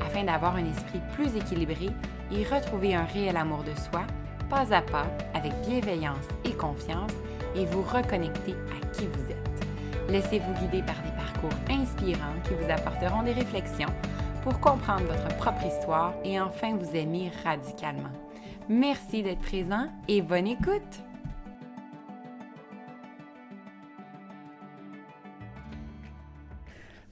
afin 0.00 0.24
d'avoir 0.24 0.56
un 0.56 0.64
esprit 0.64 1.00
plus 1.14 1.36
équilibré 1.36 1.90
et 2.32 2.44
retrouver 2.44 2.94
un 2.94 3.04
réel 3.04 3.36
amour 3.36 3.62
de 3.64 3.78
soi, 3.78 4.04
pas 4.48 4.72
à 4.74 4.82
pas, 4.82 5.06
avec 5.34 5.52
bienveillance 5.66 6.28
et 6.44 6.52
confiance, 6.52 7.12
et 7.56 7.66
vous 7.66 7.82
reconnecter 7.82 8.52
à 8.52 8.86
qui 8.94 9.06
vous 9.06 9.30
êtes. 9.30 10.10
Laissez-vous 10.10 10.52
guider 10.54 10.82
par 10.82 10.96
des 11.02 11.12
parcours 11.16 11.58
inspirants 11.70 12.34
qui 12.44 12.54
vous 12.54 12.70
apporteront 12.70 13.22
des 13.22 13.32
réflexions 13.32 13.88
pour 14.42 14.60
comprendre 14.60 15.04
votre 15.04 15.36
propre 15.36 15.64
histoire 15.64 16.12
et 16.24 16.40
enfin 16.40 16.76
vous 16.76 16.94
aimer 16.94 17.30
radicalement. 17.44 18.12
Merci 18.68 19.22
d'être 19.22 19.40
présent 19.40 19.88
et 20.08 20.20
bonne 20.20 20.46
écoute! 20.46 21.03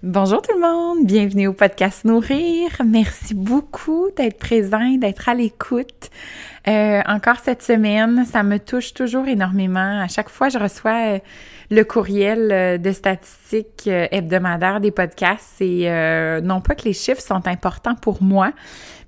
Bonjour 0.03 0.43
tout 0.43 0.53
le 0.57 0.61
monde, 0.61 1.07
bienvenue 1.07 1.47
au 1.47 1.53
podcast 1.53 2.05
Nourrir. 2.05 2.71
Merci 2.85 3.35
beaucoup 3.35 4.09
d'être 4.17 4.37
présent, 4.37 4.97
d'être 4.99 5.29
à 5.29 5.35
l'écoute. 5.35 6.11
Euh, 6.67 7.01
encore 7.07 7.37
cette 7.37 7.63
semaine, 7.63 8.25
ça 8.25 8.43
me 8.43 8.59
touche 8.59 8.95
toujours 8.95 9.29
énormément. 9.29 10.01
À 10.01 10.09
chaque 10.09 10.29
fois, 10.29 10.49
je 10.49 10.59
reçois 10.59 11.15
euh, 11.15 11.19
le 11.71 11.85
courriel 11.85 12.51
euh, 12.51 12.79
de 12.79 12.91
statistiques 12.91 13.87
hebdomadaires 13.87 14.81
des 14.81 14.91
podcasts. 14.91 15.61
Et 15.61 15.89
non 16.43 16.61
pas 16.61 16.75
que 16.75 16.83
les 16.83 16.95
chiffres 16.95 17.23
sont 17.23 17.47
importants 17.47 17.95
pour 17.95 18.25
moi, 18.25 18.51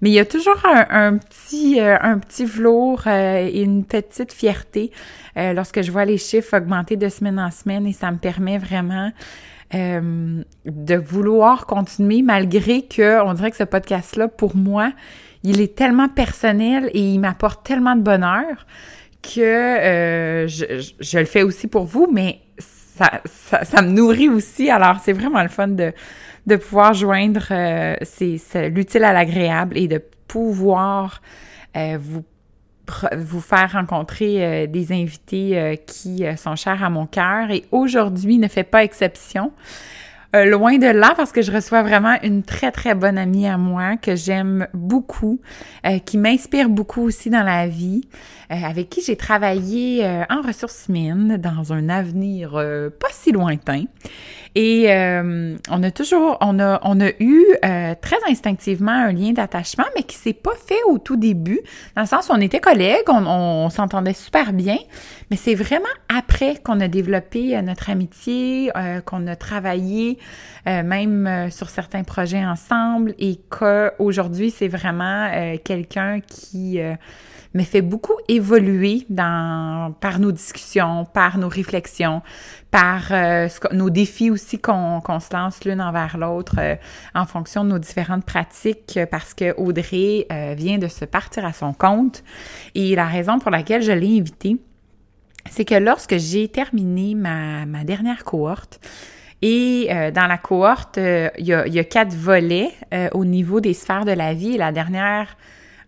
mais 0.00 0.10
il 0.10 0.14
y 0.14 0.20
a 0.20 0.24
toujours 0.24 0.62
un, 0.64 1.16
petit, 1.16 1.80
un 1.80 2.18
petit 2.18 2.44
velours 2.44 3.08
et 3.08 3.62
une 3.62 3.84
petite 3.84 4.32
fierté 4.32 4.92
lorsque 5.34 5.82
je 5.82 5.90
vois 5.90 6.04
les 6.04 6.18
chiffres 6.18 6.56
augmenter 6.56 6.96
de 6.96 7.08
semaine 7.08 7.40
en 7.40 7.50
semaine 7.50 7.84
et 7.84 7.92
ça 7.92 8.12
me 8.12 8.18
permet 8.18 8.58
vraiment 8.58 9.10
euh, 9.74 10.42
de 10.66 10.94
vouloir 10.94 11.66
continuer 11.66 12.22
malgré 12.22 12.82
que 12.82 13.22
on 13.22 13.34
dirait 13.34 13.50
que 13.50 13.56
ce 13.56 13.64
podcast-là, 13.64 14.28
pour 14.28 14.56
moi, 14.56 14.92
il 15.42 15.60
est 15.60 15.74
tellement 15.74 16.08
personnel 16.08 16.90
et 16.94 17.00
il 17.00 17.18
m'apporte 17.18 17.66
tellement 17.66 17.96
de 17.96 18.02
bonheur 18.02 18.66
que 19.22 19.40
euh, 19.40 20.46
je, 20.48 21.18
le 21.18 21.24
fais 21.24 21.42
aussi 21.42 21.66
pour 21.66 21.84
vous, 21.84 22.08
mais 22.12 22.40
ça, 22.58 23.20
ça, 23.64 23.82
me 23.82 23.90
nourrit 23.90 24.28
aussi. 24.28 24.70
Alors, 24.70 24.98
c'est 25.02 25.12
vraiment 25.12 25.42
le 25.42 25.48
fun 25.48 25.68
de, 25.68 25.92
de 26.46 26.56
pouvoir 26.56 26.94
joindre 26.94 27.46
euh, 27.50 27.96
l'utile 28.68 29.04
à 29.04 29.12
l'agréable 29.12 29.76
et 29.78 29.88
de 29.88 30.00
pouvoir 30.28 31.20
vous 31.98 32.22
vous 33.16 33.40
faire 33.40 33.72
rencontrer 33.72 34.44
euh, 34.44 34.66
des 34.66 34.92
invités 34.92 35.58
euh, 35.58 35.76
qui 35.76 36.24
euh, 36.24 36.36
sont 36.36 36.56
chers 36.56 36.82
à 36.82 36.90
mon 36.90 37.06
cœur 37.06 37.50
et 37.50 37.64
aujourd'hui 37.72 38.38
ne 38.38 38.48
fait 38.48 38.64
pas 38.64 38.84
exception. 38.84 39.52
loin 40.34 40.78
de 40.78 40.88
là, 40.88 41.14
parce 41.16 41.30
que 41.30 41.42
je 41.42 41.52
reçois 41.52 41.84
vraiment 41.84 42.16
une 42.24 42.42
très, 42.42 42.72
très 42.72 42.96
bonne 42.96 43.18
amie 43.18 43.46
à 43.46 43.56
moi 43.56 43.96
que 43.96 44.16
j'aime 44.16 44.66
beaucoup, 44.74 45.38
qui 46.06 46.18
m'inspire 46.18 46.68
beaucoup 46.68 47.02
aussi 47.02 47.30
dans 47.30 47.44
la 47.44 47.68
vie, 47.68 48.00
avec 48.50 48.90
qui 48.90 49.00
j'ai 49.00 49.14
travaillé 49.14 50.04
en 50.28 50.42
ressources 50.42 50.86
humaines 50.88 51.36
dans 51.36 51.72
un 51.72 51.88
avenir 51.88 52.50
pas 52.98 53.12
si 53.12 53.30
lointain. 53.30 53.84
Et 54.54 54.92
euh, 54.92 55.56
on 55.68 55.82
a 55.82 55.90
toujours, 55.90 56.38
on 56.40 56.60
a, 56.60 56.80
on 56.84 57.00
a 57.00 57.10
eu 57.18 57.44
euh, 57.64 57.94
très 58.00 58.16
instinctivement 58.28 58.92
un 58.92 59.12
lien 59.12 59.32
d'attachement, 59.32 59.84
mais 59.96 60.04
qui 60.04 60.16
s'est 60.16 60.32
pas 60.32 60.54
fait 60.66 60.78
au 60.86 60.98
tout 60.98 61.16
début, 61.16 61.60
dans 61.96 62.02
le 62.02 62.06
sens 62.06 62.28
où 62.28 62.32
on 62.32 62.40
était 62.40 62.60
collègues, 62.60 63.08
on, 63.08 63.26
on 63.26 63.68
s'entendait 63.70 64.12
super 64.12 64.52
bien, 64.52 64.78
mais 65.30 65.36
c'est 65.36 65.56
vraiment 65.56 65.84
après 66.08 66.56
qu'on 66.62 66.78
a 66.80 66.86
développé 66.86 67.56
euh, 67.56 67.62
notre 67.62 67.90
amitié, 67.90 68.70
qu'on 69.04 69.26
a 69.26 69.36
travaillé 69.36 70.18
même 70.66 71.48
sur 71.50 71.68
certains 71.68 72.04
projets 72.04 72.44
ensemble, 72.44 73.14
et 73.18 73.38
qu'aujourd'hui 73.50 74.50
c'est 74.50 74.68
vraiment 74.68 75.30
quelqu'un 75.64 76.20
qui 76.20 76.80
me 77.54 77.62
fait 77.62 77.82
beaucoup 77.82 78.16
évoluer 78.28 79.06
dans, 79.08 79.94
par 80.00 80.18
nos 80.18 80.32
discussions, 80.32 81.04
par 81.04 81.38
nos 81.38 81.48
réflexions, 81.48 82.20
par 82.72 83.12
euh, 83.12 83.48
nos 83.72 83.90
défis 83.90 84.30
aussi 84.30 84.58
qu'on 84.58 85.00
se 85.20 85.32
lance 85.32 85.64
l'une 85.64 85.80
envers 85.80 86.18
l'autre 86.18 86.56
euh, 86.58 86.74
en 87.14 87.26
fonction 87.26 87.62
de 87.62 87.70
nos 87.70 87.78
différentes 87.78 88.24
pratiques 88.24 88.98
parce 89.10 89.34
que 89.34 89.54
Audrey 89.56 90.26
euh, 90.32 90.54
vient 90.56 90.78
de 90.78 90.88
se 90.88 91.04
partir 91.04 91.44
à 91.44 91.52
son 91.52 91.72
compte 91.72 92.24
et 92.74 92.96
la 92.96 93.06
raison 93.06 93.38
pour 93.38 93.52
laquelle 93.52 93.82
je 93.82 93.92
l'ai 93.92 94.18
invitée, 94.18 94.56
c'est 95.48 95.64
que 95.64 95.76
lorsque 95.76 96.16
j'ai 96.16 96.48
terminé 96.48 97.14
ma, 97.14 97.66
ma 97.66 97.84
dernière 97.84 98.24
cohorte, 98.24 98.80
et 99.42 99.90
dans 100.14 100.26
la 100.26 100.38
cohorte, 100.38 100.96
il 100.96 101.44
y, 101.44 101.52
a, 101.52 101.66
y, 101.66 101.78
a, 101.78 101.84
quatre 101.84 102.14
volets 102.14 102.70
au 103.12 103.26
niveau 103.26 103.60
des 103.60 103.74
sphères 103.74 104.06
de 104.06 104.12
la 104.12 104.32
vie. 104.32 104.56
La 104.56 104.72
dernière 104.72 105.36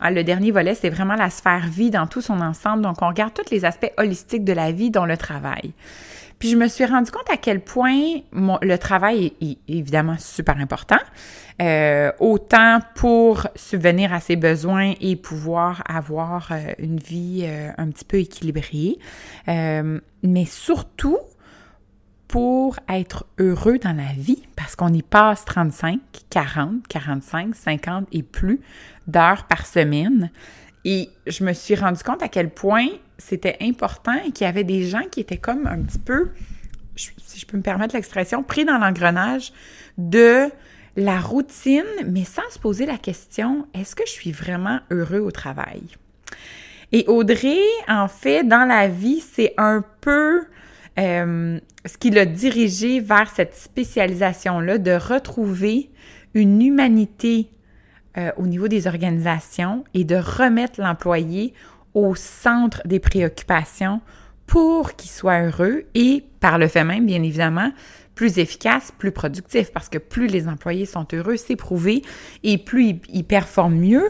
le 0.00 0.22
dernier 0.22 0.50
volet, 0.50 0.74
c'est 0.74 0.90
vraiment 0.90 1.14
la 1.14 1.30
sphère 1.30 1.66
vie 1.66 1.90
dans 1.90 2.06
tout 2.06 2.20
son 2.20 2.40
ensemble. 2.40 2.82
Donc, 2.82 3.02
on 3.02 3.08
regarde 3.08 3.32
tous 3.34 3.50
les 3.50 3.64
aspects 3.64 3.92
holistiques 3.96 4.44
de 4.44 4.52
la 4.52 4.72
vie, 4.72 4.90
dont 4.90 5.04
le 5.04 5.16
travail. 5.16 5.72
Puis 6.38 6.50
je 6.50 6.56
me 6.56 6.68
suis 6.68 6.84
rendu 6.84 7.10
compte 7.10 7.30
à 7.30 7.36
quel 7.38 7.60
point 7.60 8.20
le 8.32 8.76
travail 8.76 9.32
est, 9.40 9.58
évidemment 9.68 10.16
super 10.18 10.58
important, 10.58 10.98
euh, 11.62 12.12
autant 12.20 12.80
pour 12.94 13.46
subvenir 13.54 14.12
à 14.12 14.20
ses 14.20 14.36
besoins 14.36 14.92
et 15.00 15.16
pouvoir 15.16 15.82
avoir 15.86 16.48
euh, 16.50 16.72
une 16.78 16.98
vie 16.98 17.44
euh, 17.44 17.70
un 17.78 17.88
petit 17.88 18.04
peu 18.04 18.18
équilibrée, 18.18 18.98
mais 19.46 20.44
surtout 20.44 21.18
pour 22.28 22.76
être 22.88 23.24
heureux 23.38 23.78
dans 23.78 23.96
la 23.96 24.12
vie, 24.16 24.42
parce 24.56 24.74
qu'on 24.74 24.92
y 24.92 25.02
passe 25.02 25.44
35, 25.44 26.00
40, 26.28 26.86
45, 26.88 27.54
50 27.54 28.08
et 28.10 28.22
plus 28.24 28.60
d'heures 29.06 29.44
par 29.44 29.66
semaine. 29.66 30.30
Et 30.84 31.10
je 31.26 31.44
me 31.44 31.52
suis 31.52 31.74
rendu 31.74 32.02
compte 32.02 32.22
à 32.22 32.28
quel 32.28 32.50
point 32.50 32.86
c'était 33.18 33.56
important 33.60 34.14
et 34.26 34.30
qu'il 34.30 34.44
y 34.44 34.48
avait 34.48 34.64
des 34.64 34.86
gens 34.86 35.02
qui 35.10 35.20
étaient 35.20 35.36
comme 35.36 35.66
un 35.66 35.82
petit 35.82 35.98
peu, 35.98 36.30
si 36.94 37.40
je 37.40 37.46
peux 37.46 37.56
me 37.56 37.62
permettre 37.62 37.94
l'expression, 37.94 38.42
pris 38.42 38.64
dans 38.64 38.78
l'engrenage 38.78 39.52
de 39.98 40.48
la 40.96 41.20
routine, 41.20 41.84
mais 42.06 42.24
sans 42.24 42.48
se 42.50 42.58
poser 42.58 42.86
la 42.86 42.98
question, 42.98 43.66
est-ce 43.74 43.94
que 43.94 44.04
je 44.06 44.12
suis 44.12 44.32
vraiment 44.32 44.80
heureux 44.90 45.18
au 45.18 45.30
travail? 45.30 45.82
Et 46.92 47.04
Audrey, 47.08 47.58
en 47.88 48.08
fait, 48.08 48.44
dans 48.44 48.66
la 48.66 48.88
vie, 48.88 49.20
c'est 49.20 49.54
un 49.58 49.84
peu 50.00 50.44
euh, 50.98 51.60
ce 51.84 51.98
qui 51.98 52.10
l'a 52.10 52.24
dirigé 52.24 53.00
vers 53.00 53.28
cette 53.30 53.54
spécialisation-là 53.54 54.78
de 54.78 54.92
retrouver 54.92 55.90
une 56.34 56.62
humanité 56.62 57.50
euh, 58.18 58.30
au 58.36 58.46
niveau 58.46 58.68
des 58.68 58.86
organisations 58.86 59.84
et 59.94 60.04
de 60.04 60.16
remettre 60.16 60.80
l'employé 60.80 61.54
au 61.94 62.14
centre 62.14 62.82
des 62.86 63.00
préoccupations 63.00 64.00
pour 64.46 64.94
qu'il 64.94 65.10
soit 65.10 65.42
heureux 65.42 65.84
et, 65.94 66.24
par 66.40 66.58
le 66.58 66.68
fait 66.68 66.84
même, 66.84 67.06
bien 67.06 67.22
évidemment, 67.22 67.72
plus 68.14 68.38
efficace, 68.38 68.92
plus 68.96 69.12
productif, 69.12 69.72
parce 69.72 69.88
que 69.88 69.98
plus 69.98 70.26
les 70.26 70.48
employés 70.48 70.86
sont 70.86 71.06
heureux, 71.12 71.36
c'est 71.36 71.56
prouvé, 71.56 72.02
et 72.42 72.58
plus 72.58 72.98
ils, 73.12 73.24
performent 73.24 73.78
mieux, 73.78 74.08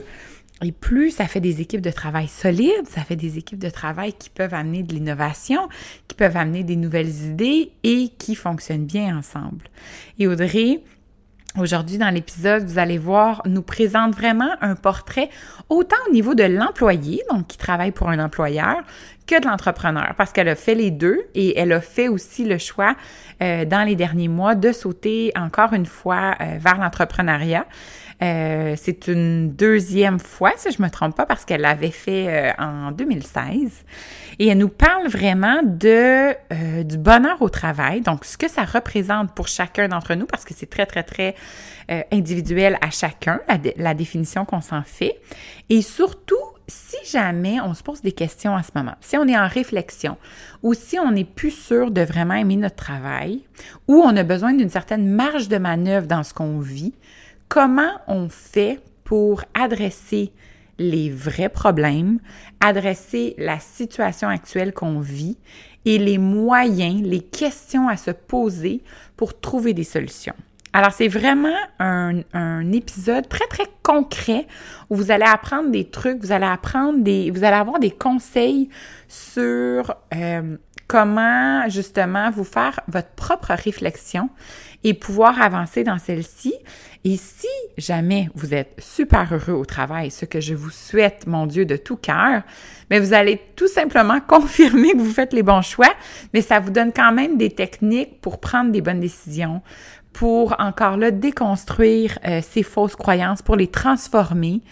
et 0.62 0.72
plus 0.72 1.10
ça 1.10 1.26
fait 1.26 1.40
des 1.40 1.60
équipes 1.60 1.80
de 1.80 1.90
travail 1.90 2.28
solides, 2.28 2.86
ça 2.88 3.02
fait 3.02 3.16
des 3.16 3.36
équipes 3.36 3.58
de 3.58 3.68
travail 3.68 4.12
qui 4.12 4.30
peuvent 4.30 4.54
amener 4.54 4.82
de 4.82 4.94
l'innovation, 4.94 5.68
qui 6.06 6.14
peuvent 6.14 6.36
amener 6.36 6.62
des 6.62 6.76
nouvelles 6.76 7.24
idées 7.24 7.72
et 7.82 8.10
qui 8.16 8.34
fonctionnent 8.36 8.86
bien 8.86 9.18
ensemble. 9.18 9.64
Et 10.18 10.28
Audrey, 10.28 10.82
Aujourd'hui, 11.58 11.96
dans 11.96 12.10
l'épisode, 12.10 12.64
vous 12.64 12.78
allez 12.78 12.98
voir, 12.98 13.40
nous 13.46 13.62
présente 13.62 14.14
vraiment 14.14 14.50
un 14.60 14.74
portrait 14.74 15.30
autant 15.70 15.96
au 16.06 16.12
niveau 16.12 16.34
de 16.34 16.42
l'employé, 16.42 17.22
donc 17.30 17.46
qui 17.46 17.56
travaille 17.56 17.92
pour 17.92 18.10
un 18.10 18.22
employeur, 18.22 18.82
que 19.26 19.40
de 19.40 19.46
l'entrepreneur 19.46 20.14
parce 20.16 20.32
qu'elle 20.32 20.48
a 20.48 20.54
fait 20.54 20.74
les 20.74 20.90
deux 20.90 21.20
et 21.34 21.58
elle 21.58 21.72
a 21.72 21.80
fait 21.80 22.08
aussi 22.08 22.44
le 22.44 22.58
choix 22.58 22.94
euh, 23.42 23.64
dans 23.64 23.84
les 23.84 23.96
derniers 23.96 24.28
mois 24.28 24.54
de 24.54 24.72
sauter 24.72 25.32
encore 25.36 25.72
une 25.72 25.86
fois 25.86 26.36
euh, 26.40 26.56
vers 26.58 26.78
l'entrepreneuriat. 26.78 27.66
Euh, 28.22 28.74
c'est 28.78 29.08
une 29.08 29.52
deuxième 29.52 30.18
fois, 30.18 30.52
si 30.56 30.72
je 30.72 30.80
me 30.80 30.88
trompe 30.88 31.14
pas, 31.14 31.26
parce 31.26 31.44
qu'elle 31.44 31.60
l'avait 31.60 31.90
fait 31.90 32.54
en 32.58 32.90
2016. 32.92 33.84
Et 34.38 34.48
elle 34.48 34.56
nous 34.56 34.70
parle 34.70 35.08
vraiment 35.08 35.60
de 35.62 36.32
du 36.82 36.96
bonheur 36.96 37.42
au 37.42 37.50
travail, 37.50 38.00
donc 38.00 38.24
ce 38.24 38.38
que 38.38 38.48
ça 38.48 38.64
représente 38.64 39.34
pour 39.34 39.48
chacun 39.48 39.88
d'entre 39.88 40.14
nous, 40.14 40.24
parce 40.24 40.46
que 40.46 40.54
c'est 40.54 40.70
très, 40.70 40.86
très, 40.86 41.02
très 41.02 41.34
individuel 42.10 42.78
à 42.80 42.88
chacun, 42.90 43.40
la 43.76 43.92
définition 43.92 44.46
qu'on 44.46 44.62
s'en 44.62 44.82
fait. 44.82 45.20
Et 45.68 45.82
surtout, 45.82 46.36
si 46.68 46.96
jamais 47.10 47.60
on 47.60 47.74
se 47.74 47.82
pose 47.82 48.02
des 48.02 48.12
questions 48.12 48.56
à 48.56 48.62
ce 48.62 48.70
moment, 48.74 48.94
si 49.00 49.16
on 49.16 49.26
est 49.28 49.38
en 49.38 49.46
réflexion 49.46 50.16
ou 50.62 50.74
si 50.74 50.98
on 50.98 51.12
n'est 51.12 51.24
plus 51.24 51.50
sûr 51.50 51.90
de 51.90 52.00
vraiment 52.00 52.34
aimer 52.34 52.56
notre 52.56 52.76
travail 52.76 53.42
ou 53.88 53.96
on 53.96 54.16
a 54.16 54.22
besoin 54.22 54.52
d'une 54.52 54.70
certaine 54.70 55.08
marge 55.08 55.48
de 55.48 55.58
manœuvre 55.58 56.06
dans 56.06 56.22
ce 56.22 56.34
qu'on 56.34 56.58
vit, 56.58 56.94
comment 57.48 57.92
on 58.08 58.28
fait 58.28 58.80
pour 59.04 59.44
adresser 59.54 60.32
les 60.78 61.10
vrais 61.10 61.48
problèmes, 61.48 62.18
adresser 62.60 63.34
la 63.38 63.60
situation 63.60 64.28
actuelle 64.28 64.72
qu'on 64.74 65.00
vit 65.00 65.38
et 65.84 65.98
les 65.98 66.18
moyens, 66.18 67.02
les 67.02 67.20
questions 67.20 67.88
à 67.88 67.96
se 67.96 68.10
poser 68.10 68.82
pour 69.16 69.40
trouver 69.40 69.72
des 69.72 69.84
solutions? 69.84 70.34
Alors, 70.72 70.92
c'est 70.92 71.08
vraiment 71.08 71.56
un, 71.78 72.72
épisode 72.72 73.28
très, 73.28 73.46
très 73.46 73.66
concret 73.82 74.46
où 74.90 74.96
vous 74.96 75.10
allez 75.10 75.24
apprendre 75.24 75.70
des 75.70 75.88
trucs, 75.88 76.20
vous 76.20 76.32
allez 76.32 76.46
apprendre 76.46 77.02
des, 77.02 77.30
vous 77.30 77.44
allez 77.44 77.56
avoir 77.56 77.78
des 77.78 77.90
conseils 77.90 78.68
sur 79.08 79.94
euh, 80.14 80.56
comment 80.86 81.68
justement 81.68 82.30
vous 82.30 82.44
faire 82.44 82.80
votre 82.88 83.10
propre 83.10 83.52
réflexion 83.52 84.28
et 84.84 84.94
pouvoir 84.94 85.40
avancer 85.40 85.82
dans 85.82 85.98
celle-ci. 85.98 86.54
Et 87.04 87.16
si 87.16 87.48
jamais 87.78 88.28
vous 88.34 88.54
êtes 88.54 88.74
super 88.78 89.32
heureux 89.32 89.52
au 89.52 89.64
travail, 89.64 90.10
ce 90.10 90.24
que 90.24 90.40
je 90.40 90.54
vous 90.54 90.70
souhaite, 90.70 91.26
mon 91.26 91.46
Dieu, 91.46 91.64
de 91.64 91.76
tout 91.76 91.96
cœur, 91.96 92.42
mais 92.90 93.00
vous 93.00 93.12
allez 93.12 93.40
tout 93.54 93.68
simplement 93.68 94.20
confirmer 94.26 94.92
que 94.92 94.98
vous 94.98 95.12
faites 95.12 95.32
les 95.32 95.42
bons 95.42 95.62
choix, 95.62 95.92
mais 96.34 96.42
ça 96.42 96.60
vous 96.60 96.70
donne 96.70 96.92
quand 96.92 97.12
même 97.12 97.36
des 97.36 97.50
techniques 97.50 98.20
pour 98.20 98.40
prendre 98.40 98.70
des 98.70 98.80
bonnes 98.80 99.00
décisions, 99.00 99.62
pour 100.16 100.56
encore 100.58 100.96
là 100.96 101.10
déconstruire 101.10 102.18
euh, 102.26 102.40
ces 102.42 102.62
fausses 102.62 102.96
croyances, 102.96 103.42
pour 103.42 103.54
les 103.54 103.66
transformer 103.66 104.62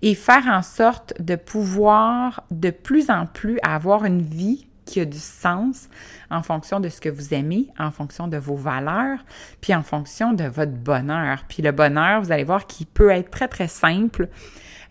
et 0.00 0.14
faire 0.14 0.46
en 0.46 0.62
sorte 0.62 1.12
de 1.20 1.36
pouvoir 1.36 2.42
de 2.50 2.70
plus 2.70 3.10
en 3.10 3.26
plus 3.26 3.58
avoir 3.62 4.06
une 4.06 4.22
vie 4.22 4.66
qui 4.86 5.00
a 5.00 5.04
du 5.04 5.18
sens 5.18 5.90
en 6.30 6.42
fonction 6.42 6.80
de 6.80 6.88
ce 6.88 7.02
que 7.02 7.10
vous 7.10 7.34
aimez, 7.34 7.66
en 7.78 7.90
fonction 7.90 8.28
de 8.28 8.38
vos 8.38 8.56
valeurs, 8.56 9.18
puis 9.60 9.74
en 9.74 9.82
fonction 9.82 10.32
de 10.32 10.44
votre 10.44 10.72
bonheur. 10.72 11.44
Puis 11.50 11.62
le 11.62 11.72
bonheur, 11.72 12.22
vous 12.22 12.32
allez 12.32 12.44
voir 12.44 12.66
qu'il 12.66 12.86
peut 12.86 13.10
être 13.10 13.30
très, 13.30 13.48
très 13.48 13.68
simple 13.68 14.30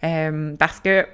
euh, 0.04 0.56
parce 0.60 0.80
que 0.80 1.08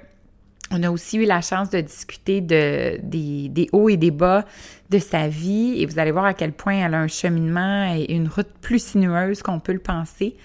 on 0.70 0.82
a 0.82 0.90
aussi 0.90 1.18
eu 1.18 1.24
la 1.24 1.40
chance 1.40 1.70
de 1.70 1.80
discuter 1.80 2.40
de, 2.40 2.98
des, 3.02 3.68
hauts 3.72 3.88
et 3.88 3.96
des 3.96 4.10
bas 4.10 4.44
de 4.90 4.98
sa 4.98 5.28
vie. 5.28 5.74
Et 5.78 5.86
vous 5.86 5.98
allez 5.98 6.12
voir 6.12 6.24
à 6.24 6.34
quel 6.34 6.52
point 6.52 6.74
elle 6.74 6.94
a 6.94 7.00
un 7.00 7.08
cheminement 7.08 7.92
et 7.94 8.12
une 8.14 8.28
route 8.28 8.50
plus 8.60 8.82
sinueuse 8.82 9.42
qu'on 9.42 9.58
peut 9.58 9.72
le 9.72 9.80
penser. 9.80 10.36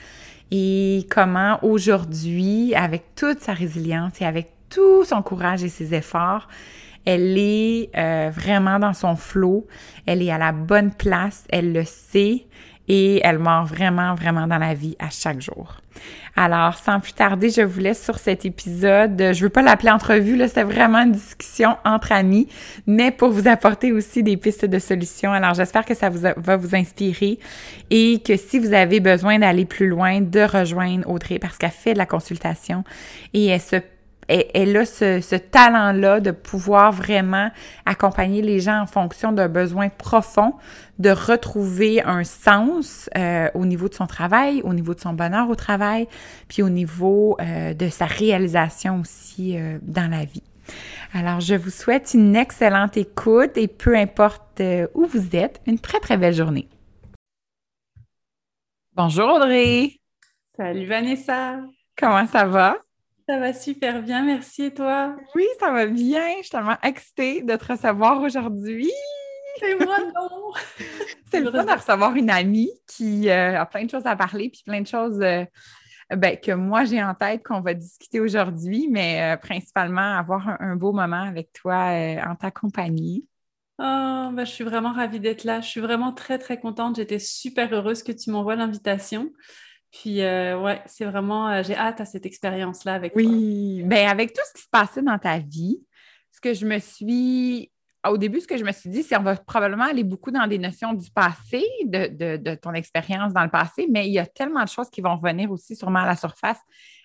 Et 0.51 1.06
comment 1.10 1.60
aujourd'hui, 1.63 2.74
avec 2.75 3.16
toute 3.16 3.39
sa 3.39 3.54
résilience 3.54 4.22
et 4.22 4.25
avec 4.25 4.50
tout 4.69 5.04
son 5.06 5.22
courage 5.22 5.63
et 5.63 5.69
ses 5.69 5.94
efforts, 5.94 6.48
elle 7.06 7.38
est 7.38 7.89
euh, 7.95 8.31
vraiment 8.33 8.80
dans 8.80 8.94
son 8.94 9.16
flot, 9.16 9.68
elle 10.07 10.24
est 10.24 10.31
à 10.31 10.39
la 10.39 10.51
bonne 10.51 10.92
place, 10.92 11.45
elle 11.50 11.72
le 11.72 11.83
sait 11.86 12.48
et 12.87 13.21
elle 13.23 13.39
mord 13.39 13.65
vraiment, 13.65 14.15
vraiment 14.15 14.47
dans 14.47 14.57
la 14.57 14.73
vie 14.73 14.95
à 14.99 15.09
chaque 15.09 15.41
jour. 15.41 15.77
Alors, 16.35 16.75
sans 16.75 16.99
plus 16.99 17.13
tarder, 17.13 17.49
je 17.49 17.61
vous 17.61 17.79
laisse 17.79 18.03
sur 18.03 18.19
cet 18.19 18.45
épisode. 18.45 19.31
Je 19.33 19.41
veux 19.41 19.49
pas 19.49 19.61
l'appeler 19.61 19.91
entrevue, 19.91 20.35
là, 20.35 20.49
c'est 20.49 20.63
vraiment 20.63 20.99
une 20.99 21.13
discussion 21.13 21.77
entre 21.85 22.11
amis, 22.11 22.49
mais 22.85 23.11
pour 23.11 23.29
vous 23.29 23.47
apporter 23.47 23.93
aussi 23.93 24.21
des 24.21 24.35
pistes 24.35 24.65
de 24.65 24.79
solutions. 24.79 25.31
Alors, 25.31 25.53
j'espère 25.53 25.85
que 25.85 25.93
ça 25.93 26.09
vous 26.09 26.27
va 26.35 26.57
vous 26.57 26.75
inspirer 26.75 27.39
et 27.89 28.21
que 28.25 28.35
si 28.35 28.59
vous 28.59 28.73
avez 28.73 28.99
besoin 28.99 29.39
d'aller 29.39 29.65
plus 29.65 29.88
loin, 29.88 30.19
de 30.19 30.41
rejoindre 30.41 31.09
Audrey 31.09 31.39
parce 31.39 31.57
qu'elle 31.57 31.71
fait 31.71 31.93
de 31.93 31.99
la 31.99 32.05
consultation 32.05 32.83
et 33.33 33.45
elle 33.45 33.61
se 33.61 33.77
elle, 34.27 34.75
a 34.77 34.86
ce, 34.86 35.36
talent-là 35.36 36.19
de 36.19 36.31
pouvoir 36.31 36.92
vraiment 36.92 37.51
accompagner 37.86 38.42
les 38.42 38.60
gens 38.60 38.81
en 38.81 38.88
fonction 38.88 39.31
d'un 39.31 39.48
besoin 39.48 39.89
profond, 39.89 40.54
de 41.00 41.10
retrouver 41.10 42.01
un 42.04 42.24
sens 42.24 43.10
euh, 43.18 43.50
au 43.54 43.66
niveau 43.66 43.89
de 43.89 43.94
son 43.94 44.07
travail, 44.07 44.62
au 44.63 44.74
niveau 44.74 44.94
de 44.94 45.00
son 45.00 45.13
bonheur 45.13 45.50
au 45.50 45.56
travail, 45.56 46.07
puis 46.48 46.63
au 46.63 46.69
niveau 46.69 47.38
euh, 47.39 47.74
de 47.74 47.89
sa 47.89 48.06
réalisation 48.06 49.01
aussi 49.01 49.57
euh, 49.57 49.77
dans 49.81 50.10
la 50.10 50.25
vie. 50.25 50.44
Alors, 51.13 51.39
je 51.39 51.56
vous 51.56 51.69
souhaite 51.69 52.13
une 52.13 52.36
excellente 52.36 52.98
écoute 52.98 53.57
et 53.57 53.68
peu 53.68 53.95
importe 53.95 54.62
où 54.95 55.06
vous 55.06 55.36
êtes, 55.36 55.62
une 55.68 55.80
très, 55.80 56.00
très 56.00 56.18
belle 56.18 56.33
journée. 56.33 56.68
Bonjour 58.95 59.30
Audrey. 59.30 60.00
Salut 60.57 60.86
Vanessa. 60.86 61.60
Comment 61.98 62.25
ça 62.25 62.45
va? 62.45 62.77
Ça 63.27 63.39
va 63.39 63.54
super 63.54 64.04
bien, 64.04 64.24
merci. 64.24 64.66
Et 64.66 64.74
toi? 64.74 65.16
Oui, 65.33 65.45
ça 65.60 65.72
va 65.72 65.88
bien. 65.88 66.27
Je 66.38 66.44
suis 66.44 66.51
tellement 66.51 66.77
excitée 66.83 67.42
de 67.42 67.56
te 67.56 67.72
recevoir 67.72 68.22
aujourd'hui. 68.22 68.92
C'est 69.60 69.83
moi, 69.83 69.98
non! 70.00 70.51
C'est 71.31 71.39
le 71.39 71.51
fun 71.51 71.63
de 71.63 71.72
recevoir 71.72 72.16
une 72.16 72.30
amie 72.30 72.69
qui 72.88 73.30
euh, 73.30 73.60
a 73.60 73.66
plein 73.66 73.86
de 73.86 73.89
choses 73.89 74.06
à 74.06 74.16
parler, 74.16 74.50
puis 74.50 74.62
plein 74.63 74.81
de 74.81 74.88
choses 74.88 75.19
euh, 75.22 75.44
ben, 76.16 76.38
que 76.38 76.51
moi 76.51 76.86
j'ai 76.86 77.04
en 77.04 77.16
tête 77.16 77.44
qu'on 77.44 77.62
va 77.62 77.74
discuter 77.74 78.19
aujourd'hui, 78.19 78.89
mais 78.92 79.33
euh, 79.33 79.38
principalement 79.38 80.18
avoir 80.18 80.62
un, 80.62 80.75
beau 80.75 80.94
moment 80.94 81.24
avec 81.24 81.51
toi 81.51 81.89
en 82.27 82.36
ta 82.36 82.51
compagnie. 82.51 83.27
Oh, 83.80 84.30
ben, 84.31 84.45
je 84.45 84.51
suis 84.51 84.63
vraiment 84.63 84.94
ravie 84.94 85.19
d'être 85.19 85.44
là. 85.45 85.62
Je 85.62 85.68
suis 85.68 85.81
vraiment 85.81 86.13
très, 86.13 86.38
très 86.38 86.60
contente. 86.60 86.98
J'étais 86.98 87.19
super 87.19 87.74
heureuse 87.74 88.04
que 88.04 88.12
tu 88.12 88.30
m'envoies 88.30 88.56
l'invitation. 88.56 89.31
Puis, 90.01 90.21
euh, 90.21 90.59
ouais, 90.59 90.81
c'est 90.88 91.06
vraiment, 91.06 91.50
euh, 91.50 91.63
j'ai 91.63 91.75
hâte 91.75 92.01
à 92.01 92.06
cette 92.06 92.25
expérience-là 92.25 92.95
avec 92.95 93.15
oui. 93.15 93.24
toi. 93.24 93.31
Oui, 93.33 93.83
bien, 93.83 94.09
avec 94.09 94.33
tout 94.33 94.42
ce 94.45 94.53
qui 94.53 94.62
se 94.63 94.69
passait 94.69 95.01
dans 95.01 95.18
ta 95.18 95.39
vie, 95.39 95.80
ce 96.31 96.42
que 96.42 96.53
je 96.53 96.65
me 96.65 96.80
suis 96.80 97.71
au 98.07 98.18
début, 98.18 98.42
ce 98.42 98.47
que 98.47 98.57
je 98.57 98.63
me 98.63 98.71
suis 98.71 98.89
dit, 98.89 99.03
c'est 99.03 99.15
qu'on 99.15 99.24
va 99.24 99.36
probablement 99.36 99.86
aller 99.86 100.03
beaucoup 100.03 100.31
dans 100.31 100.45
des 100.47 100.59
notions 100.59 100.94
du 100.94 101.09
passé, 101.09 101.63
de, 101.86 102.56
ton 102.56 102.74
expérience 102.74 103.33
dans 103.33 103.44
le 103.44 103.50
passé, 103.50 103.88
mais 103.89 104.07
il 104.07 104.13
y 104.13 104.19
a 104.19 104.25
tellement 104.25 104.63
de 104.63 104.69
choses 104.69 104.89
qui 104.89 105.01
vont 105.01 105.15
revenir 105.15 105.50
aussi 105.50 105.75
sûrement 105.75 106.00
à 106.00 106.06
la 106.06 106.15
surface 106.15 106.59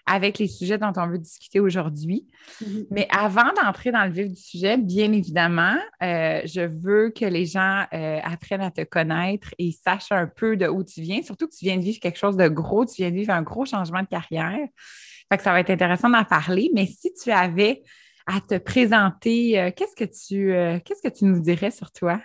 avec 0.06 0.38
les 0.38 0.48
sujets 0.48 0.78
dont 0.78 0.92
on 0.96 1.06
veut 1.06 1.18
discuter 1.18 1.60
aujourd'hui. 1.60 2.26
Mm-hmm. 2.62 2.86
Mais 2.90 3.08
avant 3.10 3.52
d'entrer 3.54 3.92
dans 3.92 4.04
le 4.04 4.10
vif 4.10 4.28
du 4.28 4.40
sujet, 4.40 4.76
bien 4.76 5.12
évidemment, 5.12 5.76
euh, 6.02 6.40
je 6.44 6.62
veux 6.62 7.10
que 7.10 7.24
les 7.24 7.46
gens 7.46 7.84
euh, 7.92 8.18
apprennent 8.22 8.60
à 8.60 8.70
te 8.70 8.82
connaître 8.82 9.48
et 9.58 9.72
sachent 9.72 10.12
un 10.12 10.26
peu 10.26 10.56
de 10.56 10.66
où 10.66 10.84
tu 10.84 11.00
viens, 11.00 11.22
surtout 11.22 11.46
que 11.46 11.54
tu 11.54 11.64
viens 11.64 11.76
de 11.76 11.82
vivre 11.82 11.98
quelque 12.00 12.18
chose 12.18 12.36
de 12.36 12.48
gros, 12.48 12.84
tu 12.84 13.02
viens 13.02 13.10
de 13.10 13.16
vivre 13.16 13.32
un 13.32 13.42
gros 13.42 13.64
changement 13.64 14.02
de 14.02 14.08
carrière. 14.08 14.58
Fait 15.30 15.36
que 15.36 15.42
ça 15.42 15.52
va 15.52 15.60
être 15.60 15.70
intéressant 15.70 16.10
d'en 16.10 16.24
parler, 16.24 16.70
mais 16.74 16.86
si 16.86 17.12
tu 17.14 17.30
avais 17.30 17.82
à 18.26 18.40
te 18.40 18.58
présenter, 18.58 19.60
euh, 19.60 19.70
qu'est-ce 19.74 19.96
que 19.96 20.04
tu 20.04 20.80
qu'est-ce 20.84 21.02
que 21.02 21.12
tu 21.12 21.24
nous 21.24 21.40
dirais 21.40 21.70
sur 21.70 21.92
toi? 21.92 22.20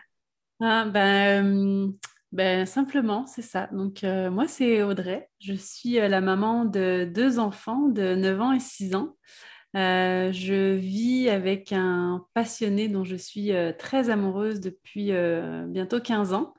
Ah, 0.62 0.86
ben, 0.86 1.94
ben, 2.36 2.65
simplement, 2.65 3.25
c'est 3.25 3.42
ça. 3.42 3.68
Donc, 3.72 4.04
euh, 4.04 4.30
moi, 4.30 4.48
c'est 4.48 4.84
Audrey. 4.84 5.30
Je 5.39 5.54
suis 5.54 5.94
la 5.94 6.22
maman 6.22 6.65
de 6.65 7.10
deux 7.12 7.39
enfants 7.39 7.88
de 7.88 8.15
9 8.15 8.42
ans 8.42 8.51
et 8.51 8.60
6 8.60 8.96
ans. 8.96 9.15
je 9.74 10.74
vis 10.75 11.30
avec 11.30 11.72
un 11.72 12.25
passionné 12.34 12.88
dont 12.88 13.04
je 13.04 13.15
suis 13.15 13.51
très 13.80 14.10
amoureuse 14.10 14.60
depuis 14.60 15.12
bientôt 15.68 16.00
15 16.00 16.34
ans. 16.34 16.54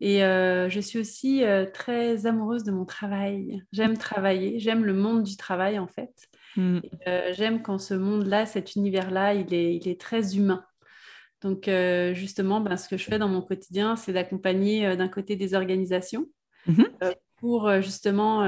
Et 0.00 0.20
je 0.20 0.80
suis 0.80 0.98
aussi 0.98 1.42
très 1.72 2.26
amoureuse 2.26 2.64
de 2.64 2.72
mon 2.72 2.84
travail. 2.84 3.62
J'aime 3.72 3.96
travailler, 3.96 4.58
j'aime 4.58 4.84
le 4.84 4.94
monde 4.94 5.22
du 5.22 5.36
travail 5.36 5.78
en 5.78 5.88
fait. 5.88 6.28
Mm. 6.56 6.78
Euh, 7.08 7.32
j'aime 7.32 7.62
quand 7.62 7.78
ce 7.78 7.94
monde-là, 7.94 8.46
cet 8.46 8.76
univers-là, 8.76 9.34
il 9.34 9.52
est, 9.52 9.76
il 9.76 9.88
est 9.88 10.00
très 10.00 10.36
humain. 10.36 10.64
Donc, 11.44 11.68
euh, 11.68 12.14
justement, 12.14 12.62
ben, 12.62 12.78
ce 12.78 12.88
que 12.88 12.96
je 12.96 13.04
fais 13.04 13.18
dans 13.18 13.28
mon 13.28 13.42
quotidien, 13.42 13.96
c'est 13.96 14.14
d'accompagner 14.14 14.86
euh, 14.86 14.96
d'un 14.96 15.08
côté 15.08 15.36
des 15.36 15.52
organisations 15.52 16.26
mm-hmm. 16.66 17.14
pour 17.36 17.70
justement 17.82 18.40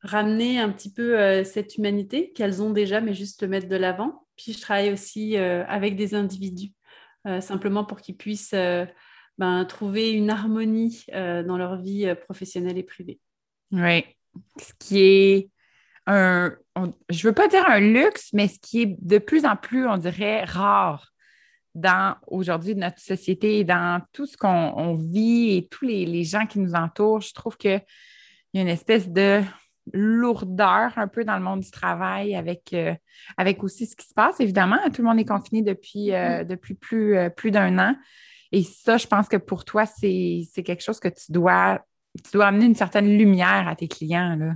ramener 0.00 0.58
un 0.58 0.70
petit 0.70 0.90
peu 0.90 1.44
cette 1.44 1.76
humanité 1.76 2.32
qu'elles 2.32 2.62
ont 2.62 2.70
déjà, 2.70 3.02
mais 3.02 3.12
juste 3.12 3.42
le 3.42 3.48
mettre 3.48 3.68
de 3.68 3.76
l'avant. 3.76 4.26
Puis, 4.36 4.54
je 4.54 4.60
travaille 4.60 4.90
aussi 4.90 5.36
avec 5.36 5.96
des 5.96 6.14
individus, 6.14 6.72
simplement 7.40 7.84
pour 7.84 8.00
qu'ils 8.00 8.16
puissent 8.16 8.54
ben, 9.36 9.66
trouver 9.66 10.12
une 10.12 10.30
harmonie 10.30 11.04
dans 11.12 11.58
leur 11.58 11.76
vie 11.76 12.10
professionnelle 12.24 12.78
et 12.78 12.82
privée. 12.82 13.20
Oui. 13.72 14.04
Ce 14.58 14.72
qui 14.78 15.00
est 15.02 15.50
je 16.06 17.28
veux 17.28 17.34
pas 17.34 17.48
dire 17.48 17.68
un 17.68 17.80
luxe, 17.80 18.30
mais 18.32 18.48
ce 18.48 18.58
qui 18.58 18.82
est 18.82 18.96
de 18.98 19.18
plus 19.18 19.44
en 19.44 19.56
plus, 19.56 19.86
on 19.86 19.98
dirait, 19.98 20.44
rare 20.44 21.10
dans 21.74 22.16
aujourd'hui 22.26 22.74
notre 22.74 23.00
société 23.00 23.60
et 23.60 23.64
dans 23.64 24.02
tout 24.12 24.26
ce 24.26 24.36
qu'on 24.36 24.94
vit 24.94 25.56
et 25.56 25.68
tous 25.68 25.84
les, 25.84 26.24
gens 26.24 26.46
qui 26.46 26.58
nous 26.58 26.74
entourent, 26.74 27.20
je 27.20 27.32
trouve 27.32 27.56
qu'il 27.56 27.82
y 28.54 28.58
a 28.58 28.62
une 28.62 28.68
espèce 28.68 29.08
de 29.08 29.42
lourdeur 29.92 30.92
un 30.96 31.08
peu 31.08 31.24
dans 31.24 31.36
le 31.36 31.42
monde 31.42 31.60
du 31.60 31.70
travail 31.70 32.34
avec, 32.34 32.72
euh, 32.72 32.94
avec 33.36 33.62
aussi 33.64 33.86
ce 33.86 33.96
qui 33.96 34.06
se 34.06 34.14
passe. 34.14 34.40
Évidemment, 34.40 34.78
tout 34.92 35.02
le 35.02 35.08
monde 35.08 35.18
est 35.18 35.24
confiné 35.24 35.62
depuis, 35.62 36.12
euh, 36.12 36.42
mm-hmm. 36.42 36.46
depuis 36.46 36.74
plus, 36.74 37.16
euh, 37.16 37.30
plus 37.30 37.50
d'un 37.50 37.78
an. 37.78 37.96
Et 38.52 38.62
ça, 38.62 38.96
je 38.96 39.06
pense 39.06 39.28
que 39.28 39.36
pour 39.36 39.64
toi, 39.64 39.86
c'est 39.86 40.44
quelque 40.64 40.82
chose 40.82 41.00
que 41.00 41.08
tu 41.08 41.30
dois, 41.30 41.84
tu 42.24 42.32
dois 42.32 42.48
amener 42.48 42.66
une 42.66 42.74
certaine 42.74 43.16
lumière 43.16 43.68
à 43.68 43.76
tes 43.76 43.88
clients. 43.88 44.36
Là. 44.36 44.54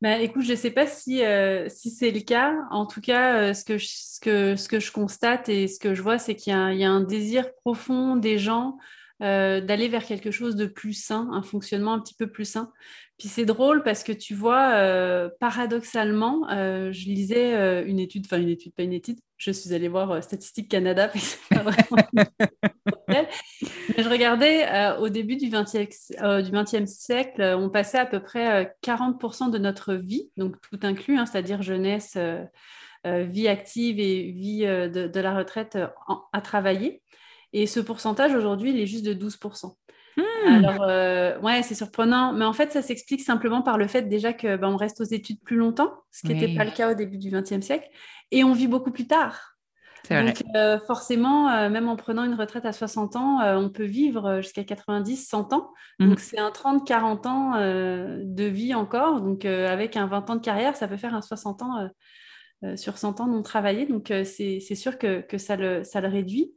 Ben, 0.00 0.20
écoute, 0.20 0.42
je 0.42 0.52
ne 0.52 0.56
sais 0.56 0.70
pas 0.70 0.86
si, 0.86 1.22
si 1.68 1.90
c'est 1.90 2.12
le 2.12 2.20
cas. 2.20 2.54
En 2.70 2.86
tout 2.86 3.00
cas, 3.00 3.52
ce, 3.52 3.64
que 3.64 3.78
je, 3.78 3.86
ce, 3.88 4.20
que, 4.20 4.54
ce 4.54 4.68
que 4.68 4.78
je 4.78 4.92
constate 4.92 5.48
et 5.48 5.66
ce 5.66 5.80
que 5.80 5.94
je 5.94 6.02
vois, 6.02 6.18
c'est 6.18 6.36
qu'il 6.36 6.52
y, 6.52 6.76
y, 6.78 6.84
a 6.84 6.90
un 6.90 7.00
désir 7.00 7.52
profond 7.64 8.14
des 8.14 8.38
gens 8.38 8.78
euh, 9.20 9.60
d'aller 9.60 9.88
vers 9.88 10.04
quelque 10.04 10.30
chose 10.30 10.54
de 10.54 10.66
plus 10.66 10.92
sain, 10.92 11.28
un 11.32 11.42
fonctionnement 11.42 11.92
un 11.92 11.98
petit 11.98 12.14
peu 12.14 12.30
plus 12.30 12.44
sain. 12.44 12.70
Puis 13.18 13.26
c'est 13.26 13.44
drôle 13.44 13.82
parce 13.82 14.04
que 14.04 14.12
tu 14.12 14.32
vois, 14.32 14.74
euh, 14.74 15.28
paradoxalement, 15.40 16.48
euh, 16.50 16.92
je 16.92 17.06
lisais 17.06 17.82
une 17.84 17.98
étude, 17.98 18.26
enfin 18.26 18.40
une 18.40 18.48
étude, 18.48 18.74
pas 18.74 18.84
une 18.84 18.92
étude, 18.92 19.18
je 19.36 19.50
suis 19.50 19.74
allée 19.74 19.88
voir 19.88 20.22
Statistique 20.22 20.68
Canada, 20.68 21.10
je 23.98 24.08
regardais 24.08 24.66
au 24.98 25.08
début 25.08 25.36
du 25.36 25.48
XXe 25.50 26.12
du 26.44 26.86
siècle, 26.86 27.42
on 27.58 27.70
passait 27.70 27.98
à 27.98 28.06
peu 28.06 28.20
près 28.20 28.74
40% 28.84 29.50
de 29.50 29.58
notre 29.58 29.94
vie, 29.94 30.30
donc 30.36 30.56
tout 30.60 30.78
inclus, 30.82 31.18
hein, 31.18 31.26
c'est-à-dire 31.26 31.62
jeunesse, 31.62 32.16
vie 33.04 33.48
active 33.48 33.98
et 34.00 34.32
vie 34.32 34.60
de, 34.60 35.20
la 35.20 35.34
retraite 35.34 35.78
à 36.32 36.40
travailler. 36.40 37.02
Et 37.52 37.66
ce 37.66 37.80
pourcentage 37.80 38.34
aujourd'hui, 38.34 38.70
il 38.70 38.80
est 38.80 38.86
juste 38.86 39.04
de 39.04 39.14
12%. 39.14 39.74
Hmm. 40.16 40.22
Alors, 40.46 40.82
euh, 40.82 41.38
ouais, 41.40 41.62
c'est 41.62 41.74
surprenant. 41.74 42.32
Mais 42.32 42.44
en 42.44 42.52
fait, 42.52 42.72
ça 42.72 42.82
s'explique 42.82 43.20
simplement 43.20 43.62
par 43.62 43.78
le 43.78 43.86
fait 43.86 44.02
déjà 44.02 44.32
que 44.32 44.56
ben, 44.56 44.68
on 44.68 44.76
reste 44.76 45.00
aux 45.00 45.04
études 45.04 45.40
plus 45.42 45.56
longtemps, 45.56 45.92
ce 46.10 46.26
qui 46.26 46.34
n'était 46.34 46.54
pas 46.54 46.64
le 46.64 46.72
cas 46.72 46.90
au 46.90 46.94
début 46.94 47.18
du 47.18 47.30
XXe 47.30 47.60
siècle, 47.60 47.88
et 48.30 48.44
on 48.44 48.52
vit 48.52 48.66
beaucoup 48.66 48.90
plus 48.90 49.06
tard. 49.06 49.57
Donc, 50.10 50.42
euh, 50.54 50.78
forcément, 50.86 51.50
euh, 51.50 51.68
même 51.68 51.88
en 51.88 51.96
prenant 51.96 52.24
une 52.24 52.34
retraite 52.34 52.64
à 52.64 52.72
60 52.72 53.16
ans, 53.16 53.40
on 53.56 53.68
peut 53.70 53.84
vivre 53.84 54.40
jusqu'à 54.40 54.64
90, 54.64 55.28
100 55.28 55.52
ans. 55.52 55.70
Hmm. 55.98 56.08
Donc, 56.10 56.20
c'est 56.20 56.38
un 56.38 56.50
30, 56.50 56.86
40 56.86 57.26
ans 57.26 57.52
de 57.56 58.44
vie 58.44 58.74
encore. 58.74 59.20
Donc, 59.20 59.44
avec 59.44 59.96
un 59.96 60.06
20 60.06 60.30
ans 60.30 60.36
de 60.36 60.40
carrière, 60.40 60.76
ça 60.76 60.88
peut 60.88 60.96
faire 60.96 61.14
un 61.14 61.22
60 61.22 61.62
ans 61.62 61.88
sur 62.76 62.98
100 62.98 63.20
ans 63.20 63.26
non 63.26 63.42
travaillé. 63.42 63.86
Donc, 63.86 64.12
c'est 64.24 64.60
sûr 64.60 64.98
que, 64.98 65.20
que 65.20 65.38
ça, 65.38 65.56
le, 65.56 65.84
ça 65.84 66.00
le 66.00 66.08
réduit. 66.08 66.52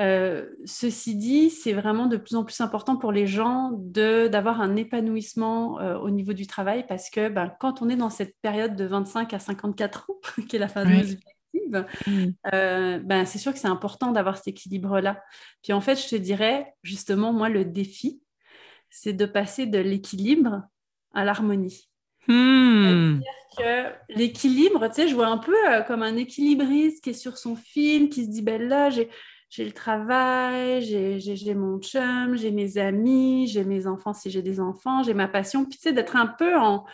Euh, 0.00 0.46
ceci 0.64 1.14
dit, 1.14 1.50
c'est 1.50 1.72
vraiment 1.72 2.06
de 2.06 2.16
plus 2.16 2.34
en 2.34 2.44
plus 2.44 2.60
important 2.60 2.96
pour 2.96 3.12
les 3.12 3.26
gens 3.26 3.70
d'avoir 3.72 4.60
un 4.60 4.74
épanouissement 4.74 5.80
euh, 5.80 5.96
au 5.98 6.10
niveau 6.10 6.32
du 6.32 6.48
travail 6.48 6.84
parce 6.88 7.10
que 7.10 7.28
ben, 7.28 7.52
quand 7.60 7.80
on 7.80 7.88
est 7.88 7.96
dans 7.96 8.10
cette 8.10 8.36
période 8.42 8.74
de 8.74 8.84
25 8.84 9.32
à 9.32 9.38
54 9.38 10.10
ans, 10.10 10.14
qui 10.48 10.56
est 10.56 10.58
la 10.58 10.68
fin 10.68 10.84
de 10.84 10.90
vie 10.90 11.18
active, 11.54 11.86
mm. 12.06 12.26
euh, 12.52 12.98
ben, 12.98 13.24
c'est 13.24 13.38
sûr 13.38 13.52
que 13.52 13.58
c'est 13.58 13.68
important 13.68 14.12
d'avoir 14.12 14.36
cet 14.36 14.48
équilibre-là. 14.48 15.22
Puis 15.62 15.72
en 15.72 15.80
fait, 15.80 15.96
je 15.96 16.08
te 16.08 16.16
dirais, 16.16 16.74
justement, 16.82 17.32
moi, 17.32 17.48
le 17.48 17.64
défi, 17.64 18.20
c'est 18.90 19.12
de 19.12 19.26
passer 19.26 19.66
de 19.66 19.78
l'équilibre 19.78 20.62
à 21.12 21.24
l'harmonie. 21.24 21.88
Hmm. 22.26 23.20
que 23.58 23.92
l'équilibre, 24.08 24.88
tu 24.88 24.94
sais, 24.94 25.08
je 25.08 25.14
vois 25.14 25.26
un 25.26 25.36
peu 25.36 25.54
comme 25.86 26.02
un 26.02 26.16
équilibriste 26.16 27.04
qui 27.04 27.10
est 27.10 27.12
sur 27.12 27.36
son 27.36 27.54
film, 27.54 28.08
qui 28.08 28.24
se 28.24 28.30
dit, 28.30 28.40
ben 28.40 28.62
là, 28.66 28.88
j'ai 28.88 29.10
j'ai 29.54 29.64
le 29.64 29.72
travail, 29.72 30.82
j'ai 30.82 31.54
mon 31.54 31.78
chum, 31.78 32.36
j'ai 32.36 32.50
mes 32.50 32.76
amis, 32.76 33.46
j'ai 33.46 33.62
mes 33.62 33.86
enfants 33.86 34.12
si 34.12 34.28
j'ai 34.28 34.42
des 34.42 34.58
enfants, 34.58 35.04
j'ai 35.04 35.14
ma 35.14 35.28
passion. 35.28 35.64
Puis 35.64 35.78
tu 35.78 35.82
sais, 35.82 35.92
d'être 35.92 36.16
un 36.16 36.26
peu 36.26 36.56
en... 36.56 36.84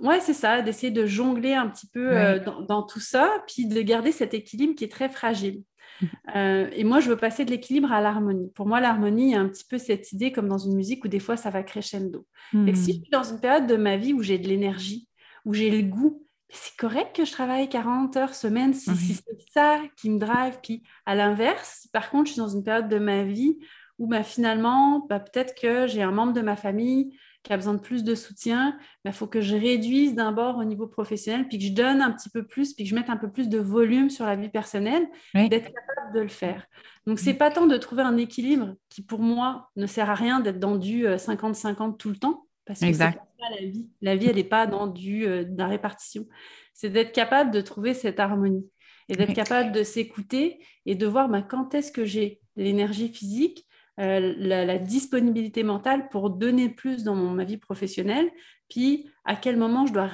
Ouais, 0.00 0.20
c'est 0.20 0.34
ça, 0.34 0.62
d'essayer 0.62 0.90
de 0.90 1.06
jongler 1.06 1.54
un 1.54 1.68
petit 1.68 1.86
peu 1.86 2.16
euh, 2.16 2.38
dans, 2.66 2.82
tout 2.82 3.00
ça, 3.00 3.42
puis 3.46 3.66
de 3.66 3.80
garder 3.82 4.12
cet 4.12 4.32
équilibre 4.32 4.74
qui 4.74 4.84
est 4.84 4.92
très 4.92 5.08
fragile. 5.08 5.62
Mmh. 6.00 6.06
Euh, 6.36 6.70
et 6.72 6.84
moi, 6.84 7.00
je 7.00 7.08
veux 7.08 7.16
passer 7.16 7.44
de 7.44 7.50
l'équilibre 7.50 7.90
à 7.90 8.00
l'harmonie. 8.00 8.50
Pour 8.54 8.64
moi, 8.66 8.80
l'harmonie, 8.80 9.24
il 9.24 9.30
y 9.32 9.34
a 9.34 9.40
un 9.40 9.48
petit 9.48 9.64
peu 9.68 9.78
cette 9.78 10.12
idée 10.12 10.30
comme 10.30 10.48
dans 10.48 10.58
une 10.58 10.76
musique 10.76 11.04
où 11.04 11.08
des 11.08 11.18
fois, 11.18 11.36
ça 11.36 11.50
va 11.50 11.64
crescendo. 11.64 12.24
Et 12.66 12.74
si 12.74 12.92
mmh. 12.92 12.94
je 12.94 13.00
suis 13.00 13.10
dans 13.10 13.24
une 13.24 13.40
période 13.40 13.66
de 13.66 13.76
ma 13.76 13.96
vie 13.96 14.12
où 14.12 14.22
j'ai 14.22 14.38
de 14.38 14.46
l'énergie, 14.46 15.08
où 15.44 15.52
j'ai 15.52 15.70
le 15.70 15.82
goût, 15.82 16.24
c'est 16.52 16.76
correct 16.76 17.14
que 17.16 17.24
je 17.24 17.32
travaille 17.32 17.68
40 17.68 18.16
heures 18.16 18.34
semaine 18.34 18.74
si, 18.74 18.94
c'est 18.94 19.40
ça 19.52 19.80
qui 19.96 20.10
me 20.10 20.18
drive. 20.18 20.58
Puis 20.62 20.82
à 21.06 21.14
l'inverse, 21.14 21.88
par 21.92 22.10
contre, 22.10 22.26
je 22.26 22.32
suis 22.32 22.40
dans 22.40 22.48
une 22.48 22.64
période 22.64 22.88
de 22.88 22.98
ma 22.98 23.24
vie 23.24 23.58
où 23.98 24.06
bah, 24.06 24.22
finalement, 24.22 25.06
bah, 25.08 25.20
peut-être 25.20 25.54
que 25.60 25.86
j'ai 25.86 26.02
un 26.02 26.10
membre 26.10 26.32
de 26.32 26.40
ma 26.40 26.56
famille 26.56 27.16
qui 27.42 27.52
a 27.52 27.56
besoin 27.56 27.74
de 27.74 27.80
plus 27.80 28.04
de 28.04 28.14
soutien, 28.14 28.78
il 29.04 29.12
faut 29.12 29.26
que 29.26 29.40
je 29.40 29.56
réduise 29.56 30.14
d'abord 30.14 30.58
au 30.58 30.64
niveau 30.64 30.86
professionnel, 30.86 31.48
puis 31.48 31.58
que 31.58 31.64
je 31.64 31.72
donne 31.72 32.02
un 32.02 32.10
petit 32.10 32.28
peu 32.28 32.46
plus, 32.46 32.74
puis 32.74 32.84
que 32.84 32.90
je 32.90 32.94
mette 32.94 33.08
un 33.08 33.16
peu 33.16 33.30
plus 33.30 33.48
de 33.48 33.58
volume 33.58 34.10
sur 34.10 34.26
la 34.26 34.36
vie 34.36 34.50
personnelle, 34.50 35.06
d'être 35.34 35.72
capable 35.72 36.14
de 36.14 36.20
le 36.20 36.28
faire. 36.28 36.66
Donc, 37.06 37.18
c'est 37.18 37.34
pas 37.34 37.50
tant 37.50 37.66
de 37.66 37.76
trouver 37.76 38.02
un 38.02 38.16
équilibre 38.18 38.74
qui, 38.88 39.02
pour 39.02 39.20
moi, 39.20 39.70
ne 39.76 39.86
sert 39.86 40.10
à 40.10 40.14
rien 40.14 40.40
d'être 40.40 40.58
dans 40.58 40.76
du 40.76 41.06
50-50 41.06 41.92
euh, 41.92 41.92
tout 41.92 42.10
le 42.10 42.16
temps, 42.16 42.46
parce 42.66 42.80
que 42.80 42.86
exact. 42.86 43.18
Pas 43.38 43.56
la 43.58 43.66
vie. 43.66 43.88
La 44.02 44.16
vie, 44.16 44.26
elle 44.26 44.36
n'est 44.36 44.44
pas 44.44 44.66
dans 44.66 44.86
du, 44.86 45.26
euh, 45.26 45.44
la 45.56 45.66
répartition. 45.66 46.26
C'est 46.74 46.90
d'être 46.90 47.12
capable 47.12 47.50
de 47.50 47.62
trouver 47.62 47.94
cette 47.94 48.20
harmonie 48.20 48.68
et 49.08 49.16
d'être 49.16 49.32
capable 49.32 49.72
de 49.72 49.82
s'écouter 49.82 50.64
et 50.86 50.94
de 50.94 51.06
voir 51.06 51.28
bah, 51.28 51.42
quand 51.42 51.74
est-ce 51.74 51.90
que 51.90 52.04
j'ai 52.04 52.40
l'énergie 52.56 53.08
physique, 53.08 53.66
euh, 54.00 54.34
la, 54.38 54.78
disponibilité 54.78 55.62
mentale 55.62 56.08
pour 56.08 56.30
donner 56.30 56.68
plus 56.68 57.04
dans 57.04 57.14
ma 57.14 57.44
vie 57.44 57.58
professionnelle, 57.58 58.30
puis 58.68 59.10
à 59.24 59.36
quel 59.36 59.56
moment 59.56 59.86
je 59.86 59.92
dois 59.92 60.08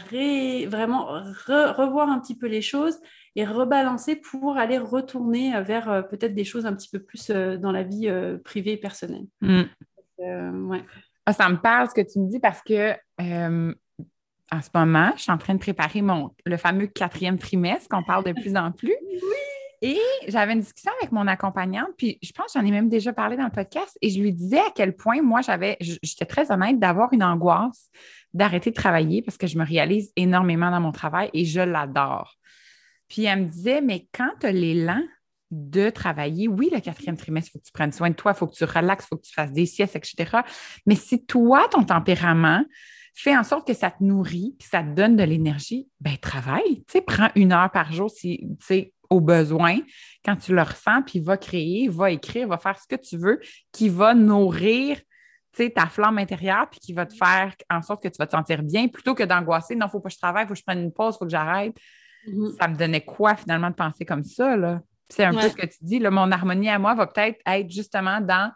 vraiment 0.69 1.07
revoir 1.07 2.09
un 2.09 2.19
petit 2.19 2.37
peu 2.37 2.47
les 2.47 2.63
choses 2.63 2.99
et 3.37 3.45
rebalancer 3.45 4.17
pour 4.17 4.57
aller 4.57 4.79
retourner 4.79 5.61
vers 5.63 5.91
euh, 5.91 6.03
peut-être 6.03 6.35
des 6.35 6.45
choses 6.45 6.67
un 6.67 6.75
petit 6.75 6.89
peu 6.89 6.99
plus 6.99 7.31
dans 7.31 7.73
la 7.73 7.83
vie 7.83 8.11
privée 8.45 8.73
et 8.73 8.77
personnelle. 8.77 9.27
Mm. 9.41 10.69
ouais. 10.69 10.83
Ah, 11.27 11.33
ça 11.33 11.49
me 11.49 11.57
parle 11.57 11.89
ce 11.89 11.95
que 11.95 12.01
tu 12.01 12.21
me 12.21 12.31
dis 12.31 12.39
parce 12.39 12.63
que 12.63 12.93
euh, 13.21 13.75
en 14.53 14.63
ce 14.63 14.69
moment, 14.73 15.11
je 15.17 15.23
suis 15.23 15.33
en 15.33 15.39
train 15.39 15.55
de 15.55 15.59
préparer 15.59 16.01
mon, 16.01 16.31
le 16.45 16.57
fameux 16.57 16.87
quatrième 16.87 17.37
trimestre 17.37 17.89
qu'on 17.89 18.05
parle 18.05 18.25
de 18.25 18.33
plus 18.33 18.57
en 18.57 18.71
plus. 18.71 18.95
Et 19.83 19.99
j'avais 20.29 20.53
une 20.53 20.61
discussion 20.61 20.93
avec 21.01 21.13
mon 21.13 21.27
accompagnante, 21.27 21.91
puis 21.97 22.19
je 22.23 22.33
pense 22.33 22.53
que 22.53 22.59
j'en 22.59 22.67
ai 22.67 22.71
même 22.71 22.89
déjà 22.89 23.13
parlé 23.13 23.37
dans 23.37 23.45
le 23.45 23.51
podcast, 23.51 23.97
et 24.01 24.11
je 24.11 24.21
lui 24.21 24.33
disais 24.33 24.59
à 24.59 24.71
quel 24.75 24.97
point 24.97 25.23
moi, 25.23 25.43
j'avais, 25.43 25.77
j'étais 25.81 26.25
très 26.25 26.51
honnête 26.51 26.79
d'avoir 26.79 27.13
une 27.13 27.23
angoisse 27.23 27.91
d'arrêter 28.35 28.71
de 28.71 28.75
travailler 28.75 29.23
parce 29.23 29.39
que 29.39 29.47
je 29.47 29.59
me 29.59 29.65
réalise 29.65 30.13
énormément 30.15 30.71
dans 30.71 30.81
mon 30.81 30.93
travail 30.93 31.31
et 31.33 31.47
je 31.47 31.61
l'adore. 31.61 32.35
Puis 33.09 33.25
elle 33.25 33.45
me 33.45 33.47
disait, 33.47 33.81
mais 33.81 34.09
quand 34.13 34.31
tu 34.41 34.47
as 34.47 34.53
l'élan 34.53 35.01
de 35.51 35.91
travailler. 35.91 36.49
Oui, 36.49 36.71
le 36.73 36.81
quatrième 36.81 37.17
trimestre, 37.17 37.51
il 37.51 37.53
faut 37.53 37.59
que 37.61 37.67
tu 37.67 37.73
prennes 37.73 37.93
soin 37.93 38.11
de 38.11 38.15
toi, 38.15 38.33
il 38.35 38.39
faut 38.39 38.47
que 38.47 38.55
tu 38.55 38.65
relaxes, 38.65 39.05
il 39.05 39.09
faut 39.09 39.17
que 39.17 39.27
tu 39.27 39.33
fasses 39.33 39.53
des 39.53 39.67
siestes, 39.67 39.97
etc. 39.97 40.39
Mais 40.87 40.97
si 40.97 41.25
toi, 41.25 41.69
ton 41.71 41.85
tempérament 41.85 42.65
fait 43.15 43.37
en 43.37 43.45
sorte 43.45 43.67
que 43.67 43.73
ça 43.73 43.91
te 43.91 44.03
nourrit, 44.05 44.57
que 44.59 44.67
ça 44.67 44.83
te 44.83 44.91
donne 44.91 45.17
de 45.17 45.23
l'énergie, 45.23 45.89
ben 46.01 46.17
travaille. 46.19 46.85
Tu 46.87 46.93
sais, 46.93 47.01
prends 47.01 47.31
une 47.35 47.53
heure 47.53 47.71
par 47.71 47.93
jour 47.93 48.11
si, 48.11 48.39
tu 48.61 48.67
sais, 48.67 48.93
au 49.11 49.21
besoin, 49.21 49.79
quand 50.25 50.37
tu 50.37 50.55
le 50.55 50.63
ressens, 50.63 51.03
puis 51.03 51.21
va 51.21 51.37
créer, 51.37 51.89
va 51.89 52.11
écrire, 52.11 52.49
va 52.49 52.59
faire 52.59 52.79
ce 52.79 52.87
que 52.87 53.01
tu 53.01 53.17
veux, 53.17 53.41
qui 53.73 53.89
va 53.89 54.15
nourrir 54.15 54.99
ta 55.75 55.87
flamme 55.87 56.19
intérieure, 56.19 56.69
puis 56.71 56.81
qui 56.81 56.93
va 56.93 57.07
te 57.07 57.15
faire 57.15 57.55
en 57.71 57.81
sorte 57.81 58.03
que 58.03 58.09
tu 58.09 58.17
vas 58.19 58.27
te 58.27 58.33
sentir 58.33 58.63
bien, 58.63 58.89
plutôt 58.89 59.15
que 59.15 59.23
d'angoisser, 59.23 59.75
non, 59.75 59.87
il 59.87 59.89
ne 59.89 59.91
faut 59.91 60.01
pas 60.01 60.11
que 60.11 60.15
je 60.15 60.19
travaille, 60.19 60.45
il 60.45 60.49
faut 60.49 60.55
que 60.55 60.61
je 60.61 60.65
prenne 60.65 60.83
une 60.83 60.93
pause, 60.93 61.15
il 61.15 61.19
faut 61.19 61.25
que 61.25 61.31
j'arrête. 61.31 61.77
Mm-hmm. 62.29 62.57
Ça 62.61 62.69
me 62.69 62.77
donnait 62.77 63.05
quoi 63.05 63.37
finalement 63.37 63.71
de 63.71 63.75
penser 63.75 64.05
comme 64.05 64.25
ça, 64.25 64.57
là? 64.57 64.81
C'est 65.09 65.25
un 65.25 65.33
peu 65.33 65.49
ce 65.49 65.55
que 65.55 65.67
tu 65.67 65.79
dis. 65.83 66.01
mon 66.01 66.33
harmonie 66.33 66.69
à 66.69 66.79
moi 66.79 66.95
va 66.95 67.07
peut-être 67.07 67.41
être 67.47 67.71
justement 67.71 68.21
dans 68.21 68.51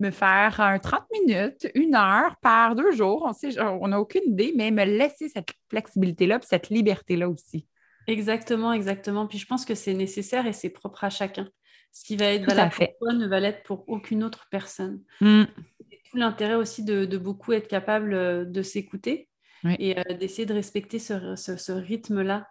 me 0.00 0.10
faire 0.10 0.60
un 0.60 0.80
30 0.80 1.04
minutes, 1.12 1.68
une 1.76 1.94
heure 1.94 2.34
par 2.42 2.74
deux 2.74 2.90
jours. 2.90 3.30
On 3.58 3.86
n'a 3.86 4.00
aucune 4.00 4.24
idée, 4.26 4.52
mais 4.56 4.72
me 4.72 4.84
laisser 4.84 5.28
cette 5.28 5.50
flexibilité-là, 5.70 6.40
cette 6.42 6.70
liberté-là 6.70 7.28
aussi. 7.28 7.68
Exactement, 8.06 8.72
exactement. 8.72 9.26
Puis 9.26 9.38
je 9.38 9.46
pense 9.46 9.64
que 9.64 9.74
c'est 9.74 9.94
nécessaire 9.94 10.46
et 10.46 10.52
c'est 10.52 10.70
propre 10.70 11.04
à 11.04 11.10
chacun. 11.10 11.48
Ce 11.92 12.04
qui 12.04 12.16
va 12.16 12.26
être 12.26 12.46
valable 12.46 12.72
pour 12.74 12.98
toi 12.98 13.12
ne 13.12 13.26
va 13.26 13.40
l'être 13.40 13.62
pour 13.64 13.84
aucune 13.88 14.24
autre 14.24 14.46
personne. 14.50 15.02
Mm. 15.20 15.44
C'est 15.90 16.00
tout 16.10 16.16
l'intérêt 16.16 16.54
aussi 16.54 16.84
de, 16.84 17.16
beaucoup 17.18 17.52
être 17.52 17.68
capable 17.68 18.14
euh, 18.14 18.44
de 18.44 18.62
s'écouter 18.62 19.28
et 19.78 19.96
euh, 19.96 20.02
d'essayer 20.18 20.44
de 20.44 20.54
respecter 20.54 20.98
ce 20.98 21.72
rythme-là 21.72 22.48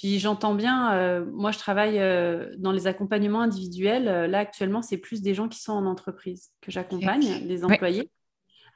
puis 0.00 0.18
j'entends 0.18 0.54
bien, 0.54 0.94
euh, 0.94 1.26
moi 1.30 1.50
je 1.50 1.58
travaille 1.58 1.98
euh, 1.98 2.46
dans 2.56 2.72
les 2.72 2.86
accompagnements 2.86 3.42
individuels. 3.42 4.30
Là 4.30 4.38
actuellement, 4.38 4.80
c'est 4.80 4.96
plus 4.96 5.20
des 5.20 5.34
gens 5.34 5.46
qui 5.46 5.60
sont 5.60 5.74
en 5.74 5.84
entreprise 5.84 6.52
que 6.62 6.70
j'accompagne, 6.70 7.46
des 7.46 7.64
employés. 7.66 8.10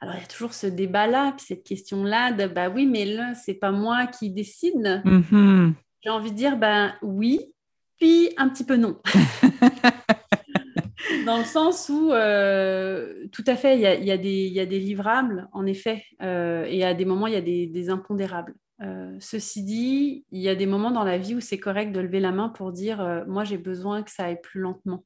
Alors 0.01 0.13
il 0.13 0.21
y 0.21 0.23
a 0.23 0.27
toujours 0.27 0.53
ce 0.53 0.67
débat-là, 0.67 1.33
puis 1.35 1.47
cette 1.47 1.63
question-là 1.63 2.31
de 2.31 2.45
bah 2.45 2.69
oui, 2.69 2.85
mais 2.85 3.05
là, 3.05 3.33
c'est 3.33 3.55
pas 3.55 3.71
moi 3.71 4.05
qui 4.05 4.29
décide. 4.29 5.01
Mm-hmm. 5.03 5.73
J'ai 6.05 6.11
envie 6.11 6.31
de 6.31 6.35
dire 6.35 6.55
bah 6.55 6.93
oui, 7.01 7.51
puis 7.97 8.29
un 8.37 8.47
petit 8.49 8.63
peu 8.63 8.75
non. 8.75 9.01
Dans 11.25 11.39
le 11.39 11.43
sens 11.43 11.89
où, 11.89 12.11
euh, 12.11 13.25
tout 13.31 13.43
à 13.47 13.55
fait, 13.55 13.75
il 13.75 13.81
y 13.81 13.87
a, 13.87 13.95
y, 13.95 14.11
a 14.11 14.15
y 14.15 14.59
a, 14.59 14.65
des 14.67 14.79
livrables, 14.79 15.47
en 15.51 15.65
effet, 15.65 16.03
euh, 16.21 16.65
et 16.65 16.83
à 16.83 16.93
des 16.93 17.05
moments, 17.05 17.25
il 17.25 17.33
y 17.33 17.37
a 17.37 17.41
des, 17.41 17.65
des 17.65 17.89
impondérables. 17.89 18.53
Euh, 18.83 19.15
ceci 19.19 19.63
dit, 19.63 20.25
il 20.29 20.41
y 20.41 20.49
a 20.49 20.53
des 20.53 20.67
moments 20.67 20.91
dans 20.91 21.03
la 21.03 21.17
vie 21.17 21.33
où 21.33 21.39
c'est 21.39 21.57
correct 21.57 21.91
de 21.91 22.01
lever 22.01 22.19
la 22.19 22.31
main 22.31 22.49
pour 22.49 22.71
dire 22.71 23.23
moi 23.25 23.43
j'ai 23.43 23.57
besoin 23.57 24.03
que 24.03 24.11
ça 24.11 24.25
aille 24.25 24.41
plus 24.41 24.59
lentement. 24.59 25.05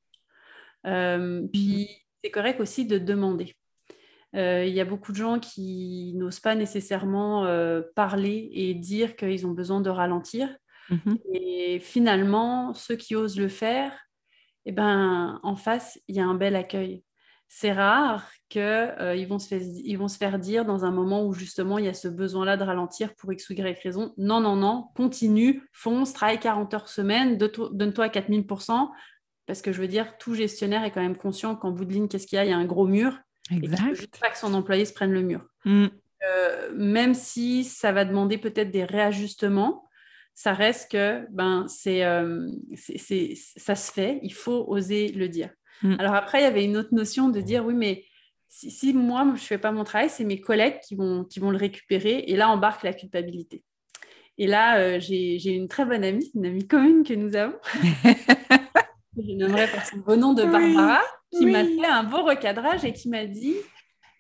Euh, 0.86 1.48
puis 1.54 1.88
c'est 2.22 2.32
correct 2.32 2.60
aussi 2.60 2.86
de 2.86 2.98
demander. 2.98 3.56
Il 4.34 4.70
y 4.70 4.82
a 4.82 4.86
beaucoup 4.86 5.12
de 5.12 5.18
gens 5.18 5.40
qui 5.40 6.14
n'osent 6.18 6.42
pas 6.42 6.56
nécessairement 6.56 7.48
parler 7.96 8.50
et 8.54 8.74
dire 8.74 9.16
qu'ils 9.16 9.48
ont 9.48 9.52
besoin 9.52 9.82
de 9.82 9.90
ralentir. 9.90 10.50
Mm-hmm. 10.90 11.20
Et 11.34 11.80
finalement, 11.80 12.74
ceux 12.74 12.96
qui 12.96 13.16
osent 13.16 13.40
le 13.40 13.50
faire, 13.50 13.98
eh 14.66 14.72
ben, 14.72 15.40
en 15.44 15.56
face, 15.56 16.00
il 16.08 16.16
y 16.16 16.20
a 16.20 16.26
un 16.26 16.36
bel 16.36 16.56
accueil 16.56 17.04
c'est 17.52 17.72
rare 17.72 18.30
qu'ils 18.48 18.62
euh, 18.62 19.26
vont, 19.28 19.40
se 19.40 19.56
ils 19.56 19.96
vont 19.96 20.08
se 20.08 20.18
faire 20.18 20.38
dire 20.38 20.66
dans 20.66 20.86
un 20.86 20.92
moment 20.92 21.26
où 21.26 21.34
justement 21.34 21.80
il 21.80 21.86
y 21.86 21.88
a 21.88 21.96
ce 21.96 22.08
besoin-là 22.08 22.58
de 22.58 22.64
ralentir 22.64 23.16
pour 23.16 23.34
X 23.34 23.50
ou 23.50 23.54
Y 23.54 23.82
raison. 23.82 24.14
Non, 24.18 24.40
non, 24.40 24.56
non, 24.56 24.86
continue, 24.96 25.64
fonce, 25.74 26.14
travaille 26.14 26.40
40 26.40 26.74
heures 26.76 26.88
semaine, 26.88 27.38
donne-toi 27.38 28.06
à 28.06 28.10
4000%, 28.10 28.92
parce 29.48 29.64
que 29.64 29.74
je 29.74 29.82
veux 29.82 29.88
dire, 29.88 30.16
tout 30.20 30.36
gestionnaire 30.36 30.84
est 30.84 30.92
quand 30.92 31.02
même 31.02 31.18
conscient 31.18 31.56
qu'en 31.56 31.72
bout 31.72 31.86
de 31.86 31.92
ligne, 31.92 32.08
qu'est-ce 32.08 32.28
qu'il 32.28 32.36
y 32.36 32.40
a? 32.40 32.46
Il 32.46 32.52
y 32.52 32.54
a 32.54 32.58
un 32.58 32.66
gros 32.66 32.86
mur. 32.86 33.18
Exact. 33.52 33.82
Et 33.92 33.96
juste 33.96 34.20
pas 34.20 34.30
que 34.30 34.38
son 34.38 34.54
employé 34.54 34.86
se 34.86 34.94
prenne 34.94 35.12
le 35.12 35.24
mur. 35.24 35.44
Mm. 35.66 35.88
Euh, 36.30 36.72
même 36.76 37.16
si 37.16 37.64
ça 37.64 37.92
va 37.92 38.06
demander 38.06 38.38
peut-être 38.38 38.70
des 38.70 38.84
réajustements, 38.84 39.89
ça 40.40 40.54
reste 40.54 40.92
que 40.92 41.26
ben, 41.32 41.66
c'est, 41.68 42.06
euh, 42.06 42.50
ça 43.58 43.76
se 43.76 43.92
fait, 43.92 44.22
il 44.24 44.34
faut 44.34 44.64
oser 44.70 45.10
le 45.10 45.28
dire. 45.28 45.50
Mm. 45.82 45.96
Alors 46.00 46.14
après, 46.14 46.40
il 46.40 46.44
y 46.44 46.48
avait 46.48 46.64
une 46.64 46.78
autre 46.78 46.94
notion 46.94 47.28
de 47.28 47.42
dire, 47.42 47.66
oui, 47.66 47.74
mais 47.74 48.06
si, 48.48 48.94
moi, 48.94 49.26
je 49.26 49.32
ne 49.32 49.46
fais 49.46 49.58
pas 49.58 49.74
mon 49.74 49.84
travail, 49.84 50.10
c'est 50.10 50.24
mes 50.24 50.40
collègues 50.40 50.80
qui 50.80 50.96
vont, 50.96 51.26
qui 51.26 51.42
vont 51.42 51.52
le 51.52 51.58
récupérer. 51.58 52.24
Et 52.28 52.38
là, 52.38 52.48
embarque 52.48 52.84
la 52.84 52.94
culpabilité. 52.94 53.66
Et 54.38 54.48
là, 54.48 54.80
euh, 54.80 55.02
j'ai 55.02 55.54
une 55.54 55.68
très 55.68 55.84
bonne 55.84 56.06
amie, 56.06 56.32
une 56.34 56.46
amie 56.46 56.66
commune 56.66 57.04
que 57.04 57.16
nous 57.16 57.36
avons. 57.36 57.58
je 59.18 59.34
nommerai 59.34 59.68
par 59.68 59.86
son 59.86 59.98
beau 59.98 60.16
nom 60.16 60.34
de 60.34 60.44
Barbara, 60.44 61.02
qui 61.38 61.48
m'a 61.48 61.66
fait 61.66 61.86
un 61.86 62.06
beau 62.06 62.24
recadrage 62.24 62.86
et 62.86 62.94
qui 62.94 63.10
m'a 63.10 63.26
dit, 63.26 63.58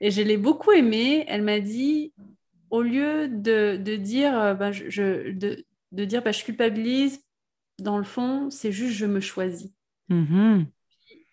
et 0.01 0.11
je 0.11 0.21
l'ai 0.21 0.35
beaucoup 0.35 0.73
aimé, 0.73 1.23
elle 1.29 1.43
m'a 1.43 1.61
dit, 1.61 2.11
au 2.71 2.81
lieu 2.81 3.29
de, 3.29 3.77
de 3.77 3.95
dire, 3.95 4.38
euh, 4.38 4.53
bah, 4.53 4.73
je, 4.73 5.31
de, 5.31 5.65
de, 5.91 6.05
dire 6.05 6.24
bah, 6.24 6.31
je 6.31 6.43
culpabilise, 6.43 7.22
dans 7.79 7.98
le 7.98 8.03
fond, 8.03 8.50
c'est 8.50 8.72
juste 8.72 8.93
je 8.93 9.05
me 9.05 9.19
choisis. 9.19 9.72
Mm-hmm 10.10 10.65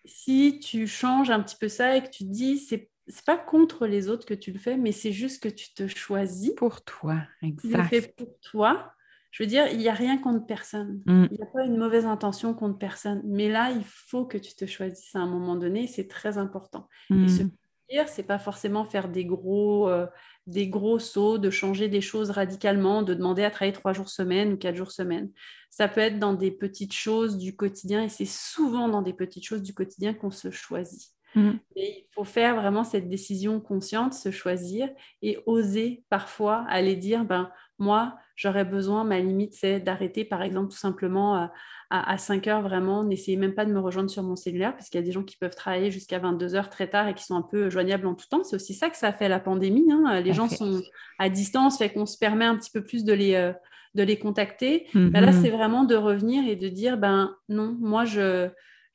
si 0.07 0.59
tu 0.59 0.87
changes 0.87 1.29
un 1.29 1.41
petit 1.41 1.57
peu 1.59 1.67
ça 1.67 1.95
et 1.95 2.01
que 2.01 2.09
tu 2.09 2.23
dis, 2.23 2.57
c'est 2.57 2.89
c'est 3.09 3.23
pas 3.23 3.37
contre 3.37 3.87
les 3.87 4.09
autres 4.09 4.25
que 4.25 4.33
tu 4.33 4.51
le 4.51 4.59
fais, 4.59 4.75
mais 4.75 4.91
c'est 4.91 5.13
juste 5.13 5.41
que 5.41 5.47
tu 5.47 5.73
te 5.73 5.87
choisis. 5.87 6.51
Pour 6.57 6.83
toi, 6.83 7.21
exact. 7.41 7.87
Tu 7.89 7.95
le 7.95 8.01
fais 8.01 8.13
pour 8.17 8.39
toi. 8.41 8.91
Je 9.31 9.43
veux 9.43 9.47
dire, 9.47 9.67
il 9.71 9.77
n'y 9.77 9.87
a 9.87 9.93
rien 9.93 10.17
contre 10.17 10.45
personne. 10.45 11.01
Mm. 11.05 11.27
Il 11.31 11.37
n'y 11.37 11.43
a 11.43 11.45
pas 11.45 11.63
une 11.63 11.77
mauvaise 11.77 12.05
intention 12.05 12.53
contre 12.53 12.77
personne. 12.77 13.21
Mais 13.23 13.47
là, 13.47 13.71
il 13.71 13.85
faut 13.85 14.25
que 14.25 14.37
tu 14.37 14.53
te 14.55 14.65
choisisses 14.65 15.15
à 15.15 15.19
un 15.19 15.25
moment 15.25 15.55
donné. 15.55 15.87
C'est 15.87 16.09
très 16.09 16.37
important. 16.37 16.89
Et 17.09 17.13
mm. 17.13 17.29
ce 17.29 17.43
dire, 17.89 18.09
c'est 18.09 18.23
pas 18.23 18.39
forcément 18.39 18.83
faire 18.83 19.07
des 19.07 19.23
gros, 19.23 19.87
euh, 19.87 20.05
des 20.47 20.69
gros 20.69 20.97
sauts, 20.97 21.37
de 21.37 21.49
changer 21.49 21.89
des 21.89 22.01
choses 22.01 22.31
radicalement, 22.31 23.03
de 23.03 23.13
demander 23.13 23.43
à 23.43 23.51
travailler 23.51 23.73
trois 23.73 23.93
jours 23.93 24.09
semaine 24.09 24.53
ou 24.53 24.57
quatre 24.57 24.75
jours 24.75 24.91
semaine. 24.91 25.29
Ça 25.69 25.87
peut 25.87 26.01
être 26.01 26.19
dans 26.19 26.33
des 26.33 26.51
petites 26.51 26.93
choses 26.93 27.37
du 27.37 27.55
quotidien 27.55 28.03
et 28.03 28.09
c'est 28.09 28.25
souvent 28.25 28.87
dans 28.87 29.01
des 29.01 29.13
petites 29.13 29.45
choses 29.45 29.61
du 29.61 29.73
quotidien 29.73 30.13
qu'on 30.13 30.31
se 30.31 30.49
choisit. 30.49 31.16
Mm. 31.35 31.51
Et 31.75 32.05
il 32.09 32.13
faut 32.13 32.23
faire 32.23 32.55
vraiment 32.55 32.83
cette 32.83 33.09
décision 33.09 33.59
consciente, 33.59 34.13
se 34.13 34.31
choisir 34.31 34.89
et 35.21 35.39
oser 35.45 36.03
parfois 36.09 36.65
aller 36.69 36.95
dire, 36.95 37.25
ben, 37.25 37.51
moi, 37.79 38.17
j'aurais 38.35 38.65
besoin, 38.65 39.03
ma 39.03 39.19
limite, 39.19 39.53
c'est 39.53 39.79
d'arrêter, 39.79 40.25
par 40.25 40.41
exemple, 40.41 40.71
tout 40.71 40.77
simplement 40.77 41.43
euh, 41.43 41.47
à, 41.89 42.17
5 42.17 42.47
heures, 42.47 42.61
vraiment, 42.61 43.03
n'essayez 43.03 43.37
même 43.37 43.53
pas 43.53 43.65
de 43.65 43.71
me 43.71 43.79
rejoindre 43.79 44.09
sur 44.09 44.23
mon 44.23 44.35
cellulaire, 44.35 44.75
parce 44.75 44.89
qu'il 44.89 44.99
y 44.99 45.03
a 45.03 45.05
des 45.05 45.11
gens 45.11 45.23
qui 45.23 45.37
peuvent 45.37 45.55
travailler 45.55 45.91
jusqu'à 45.91 46.19
22 46.19 46.55
heures 46.55 46.69
très 46.69 46.87
tard 46.89 47.07
et 47.07 47.13
qui 47.13 47.23
sont 47.23 47.35
un 47.35 47.43
peu 47.43 47.69
joignables 47.69 48.07
en 48.07 48.15
tout 48.15 48.27
temps. 48.29 48.43
C'est 48.43 48.55
aussi 48.55 48.73
ça 48.73 48.89
que 48.89 48.97
ça 48.97 49.07
a 49.07 49.13
fait 49.13 49.29
la 49.29 49.39
pandémie. 49.39 49.91
Hein. 49.91 50.19
Les 50.21 50.33
gens 50.33 50.49
sont 50.49 50.81
à 51.19 51.29
distance, 51.29 51.77
fait 51.77 51.91
qu'on 51.91 52.05
se 52.05 52.17
permet 52.17 52.45
un 52.45 52.57
petit 52.57 52.71
peu 52.71 52.83
plus 52.83 53.03
de 53.03 53.13
les, 53.13 53.35
euh, 53.35 53.53
de 53.95 54.03
les 54.03 54.17
contacter. 54.17 54.87
Ben 54.93 55.21
là, 55.21 55.31
mm-hmm. 55.31 55.41
c'est 55.41 55.49
vraiment 55.49 55.83
de 55.83 55.95
revenir 55.95 56.47
et 56.47 56.55
de 56.55 56.67
dire, 56.67 56.97
ben 56.97 57.35
non, 57.47 57.77
moi, 57.79 58.05
je 58.05 58.45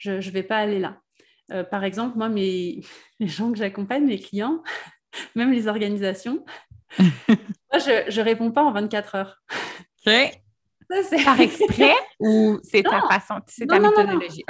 ne 0.06 0.20
je, 0.20 0.30
vais 0.30 0.42
pas 0.42 0.56
aller 0.56 0.78
là. 0.78 1.01
Euh, 1.52 1.64
par 1.64 1.84
exemple, 1.84 2.16
moi, 2.18 2.28
mes, 2.28 2.80
les 3.20 3.28
gens 3.28 3.52
que 3.52 3.58
j'accompagne, 3.58 4.04
mes 4.04 4.18
clients, 4.18 4.62
même 5.34 5.52
les 5.52 5.68
organisations, 5.68 6.44
moi, 6.98 7.78
je 7.78 8.18
ne 8.18 8.24
réponds 8.24 8.50
pas 8.50 8.62
en 8.62 8.72
24 8.72 9.14
heures. 9.14 9.42
OK. 10.06 11.24
par 11.24 11.40
exprès 11.40 11.94
ou 12.18 12.58
c'est 12.62 12.82
ta 12.82 13.00
façon, 13.08 13.36
c'est 13.46 13.66
ta 13.66 13.78
méthodologie? 13.78 14.44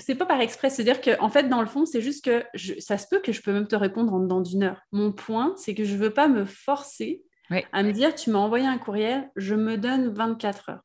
C'est 0.00 0.14
pas, 0.14 0.26
par 0.26 0.40
exprès. 0.40 0.70
C'est-à-dire 0.70 1.00
qu'en 1.00 1.24
en 1.24 1.28
fait, 1.28 1.48
dans 1.48 1.60
le 1.60 1.66
fond, 1.66 1.86
c'est 1.86 2.02
juste 2.02 2.24
que 2.24 2.44
ça 2.78 2.98
se 2.98 3.08
peut 3.08 3.20
que 3.20 3.32
je 3.32 3.42
peux 3.42 3.52
même 3.52 3.66
te 3.66 3.74
répondre 3.74 4.12
en 4.12 4.20
dedans 4.20 4.40
d'une 4.40 4.62
heure. 4.62 4.82
Mon 4.92 5.12
point, 5.12 5.54
c'est 5.56 5.74
que 5.74 5.84
je 5.84 5.94
ne 5.94 5.98
veux 5.98 6.10
pas 6.10 6.28
me 6.28 6.44
forcer 6.44 7.24
à 7.72 7.82
me 7.82 7.92
dire 7.92 8.14
tu 8.14 8.30
m'as 8.30 8.38
envoyé 8.38 8.66
un 8.66 8.78
courriel, 8.78 9.30
je 9.36 9.54
me 9.54 9.76
donne 9.76 10.12
24 10.12 10.70
heures. 10.70 10.82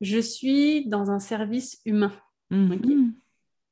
Je 0.00 0.18
suis 0.18 0.86
dans 0.86 1.10
un 1.10 1.18
service 1.18 1.80
humain. 1.84 2.12
Mhm. 2.50 3.14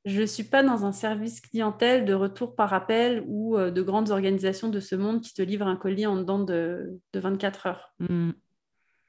Je 0.04 0.22
ne 0.22 0.26
suis 0.26 0.44
pas 0.44 0.62
dans 0.62 0.86
un 0.86 0.92
service 0.92 1.40
clientèle 1.40 2.04
de 2.04 2.14
retour 2.14 2.54
par 2.54 2.72
appel 2.72 3.22
ou 3.26 3.56
euh, 3.58 3.70
de 3.70 3.82
grandes 3.82 4.10
organisations 4.10 4.68
de 4.68 4.80
ce 4.80 4.94
monde 4.94 5.20
qui 5.20 5.34
te 5.34 5.42
livrent 5.42 5.66
un 5.66 5.76
colis 5.76 6.06
en 6.06 6.16
dedans 6.16 6.38
de, 6.38 6.98
24 7.14 7.66
heures. 7.66 7.94
Mhm. 7.98 8.32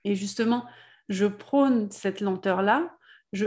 Et 0.04 0.15
justement, 0.15 0.65
je 1.08 1.25
prône 1.25 1.89
cette 1.91 2.19
lenteur-là. 2.21 2.95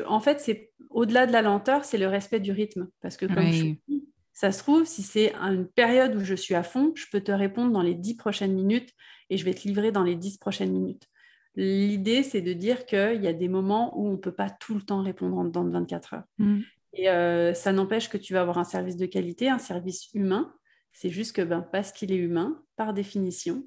en 0.07 0.21
fait, 0.21 0.41
c'est 0.41 0.73
au-delà 0.91 1.27
de 1.27 1.33
la 1.33 1.43
lenteur, 1.43 1.85
c'est 1.85 1.99
le 1.99 2.07
respect 2.07 2.41
du 2.41 2.53
rythme. 2.53 2.89
Parce 3.01 3.17
que 3.17 3.27
comme 3.27 3.51
je 3.51 3.75
dis, 3.89 4.09
ça 4.33 4.51
se 4.51 4.59
trouve, 4.59 4.85
si 4.85 5.03
c'est 5.03 5.35
une 5.35 5.67
période 5.67 6.15
où 6.17 6.25
je 6.25 6.35
suis 6.35 6.55
à 6.55 6.63
fond, 6.63 6.93
je 6.95 7.07
peux 7.11 7.21
te 7.21 7.33
répondre 7.33 7.73
dans 7.73 7.83
les 7.83 7.95
10 7.95 8.17
prochaines 8.17 8.55
minutes 8.55 8.91
et 9.31 9.37
je 9.37 9.45
vais 9.45 9.55
te 9.55 9.67
livrer 9.67 9.93
dans 9.93 10.03
les 10.03 10.17
10 10.17 10.39
prochaines 10.39 10.73
minutes. 10.73 11.09
L'idée, 11.57 12.23
c'est 12.23 12.41
de 12.41 12.53
dire 12.53 12.85
qu'il 12.85 13.23
y 13.23 13.29
a 13.29 13.33
des 13.33 13.49
moments 13.49 13.97
où 13.99 14.09
on 14.09 14.13
ne 14.13 14.17
peut 14.17 14.33
pas 14.33 14.51
tout 14.51 14.75
le 14.75 14.83
temps 14.83 15.03
répondre 15.03 15.39
en 15.39 15.45
dedans 15.45 15.65
de 15.65 15.71
24 15.71 16.15
heures. 16.15 16.25
Mm. 16.39 16.61
Et 16.95 17.09
euh, 17.09 17.55
ça 17.55 17.73
n'empêche 17.73 18.09
que 18.09 18.17
tu 18.17 18.35
vas 18.35 18.43
avoir 18.43 18.59
un 18.59 18.65
service 18.65 18.97
de 18.97 19.07
qualité, 19.07 19.49
un 19.49 19.59
service 19.59 20.09
humain. 20.15 20.55
C'est 20.93 21.11
juste 21.11 21.35
que 21.35 21.43
ben, 21.43 21.61
parce 21.61 21.93
qu'il 21.93 22.13
est 22.13 22.17
humain, 22.17 22.63
par 22.77 22.95
définition, 22.95 23.65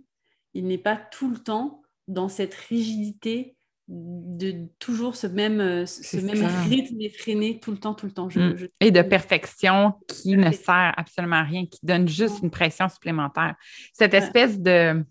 il 0.54 0.66
n'est 0.66 0.78
pas 0.78 0.96
tout 0.96 1.30
le 1.30 1.38
temps 1.38 1.82
dans 2.08 2.30
cette 2.30 2.54
rigidité 2.54 3.58
de 3.90 4.68
toujours 4.80 5.16
ce 5.16 5.28
même, 5.28 5.62
euh, 5.62 5.86
ce 5.86 6.18
même 6.18 6.46
rythme 6.70 7.00
effréné 7.00 7.60
tout 7.60 7.72
le 7.72 7.78
temps, 7.78 7.94
tout 7.94 8.06
le 8.06 8.12
temps. 8.12 8.28
Mm. 8.28 8.68
Et 8.82 8.92
de 8.92 9.02
perfection 9.02 9.94
qui 10.08 10.36
ne 10.36 10.52
sert 10.52 10.94
absolument 10.98 11.38
à 11.38 11.44
rien, 11.44 11.66
qui 11.66 11.80
donne 11.84 12.08
juste 12.08 12.42
une 12.44 12.50
pression 12.50 12.90
supplémentaire. 12.90 13.56
Cette 13.94 14.14
espèce 14.14 14.60
de, 14.60 15.06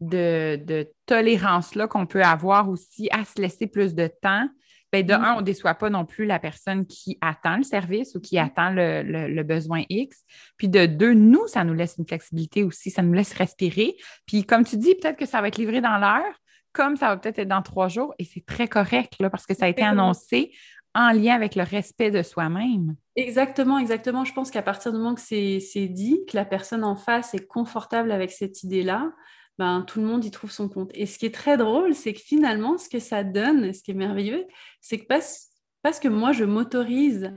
de, 0.00 0.88
tolérance-là 1.06 1.86
qu'on 1.86 2.06
peut 2.06 2.22
avoir 2.22 2.68
aussi 2.68 3.08
à 3.12 3.24
se 3.24 3.40
laisser 3.40 3.66
plus 3.66 3.94
de 3.94 4.08
temps. 4.20 4.48
Ben 4.92 5.06
de 5.06 5.14
mm. 5.14 5.24
un, 5.24 5.34
on 5.34 5.40
ne 5.40 5.44
déçoit 5.44 5.74
pas 5.74 5.90
non 5.90 6.04
plus 6.04 6.26
la 6.26 6.38
personne 6.38 6.86
qui 6.86 7.16
attend 7.20 7.56
le 7.56 7.62
service 7.62 8.14
ou 8.14 8.20
qui 8.20 8.36
mm. 8.36 8.44
attend 8.44 8.70
le, 8.70 9.02
le, 9.02 9.42
besoin 9.42 9.82
X. 9.88 10.24
Puis 10.58 10.68
de 10.68 10.86
deux, 10.86 11.14
nous, 11.14 11.46
ça 11.46 11.64
nous 11.64 11.74
laisse 11.74 11.96
une 11.98 12.06
flexibilité 12.06 12.62
aussi, 12.62 12.90
ça 12.90 13.02
nous 13.02 13.14
laisse 13.14 13.32
respirer. 13.32 13.96
Puis 14.26 14.44
comme 14.44 14.64
tu 14.64 14.76
dis, 14.76 14.94
peut-être 14.94 15.18
que 15.18 15.26
ça 15.26 15.40
va 15.40 15.48
être 15.48 15.56
livré 15.56 15.80
dans 15.80 15.98
l'heure, 15.98 16.34
comme 16.72 16.96
ça 16.96 17.08
va 17.08 17.16
peut-être 17.16 17.38
être 17.38 17.48
dans 17.48 17.62
trois 17.62 17.88
jours, 17.88 18.14
et 18.18 18.24
c'est 18.24 18.44
très 18.44 18.68
correct 18.68 19.14
là, 19.20 19.30
parce 19.30 19.46
que 19.46 19.54
ça 19.54 19.66
a 19.66 19.68
été 19.68 19.82
annoncé 19.82 20.52
en 20.94 21.10
lien 21.12 21.34
avec 21.34 21.54
le 21.54 21.62
respect 21.62 22.10
de 22.10 22.22
soi-même. 22.22 22.96
Exactement, 23.16 23.78
exactement. 23.78 24.24
Je 24.24 24.32
pense 24.32 24.50
qu'à 24.50 24.62
partir 24.62 24.92
du 24.92 24.98
moment 24.98 25.14
que 25.14 25.20
c'est 25.20 25.88
dit, 25.88 26.20
que 26.30 26.36
la 26.36 26.44
personne 26.44 26.84
en 26.84 26.96
face 26.96 27.34
est 27.34 27.46
confortable 27.46 28.12
avec 28.12 28.30
cette 28.30 28.62
idée-là, 28.62 29.10
ben, 29.58 29.82
tout 29.86 30.00
le 30.00 30.06
monde 30.06 30.24
y 30.24 30.30
trouve 30.30 30.50
son 30.50 30.68
compte. 30.68 30.90
Et 30.94 31.06
ce 31.06 31.18
qui 31.18 31.26
est 31.26 31.34
très 31.34 31.56
drôle, 31.56 31.94
c'est 31.94 32.12
que 32.12 32.20
finalement, 32.20 32.78
ce 32.78 32.88
que 32.88 32.98
ça 32.98 33.24
donne, 33.24 33.72
ce 33.72 33.82
qui 33.82 33.90
est 33.90 33.94
merveilleux, 33.94 34.46
c'est 34.80 34.98
que 34.98 35.06
parce, 35.06 35.50
parce, 35.82 36.00
que 36.00 36.08
moi, 36.08 36.32
je 36.32 36.44
m'autorise 36.44 37.32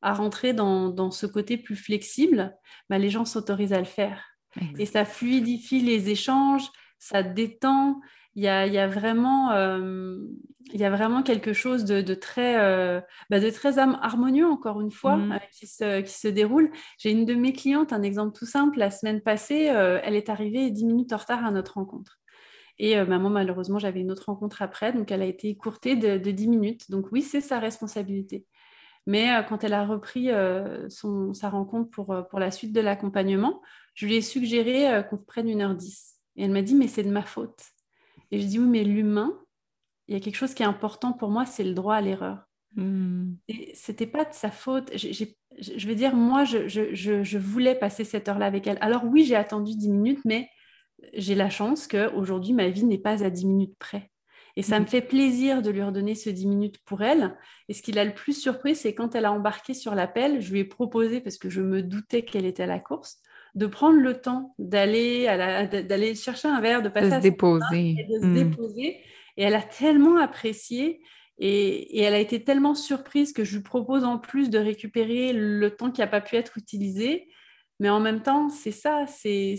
à 0.00 0.14
rentrer 0.14 0.52
dans, 0.52 0.88
dans, 0.88 1.10
ce 1.10 1.26
côté 1.26 1.56
plus 1.56 1.76
flexible, 1.76 2.54
ben, 2.88 2.98
les 2.98 3.10
gens 3.10 3.24
s'autorisent 3.24 3.72
à 3.72 3.78
le 3.78 3.84
faire. 3.84 4.24
Et 4.78 4.86
ça 4.86 5.04
fluidifie 5.04 5.80
les 5.80 6.10
échanges, 6.10 6.68
ça 6.98 7.22
détend, 7.22 8.00
il 8.34 8.42
y 8.42 8.48
a, 8.48 8.86
vraiment, 8.86 9.52
euh, 9.52 10.16
il 10.72 10.80
y 10.80 10.84
a 10.84 10.90
vraiment 10.90 11.22
quelque 11.22 11.52
chose 11.52 11.84
de, 11.84 12.14
très, 12.14 12.58
euh, 12.58 13.00
bah, 13.28 13.40
de 13.40 13.50
très 13.50 13.78
harmonieux, 13.78 14.46
encore 14.46 14.80
une 14.80 14.90
fois, 14.90 15.16
mmh. 15.16 15.32
euh, 15.32 15.38
qui, 15.52 15.66
se, 15.66 16.00
qui, 16.00 16.12
se, 16.12 16.28
déroule. 16.28 16.70
J'ai 16.98 17.10
une 17.10 17.26
de 17.26 17.34
mes 17.34 17.52
clientes, 17.52 17.92
un 17.92 18.02
exemple 18.02 18.36
tout 18.36 18.46
simple, 18.46 18.78
la 18.78 18.90
semaine 18.90 19.20
passée, 19.20 19.64
elle 19.64 20.14
est 20.14 20.30
arrivée 20.30 20.70
10 20.70 20.84
minutes 20.86 21.12
en 21.12 21.18
retard 21.18 21.44
à 21.44 21.50
notre 21.50 21.74
rencontre. 21.74 22.20
Et 22.78 22.96
bah, 23.04 23.18
moi, 23.18 23.30
malheureusement, 23.30 23.78
j'avais 23.78 24.00
une 24.00 24.10
autre 24.10 24.26
rencontre 24.26 24.62
après, 24.62 24.92
donc 24.92 25.10
elle 25.12 25.22
a 25.22 25.26
été 25.26 25.48
écourtée 25.48 25.94
de, 25.94 26.16
de 26.16 26.30
10 26.30 26.48
minutes. 26.48 26.90
Donc 26.90 27.08
oui, 27.12 27.22
c'est 27.22 27.42
sa 27.42 27.58
responsabilité. 27.58 28.46
Mais 29.06 29.28
quand 29.48 29.62
elle 29.64 29.74
a 29.74 29.84
repris 29.84 30.30
sa 30.88 31.50
rencontre 31.50 31.90
pour, 31.90 32.16
pour 32.30 32.38
la 32.38 32.50
suite 32.50 32.72
de 32.72 32.80
l'accompagnement, 32.80 33.60
je 33.94 34.06
lui 34.06 34.16
ai 34.16 34.22
suggéré 34.22 35.04
qu'on 35.10 35.18
prenne 35.18 35.50
une 35.50 35.60
heure 35.60 35.74
10. 35.74 36.14
Et 36.36 36.44
elle 36.44 36.50
m'a 36.50 36.62
dit, 36.62 36.74
mais 36.74 36.88
c'est 36.88 37.02
de 37.02 37.10
ma 37.10 37.22
faute. 37.22 37.71
Et 38.32 38.40
je 38.40 38.46
dis, 38.46 38.58
oui, 38.58 38.66
mais 38.66 38.82
l'humain, 38.82 39.38
il 40.08 40.14
y 40.14 40.16
a 40.16 40.20
quelque 40.20 40.36
chose 40.36 40.54
qui 40.54 40.62
est 40.62 40.66
important 40.66 41.12
pour 41.12 41.30
moi, 41.30 41.46
c'est 41.46 41.64
le 41.64 41.74
droit 41.74 41.94
à 41.94 42.00
l'erreur. 42.00 42.48
Et 43.48 43.72
c'était 43.74 44.06
pas 44.06 44.24
de 44.24 44.32
sa 44.32 44.50
faute. 44.50 44.90
je 44.96 45.86
vais 45.86 45.94
dire, 45.94 46.16
moi, 46.16 46.44
je, 46.44 47.38
voulais 47.38 47.74
passer 47.74 48.04
cette 48.04 48.28
heure-là 48.28 48.46
avec 48.46 48.66
elle. 48.66 48.78
Alors 48.80 49.04
oui, 49.04 49.24
j'ai 49.24 49.36
attendu 49.36 49.76
10 49.76 49.90
minutes, 49.90 50.20
mais 50.24 50.48
j'ai 51.14 51.34
la 51.34 51.50
chance 51.50 51.86
qu'aujourd'hui, 51.86 52.54
ma 52.54 52.68
vie 52.68 52.84
n'est 52.84 52.98
pas 52.98 53.22
à 53.22 53.30
10 53.30 53.46
minutes 53.46 53.76
près. 53.78 54.10
Et 54.56 54.62
ça 54.62 54.78
me 54.80 54.84
hmm. 54.84 54.88
fait 54.88 55.02
plaisir 55.02 55.62
de 55.62 55.70
lui 55.70 55.82
redonner 55.82 56.14
ce 56.14 56.30
10 56.30 56.46
minutes 56.46 56.78
pour 56.84 57.02
elle. 57.02 57.36
Et 57.68 57.74
ce 57.74 57.82
qui 57.82 57.92
l'a 57.92 58.04
le 58.04 58.14
plus 58.14 58.34
surpris, 58.38 58.74
c'est 58.74 58.94
quand 58.94 59.14
elle 59.14 59.24
a 59.24 59.32
embarqué 59.32 59.74
sur 59.74 59.94
l'appel, 59.94 60.40
je 60.40 60.52
lui 60.52 60.60
ai 60.60 60.64
proposé, 60.64 61.20
parce 61.20 61.38
que 61.38 61.48
je 61.48 61.62
me 61.62 61.82
doutais 61.82 62.24
qu'elle 62.24 62.44
était 62.44 62.64
à 62.64 62.66
la 62.66 62.78
course, 62.78 63.22
de 63.54 63.66
prendre 63.66 63.98
le 63.98 64.20
temps 64.20 64.54
d'aller 64.58 65.24
d'aller 65.86 66.14
chercher 66.14 66.48
un 66.48 66.60
verre, 66.60 66.82
de 66.82 66.88
passer 66.88 67.10
de 67.10 67.14
se 67.16 67.20
déposer. 67.20 67.96
Et 67.98 68.06
de 68.08 68.20
se 68.20 68.26
hmm. 68.26 68.34
déposer. 68.34 69.00
Et 69.36 69.42
elle 69.42 69.54
a 69.54 69.62
tellement 69.62 70.18
apprécié. 70.18 71.00
Et, 71.38 72.00
elle 72.00 72.14
a 72.14 72.18
été 72.18 72.44
tellement 72.44 72.74
surprise 72.74 73.32
que 73.32 73.44
je 73.44 73.56
lui 73.56 73.62
propose 73.62 74.04
en 74.04 74.18
plus 74.18 74.50
de 74.50 74.58
récupérer 74.58 75.32
le 75.32 75.70
temps 75.70 75.90
qui 75.90 76.00
n'a 76.00 76.06
pas 76.06 76.20
pu 76.20 76.36
être 76.36 76.56
utilisé. 76.56 77.28
Mais 77.80 77.88
en 77.88 77.98
même 77.98 78.22
temps, 78.22 78.48
c'est 78.48 78.70
ça, 78.70 79.06
c'est, 79.08 79.56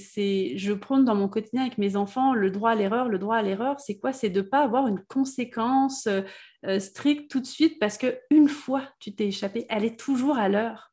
je 0.56 0.72
prône 0.72 1.04
dans 1.04 1.16
mon 1.16 1.28
quotidien 1.28 1.64
avec 1.64 1.78
mes 1.78 1.98
enfants 1.98 2.34
le 2.34 2.52
droit 2.52 2.72
à 2.72 2.76
l'erreur. 2.76 3.10
Le 3.10 3.20
droit 3.20 3.36
à 3.36 3.42
l'erreur, 3.42 3.82
c'est 3.82 3.98
quoi? 3.98 4.14
C'est 4.14 4.30
de 4.30 4.42
ne 4.42 4.48
pas 4.48 4.62
avoir 4.62 4.88
une 4.88 5.04
conséquence 5.04 6.08
euh, 6.08 6.80
stricte 6.80 7.30
tout 7.30 7.42
de 7.42 7.46
suite 7.46 7.80
parce 7.80 7.98
qu'une 7.98 8.48
fois 8.48 8.84
tu 9.00 9.14
t'es 9.14 9.28
échappé, 9.28 9.66
elle 9.70 9.84
est 9.84 10.00
toujours 10.00 10.38
à 10.38 10.48
l'heure. 10.48 10.93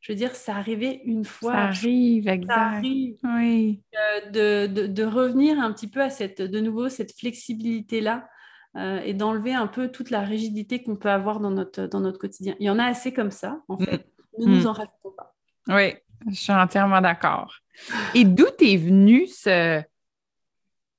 Je 0.00 0.12
veux 0.12 0.16
dire, 0.16 0.34
ça 0.34 0.56
arrivait 0.56 1.02
une 1.04 1.24
fois. 1.24 1.52
Ça 1.52 1.58
arrive, 1.64 2.26
exact. 2.26 2.54
Ça 2.54 2.60
arrive. 2.68 3.16
Oui. 3.22 3.82
Euh, 3.94 4.66
de, 4.66 4.86
de, 4.86 5.04
revenir 5.04 5.58
un 5.58 5.72
petit 5.72 5.88
peu 5.88 6.00
à 6.00 6.08
cette, 6.08 6.40
de 6.40 6.60
nouveau 6.60 6.88
cette 6.88 7.12
flexibilité-là 7.18 8.26
euh, 8.76 9.00
et 9.04 9.12
d'enlever 9.12 9.52
un 9.52 9.66
peu 9.66 9.88
toute 9.90 10.10
la 10.10 10.20
rigidité 10.20 10.82
qu'on 10.82 10.96
peut 10.96 11.10
avoir 11.10 11.38
dans 11.38 11.50
notre, 11.50 11.86
dans 11.86 12.00
notre 12.00 12.18
quotidien. 12.18 12.54
Il 12.60 12.66
y 12.66 12.70
en 12.70 12.78
a 12.78 12.84
assez 12.84 13.12
comme 13.12 13.30
ça, 13.30 13.60
en 13.68 13.78
fait. 13.78 14.06
Mm. 14.38 14.44
Ne 14.44 14.56
nous 14.56 14.62
mm. 14.62 14.66
en 14.66 14.72
rajoutons 14.72 15.12
pas. 15.16 15.34
Oui, 15.68 15.94
je 16.30 16.34
suis 16.34 16.52
entièrement 16.52 17.02
d'accord. 17.02 17.54
Et 18.14 18.24
d'où 18.24 18.46
est 18.58 18.76
venu 18.78 19.26
ce, 19.26 19.82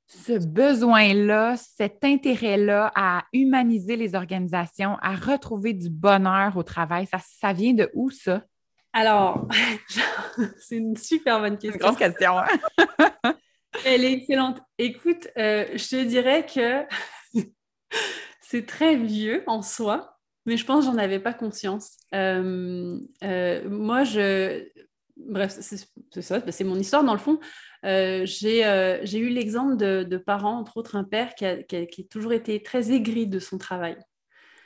ce 0.05 0.37
besoin-là, 0.45 1.55
cet 1.57 2.03
intérêt-là 2.03 2.91
à 2.95 3.23
humaniser 3.33 3.95
les 3.95 4.13
organisations, 4.13 4.97
à 5.01 5.15
retrouver 5.15 5.73
du 5.73 5.89
bonheur 5.89 6.55
au 6.55 6.63
travail? 6.63 7.07
Ça, 7.07 7.17
ça 7.19 7.51
vient 7.51 7.73
de 7.73 7.89
où, 7.95 8.11
ça? 8.11 8.43
Alors, 8.93 9.47
c'est 10.59 10.77
une 10.77 10.97
super 10.97 11.39
bonne 11.39 11.57
question. 11.57 11.73
Une 11.73 11.79
grande 11.79 11.97
question. 11.97 12.37
Hein? 12.37 13.35
Elle 13.85 14.03
est 14.03 14.13
excellente. 14.13 14.59
Écoute, 14.77 15.27
euh, 15.37 15.65
je 15.73 15.89
te 15.89 16.03
dirais 16.03 16.45
que 16.45 16.83
c'est 18.41 18.65
très 18.65 18.97
vieux 18.97 19.43
en 19.47 19.61
soi, 19.61 20.17
mais 20.45 20.57
je 20.57 20.65
pense 20.65 20.85
que 20.85 20.91
j'en 20.91 20.97
avais 20.97 21.19
pas 21.19 21.33
conscience. 21.33 21.97
Euh, 22.13 22.99
euh, 23.23 23.69
moi, 23.69 24.03
je. 24.03 24.67
Bref, 25.17 25.55
c'est 25.59 26.21
ça, 26.21 26.41
c'est 26.51 26.63
mon 26.63 26.77
histoire 26.77 27.03
dans 27.03 27.13
le 27.13 27.19
fond. 27.19 27.39
J'ai 27.83 29.19
eu 29.19 29.29
l'exemple 29.29 29.77
de, 29.77 30.17
parents, 30.17 30.57
entre 30.57 30.77
autres 30.77 30.95
un 30.95 31.03
père 31.03 31.35
qui 31.35 31.45
a, 31.45 31.63
qui 31.63 32.07
toujours 32.07 32.33
été 32.33 32.61
très 32.63 32.91
aigri 32.91 33.27
de 33.27 33.39
son 33.39 33.57
travail. 33.57 33.97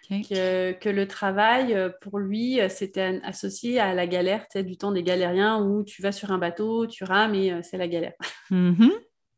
Que, 0.09 0.73
que, 0.73 0.89
le 0.89 1.07
travail, 1.07 1.75
pour 2.01 2.19
lui, 2.19 2.59
c'était 2.69 3.19
associé 3.23 3.79
à 3.79 3.93
la 3.93 4.07
galère, 4.07 4.41
tu 4.43 4.59
sais, 4.59 4.63
du 4.63 4.77
temps 4.77 4.91
des 4.91 5.03
galériens 5.03 5.61
où 5.61 5.83
tu 5.83 6.01
vas 6.01 6.11
sur 6.11 6.31
un 6.31 6.37
bateau, 6.37 6.85
tu 6.85 7.03
rames 7.03 7.33
et 7.33 7.61
c'est 7.63 7.77
la 7.77 7.87
galère. 7.87 8.13
Mm-hmm. 8.51 8.91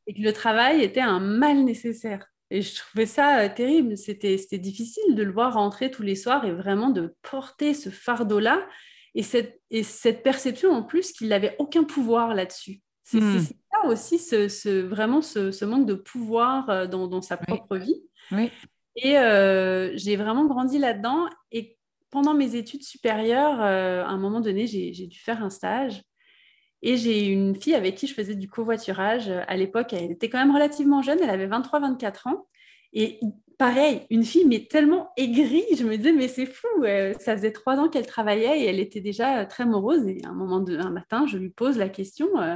Et 0.08 0.14
que 0.14 0.22
le 0.22 0.34
travail 0.34 0.84
était 0.84 1.00
un 1.00 1.22
mal 1.22 1.64
nécessaire. 1.64 2.28
Et 2.50 2.62
je 2.62 2.76
trouvais 2.76 3.06
ça 3.06 3.40
euh, 3.40 3.50
terrible. 3.54 3.98
C'était 3.98 4.58
difficile 4.58 5.16
de 5.16 5.24
le 5.24 5.32
voir 5.32 5.54
rentrer 5.54 5.92
tous 5.92 6.04
les 6.04 6.16
soirs 6.16 6.46
et 6.46 6.52
vraiment 6.52 6.90
de 6.90 7.16
porter 7.22 7.74
ce 7.74 7.90
fardeau-là. 7.90 8.66
Et 9.16 9.24
cette, 9.24 9.62
et 9.72 9.84
cette 9.84 10.24
perception 10.24 10.72
en 10.72 10.84
plus 10.84 11.12
qu'il 11.12 11.28
n'avait 11.28 11.56
aucun 11.60 11.84
pouvoir 11.84 12.36
là-dessus. 12.36 12.82
C'est 13.04 13.20
hmm. 13.20 13.40
ça 13.40 13.88
aussi, 13.88 14.20
ce, 14.20 14.82
vraiment 14.82 15.22
ce, 15.22 15.66
manque 15.66 15.88
de 15.88 15.94
pouvoir 15.94 16.70
euh, 16.70 16.88
dans, 16.88 17.08
dans 17.08 17.22
sa 17.22 17.38
propre 17.38 17.78
vie. 17.78 18.02
Oui. 18.32 18.52
Et 18.98 19.18
euh, 19.18 19.96
j'ai 19.96 20.16
vraiment 20.16 20.46
grandi 20.46 20.78
là-dedans. 20.80 21.28
Et 21.52 21.78
pendant 22.10 22.34
mes 22.34 22.56
études 22.56 22.84
supérieures, 22.84 23.62
à 23.62 24.10
un 24.10 24.18
moment 24.18 24.42
donné, 24.42 24.68
j'ai 24.68 25.08
dû 25.08 25.20
faire 25.20 25.44
un 25.44 25.50
stage. 25.50 26.02
Et 26.82 26.98
j'ai 26.98 27.28
une 27.28 27.56
fille 27.56 27.76
avec 27.76 27.96
qui 27.96 28.08
je 28.08 28.14
faisais 28.14 28.36
du 28.36 28.50
covoiturage. 28.50 29.30
À 29.30 29.58
l'époque, 29.58 29.94
elle 29.94 30.12
était 30.12 30.30
quand 30.30 30.40
même 30.40 30.54
relativement 30.54 31.02
jeune, 31.02 31.20
elle 31.22 31.30
avait 31.30 31.48
23-24 31.48 32.30
ans. 32.30 32.48
Et 32.94 33.20
pareil, 33.58 34.06
une 34.10 34.24
fille, 34.24 34.46
mais 34.46 34.68
tellement 34.70 35.12
aigrie, 35.18 35.66
je 35.78 35.84
me 35.84 35.98
disais, 35.98 36.14
mais 36.14 36.28
c'est 36.28 36.46
fou, 36.46 36.68
euh, 36.84 37.14
ça 37.20 37.36
faisait 37.36 37.52
trois 37.52 37.78
ans 37.78 37.90
qu'elle 37.90 38.06
travaillait 38.06 38.62
et 38.62 38.66
elle 38.66 38.80
était 38.80 39.02
déjà 39.02 39.46
très 39.46 39.66
morose. 39.66 40.08
Et 40.08 40.22
un 40.26 40.34
moment, 40.34 40.60
de, 40.60 40.78
un 40.78 40.92
matin, 40.92 41.26
je 41.28 41.38
lui 41.38 41.50
pose 41.50 41.78
la 41.78 41.90
question, 41.90 42.28
euh, 42.40 42.56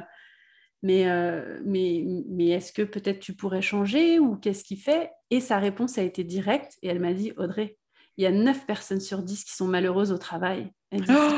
mais, 0.83 1.07
euh, 1.09 1.59
mais, 1.63 2.03
mais 2.29 2.49
est-ce 2.49 2.73
que 2.73 2.81
peut-être 2.81 3.19
tu 3.19 3.33
pourrais 3.33 3.61
changer 3.61 4.19
ou 4.19 4.35
qu'est-ce 4.35 4.63
qui 4.63 4.77
fait? 4.77 5.11
Et 5.29 5.39
sa 5.39 5.59
réponse 5.59 5.97
a 5.97 6.03
été 6.03 6.23
directe 6.23 6.77
et 6.81 6.87
elle 6.87 6.99
m'a 6.99 7.13
dit, 7.13 7.33
Audrey, 7.37 7.77
il 8.17 8.23
y 8.23 8.27
a 8.27 8.31
9 8.31 8.65
personnes 8.65 8.99
sur 8.99 9.23
10 9.23 9.43
qui 9.43 9.53
sont 9.53 9.67
malheureuses 9.67 10.11
au 10.11 10.17
travail. 10.17 10.71
Elle 10.89 11.01
dit, 11.01 11.13
oh 11.15 11.37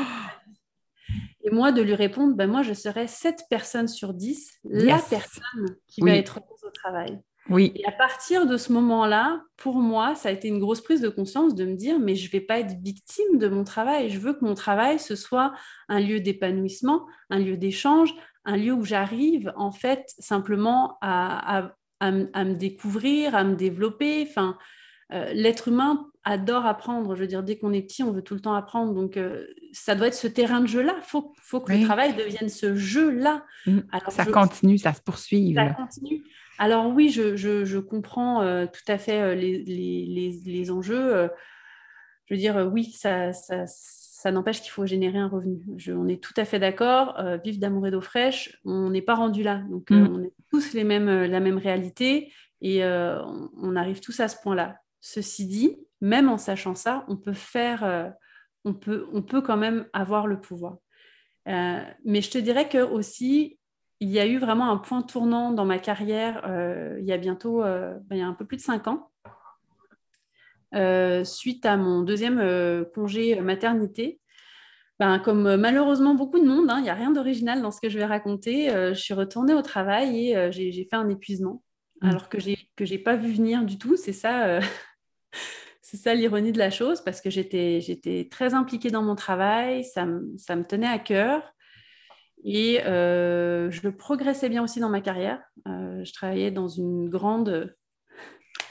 et 1.44 1.50
moi, 1.50 1.72
de 1.72 1.82
lui 1.82 1.94
répondre, 1.94 2.34
ben 2.34 2.50
moi, 2.50 2.62
je 2.62 2.72
serai 2.72 3.06
7 3.06 3.42
personnes 3.50 3.88
sur 3.88 4.14
10, 4.14 4.60
la 4.64 4.98
personne 4.98 5.76
qui 5.86 6.00
va 6.00 6.12
être 6.12 6.38
heureuse 6.38 6.64
au 6.64 6.70
travail. 6.70 7.20
Oui. 7.50 7.72
Et 7.74 7.84
à 7.84 7.92
partir 7.92 8.46
de 8.46 8.56
ce 8.56 8.72
moment-là, 8.72 9.42
pour 9.58 9.74
moi, 9.76 10.14
ça 10.14 10.30
a 10.30 10.32
été 10.32 10.48
une 10.48 10.58
grosse 10.58 10.80
prise 10.80 11.02
de 11.02 11.10
conscience 11.10 11.54
de 11.54 11.66
me 11.66 11.76
dire, 11.76 11.98
mais 11.98 12.14
je 12.14 12.26
ne 12.26 12.32
vais 12.32 12.40
pas 12.40 12.60
être 12.60 12.74
victime 12.80 13.36
de 13.38 13.48
mon 13.48 13.64
travail. 13.64 14.08
Je 14.08 14.18
veux 14.18 14.32
que 14.32 14.44
mon 14.44 14.54
travail, 14.54 14.98
ce 14.98 15.14
soit 15.14 15.52
un 15.90 16.00
lieu 16.00 16.20
d'épanouissement, 16.20 17.04
un 17.28 17.38
lieu 17.38 17.58
d'échange, 17.58 18.14
un 18.44 18.56
lieu 18.56 18.72
où 18.72 18.84
j'arrive, 18.84 19.52
en 19.56 19.72
fait, 19.72 20.14
simplement 20.18 20.98
à, 21.00 21.72
à, 22.00 22.10
me 22.10 22.54
découvrir, 22.54 23.34
à 23.34 23.44
me 23.44 23.56
développer. 23.56 24.26
Enfin, 24.28 24.58
euh, 25.12 25.32
l'être 25.32 25.68
humain 25.68 26.06
adore 26.24 26.66
apprendre. 26.66 27.14
Je 27.14 27.20
veux 27.20 27.26
dire, 27.26 27.42
dès 27.42 27.56
qu'on 27.56 27.72
est 27.72 27.82
petit, 27.82 28.02
on 28.02 28.12
veut 28.12 28.22
tout 28.22 28.34
le 28.34 28.40
temps 28.40 28.54
apprendre. 28.54 28.92
Donc, 28.94 29.16
euh, 29.16 29.46
ça 29.72 29.94
doit 29.94 30.08
être 30.08 30.14
ce 30.14 30.26
terrain 30.26 30.60
de 30.60 30.66
jeu-là. 30.66 30.94
Il 30.98 31.04
faut, 31.04 31.32
faut, 31.40 31.60
que 31.60 31.72
le 31.72 31.84
travail 31.84 32.14
devienne 32.14 32.48
ce 32.48 32.74
jeu-là. 32.76 33.44
Mmh. 33.66 33.80
ça 34.08 34.26
continue, 34.26 34.78
ça 34.78 34.92
se 34.92 35.00
poursuit. 35.00 35.54
Ça 35.54 35.70
continue. 35.70 36.22
Alors 36.58 36.86
oui, 36.88 37.08
je, 37.08 37.36
je, 37.36 37.78
comprends 37.78 38.42
euh, 38.42 38.66
tout 38.66 38.92
à 38.92 38.96
fait 38.96 39.34
les, 39.34 39.64
les, 39.64 40.40
les, 40.44 40.70
enjeux. 40.70 41.28
je 42.26 42.34
veux 42.34 42.38
dire, 42.38 42.70
oui, 42.72 42.92
ça, 42.92 43.32
ça, 43.32 43.66
ça 43.66 44.03
n'empêche 44.32 44.62
qu'il 44.62 44.70
faut 44.70 44.86
générer 44.86 45.18
un 45.18 45.28
revenu. 45.28 45.62
on 45.88 46.08
est 46.08 46.22
tout 46.22 46.34
à 46.36 46.44
fait 46.44 46.58
d'accord. 46.58 47.16
vivre 47.44 47.58
d'amour 47.58 47.86
et 47.86 47.90
d'eau 47.90 48.00
fraîche, 48.00 48.58
on 48.64 48.90
n'est 48.90 49.02
pas 49.02 49.14
rendu 49.14 49.42
là. 49.42 49.62
Donc, 49.70 49.90
mmh. 49.90 50.08
on 50.12 50.22
est 50.22 50.32
tous 50.50 50.72
les 50.72 50.84
mêmes, 50.84 51.24
la 51.24 51.40
même 51.40 51.58
réalité 51.58 52.32
et 52.60 52.84
on 52.84 53.76
arrive 53.76 54.00
tous 54.00 54.20
à 54.20 54.28
ce 54.28 54.36
point-là. 54.42 54.76
Ceci 55.00 55.46
dit, 55.46 55.76
même 56.00 56.28
en 56.28 56.38
sachant 56.38 56.74
ça, 56.74 57.04
on 57.08 57.16
peut 57.16 57.32
faire, 57.32 57.84
euh, 57.84 58.08
on, 58.64 58.74
peut, 58.74 59.06
on 59.12 59.22
peut 59.22 59.40
quand 59.40 59.56
même 59.56 59.86
avoir 59.92 60.26
le 60.26 60.40
pouvoir. 60.40 60.76
Euh, 61.48 61.82
mais 62.04 62.20
je 62.20 62.30
te 62.30 62.38
dirais 62.38 62.68
que 62.68 62.78
aussi, 62.78 63.58
il 64.00 64.10
y 64.10 64.18
a 64.18 64.26
eu 64.26 64.38
vraiment 64.38 64.70
un 64.70 64.76
point 64.76 65.02
tournant 65.02 65.52
dans 65.52 65.64
ma 65.64 65.78
carrière 65.78 66.42
euh, 66.46 66.96
il 67.00 67.06
y 67.06 67.12
a 67.12 67.16
bientôt, 67.16 67.62
ben, 67.62 68.02
il 68.10 68.18
y 68.18 68.22
a 68.22 68.26
un 68.26 68.34
peu 68.34 68.44
plus 68.44 68.58
de 68.58 68.62
cinq 68.62 68.86
ans, 68.86 69.10
suite 71.24 71.66
à 71.66 71.76
mon 71.76 72.02
deuxième 72.02 72.84
congé 72.94 73.40
maternité. 73.40 74.20
Ben, 75.00 75.18
comme 75.18 75.56
malheureusement 75.56 76.14
beaucoup 76.14 76.38
de 76.38 76.46
monde, 76.46 76.70
hein, 76.70 76.78
il 76.78 76.84
n'y 76.84 76.90
a 76.90 76.94
rien 76.94 77.10
d'original 77.10 77.60
dans 77.60 77.72
ce 77.72 77.80
que 77.80 77.88
je 77.88 77.98
vais 77.98 78.04
raconter, 78.04 78.68
je 78.70 78.94
suis 78.94 79.14
retournée 79.14 79.54
au 79.54 79.62
travail 79.62 80.30
et 80.30 80.52
j'ai 80.52 80.86
fait 80.88 80.96
un 80.96 81.08
épuisement, 81.08 81.62
mmh. 82.00 82.08
alors 82.08 82.28
que 82.28 82.38
je 82.38 82.54
n'ai 82.80 82.98
pas 82.98 83.16
vu 83.16 83.32
venir 83.32 83.64
du 83.64 83.76
tout. 83.76 83.96
C'est 83.96 84.12
ça 84.12 84.60
c'est 85.94 85.96
ça 85.98 86.14
l'ironie 86.14 86.50
de 86.50 86.58
la 86.58 86.70
chose, 86.70 87.02
parce 87.02 87.20
que 87.20 87.30
j'étais, 87.30 87.80
j'étais 87.80 88.26
très 88.28 88.54
impliquée 88.54 88.90
dans 88.90 89.02
mon 89.02 89.14
travail, 89.14 89.84
ça, 89.84 90.04
me 90.06 90.62
tenait 90.62 90.88
à 90.88 90.98
cœur. 90.98 91.42
Et 92.42 92.82
euh, 92.84 93.70
je 93.70 93.88
progressais 93.88 94.48
bien 94.48 94.64
aussi 94.64 94.80
dans 94.80 94.88
ma 94.88 95.00
carrière. 95.00 95.40
Euh, 95.68 96.02
je 96.04 96.12
travaillais 96.12 96.50
dans 96.50 96.66
une 96.66 97.08
grande, 97.08 97.76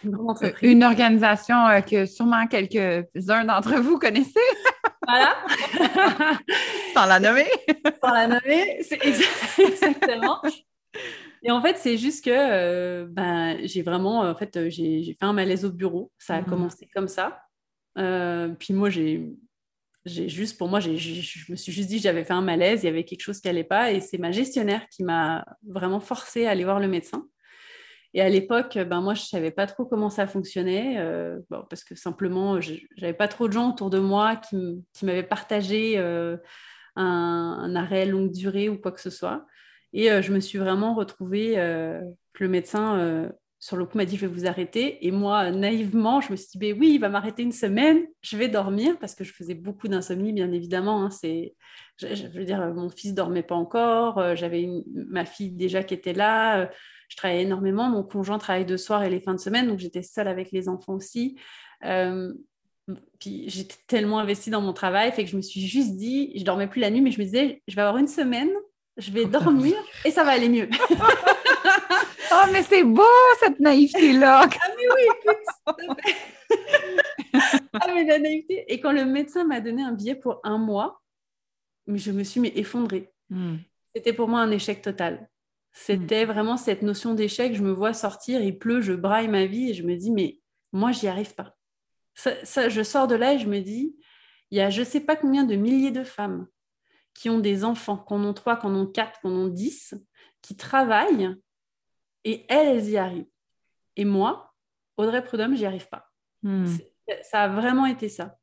une 0.03 0.15
entreprise. 0.15 0.71
Une 0.71 0.83
organisation 0.83 1.67
euh, 1.67 1.81
que 1.81 2.05
sûrement 2.05 2.47
quelques-uns 2.47 3.45
d'entre 3.45 3.75
vous 3.75 3.97
connaissez. 3.97 4.39
Voilà. 5.07 5.35
Sans 6.93 7.05
la 7.05 7.19
nommer. 7.19 7.47
Sans 8.03 8.13
la 8.13 8.27
nommer, 8.27 8.81
c'est 8.83 9.03
exactement. 9.59 10.41
Et 11.43 11.51
en 11.51 11.61
fait, 11.61 11.77
c'est 11.77 11.97
juste 11.97 12.23
que 12.23 12.31
euh, 12.31 13.05
ben, 13.09 13.57
j'ai 13.63 13.81
vraiment, 13.81 14.21
en 14.21 14.35
fait, 14.35 14.55
euh, 14.55 14.69
j'ai 14.69 15.15
fait 15.19 15.25
un 15.25 15.33
malaise 15.33 15.65
au 15.65 15.71
bureau. 15.71 16.11
Ça 16.17 16.35
a 16.35 16.41
mmh. 16.41 16.45
commencé 16.45 16.89
comme 16.93 17.09
ça. 17.09 17.41
Euh, 17.97 18.49
puis 18.49 18.73
moi, 18.73 18.89
j'ai 18.89 19.29
j'ai 20.05 20.27
juste, 20.27 20.57
pour 20.57 20.67
moi, 20.67 20.81
je 20.81 20.89
me 20.89 21.55
suis 21.55 21.71
juste 21.71 21.87
dit 21.87 21.95
que 21.95 22.03
j'avais 22.03 22.25
fait 22.25 22.33
un 22.33 22.41
malaise, 22.41 22.83
il 22.83 22.87
y 22.87 22.89
avait 22.89 23.05
quelque 23.05 23.21
chose 23.21 23.39
qui 23.39 23.47
n'allait 23.47 23.63
pas. 23.63 23.93
Et 23.93 24.01
c'est 24.01 24.17
ma 24.17 24.31
gestionnaire 24.31 24.85
qui 24.89 25.01
m'a 25.01 25.45
vraiment 25.65 26.01
forcé 26.01 26.45
à 26.45 26.51
aller 26.51 26.65
voir 26.65 26.81
le 26.81 26.89
médecin. 26.89 27.25
Et 28.13 28.21
à 28.21 28.30
l'époque, 28.30 28.78
ben 28.78 29.02
moi, 29.02 29.15
je 29.15 29.21
ne 29.21 29.26
savais 29.26 29.52
pas 29.52 29.65
trop 29.65 29.86
comment 29.86 30.10
ça 30.10 30.28
fonctionnait, 30.28 30.99
euh, 30.99 31.39
parce 31.69 31.84
que 31.84 31.95
simplement, 31.95 32.62
je 32.62 32.76
n'avais 33.02 33.13
pas 33.13 33.28
trop 33.28 33.47
de 33.47 33.54
gens 33.54 33.71
autour 33.71 33.89
de 33.89 33.99
moi 33.99 34.36
qui, 34.36 34.84
m'avaient 35.02 35.23
partagé 35.23 35.97
euh, 35.97 36.38
un, 36.95 37.73
arrêt 37.76 38.06
longue 38.06 38.32
durée 38.32 38.69
ou 38.69 38.78
quoi 38.78 38.91
que 38.91 39.02
ce 39.02 39.10
soit. 39.10 39.47
Et 39.93 40.12
euh, 40.12 40.21
je 40.21 40.32
me 40.32 40.39
suis 40.39 40.60
vraiment 40.60 40.93
retrouvée 40.93 41.56
que 41.56 42.43
le 42.43 42.49
médecin 42.49 43.32
sur 43.58 43.78
le 43.78 43.86
coup, 43.86 43.97
m'a 43.97 44.04
dit, 44.04 44.17
je 44.17 44.26
vais 44.26 44.34
vous 44.34 44.45
arrêter. 44.45 45.08
Et 45.08 45.12
moi, 45.12 45.49
naïvement, 45.49 46.19
je 46.19 46.32
me 46.32 46.36
suis 46.36 46.60
dit, 46.60 46.73
oui, 46.73 46.95
il 46.95 46.99
va 46.99 47.08
m'arrêter 47.08 47.43
une 47.43 47.54
semaine, 47.54 48.06
je 48.21 48.36
vais 48.36 48.49
dormir, 48.49 48.99
parce 48.99 49.15
que 49.15 49.23
je 49.23 49.32
faisais 49.32 49.56
beaucoup 49.56 49.88
d'insomnie, 49.88 50.34
bien 50.34 50.52
évidemment. 50.52 51.02
Hein, 51.02 51.10
c'est, 51.10 51.56
je, 51.97 52.28
veux 52.28 52.43
dire, 52.43 52.60
mon 52.73 52.89
fils 52.89 53.13
dormait 53.13 53.41
pas 53.41 53.56
encore, 53.56 54.36
j'avais 54.36 54.67
ma 54.93 55.23
fille 55.23 55.52
déjà 55.52 55.82
qui 55.82 55.93
était 55.93 56.12
là, 56.12 56.69
je 57.13 57.17
travaillais 57.17 57.43
énormément, 57.43 57.91
mon 57.91 58.02
conjoint 58.02 58.39
travaille 58.39 58.65
de 58.65 58.76
soir 58.76 59.04
et 59.04 59.10
les 59.12 59.19
fins 59.19 59.36
de 59.36 59.39
semaine, 59.39 59.67
donc 59.67 59.78
j'étais 59.78 60.02
seule 60.02 60.28
avec 60.28 60.52
les 60.52 60.67
enfants 60.67 60.93
aussi. 60.93 61.38
Euh, 61.86 62.34
puis 63.19 63.43
j'étais 63.47 63.76
tellement 63.86 64.17
investie 64.17 64.49
dans 64.49 64.62
mon 64.62 64.73
travail, 64.73 65.12
fait 65.12 65.23
que 65.23 65.30
je 65.30 65.38
me 65.38 65.43
suis 65.43 65.62
juste 65.62 65.95
dit, 65.95 66.34
je 66.36 66.43
dormais 66.43 66.65
plus 66.65 66.82
la 66.82 66.89
nuit, 66.89 67.02
mais 67.02 67.12
je 67.12 67.19
me 67.19 67.26
disais, 67.26 67.62
je 67.67 67.76
vais 67.76 67.84
avoir 67.84 67.97
une 67.97 68.08
semaine, 68.08 68.49
je 68.97 69.12
vais 69.12 69.26
dormir 69.26 69.76
et 70.04 70.10
ça 70.10 70.23
va 70.23 70.32
aller 70.32 70.49
mieux. 70.49 70.67
oh, 70.89 72.45
mais 72.52 72.63
c'est 72.63 72.84
beau, 72.84 73.04
cette 73.39 73.60
naïveté-là! 73.60 74.49
ah, 74.49 74.67
mais 74.76 74.88
oui, 74.95 75.06
ah, 77.73 77.88
mais 77.93 78.06
la 78.06 78.17
naïveté. 78.17 78.65
Et 78.69 78.80
quand 78.80 78.91
le 78.91 79.06
médecin 79.06 79.43
m'a 79.43 79.62
donné 79.62 79.84
un 79.84 79.91
billet 79.91 80.15
pour 80.15 80.39
un 80.43 80.58
mois, 80.58 80.99
je 81.86 82.12
me 82.12 82.23
suis 82.23 82.39
mais 82.39 82.54
effondrée. 82.56 83.13
Hmm. 83.30 83.58
C'était 83.95 84.13
pour 84.13 84.28
moi 84.28 84.39
un 84.39 84.49
échec 84.49 84.82
total. 84.82 85.30
C'était 85.73 86.25
hmm. 86.25 86.29
vraiment 86.29 86.57
cette 86.57 86.83
notion 86.83 87.15
d'échec. 87.15 87.53
Je 87.55 87.63
me 87.63 87.71
vois 87.71 87.93
sortir, 87.93 88.41
il 88.41 88.57
pleut, 88.57 88.81
je 88.81 88.93
braille 88.93 89.27
ma 89.27 89.45
vie 89.45 89.71
et 89.71 89.73
je 89.73 89.83
me 89.83 89.95
dis, 89.95 90.12
mais 90.12 90.39
moi, 90.71 90.91
j'y 90.91 91.07
arrive 91.07 91.33
pas. 91.36 91.55
Ça, 92.13 92.69
je 92.69 92.83
sors 92.83 93.07
de 93.07 93.15
là 93.15 93.33
et 93.33 93.39
je 93.39 93.49
me 93.49 93.59
dis, 93.59 93.95
il 94.51 94.57
y 94.59 94.62
a 94.62 94.69
je 94.69 94.81
ne 94.81 94.86
sais 94.86 95.01
pas 95.01 95.15
combien 95.15 95.43
de 95.43 95.55
milliers 95.55 95.91
de 95.91 96.03
femmes 96.03 96.47
qui 97.15 97.29
ont 97.29 97.39
des 97.39 97.63
enfants, 97.63 97.97
qu'on 97.97 98.23
en 98.23 98.33
trois, 98.33 98.55
qu'on 98.55 98.75
en 98.75 98.86
quatre, 98.86 99.19
qu'on 99.21 99.36
en 99.36 99.47
dix, 99.47 99.95
qui 100.41 100.55
travaillent 100.55 101.36
et 102.23 102.45
elles, 102.49 102.77
elles 102.77 102.89
y 102.89 102.97
arrivent. 102.97 103.25
Et 103.95 104.05
moi, 104.05 104.53
Audrey 104.97 105.23
Prudhomme, 105.23 105.55
j'y 105.55 105.65
arrive 105.65 105.89
pas. 105.89 106.07
Hmm. 106.43 106.65
Ça 107.23 107.43
a 107.43 107.47
vraiment 107.47 107.86
été 107.86 108.09
ça. 108.09 108.38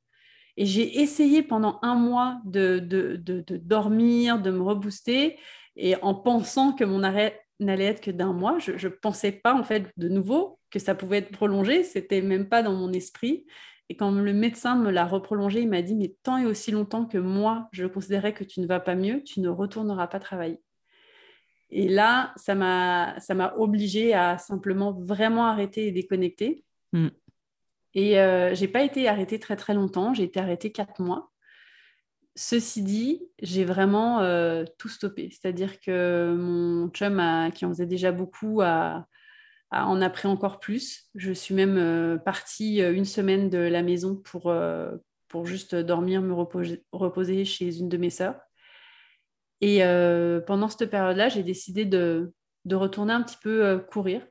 Et 0.56 0.66
j'ai 0.66 1.00
essayé 1.00 1.42
pendant 1.42 1.78
un 1.82 1.94
mois 1.94 2.40
de, 2.44 2.80
de, 2.80 3.16
de, 3.16 3.56
dormir, 3.56 4.40
de 4.40 4.50
me 4.50 4.62
rebooster, 4.62 5.38
et 5.76 5.96
en 6.02 6.14
pensant 6.14 6.72
que 6.72 6.84
mon 6.84 7.02
arrêt 7.02 7.40
n'allait 7.58 7.84
être 7.84 8.00
que 8.00 8.10
d'un 8.10 8.32
mois, 8.32 8.58
je 8.58 8.72
ne 8.72 8.92
pensais 8.92 9.32
pas 9.32 9.54
en 9.54 9.62
fait 9.62 9.90
de 9.96 10.08
nouveau 10.08 10.58
que 10.70 10.78
ça 10.78 10.94
pouvait 10.94 11.18
être 11.18 11.30
prolongé, 11.30 11.82
c'était 11.84 12.22
même 12.22 12.48
pas 12.48 12.62
dans 12.62 12.74
mon 12.74 12.92
esprit. 12.92 13.44
Et 13.88 13.96
quand 13.96 14.12
le 14.12 14.32
médecin 14.32 14.76
me 14.76 14.90
l'a 14.90 15.04
reprolongé, 15.04 15.62
il 15.62 15.68
m'a 15.68 15.82
dit, 15.82 15.96
mais 15.96 16.14
tant 16.22 16.38
et 16.38 16.46
aussi 16.46 16.70
longtemps 16.70 17.06
que 17.06 17.18
moi, 17.18 17.68
je 17.72 17.86
considérais 17.86 18.32
que 18.32 18.44
tu 18.44 18.60
ne 18.60 18.66
vas 18.66 18.78
pas 18.78 18.94
mieux, 18.94 19.22
tu 19.24 19.40
ne 19.40 19.48
retourneras 19.48 20.06
pas 20.06 20.20
travailler. 20.20 20.60
Et 21.70 21.88
là, 21.88 22.32
ça 22.36 22.54
m'a, 22.54 23.18
ça 23.18 23.34
m'a 23.34 23.54
obligée 23.56 24.14
à 24.14 24.38
simplement 24.38 24.92
vraiment 24.92 25.46
arrêter 25.46 25.88
et 25.88 25.92
déconnecter. 25.92 26.64
Mm. 26.92 27.08
Et 27.94 28.20
euh, 28.20 28.54
j'ai 28.54 28.68
pas 28.68 28.82
été 28.82 29.08
arrêtée 29.08 29.38
très 29.38 29.56
très 29.56 29.74
longtemps, 29.74 30.14
j'ai 30.14 30.24
été 30.24 30.38
arrêtée 30.38 30.70
quatre 30.72 31.02
mois. 31.02 31.29
Ceci 32.36 32.82
dit, 32.82 33.22
j'ai 33.42 33.64
vraiment 33.64 34.20
euh, 34.20 34.64
tout 34.78 34.88
stoppé. 34.88 35.30
C'est-à-dire 35.30 35.80
que 35.80 36.34
mon 36.36 36.88
chum, 36.90 37.20
qui 37.54 37.64
en 37.64 37.70
faisait 37.70 37.86
déjà 37.86 38.12
beaucoup, 38.12 38.60
a, 38.62 39.06
en 39.70 40.00
a 40.00 40.10
pris 40.10 40.28
encore 40.28 40.60
plus. 40.60 41.08
Je 41.14 41.32
suis 41.32 41.54
même 41.54 41.76
euh, 41.76 42.18
partie 42.18 42.80
une 42.80 43.04
semaine 43.04 43.50
de 43.50 43.58
la 43.58 43.82
maison 43.82 44.16
pour, 44.16 44.52
pour 45.28 45.46
juste 45.46 45.74
dormir, 45.74 46.22
me 46.22 46.32
reposer, 46.32 46.84
reposer 46.92 47.44
chez 47.44 47.78
une 47.78 47.88
de 47.88 47.96
mes 47.96 48.10
sœurs. 48.10 48.40
Et 49.60 49.84
euh, 49.84 50.40
pendant 50.40 50.68
cette 50.68 50.90
période-là, 50.90 51.28
j'ai 51.28 51.42
décidé 51.42 51.84
de, 51.84 52.32
retourner 52.70 53.12
un 53.12 53.22
petit 53.22 53.36
peu 53.42 53.64
euh, 53.64 53.78
courir. 53.78 54.26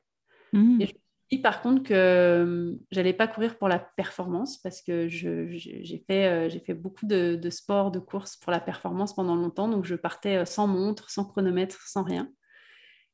Mmh. 0.52 0.80
Et 0.80 0.86
je 0.86 0.92
par 1.38 1.62
contre 1.62 1.84
que 1.84 1.94
euh, 1.94 2.74
j'allais 2.90 3.12
pas 3.12 3.28
courir 3.28 3.56
pour 3.56 3.68
la 3.68 3.78
performance 3.78 4.58
parce 4.58 4.82
que 4.82 5.08
j'ai 5.08 6.04
fait, 6.06 6.74
beaucoup 6.74 7.06
de, 7.06 7.36
de 7.36 7.50
sport, 7.50 7.90
de 7.90 7.98
course 7.98 8.36
pour 8.36 8.50
la 8.50 8.60
performance 8.60 9.14
pendant 9.14 9.36
longtemps. 9.36 9.68
Donc 9.68 9.84
je 9.84 9.94
partais 9.94 10.44
sans 10.44 10.66
montre, 10.66 11.10
sans 11.10 11.24
chronomètre, 11.24 11.80
sans 11.86 12.02
rien. 12.02 12.30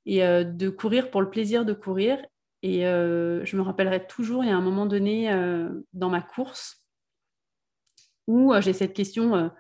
Et 0.07 0.21
de 0.21 0.69
courir 0.69 1.11
pour 1.11 1.21
le 1.21 1.31
plaisir 1.31 1.65
de 1.65 1.73
courir. 1.73 2.25
Et 2.63 2.83
je 2.83 3.57
me 3.57 3.63
rappellerai 3.63 4.07
toujours, 4.07 4.45
il 4.45 4.49
y 4.49 4.53
a 4.53 4.57
un 4.57 4.63
moment 4.63 4.87
donné 4.87 5.31
dans 5.93 6.09
ma 6.09 6.23
course 6.23 6.85
où 8.27 8.53
j'ai 8.61 8.73
cette 8.73 8.95
question 8.95 9.51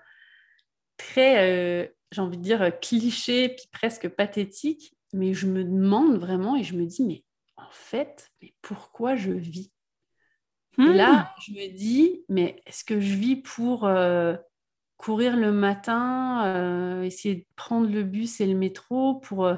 très 0.97 1.95
j'ai 2.13 2.21
envie 2.21 2.39
de 2.39 2.43
dire, 2.43 2.63
euh, 2.63 2.71
cliché, 2.71 3.51
puis 3.51 3.67
presque 3.73 4.09
pathétique, 4.09 4.97
mais 5.13 5.35
je 5.35 5.47
me 5.47 5.65
demande 5.65 6.19
vraiment 6.19 6.57
et 6.57 6.63
je 6.63 6.77
me 6.77 6.87
dis, 6.87 7.05
mais 7.05 7.25
en 7.57 7.71
fait, 7.71 8.31
mais 8.41 8.55
pourquoi 8.63 9.17
je 9.17 9.33
vis? 9.33 9.73
Et 10.79 10.93
là, 10.93 11.13
hmm. 11.13 11.41
je 11.41 11.53
me 11.53 11.75
dis, 11.75 12.25
mais 12.29 12.61
est-ce 12.67 12.85
que 12.85 13.01
je 13.01 13.15
vis 13.15 13.37
pour 13.37 13.87
euh, 13.87 14.37
courir 14.99 15.35
le 15.35 15.51
matin, 15.51 16.45
euh, 16.45 17.03
essayer 17.03 17.35
de 17.37 17.47
prendre 17.57 17.89
le 17.91 18.03
bus 18.03 18.43
et 18.43 18.47
le 18.47 18.55
métro 18.55 19.15
pour, 19.21 19.51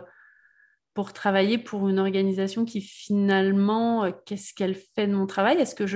pour 0.95 1.13
travailler 1.13 1.59
pour 1.59 1.89
une 1.89 1.99
organisation 1.99 2.65
qui 2.65 2.81
finalement, 2.81 4.13
qu'est-ce 4.27 4.55
qu'elle 4.55 4.77
fait 4.77 5.09
de 5.09 5.15
mon 5.15 5.27
travail? 5.27 5.59
Est-ce 5.59 5.75
que, 5.75 5.87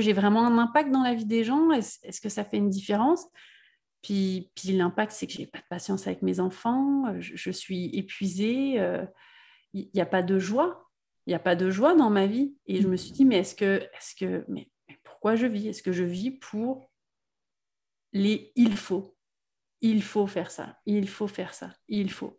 j'ai 0.00 0.12
vraiment 0.14 0.46
un 0.46 0.56
impact 0.56 0.90
dans 0.90 1.02
la 1.02 1.12
vie 1.12 1.26
des 1.26 1.44
gens? 1.44 1.70
Est-ce 1.72 2.20
que 2.22 2.30
ça 2.30 2.42
fait 2.42 2.56
une 2.56 2.70
différence? 2.70 3.26
Puis, 4.02 4.50
puis 4.54 4.72
l'impact, 4.72 5.12
c'est 5.12 5.26
que 5.26 5.32
je 5.32 5.40
n'ai 5.40 5.46
pas 5.46 5.58
de 5.58 5.66
patience 5.68 6.06
avec 6.06 6.22
mes 6.22 6.40
enfants, 6.40 7.06
euh, 7.08 7.20
je, 7.20 7.50
suis 7.50 7.90
épuisée, 7.96 8.74
il 8.74 8.78
euh, 8.78 9.04
n'y 9.74 10.00
a 10.00 10.06
pas 10.06 10.22
de 10.22 10.38
joie. 10.38 10.89
Il 11.30 11.34
n'y 11.34 11.36
a 11.36 11.38
pas 11.38 11.54
de 11.54 11.70
joie 11.70 11.94
dans 11.94 12.10
ma 12.10 12.26
vie. 12.26 12.56
Et 12.66 12.82
je 12.82 12.88
me 12.88 12.96
suis 12.96 13.12
dit, 13.12 13.24
mais 13.24 13.38
est-ce 13.38 13.54
que, 13.54 13.88
est-ce 13.96 14.16
que, 14.16 14.44
mais, 14.48 14.68
pourquoi 15.04 15.36
je 15.36 15.46
vis? 15.46 15.68
Est-ce 15.68 15.80
que 15.80 15.92
je 15.92 16.02
vis 16.02 16.32
pour 16.32 16.90
les 18.12 18.50
il 18.56 18.76
faut 18.76 19.16
Il 19.80 20.02
faut 20.02 20.26
faire 20.26 20.50
ça, 20.50 20.76
il 20.86 21.08
faut 21.08 21.28
faire 21.28 21.54
ça, 21.54 21.72
il 21.86 22.10
faut. 22.10 22.36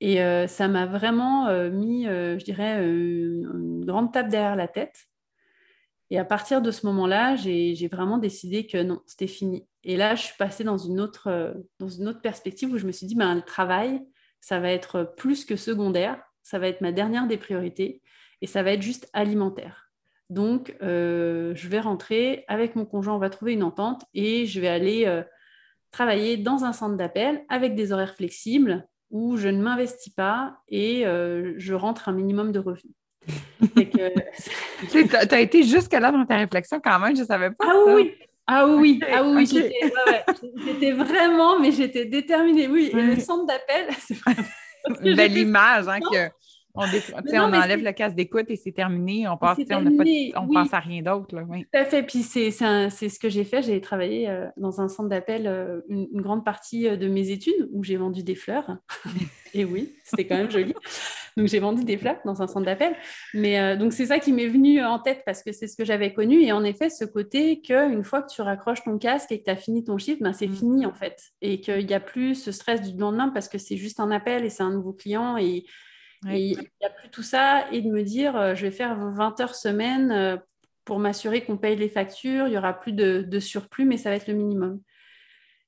Et 0.00 0.22
euh, 0.22 0.46
ça 0.46 0.68
m'a 0.68 0.84
vraiment 0.84 1.50
mis, 1.70 2.04
je 2.04 2.44
dirais, 2.44 2.86
une 2.86 3.86
grande 3.86 4.12
tape 4.12 4.28
derrière 4.28 4.56
la 4.56 4.68
tête. 4.68 5.08
Et 6.10 6.18
à 6.18 6.24
partir 6.26 6.60
de 6.60 6.70
ce 6.70 6.84
moment-là, 6.84 7.34
j'ai 7.36 7.88
vraiment 7.90 8.18
décidé 8.18 8.66
que 8.66 8.82
non, 8.82 9.00
c'était 9.06 9.26
fini. 9.26 9.66
Et 9.84 9.96
là, 9.96 10.14
je 10.14 10.24
suis 10.24 10.36
passée 10.36 10.64
dans 10.64 10.78
une 10.78 11.00
autre, 11.00 11.28
euh, 11.28 11.54
dans 11.78 11.88
une 11.88 12.08
autre 12.08 12.20
perspective 12.20 12.70
où 12.70 12.78
je 12.78 12.86
me 12.86 12.92
suis 12.92 13.06
dit, 13.06 13.14
ben, 13.14 13.34
le 13.34 13.42
travail, 13.42 14.02
ça 14.40 14.60
va 14.60 14.70
être 14.70 15.14
plus 15.16 15.44
que 15.44 15.56
secondaire, 15.56 16.22
ça 16.42 16.58
va 16.58 16.68
être 16.68 16.80
ma 16.80 16.92
dernière 16.92 17.26
des 17.26 17.36
priorités 17.36 18.02
et 18.42 18.46
ça 18.46 18.62
va 18.62 18.72
être 18.72 18.82
juste 18.82 19.08
alimentaire. 19.12 19.90
Donc, 20.30 20.76
euh, 20.82 21.54
je 21.54 21.68
vais 21.68 21.80
rentrer 21.80 22.44
avec 22.48 22.76
mon 22.76 22.84
conjoint, 22.84 23.14
on 23.14 23.18
va 23.18 23.30
trouver 23.30 23.54
une 23.54 23.62
entente 23.62 24.04
et 24.14 24.46
je 24.46 24.60
vais 24.60 24.68
aller 24.68 25.04
euh, 25.06 25.22
travailler 25.90 26.36
dans 26.36 26.64
un 26.64 26.72
centre 26.72 26.96
d'appel 26.96 27.44
avec 27.48 27.74
des 27.74 27.92
horaires 27.92 28.14
flexibles 28.14 28.86
où 29.10 29.38
je 29.38 29.48
ne 29.48 29.62
m'investis 29.62 30.12
pas 30.12 30.58
et 30.68 31.04
je 31.04 31.72
rentre 31.72 32.10
un 32.10 32.12
minimum 32.12 32.52
de 32.52 32.58
revenus. 32.58 32.94
tu 34.90 35.34
as 35.34 35.40
été 35.40 35.62
jusque 35.62 35.92
là 35.92 36.12
dans 36.12 36.26
ta 36.26 36.36
réflexion 36.36 36.78
quand 36.78 36.98
même, 36.98 37.16
je 37.16 37.22
ne 37.22 37.26
savais 37.26 37.50
pas. 37.50 37.64
Ah 37.66 37.84
oui, 37.86 38.14
ah 38.50 38.66
oui, 38.66 38.98
ah 39.12 39.22
oui, 39.22 39.44
j'étais 39.44 40.92
vraiment, 40.92 41.60
mais 41.60 41.70
j'étais 41.70 42.06
déterminée. 42.06 42.66
Oui, 42.66 42.90
et 42.90 42.96
le 42.96 43.20
centre 43.20 43.44
d'appel, 43.44 43.88
c'est 44.00 44.14
vraiment. 44.24 44.48
Une 45.02 45.14
belle 45.14 45.36
image, 45.36 45.86
hein, 45.86 46.00
que 46.00 46.30
on, 46.78 47.34
on 47.34 47.52
enlève 47.52 47.82
le 47.82 47.92
casque 47.92 48.14
d'écoute 48.14 48.46
et 48.48 48.56
c'est 48.56 48.72
terminé. 48.72 49.26
On 49.28 49.36
passe, 49.36 49.58
on, 49.58 50.48
pense 50.48 50.72
à 50.72 50.78
rien 50.78 51.02
d'autre. 51.02 51.36
Oui. 51.48 51.64
Tout 51.64 51.78
à 51.78 51.84
fait. 51.84 52.02
Puis 52.02 52.22
c'est 52.22 52.50
ce 52.50 53.18
que 53.18 53.28
j'ai 53.28 53.44
fait. 53.44 53.62
J'ai 53.62 53.80
travaillé 53.80 54.28
euh, 54.28 54.46
dans 54.56 54.80
un 54.80 54.88
centre 54.88 55.08
d'appel 55.08 55.46
euh, 55.46 55.80
une, 55.88 56.08
grande 56.20 56.44
partie 56.44 56.88
euh, 56.88 56.96
de 56.96 57.08
mes 57.08 57.30
études 57.30 57.68
où 57.72 57.82
j'ai 57.82 57.96
vendu 57.96 58.22
des 58.22 58.36
fleurs. 58.36 58.76
et 59.54 59.64
oui, 59.64 59.94
c'était 60.04 60.26
quand 60.26 60.36
même 60.36 60.50
joli. 60.50 60.74
Donc 61.36 61.48
j'ai 61.48 61.58
vendu 61.58 61.84
des 61.84 61.96
fleurs 61.96 62.18
dans 62.24 62.42
un 62.42 62.46
centre 62.46 62.66
d'appel. 62.66 62.94
Mais 63.34 63.76
donc 63.76 63.92
c'est 63.92 64.06
ça 64.06 64.18
qui 64.18 64.32
m'est 64.32 64.48
venu 64.48 64.82
en 64.84 64.98
tête 64.98 65.22
parce 65.24 65.42
que 65.42 65.52
c'est 65.52 65.68
ce 65.68 65.76
que 65.76 65.84
j'avais 65.84 66.12
connu. 66.12 66.42
Et 66.42 66.52
en 66.52 66.64
effet, 66.64 66.90
ce 66.90 67.04
côté 67.04 67.60
qu'une 67.60 68.02
fois 68.02 68.22
que 68.22 68.32
tu 68.32 68.42
raccroches 68.42 68.82
ton 68.82 68.98
casque 68.98 69.30
et 69.30 69.38
que 69.38 69.44
tu 69.44 69.50
as 69.50 69.56
fini 69.56 69.84
ton 69.84 69.98
chiffre, 69.98 70.20
ben, 70.20 70.32
c'est 70.32 70.48
mm. 70.48 70.54
fini 70.54 70.86
en 70.86 70.94
fait. 70.94 71.30
Et 71.40 71.60
qu'il 71.60 71.86
n'y 71.86 71.94
a 71.94 72.00
plus 72.00 72.34
ce 72.34 72.50
stress 72.50 72.82
du 72.82 72.98
lendemain 72.98 73.28
parce 73.28 73.48
que 73.48 73.58
c'est 73.58 73.76
juste 73.76 74.00
un 74.00 74.10
appel 74.10 74.44
et 74.44 74.50
c'est 74.50 74.64
un 74.64 74.72
nouveau 74.72 74.92
client 74.92 75.36
et 75.36 75.64
il 76.24 76.58
n'y 76.58 76.86
a 76.86 76.90
plus 76.90 77.10
tout 77.10 77.22
ça 77.22 77.70
et 77.72 77.80
de 77.80 77.90
me 77.90 78.02
dire, 78.02 78.36
euh, 78.36 78.54
je 78.54 78.62
vais 78.62 78.70
faire 78.70 78.96
20 78.96 79.40
heures 79.40 79.54
semaine 79.54 80.10
euh, 80.10 80.36
pour 80.84 80.98
m'assurer 80.98 81.44
qu'on 81.44 81.56
paye 81.56 81.76
les 81.76 81.88
factures, 81.88 82.46
il 82.46 82.54
y 82.54 82.58
aura 82.58 82.78
plus 82.78 82.92
de, 82.92 83.40
surplus, 83.40 83.84
mais 83.84 83.96
ça 83.96 84.10
va 84.10 84.16
être 84.16 84.26
le 84.26 84.34
minimum. 84.34 84.80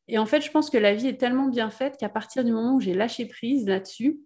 et 0.08 0.18
en 0.18 0.26
fait, 0.26 0.40
je 0.40 0.50
pense 0.50 0.70
que 0.70 0.78
la 0.78 0.94
vie 0.94 1.08
est 1.08 1.18
tellement 1.18 1.48
bien 1.48 1.70
faite 1.70 1.96
qu'à 1.98 2.08
partir 2.08 2.42
du 2.42 2.52
moment 2.52 2.74
où 2.74 2.80
j'ai 2.80 2.94
lâché 2.94 3.26
prise 3.26 3.66
là-dessus, 3.66 4.20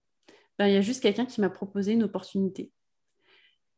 ben, 0.59 0.69
il 0.69 0.75
y 0.75 0.77
a 0.77 0.81
juste 0.81 1.03
quelqu'un 1.03 1.27
qui 1.27 1.41
m'a 1.41 1.51
proposé 1.51 1.93
une 1.93 2.05
opportunité. 2.05 2.71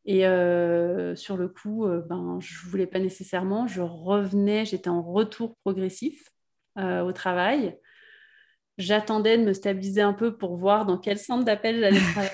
Et 0.05 0.25
euh, 0.27 1.15
sur 1.15 1.37
le 1.37 1.49
coup, 1.49 1.87
ben, 2.07 2.37
je 2.39 2.65
ne 2.65 2.69
voulais 2.69 2.87
pas 2.87 2.99
nécessairement. 2.99 3.67
Je 3.67 3.81
revenais, 3.81 4.63
j'étais 4.63 4.89
en 4.89 5.01
retour 5.01 5.55
progressif 5.63 6.31
au 6.77 7.11
travail. 7.11 7.75
J'attendais 8.77 9.37
de 9.37 9.43
me 9.43 9.53
stabiliser 9.53 10.01
un 10.01 10.13
peu 10.13 10.37
pour 10.37 10.57
voir 10.57 10.85
dans 10.85 10.97
quel 10.97 11.17
centre 11.17 11.43
d'appel 11.43 11.79
j'allais 11.79 11.99
travailler. 12.11 12.33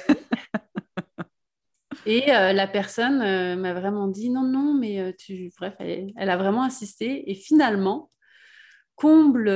Et 2.06 2.26
la 2.28 2.68
personne 2.68 3.20
m'a 3.60 3.74
vraiment 3.74 4.10
dit 4.10 4.30
non, 4.30 4.44
non, 4.44 4.74
mais 4.74 5.16
tu. 5.18 5.52
Bref, 5.58 5.74
elle, 5.80 6.12
a 6.18 6.36
vraiment 6.36 6.64
insisté. 6.64 7.32
Et 7.32 7.36
finalement, 7.36 8.12
comble, 8.96 9.50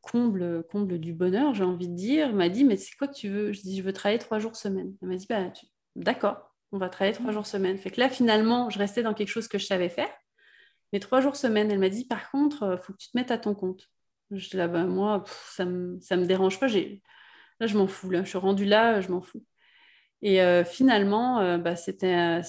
comble, 0.00 0.64
comble 0.70 0.98
du 0.98 1.12
bonheur, 1.12 1.52
j'ai 1.52 1.64
envie 1.64 1.88
de 1.88 1.94
dire, 1.94 2.32
m'a 2.32 2.48
dit 2.48 2.64
mais 2.64 2.78
c'est 2.78 2.96
quoi 2.96 3.08
que 3.08 3.14
tu 3.14 3.28
veux? 3.28 3.52
Je 3.52 3.60
dis 3.60 3.76
je 3.76 3.82
veux 3.82 3.92
travailler 3.92 4.18
trois 4.18 4.38
jours 4.38 4.56
semaine. 4.56 4.94
Elle 5.02 5.08
m'a 5.08 5.16
dit 5.16 5.26
bah, 5.28 5.52
d'accord 5.96 6.56
on 6.72 6.78
va 6.78 6.88
travailler 6.88 7.14
trois 7.14 7.32
jours 7.32 7.46
semaine. 7.46 7.78
Fait 7.78 7.90
que 7.90 8.00
là, 8.00 8.08
finalement, 8.08 8.70
je 8.70 8.78
restais 8.78 9.02
dans 9.02 9.14
quelque 9.14 9.28
chose 9.28 9.48
que 9.48 9.58
je 9.58 9.66
savais 9.66 9.88
faire. 9.88 10.10
Mais 10.92 11.00
trois 11.00 11.20
jours 11.20 11.36
semaine, 11.36 11.70
elle 11.70 11.78
m'a 11.78 11.88
dit, 11.88 12.06
par 12.06 12.30
contre, 12.30 12.62
il 12.62 12.72
euh, 12.72 12.78
faut 12.78 12.92
que 12.92 12.98
tu 12.98 13.10
te 13.10 13.16
mettes 13.16 13.30
à 13.30 13.38
ton 13.38 13.54
compte. 13.54 13.88
Je 14.30 14.56
là, 14.56 14.68
bah, 14.68 14.84
moi, 14.84 15.24
ça 15.50 15.64
ne 15.64 15.96
me, 15.96 16.26
dérange 16.26 16.58
pas. 16.58 16.66
Là, 16.68 17.66
je 17.66 17.78
m'en 17.78 17.86
fous. 17.86 18.10
Là. 18.10 18.24
Je 18.24 18.28
suis 18.28 18.38
rendue 18.38 18.64
là, 18.64 19.00
je 19.00 19.10
m'en 19.10 19.20
fous. 19.20 19.44
Et 20.22 20.42
euh, 20.42 20.64
finalement, 20.64 21.40
euh, 21.40 21.58
bah, 21.58 21.76
c'était 21.76 22.12
un, 22.12 22.42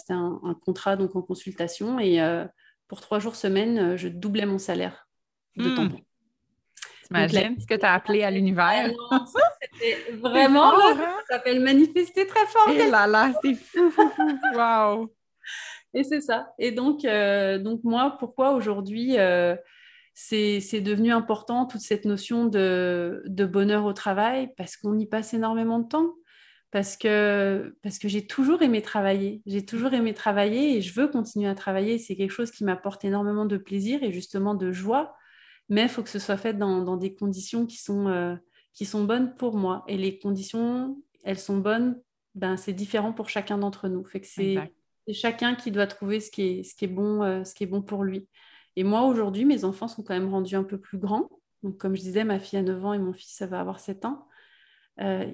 contrat 0.65 0.95
donc 0.95 1.15
en 1.15 1.21
consultation. 1.21 1.99
Et 1.99 2.19
pour 2.87 3.01
trois 3.01 3.19
jours 3.19 3.35
semaine, 3.35 3.95
je 3.97 4.07
doublais 4.07 4.45
mon 4.45 4.57
salaire 4.57 5.07
de 5.55 5.75
temps. 5.75 5.83
Hmm. 5.85 5.97
T'imagines 7.07 7.59
ce 7.59 7.65
que 7.65 7.75
tu 7.75 7.85
as 7.85 7.93
appelé 7.93 8.23
à 8.23 8.31
l'univers? 8.31 8.91
C'était 9.61 10.11
vraiment, 10.17 10.73
hein? 10.73 10.95
ça 11.29 11.37
s'appelle 11.37 11.61
manifester 11.61 12.27
très 12.27 12.45
fort. 12.47 12.69
Et 12.69 12.79
eh 12.81 12.89
là 12.89 13.07
là, 13.07 13.31
c'est 13.41 13.53
fou, 13.53 13.89
fou, 13.89 14.09
fou, 14.09 14.31
wow! 14.55 15.09
Et 15.93 16.03
c'est 16.03 16.21
ça. 16.21 16.53
Et 16.59 16.71
donc, 16.71 17.05
euh, 17.05 17.57
donc 17.57 17.83
moi, 17.83 18.17
pourquoi 18.19 18.51
aujourd'hui 18.51 19.17
euh, 19.17 19.55
c'est 20.19 20.81
devenu 20.81 21.11
important 21.11 21.65
toute 21.65 21.81
cette 21.81 22.05
notion 22.05 22.45
de, 22.45 23.23
de 23.25 23.45
bonheur 23.45 23.85
au 23.85 23.93
travail 23.93 24.49
Parce 24.57 24.75
qu'on 24.75 24.97
y 24.97 25.05
passe 25.05 25.33
énormément 25.33 25.79
de 25.79 25.87
temps. 25.87 26.15
Parce 26.71 26.97
que, 26.97 27.77
parce 27.81 27.97
que 27.97 28.07
j'ai 28.07 28.27
toujours 28.27 28.61
aimé 28.61 28.81
travailler. 28.81 29.41
J'ai 29.45 29.65
toujours 29.65 29.93
aimé 29.93 30.13
travailler 30.13 30.77
et 30.77 30.81
je 30.81 30.93
veux 30.99 31.07
continuer 31.07 31.47
à 31.47 31.55
travailler. 31.55 31.97
C'est 31.97 32.15
quelque 32.15 32.31
chose 32.31 32.51
qui 32.51 32.65
m'apporte 32.65 33.05
énormément 33.05 33.45
de 33.45 33.57
plaisir 33.57 34.03
et 34.03 34.11
justement 34.11 34.53
de 34.53 34.71
joie 34.71 35.15
mais 35.69 35.83
il 35.83 35.89
faut 35.89 36.03
que 36.03 36.09
ce 36.09 36.19
soit 36.19 36.37
fait 36.37 36.53
dans, 36.53 36.97
des 36.97 37.13
conditions 37.13 37.65
qui 37.65 37.77
sont, 37.77 38.07
euh, 38.07 38.35
qui 38.73 38.85
sont 38.85 39.03
bonnes 39.03 39.35
pour 39.35 39.57
moi. 39.57 39.83
Et 39.87 39.97
les 39.97 40.17
conditions, 40.17 41.01
elles 41.23 41.39
sont 41.39 41.57
bonnes, 41.57 42.01
ben, 42.35 42.57
c'est 42.57 42.73
différent 42.73 43.13
pour 43.13 43.29
chacun 43.29 43.57
d'entre 43.57 43.89
nous. 43.89 44.05
Fait 44.05 44.21
que 44.21 44.27
c'est 44.27 44.57
chacun 45.13 45.55
qui 45.55 45.71
doit 45.71 45.87
trouver 45.87 46.19
ce 46.19 46.31
qui 46.31 46.41
est, 46.43 46.63
ce 46.63 46.75
qui 46.75 46.85
est, 46.85 46.89
bon, 46.89 47.21
euh, 47.23 47.43
ce 47.43 47.53
qui 47.53 47.63
est 47.63 47.67
bon 47.67 47.81
pour 47.81 48.03
lui. 48.03 48.27
Et 48.77 48.83
moi, 48.83 49.01
aujourd'hui, 49.05 49.43
mes 49.43 49.65
enfants 49.65 49.87
sont 49.87 50.03
quand 50.03 50.13
même 50.13 50.29
rendus 50.29 50.55
un 50.55 50.63
peu 50.63 50.79
plus 50.79 50.99
grands. 50.99 51.29
Donc, 51.63 51.77
comme 51.77 51.95
je 51.95 52.01
disais, 52.01 52.23
ma 52.23 52.37
fille 52.37 52.59
a 52.59 52.61
9 52.61 52.85
ans 52.85 52.93
et 52.93 52.99
mon 52.99 53.11
fils, 53.11 53.33
ça 53.35 53.47
va 53.47 53.59
avoir 53.59 53.79
7 53.79 54.05
ans. 54.05 54.27
Euh, 55.01 55.25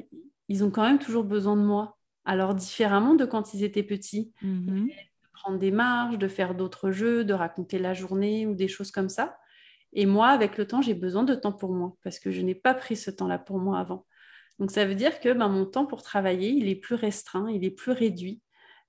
ils 0.47 0.63
ont 0.63 0.71
quand 0.71 0.83
même 0.83 0.97
toujours 0.97 1.25
besoin 1.25 1.57
de 1.57 1.61
moi. 1.61 1.97
Alors, 2.23 2.55
différemment 2.55 3.15
de 3.15 3.25
quand 3.25 3.53
ils 3.53 3.65
étaient 3.65 3.83
petits. 3.83 4.31
Mm-hmm. 4.41 4.87
De 4.87 5.29
prendre 5.33 5.59
des 5.59 5.71
marges, 5.71 6.17
de 6.17 6.29
faire 6.29 6.55
d'autres 6.55 6.91
jeux, 6.91 7.25
de 7.25 7.33
raconter 7.33 7.79
la 7.79 7.93
journée 7.93 8.47
ou 8.47 8.55
des 8.55 8.69
choses 8.69 8.91
comme 8.91 9.09
ça. 9.09 9.37
Et 9.91 10.05
moi, 10.05 10.29
avec 10.29 10.57
le 10.57 10.65
temps, 10.65 10.81
j'ai 10.81 10.93
besoin 10.93 11.23
de 11.23 11.35
temps 11.35 11.51
pour 11.51 11.73
moi 11.73 11.97
parce 12.01 12.19
que 12.19 12.31
je 12.31 12.41
n'ai 12.41 12.55
pas 12.55 12.73
pris 12.73 12.95
ce 12.95 13.11
temps-là 13.11 13.39
pour 13.39 13.59
moi 13.59 13.77
avant. 13.77 14.05
Donc 14.57 14.71
ça 14.71 14.85
veut 14.85 14.95
dire 14.95 15.19
que 15.19 15.33
ben, 15.33 15.49
mon 15.49 15.65
temps 15.65 15.85
pour 15.85 16.01
travailler, 16.01 16.49
il 16.49 16.69
est 16.69 16.75
plus 16.75 16.95
restreint, 16.95 17.51
il 17.51 17.65
est 17.65 17.71
plus 17.71 17.91
réduit, 17.91 18.41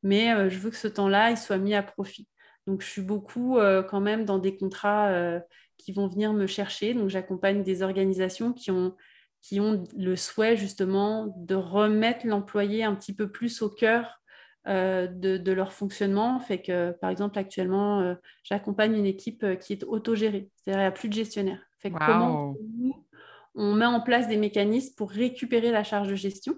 mais 0.04 0.32
euh, 0.32 0.48
je 0.48 0.58
veux 0.58 0.70
que 0.70 0.76
ce 0.76 0.88
temps-là, 0.88 1.30
il 1.30 1.36
soit 1.36 1.58
mis 1.58 1.74
à 1.74 1.82
profit. 1.82 2.28
Donc 2.66 2.82
je 2.82 2.86
suis 2.88 3.02
beaucoup 3.02 3.58
euh, 3.58 3.82
quand 3.82 4.00
même 4.00 4.24
dans 4.24 4.38
des 4.38 4.56
contrats 4.56 5.08
euh, 5.08 5.40
qui 5.76 5.92
vont 5.92 6.08
venir 6.08 6.32
me 6.32 6.46
chercher. 6.46 6.94
Donc 6.94 7.08
j'accompagne 7.08 7.62
des 7.62 7.82
organisations 7.82 8.52
qui 8.52 8.70
ont, 8.70 8.96
qui 9.42 9.60
ont 9.60 9.84
le 9.96 10.16
souhait 10.16 10.56
justement 10.56 11.34
de 11.36 11.54
remettre 11.54 12.26
l'employé 12.26 12.84
un 12.84 12.94
petit 12.94 13.14
peu 13.14 13.30
plus 13.30 13.62
au 13.62 13.68
cœur 13.68 14.20
euh, 14.66 15.06
de, 15.06 15.52
leur 15.52 15.72
fonctionnement. 15.72 16.40
Fait 16.40 16.62
que, 16.62 16.92
par 16.92 17.10
exemple, 17.10 17.38
actuellement, 17.38 18.16
j'accompagne 18.44 18.96
une 18.96 19.06
équipe 19.06 19.58
qui 19.60 19.74
est 19.74 19.84
autogérée, 19.84 20.48
c'est-à-dire 20.56 20.80
il 20.80 20.84
n'y 20.84 20.88
a 20.88 20.92
plus 20.92 21.08
de 21.08 21.14
gestionnaire. 21.14 21.60
Fait 21.80 21.90
comment 21.90 22.56
on 23.54 23.74
met 23.74 23.86
en 23.86 24.00
place 24.00 24.28
des 24.28 24.36
mécanismes 24.36 24.94
pour 24.96 25.10
récupérer 25.10 25.70
la 25.70 25.84
charge 25.84 26.08
de 26.08 26.14
gestion 26.14 26.54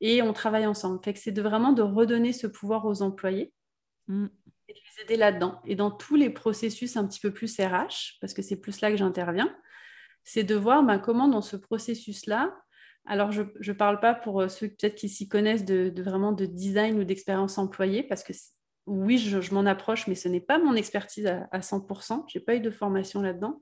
et 0.00 0.22
on 0.22 0.32
travaille 0.32 0.66
ensemble. 0.66 1.00
Fait 1.02 1.12
que 1.12 1.18
c'est 1.18 1.32
de 1.32 1.42
vraiment 1.42 1.72
de 1.72 1.82
redonner 1.82 2.32
ce 2.32 2.46
pouvoir 2.46 2.86
aux 2.86 3.02
employés 3.02 3.52
mm. 4.08 4.26
Et 4.72 4.80
de 4.80 4.80
les 4.96 5.02
aider 5.04 5.16
là-dedans. 5.16 5.60
Et 5.64 5.76
dans 5.76 5.90
tous 5.90 6.16
les 6.16 6.30
processus 6.30 6.96
un 6.96 7.06
petit 7.06 7.20
peu 7.20 7.32
plus 7.32 7.58
RH, 7.58 8.18
parce 8.20 8.34
que 8.34 8.42
c'est 8.42 8.60
plus 8.60 8.80
là 8.80 8.90
que 8.90 8.96
j'interviens, 8.96 9.54
c'est 10.24 10.44
de 10.44 10.54
voir 10.54 10.82
ben, 10.82 10.98
comment 10.98 11.28
dans 11.28 11.42
ce 11.42 11.56
processus-là, 11.56 12.54
alors, 13.04 13.32
je 13.32 13.42
ne 13.42 13.72
parle 13.72 13.98
pas 13.98 14.14
pour 14.14 14.40
euh, 14.40 14.48
ceux 14.48 14.68
peut-être 14.68 14.94
qui 14.94 15.08
s'y 15.08 15.28
connaissent 15.28 15.64
de, 15.64 15.92
vraiment 16.02 16.32
de 16.32 16.46
design 16.46 16.98
ou 16.98 17.04
d'expérience 17.04 17.58
employée, 17.58 18.02
parce 18.04 18.22
que 18.22 18.32
oui, 18.86 19.18
je, 19.18 19.54
m'en 19.54 19.66
approche, 19.66 20.06
mais 20.06 20.14
ce 20.14 20.28
n'est 20.28 20.40
pas 20.40 20.58
mon 20.58 20.74
expertise 20.74 21.26
à, 21.26 21.60
100%. 21.60 22.24
Je 22.28 22.38
n'ai 22.38 22.44
pas 22.44 22.54
eu 22.54 22.60
de 22.60 22.70
formation 22.70 23.20
là-dedans. 23.20 23.60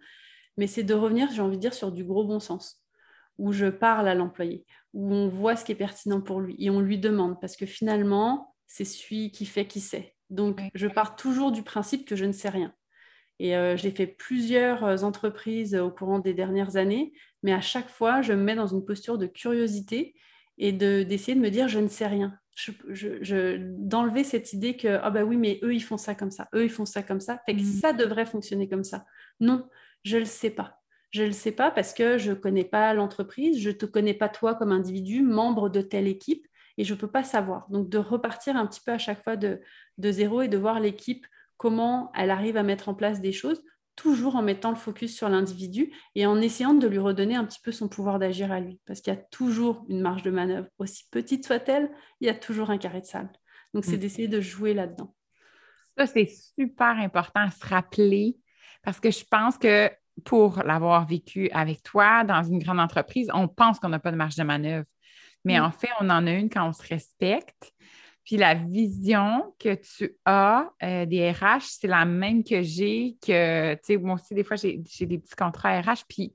Mais 0.56 0.66
c'est 0.66 0.82
de 0.82 0.94
revenir, 0.94 1.30
j'ai 1.32 1.42
envie 1.42 1.56
de 1.56 1.60
dire, 1.60 1.74
sur 1.74 1.92
du 1.92 2.04
gros 2.04 2.24
bon 2.24 2.40
sens, 2.40 2.82
où 3.38 3.52
je 3.52 3.66
parle 3.66 4.08
à 4.08 4.14
l'employé, 4.14 4.66
où 4.92 5.14
on 5.14 5.28
voit 5.28 5.56
ce 5.56 5.64
qui 5.64 5.72
est 5.72 5.76
pertinent 5.76 6.20
pour 6.20 6.40
lui 6.40 6.56
et 6.58 6.68
on 6.70 6.80
lui 6.80 6.98
demande, 6.98 7.40
parce 7.40 7.56
que 7.56 7.66
finalement, 7.66 8.54
c'est 8.66 8.84
celui 8.84 9.30
qui 9.30 9.46
fait 9.46 9.66
qui 9.66 9.80
sait. 9.80 10.14
Donc, 10.30 10.60
je 10.74 10.86
pars 10.86 11.16
toujours 11.16 11.52
du 11.52 11.62
principe 11.62 12.06
que 12.06 12.16
je 12.16 12.24
ne 12.24 12.32
sais 12.32 12.48
rien. 12.48 12.72
Et 13.40 13.56
euh, 13.56 13.76
j'ai 13.76 13.90
fait 13.90 14.06
plusieurs 14.06 14.84
euh, 14.84 14.98
entreprises 14.98 15.74
au 15.74 15.90
courant 15.90 16.18
des 16.18 16.34
dernières 16.34 16.76
années, 16.76 17.12
mais 17.42 17.52
à 17.52 17.62
chaque 17.62 17.88
fois, 17.88 18.20
je 18.20 18.34
me 18.34 18.42
mets 18.42 18.54
dans 18.54 18.66
une 18.66 18.84
posture 18.84 19.16
de 19.16 19.26
curiosité 19.26 20.14
et 20.58 20.72
d'essayer 20.72 21.34
de, 21.34 21.40
me 21.40 21.48
dire 21.48 21.66
je 21.66 21.78
ne 21.78 21.88
sais 21.88 22.06
rien. 22.06 22.38
D'enlever 23.78 24.24
cette 24.24 24.52
idée 24.52 24.76
que 24.76 25.00
ah 25.02 25.08
bah 25.08 25.24
oui, 25.24 25.38
mais 25.38 25.58
eux 25.62 25.74
ils 25.74 25.82
font 25.82 25.96
ça 25.96 26.14
comme 26.14 26.30
ça, 26.30 26.48
eux 26.54 26.64
ils 26.64 26.70
font 26.70 26.84
ça 26.84 27.02
comme 27.02 27.20
ça, 27.20 27.40
fait 27.46 27.54
que 27.54 27.62
mmh. 27.62 27.80
ça 27.80 27.94
devrait 27.94 28.26
fonctionner 28.26 28.68
comme 28.68 28.84
ça. 28.84 29.06
Non, 29.40 29.66
je 30.04 30.16
ne 30.16 30.20
le 30.20 30.26
sais 30.26 30.50
pas. 30.50 30.76
Je 31.10 31.22
ne 31.22 31.28
le 31.28 31.32
sais 31.32 31.52
pas 31.52 31.70
parce 31.70 31.94
que 31.94 32.18
je 32.18 32.30
ne 32.30 32.36
connais 32.36 32.64
pas 32.64 32.92
l'entreprise, 32.92 33.58
je 33.58 33.70
ne 33.70 33.74
te 33.74 33.86
connais 33.86 34.12
pas 34.12 34.28
toi 34.28 34.54
comme 34.54 34.70
individu, 34.70 35.22
membre 35.22 35.70
de 35.70 35.80
telle 35.80 36.06
équipe, 36.06 36.46
et 36.76 36.84
je 36.84 36.94
ne 36.94 36.98
peux 36.98 37.10
pas 37.10 37.24
savoir. 37.24 37.68
Donc 37.70 37.88
de 37.88 37.98
repartir 37.98 38.56
un 38.56 38.66
petit 38.66 38.80
peu 38.84 38.92
à 38.92 38.98
chaque 38.98 39.22
fois 39.22 39.36
de, 39.36 39.60
de 40.00 40.12
zéro 40.12 40.42
et 40.42 40.48
de 40.48 40.58
voir 40.58 40.80
l'équipe 40.80 41.26
comment 41.56 42.10
elle 42.14 42.30
arrive 42.30 42.56
à 42.56 42.62
mettre 42.62 42.88
en 42.88 42.94
place 42.94 43.20
des 43.20 43.32
choses, 43.32 43.62
toujours 43.96 44.36
en 44.36 44.42
mettant 44.42 44.70
le 44.70 44.76
focus 44.76 45.14
sur 45.14 45.28
l'individu 45.28 45.92
et 46.14 46.24
en 46.24 46.40
essayant 46.40 46.72
de 46.72 46.86
lui 46.86 46.98
redonner 46.98 47.36
un 47.36 47.44
petit 47.44 47.60
peu 47.62 47.70
son 47.70 47.86
pouvoir 47.86 48.18
d'agir 48.18 48.50
à 48.50 48.60
lui. 48.60 48.80
Parce 48.86 49.02
qu'il 49.02 49.12
y 49.12 49.16
a 49.16 49.20
toujours 49.30 49.84
une 49.90 50.00
marge 50.00 50.22
de 50.22 50.30
manœuvre, 50.30 50.68
aussi 50.78 51.04
petite 51.10 51.44
soit-elle, 51.44 51.90
il 52.20 52.26
y 52.26 52.30
a 52.30 52.34
toujours 52.34 52.70
un 52.70 52.78
carré 52.78 53.02
de 53.02 53.06
salle. 53.06 53.30
Donc, 53.74 53.84
c'est 53.84 53.96
mm. 53.96 54.00
d'essayer 54.00 54.28
de 54.28 54.40
jouer 54.40 54.72
là-dedans. 54.72 55.14
Ça, 55.98 56.06
c'est 56.06 56.30
super 56.58 56.96
important 56.98 57.40
à 57.40 57.50
se 57.50 57.66
rappeler 57.66 58.38
parce 58.82 59.00
que 59.00 59.10
je 59.10 59.24
pense 59.30 59.58
que 59.58 59.90
pour 60.24 60.62
l'avoir 60.62 61.06
vécu 61.06 61.50
avec 61.50 61.82
toi 61.82 62.24
dans 62.24 62.42
une 62.42 62.58
grande 62.58 62.80
entreprise, 62.80 63.28
on 63.34 63.48
pense 63.48 63.78
qu'on 63.78 63.90
n'a 63.90 63.98
pas 63.98 64.12
de 64.12 64.16
marge 64.16 64.36
de 64.36 64.44
manœuvre. 64.44 64.86
Mais 65.44 65.58
mm. 65.58 65.64
en 65.64 65.70
fait, 65.70 65.90
on 66.00 66.08
en 66.08 66.26
a 66.26 66.32
une 66.32 66.48
quand 66.48 66.66
on 66.66 66.72
se 66.72 66.86
respecte. 66.88 67.72
Puis 68.30 68.36
la 68.36 68.54
vision 68.54 69.56
que 69.58 69.74
tu 69.74 70.16
as 70.24 70.70
euh, 70.84 71.04
des 71.04 71.32
RH, 71.32 71.62
c'est 71.62 71.88
la 71.88 72.04
même 72.04 72.44
que 72.44 72.62
j'ai, 72.62 73.16
que, 73.20 73.74
tu 73.74 73.80
sais, 73.82 73.96
moi 73.96 74.14
aussi, 74.14 74.34
des 74.34 74.44
fois, 74.44 74.54
j'ai 74.56 74.78
des 74.78 75.18
petits 75.18 75.34
contrats 75.34 75.80
RH, 75.80 76.04
puis 76.08 76.32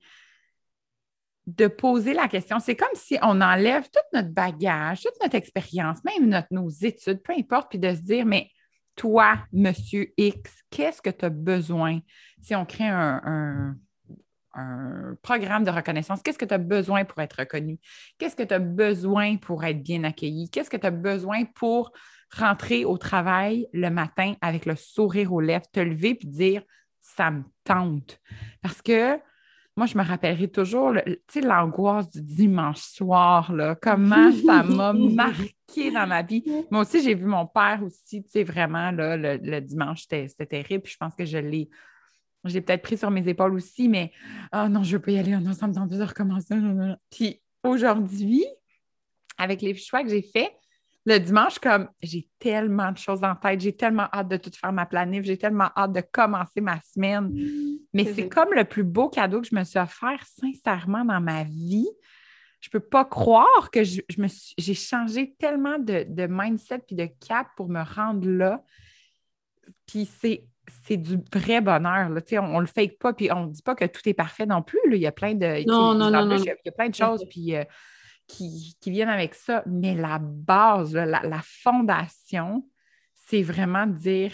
de 1.48 1.68
poser 1.68 2.14
la 2.14 2.28
question, 2.28 2.60
c'est 2.60 2.76
comme 2.76 2.90
si 2.96 3.18
on 3.22 3.40
enlève 3.40 3.84
tout 3.84 4.02
notre 4.12 4.28
bagage, 4.28 5.04
toute 5.04 5.16
notre 5.22 5.36
expérience, 5.36 6.04
même 6.04 6.28
notre, 6.28 6.50
nos 6.52 6.68
études, 6.68 7.24
peu 7.24 7.32
importe, 7.32 7.70
puis 7.70 7.80
de 7.80 7.96
se 7.96 8.02
dire, 8.02 8.26
mais 8.26 8.52
toi, 8.98 9.38
monsieur 9.54 10.12
X, 10.18 10.52
qu'est-ce 10.70 11.02
que 11.02 11.10
tu 11.10 11.24
as 11.24 11.30
besoin? 11.30 12.02
Si 12.42 12.54
on 12.56 12.66
crée 12.66 12.90
un 12.90 13.22
un 13.24 13.78
programme 15.22 15.64
de 15.64 15.72
reconnaissance. 15.72 16.22
Qu'est-ce 16.22 16.38
que 16.38 16.46
tu 16.46 16.54
as 16.54 16.60
besoin 16.60 17.06
pour 17.06 17.22
être 17.22 17.40
reconnu? 17.40 17.80
Qu'est-ce 18.18 18.36
que 18.36 18.44
tu 18.44 18.54
as 18.54 18.60
besoin 18.60 19.38
pour 19.38 19.64
être 19.64 19.82
bien 19.82 20.04
accueilli? 20.04 20.50
Qu'est-ce 20.50 20.70
que 20.70 20.78
tu 20.78 20.88
as 20.88 20.92
besoin 20.92 21.46
pour 21.46 21.92
rentrer 22.36 22.86
au 22.86 22.98
travail 22.98 23.68
le 23.74 23.90
matin 23.90 24.34
avec 24.42 24.66
le 24.66 24.76
sourire 24.76 25.34
aux 25.34 25.42
lèvres, 25.42 25.66
te 25.72 25.80
lever 25.80 26.18
et 26.22 26.28
dire 26.28 26.64
ça 27.02 27.32
me 27.32 27.44
tente? 27.64 28.20
Parce 28.62 28.82
que 28.82 29.20
moi, 29.78 29.88
je 29.88 29.98
me 29.98 30.04
rappellerai 30.04 30.48
toujours 30.48 30.94
l'angoisse 31.36 32.10
du 32.10 32.22
dimanche 32.22 32.80
soir, 32.80 33.52
là, 33.52 33.76
comment 33.76 34.32
ça 34.46 34.64
m'a 34.64 34.94
marqué 34.94 35.92
dans 35.92 36.08
ma 36.08 36.22
vie. 36.22 36.46
Moi 36.72 36.82
aussi, 36.82 37.02
j'ai 37.02 37.14
vu 37.14 37.26
mon 37.26 37.46
père 37.46 37.82
aussi, 37.84 38.24
tu 38.24 38.30
sais, 38.30 38.44
vraiment, 38.46 38.92
là, 38.92 39.18
le, 39.18 39.36
le 39.36 39.60
dimanche, 39.60 40.06
c'était 40.08 40.46
terrible. 40.46 40.84
Puis 40.84 40.94
je 40.94 40.98
pense 40.98 41.14
que 41.14 41.26
je 41.26 41.38
l'ai 41.38 41.70
j'ai 42.46 42.62
peut-être 42.62 42.82
pris 42.82 42.98
sur 42.98 43.12
mes 43.12 43.28
épaules 43.28 43.54
aussi, 43.54 43.88
mais 43.90 44.12
oh 44.54 44.68
non, 44.70 44.84
je 44.84 44.98
veux 44.98 45.02
pas 45.02 45.12
y 45.12 45.20
aller, 45.20 45.36
oh 45.36 45.42
non, 45.42 45.54
ça 45.54 45.68
me 45.68 45.74
tente 45.74 45.90
de 45.90 46.04
recommencer. 46.04 46.56
Puis 47.12 47.42
aujourd'hui, 47.64 48.46
avec 49.38 49.62
les 49.62 49.76
choix 49.76 50.04
que 50.04 50.10
j'ai 50.10 50.22
faits, 50.22 50.52
le 51.08 51.20
dimanche, 51.20 51.60
comme 51.60 51.88
j'ai 52.02 52.28
tellement 52.40 52.92
de 52.92 52.98
choses 52.98 53.24
en 53.24 53.36
tête, 53.36 53.62
j'ai 53.62 53.76
tellement 53.76 54.08
hâte 54.12 54.28
de 54.28 54.38
tout 54.38 54.50
faire 54.60 54.74
ma 54.74 54.88
planif, 54.88 55.24
j'ai 55.24 55.38
tellement 55.38 55.70
hâte 55.78 55.94
de 55.94 56.02
commencer 56.02 56.62
ma 56.62 56.82
semaine. 56.82 57.32
Mais 57.94 58.12
c'est 58.14 58.28
comme 58.28 58.54
le 58.54 58.66
plus 58.66 58.84
beau 58.84 59.10
cadeau 59.10 59.42
que 59.42 59.48
je 59.48 59.56
me 59.56 59.64
suis 59.64 59.78
offert 59.78 60.26
sincèrement 60.26 61.06
dans 61.06 61.22
ma 61.22 61.44
vie. 61.44 61.88
Je 62.60 62.70
peux 62.72 62.80
pas 62.80 63.06
croire 63.06 63.70
que 63.72 63.84
je, 63.84 64.02
me 64.18 64.28
j'ai 64.58 64.74
changé 64.74 65.36
tellement 65.38 65.78
de, 65.78 66.06
de 66.10 66.26
mindset 66.28 66.80
puis 66.80 66.96
de 66.96 67.08
cap 67.28 67.50
pour 67.56 67.70
me 67.70 67.84
rendre 67.84 68.28
là. 68.28 68.64
Puis 69.86 70.10
c'est 70.20 70.48
c'est 70.84 70.98
du 70.98 71.20
vrai 71.34 71.62
bonheur. 71.62 72.10
Là. 72.10 72.22
On, 72.42 72.56
ne 72.56 72.62
le 72.62 72.68
fake 72.68 72.98
pas, 73.00 73.14
puis 73.14 73.32
on 73.32 73.46
ne 73.46 73.52
dit 73.52 73.62
pas 73.62 73.76
que 73.76 73.86
tout 73.86 74.08
est 74.08 74.14
parfait 74.14 74.46
non 74.46 74.62
plus. 74.62 74.80
Il 74.92 74.98
y 74.98 75.08
a 75.08 75.12
plein 75.12 75.34
de. 75.34 75.68
Non, 75.68 75.94
non, 75.94 76.10
non, 76.10 76.38
Il, 76.38 76.46
y 76.46 76.50
a, 76.50 76.72
plein 76.72 76.90
de 76.90 76.96
choses 76.96 77.26
puis, 77.30 77.56
euh, 77.56 77.64
qui, 78.28 78.76
viennent 78.86 79.10
avec 79.10 79.36
ça. 79.36 79.64
Mais 79.66 79.96
la 79.96 80.20
base, 80.20 80.96
la, 80.96 81.42
fondation, 81.44 82.68
c'est 83.16 83.42
vraiment 83.42 83.88
dire 83.88 84.32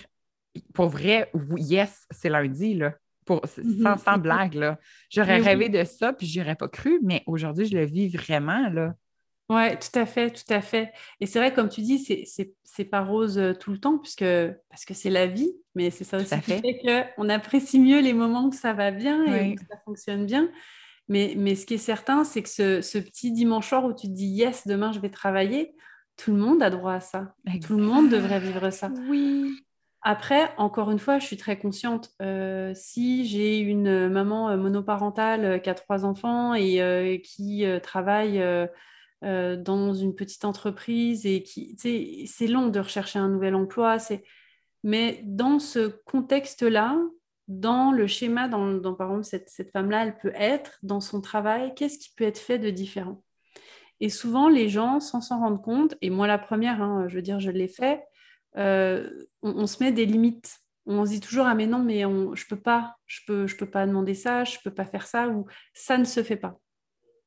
pour 0.74 0.88
vrai, 0.88 1.32
yes, 1.56 2.06
c'est 2.12 2.30
lundi, 2.30 2.74
là. 2.74 2.94
Pour, 3.26 3.42
mm-hmm. 3.46 3.98
sans, 4.00 4.18
blague, 4.18 4.78
J'aurais 5.10 5.38
rêvé 5.38 5.70
de 5.70 5.84
ça, 5.84 6.12
puis 6.12 6.28
j'aurais 6.28 6.56
pas 6.56 6.68
cru, 6.68 7.00
mais 7.04 7.24
aujourd'hui, 7.28 7.66
je 7.66 7.78
le 7.78 7.86
vis 7.86 8.10
vraiment, 8.10 8.68
là. 8.70 8.94
Oui, 9.52 9.78
tout 9.80 10.00
à 10.00 10.06
fait, 10.06 10.32
tout 10.32 10.54
à 10.54 10.62
fait. 10.62 10.94
Et 11.20 11.26
c'est 11.26 11.38
vrai, 11.38 11.54
comme 11.54 11.68
tu 11.68 11.82
dis, 11.82 12.00
c'est 12.64 12.86
pas 12.86 13.02
rose 13.02 13.38
euh, 13.38 13.54
tout 13.54 13.72
le 13.72 13.80
temps, 13.80 13.98
puisque, 13.98 14.24
parce 14.70 14.86
que 14.86 14.94
c'est 14.94 15.10
la 15.10 15.28
vie, 15.28 15.52
mais 15.76 15.90
c'est 15.90 16.06
ça 16.06 16.18
aussi 16.18 16.40
qui 16.40 16.62
fait, 16.62 17.14
qu'on 17.18 17.28
apprécie 17.28 17.78
mieux 17.78 18.00
les 18.00 18.14
moments 18.14 18.46
où 18.46 18.54
ça 18.54 18.72
va 18.72 18.92
bien 18.92 19.26
et 19.26 19.54
où 19.54 19.58
ça 19.70 19.78
fonctionne 19.84 20.26
bien. 20.26 20.50
Mais, 21.10 21.34
mais 21.36 21.56
ce 21.56 21.66
qui 21.66 21.74
est 21.74 21.78
certain, 21.78 22.24
c'est 22.24 22.42
que 22.42 22.50
ce, 22.50 22.98
petit 22.98 23.34
dimanche 23.34 23.68
soir 23.68 23.84
où 23.84 23.92
tu 23.94 24.08
te 24.08 24.14
dis 24.14 24.28
yes, 24.28 24.66
demain 24.68 24.94
je 24.94 25.00
vais 25.00 25.10
travailler, 25.10 25.76
tout 26.16 26.32
le 26.32 26.38
monde 26.38 26.64
a 26.64 26.70
droit 26.70 26.94
à 26.94 27.02
ça. 27.02 27.36
Tout 27.68 27.76
le 27.76 27.84
monde 27.84 28.10
devrait 28.10 28.40
vivre 28.40 28.70
ça. 28.70 28.90
Oui. 29.10 29.52
Après, 30.02 30.50
encore 30.58 30.92
une 30.92 31.00
fois, 31.00 31.20
je 31.20 31.26
suis 31.26 31.38
très 31.38 31.60
consciente. 31.60 32.12
Euh, 32.22 32.72
si 32.74 33.26
j'ai 33.26 33.60
une 33.60 34.08
maman 34.08 34.56
monoparentale 34.56 35.62
qui 35.62 35.70
a 35.70 35.74
trois 35.74 36.06
enfants 36.06 36.54
et 36.54 36.82
euh, 36.82 37.18
qui 37.18 37.66
travaille 37.84 38.42
euh, 39.24 39.56
dans 39.56 39.94
une 39.94 40.16
petite 40.16 40.46
entreprise 40.46 41.26
et 41.26 41.44
qui, 41.44 41.76
c'est 42.28 42.48
long 42.48 42.70
de 42.70 42.80
rechercher 42.80 43.20
un 43.20 43.30
nouvel 43.30 43.54
emploi. 43.54 43.98
Mais 44.84 45.22
dans 45.26 45.60
ce 45.60 45.88
contexte-là, 46.06 46.98
dans 47.48 47.92
le 47.92 48.08
schéma 48.08 48.48
dans, 48.48 48.96
par 48.96 49.10
exemple 49.10 49.26
cette, 49.26 49.72
femme-là, 49.72 50.06
elle 50.06 50.18
peut 50.18 50.34
être 50.36 50.80
dans 50.84 51.02
son 51.02 51.22
travail, 51.22 51.74
qu'est-ce 51.76 52.00
qui 52.00 52.12
peut 52.16 52.24
être 52.24 52.40
fait 52.40 52.58
de 52.58 52.70
différent? 52.70 53.24
Et 54.00 54.10
souvent, 54.10 54.50
les 54.50 54.70
gens, 54.70 55.00
sans 55.00 55.22
s'en 55.22 55.40
rendre 55.40 55.62
compte, 55.62 55.96
et 56.02 56.10
moi 56.10 56.26
la 56.26 56.40
première, 56.40 56.82
hein, 56.82 57.08
je 57.08 57.16
veux 57.16 57.22
dire, 57.22 57.40
je 57.40 57.52
l'ai 57.52 57.68
fait, 57.68 58.04
euh, 58.58 59.08
on, 59.44 59.68
se 59.68 59.84
met 59.84 59.92
des 59.92 60.06
limites. 60.06 60.60
On 60.88 61.06
se 61.06 61.12
dit 61.12 61.20
toujours 61.20 61.46
ah 61.46 61.54
mais 61.54 61.68
non 61.68 61.80
mais 61.80 62.06
on, 62.06 62.34
je 62.34 62.46
peux 62.48 62.60
pas, 62.60 62.96
je 63.06 63.20
peux 63.28 63.46
je 63.46 63.56
peux 63.56 63.70
pas 63.70 63.86
demander 63.86 64.16
ça, 64.16 64.44
je 64.44 64.58
peux 64.64 64.74
pas 64.74 64.86
faire 64.86 65.06
ça 65.06 65.30
ou 65.30 65.46
ça 65.74 65.98
ne 65.98 66.06
se 66.06 66.24
fait 66.24 66.38
pas 66.38 66.60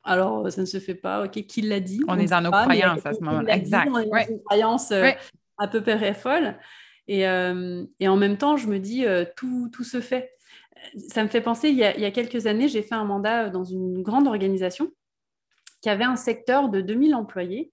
alors 0.05 0.51
ça 0.53 0.61
ne 0.61 0.67
se 0.67 0.79
fait 0.79 0.95
pas. 0.95 1.25
Ok, 1.25 1.33
qui 1.47 1.63
l'a 1.63 1.81
dit 1.81 2.03
On, 2.09 2.19
est 2.19 2.27
dans 2.27 2.43
nos 2.43 2.51
croyances 2.51 3.05
à 3.05 3.15
ce 3.15 3.21
moment-là. 3.21 3.57
Exact. 3.57 3.89
on 3.91 3.99
est 3.99 4.07
dans 4.07 4.29
une 4.29 4.43
croyance 4.43 4.91
euh, 4.93 5.11
à 5.59 5.67
peu 5.67 5.83
près 5.83 6.15
folle. 6.15 6.57
Et, 7.09 7.27
euh, 7.27 7.85
et, 8.01 8.09
en 8.09 8.17
même 8.17 8.39
temps, 8.39 8.57
je 8.57 8.67
me 8.67 8.79
dis, 8.79 9.05
euh, 9.05 9.25
tout, 9.37 9.69
tout, 9.73 9.85
se 9.85 10.01
fait. 10.01 10.33
Ça 11.09 11.23
me 11.23 11.29
fait 11.29 11.41
penser, 11.41 11.69
il 11.69 11.77
y 11.77 11.85
a, 11.85 11.95
il 11.95 12.01
y 12.01 12.07
a 12.07 12.11
quelques 12.11 12.47
années, 12.47 12.69
j'ai 12.69 12.83
fait 12.83 12.95
un 12.95 13.05
mandat 13.05 13.51
dans 13.51 13.65
une 13.65 14.03
grande 14.03 14.27
organisation 14.27 14.91
qui 15.81 15.91
avait 15.91 16.05
un 16.05 16.17
secteur 16.17 16.69
de 16.69 16.81
2000 16.81 17.15
employés 17.15 17.73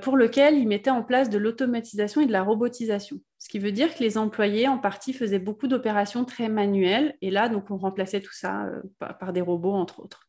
pour 0.00 0.16
lequel 0.16 0.58
ils 0.58 0.68
mettaient 0.68 0.90
en 0.90 1.02
place 1.02 1.28
de 1.28 1.38
l'automatisation 1.38 2.20
et 2.20 2.26
de 2.26 2.32
la 2.32 2.44
robotisation. 2.44 3.18
Ce 3.38 3.48
qui 3.48 3.58
veut 3.58 3.72
dire 3.72 3.92
que 3.92 4.00
les 4.00 4.16
employés, 4.16 4.68
en 4.68 4.78
partie, 4.78 5.12
faisaient 5.12 5.40
beaucoup 5.40 5.66
d'opérations 5.66 6.24
très 6.24 6.48
manuelles. 6.48 7.16
Et 7.20 7.30
là, 7.30 7.48
donc, 7.48 7.68
on 7.72 7.78
remplaçait 7.78 8.20
tout 8.20 8.32
ça 8.32 8.68
par 8.98 9.32
des 9.32 9.40
robots, 9.40 9.72
entre 9.72 9.98
autres. 9.98 10.28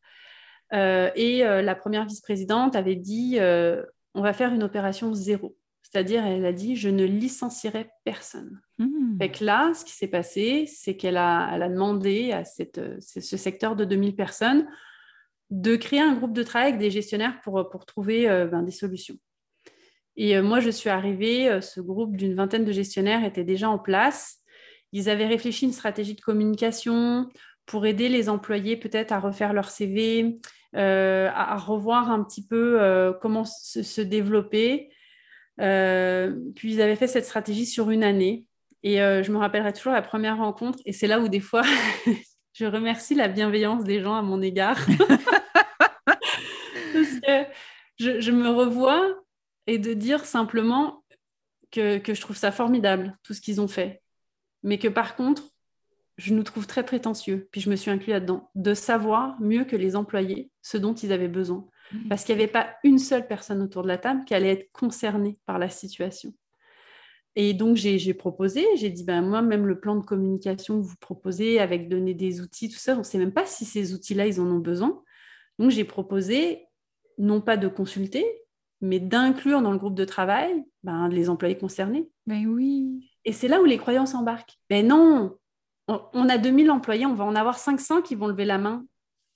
Euh, 0.74 1.10
et 1.14 1.44
euh, 1.44 1.62
la 1.62 1.74
première 1.74 2.04
vice-présidente 2.04 2.74
avait 2.76 2.96
dit 2.96 3.36
euh, 3.38 3.82
on 4.14 4.22
va 4.22 4.32
faire 4.32 4.52
une 4.52 4.62
opération 4.62 5.14
zéro. 5.14 5.56
C'est-à-dire, 5.82 6.26
elle 6.26 6.44
a 6.44 6.52
dit 6.52 6.74
je 6.74 6.88
ne 6.88 7.04
licencierai 7.04 7.88
personne. 8.04 8.60
Mmh. 8.78 9.18
que 9.28 9.44
là, 9.44 9.72
ce 9.74 9.84
qui 9.84 9.92
s'est 9.92 10.08
passé, 10.08 10.66
c'est 10.66 10.96
qu'elle 10.96 11.16
a, 11.16 11.50
elle 11.52 11.62
a 11.62 11.68
demandé 11.68 12.32
à 12.32 12.44
cette, 12.44 12.80
ce 13.00 13.36
secteur 13.36 13.76
de 13.76 13.84
2000 13.84 14.16
personnes 14.16 14.66
de 15.50 15.76
créer 15.76 16.00
un 16.00 16.14
groupe 16.14 16.32
de 16.32 16.42
travail 16.42 16.68
avec 16.70 16.80
des 16.80 16.90
gestionnaires 16.90 17.40
pour, 17.44 17.68
pour 17.70 17.86
trouver 17.86 18.26
ben, 18.50 18.62
des 18.62 18.72
solutions. 18.72 19.16
Et 20.16 20.40
moi, 20.40 20.58
je 20.58 20.70
suis 20.70 20.90
arrivée, 20.90 21.60
ce 21.60 21.80
groupe 21.80 22.16
d'une 22.16 22.34
vingtaine 22.34 22.64
de 22.64 22.72
gestionnaires 22.72 23.24
était 23.24 23.44
déjà 23.44 23.68
en 23.70 23.78
place. 23.78 24.40
Ils 24.90 25.08
avaient 25.08 25.26
réfléchi 25.26 25.66
une 25.66 25.72
stratégie 25.72 26.14
de 26.14 26.20
communication 26.20 27.28
pour 27.66 27.86
aider 27.86 28.08
les 28.08 28.28
employés 28.28 28.76
peut-être 28.76 29.12
à 29.12 29.20
refaire 29.20 29.52
leur 29.52 29.70
CV, 29.70 30.38
euh, 30.76 31.30
à, 31.32 31.56
revoir 31.56 32.10
un 32.10 32.24
petit 32.24 32.44
peu 32.44 32.82
euh, 32.82 33.12
comment 33.12 33.44
se, 33.44 34.00
développer. 34.00 34.90
Euh, 35.60 36.34
puis 36.56 36.74
ils 36.74 36.82
avaient 36.82 36.96
fait 36.96 37.06
cette 37.06 37.26
stratégie 37.26 37.66
sur 37.66 37.90
une 37.90 38.02
année. 38.02 38.46
Et 38.82 38.96
je 38.98 39.32
me 39.32 39.38
rappellerai 39.38 39.72
toujours 39.72 39.94
la 39.94 40.02
première 40.02 40.36
rencontre. 40.36 40.78
Et 40.84 40.92
c'est 40.92 41.06
là 41.06 41.18
où 41.18 41.28
des 41.28 41.40
fois, 41.40 41.62
je 42.52 42.66
remercie 42.66 43.14
la 43.14 43.28
bienveillance 43.28 43.84
des 43.84 44.02
gens 44.02 44.14
à 44.14 44.22
mon 44.22 44.42
égard. 44.42 44.78
Je, 47.96 48.32
me 48.32 48.48
revois 48.48 49.02
et 49.66 49.78
de 49.78 49.94
dire 49.94 50.24
simplement 50.26 51.04
que 51.70 52.02
je 52.06 52.20
trouve 52.20 52.36
ça 52.36 52.52
formidable, 52.52 53.16
tout 53.22 53.32
ce 53.32 53.40
qu'ils 53.40 53.60
ont 53.60 53.68
fait. 53.68 54.02
Mais 54.62 54.78
que 54.78 54.88
par 54.88 55.16
contre, 55.16 55.53
je 56.16 56.34
nous 56.34 56.42
trouve 56.42 56.66
très 56.66 56.84
prétentieux, 56.84 57.48
puis 57.50 57.60
je 57.60 57.70
me 57.70 57.76
suis 57.76 57.90
inclus 57.90 58.12
là-dedans, 58.12 58.50
de 58.54 58.74
savoir 58.74 59.40
mieux 59.40 59.64
que 59.64 59.76
les 59.76 59.96
employés 59.96 60.50
ce 60.62 60.76
dont 60.76 60.94
ils 60.94 61.12
avaient 61.12 61.28
besoin. 61.28 61.66
Mmh. 61.92 62.08
Parce 62.08 62.24
qu'il 62.24 62.36
n'y 62.36 62.42
avait 62.42 62.52
pas 62.52 62.74
une 62.84 62.98
seule 62.98 63.26
personne 63.26 63.62
autour 63.62 63.82
de 63.82 63.88
la 63.88 63.98
table 63.98 64.24
qui 64.24 64.34
allait 64.34 64.52
être 64.52 64.72
concernée 64.72 65.38
par 65.46 65.58
la 65.58 65.68
situation. 65.68 66.32
Et 67.36 67.52
donc, 67.52 67.76
j'ai 67.76 68.14
proposé, 68.14 68.64
j'ai 68.76 68.90
dit, 68.90 69.02
ben, 69.02 69.20
moi, 69.20 69.42
même 69.42 69.66
le 69.66 69.80
plan 69.80 69.96
de 69.96 70.04
communication 70.04 70.80
que 70.80 70.86
vous 70.86 70.96
proposez 71.00 71.58
avec 71.58 71.88
donner 71.88 72.14
des 72.14 72.40
outils, 72.40 72.68
tout 72.68 72.78
ça, 72.78 72.94
on 72.94 72.98
ne 72.98 73.02
sait 73.02 73.18
même 73.18 73.32
pas 73.32 73.44
si 73.44 73.64
ces 73.64 73.92
outils-là, 73.92 74.26
ils 74.26 74.40
en 74.40 74.46
ont 74.46 74.60
besoin. 74.60 75.02
Donc, 75.58 75.70
j'ai 75.70 75.84
proposé, 75.84 76.66
non 77.18 77.40
pas 77.40 77.56
de 77.56 77.66
consulter, 77.66 78.24
mais 78.80 79.00
d'inclure 79.00 79.62
dans 79.62 79.72
le 79.72 79.78
groupe 79.78 79.96
de 79.96 80.04
travail 80.04 80.64
ben, 80.84 81.08
les 81.08 81.28
employés 81.28 81.58
concernés. 81.58 82.08
Ben 82.26 82.46
oui. 82.46 83.10
Et 83.24 83.32
c'est 83.32 83.48
là 83.48 83.60
où 83.60 83.64
les 83.64 83.78
croyances 83.78 84.14
embarquent. 84.14 84.56
Ben 84.70 84.86
non, 84.86 85.36
on, 85.88 86.28
a 86.28 86.38
2000 86.38 86.70
employés, 86.70 87.06
on 87.06 87.14
va 87.14 87.24
en 87.24 87.34
avoir 87.34 87.58
500 87.58 88.02
qui 88.02 88.14
vont 88.14 88.26
lever 88.26 88.44
la 88.44 88.58
main. 88.58 88.84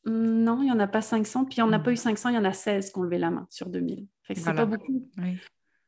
Non, 0.07 0.63
il 0.63 0.65
n'y 0.65 0.73
en 0.73 0.81
a 0.81 0.87
pas 0.87 1.03
500. 1.03 1.45
Puis 1.45 1.57
il 1.57 1.65
n'y 1.65 1.69
en 1.69 1.73
a 1.73 1.79
pas 1.79 1.93
eu 1.93 1.97
500, 1.97 2.31
il 2.31 2.35
y 2.37 2.39
en 2.39 2.45
a 2.45 2.53
16 2.53 2.91
qui 2.91 2.99
ont 2.99 3.03
levé 3.03 3.19
la 3.19 3.31
main 3.31 3.47
sur 3.51 3.69
2000. 3.69 4.07
Fait 4.23 4.35
que 4.35 4.41
c'est 4.41 4.55
pas 4.55 4.65
beaucoup. 4.65 5.09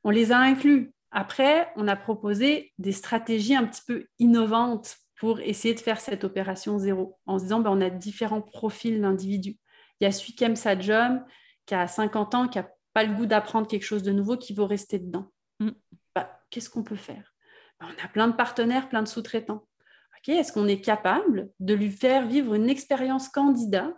On 0.05 0.11
les 0.11 0.33
a 0.33 0.39
inclus. 0.39 0.93
Après, 1.11 1.73
on 1.77 1.89
a 1.89 1.97
proposé 1.97 2.73
des 2.79 2.93
stratégies 2.93 3.57
un 3.57 3.67
petit 3.67 3.83
peu 3.87 4.07
innovantes 4.19 4.97
pour 5.17 5.41
essayer 5.41 5.75
de 5.75 5.81
faire 5.81 6.01
cette 6.01 6.25
opération 6.25 6.79
zéro, 6.79 7.19
en 7.27 7.39
se 7.39 7.45
disant 7.45 7.61
ben, 7.61 7.71
on 7.71 7.81
a 7.81 7.91
différents 7.91 8.41
profils 8.41 9.01
d'individus. 9.01 9.59
Il 10.01 10.05
y 10.05 10.07
a 10.07 10.13
celui 10.13 10.35
qui 10.35 10.45
aime 10.45 10.57
sa 10.57 10.79
job, 10.79 11.21
qui 11.67 11.75
a 11.75 11.87
50 11.87 12.35
ans, 12.35 12.49
qui 12.49 12.59
n'a 12.59 12.71
pas 12.95 13.05
le 13.05 13.15
goût 13.15 13.27
d'apprendre 13.27 13.67
quelque 13.67 13.85
chose 13.85 14.03
de 14.03 14.13
nouveau, 14.13 14.37
qui 14.37 14.55
veut 14.55 14.65
rester 14.65 14.99
dedans. 14.99 15.31
Mm. 15.59 15.71
Bah, 16.15 16.41
qu'est-ce 16.49 16.71
qu'on 16.71 16.83
peut 16.83 16.97
faire? 16.97 17.35
Ben, 17.79 17.89
On 17.91 18.05
a 18.05 18.09
plein 18.09 18.29
de 18.29 18.35
partenaires, 18.35 18.89
plein 18.89 19.03
de 19.03 19.09
sous-traitants. 19.09 19.67
Est-ce 20.29 20.53
qu'on 20.53 20.69
est 20.69 20.81
capable 20.81 21.51
de 21.61 21.75
lui 21.75 21.91
faire 21.91 22.27
vivre 22.27 22.55
une 22.55 22.69
expérience 22.69 23.29
candidat 23.29 23.93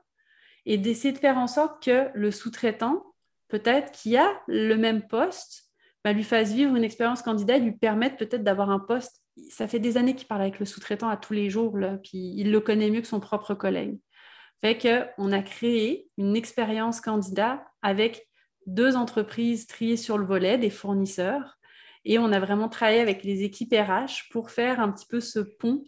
et 0.64 0.78
d'essayer 0.78 1.12
de 1.12 1.18
faire 1.18 1.38
en 1.38 1.46
sorte 1.46 1.82
que 1.82 2.08
le 2.14 2.30
sous-traitant, 2.30 3.04
peut-être 3.48 3.92
qui 3.92 4.16
a 4.16 4.40
le 4.46 4.76
même 4.76 5.06
poste, 5.06 5.64
bah, 6.04 6.12
lui 6.12 6.24
fasse 6.24 6.52
vivre 6.52 6.74
une 6.74 6.84
expérience 6.84 7.22
candidat 7.22 7.56
et 7.56 7.60
lui 7.60 7.72
permette 7.72 8.16
peut-être 8.16 8.44
d'avoir 8.44 8.70
un 8.70 8.78
poste? 8.78 9.22
Ça 9.50 9.66
fait 9.66 9.78
des 9.78 9.96
années 9.96 10.14
qu'il 10.14 10.28
parle 10.28 10.42
avec 10.42 10.58
le 10.58 10.66
sous-traitant 10.66 11.08
à 11.08 11.16
tous 11.16 11.32
les 11.32 11.50
jours, 11.50 11.76
puis 12.02 12.34
il 12.36 12.50
le 12.52 12.60
connaît 12.60 12.90
mieux 12.90 13.00
que 13.00 13.06
son 13.06 13.20
propre 13.20 13.54
collègue. 13.54 13.98
Fait 14.60 14.78
qu'on 14.78 15.32
a 15.32 15.42
créé 15.42 16.08
une 16.18 16.36
expérience 16.36 17.00
candidat 17.00 17.64
avec 17.82 18.28
deux 18.66 18.94
entreprises 18.94 19.66
triées 19.66 19.96
sur 19.96 20.18
le 20.18 20.24
volet, 20.24 20.58
des 20.58 20.70
fournisseurs, 20.70 21.58
et 22.04 22.18
on 22.18 22.32
a 22.32 22.40
vraiment 22.40 22.68
travaillé 22.68 23.00
avec 23.00 23.24
les 23.24 23.42
équipes 23.42 23.74
RH 23.74 24.30
pour 24.30 24.50
faire 24.50 24.80
un 24.80 24.90
petit 24.90 25.06
peu 25.06 25.20
ce 25.20 25.40
pont 25.40 25.84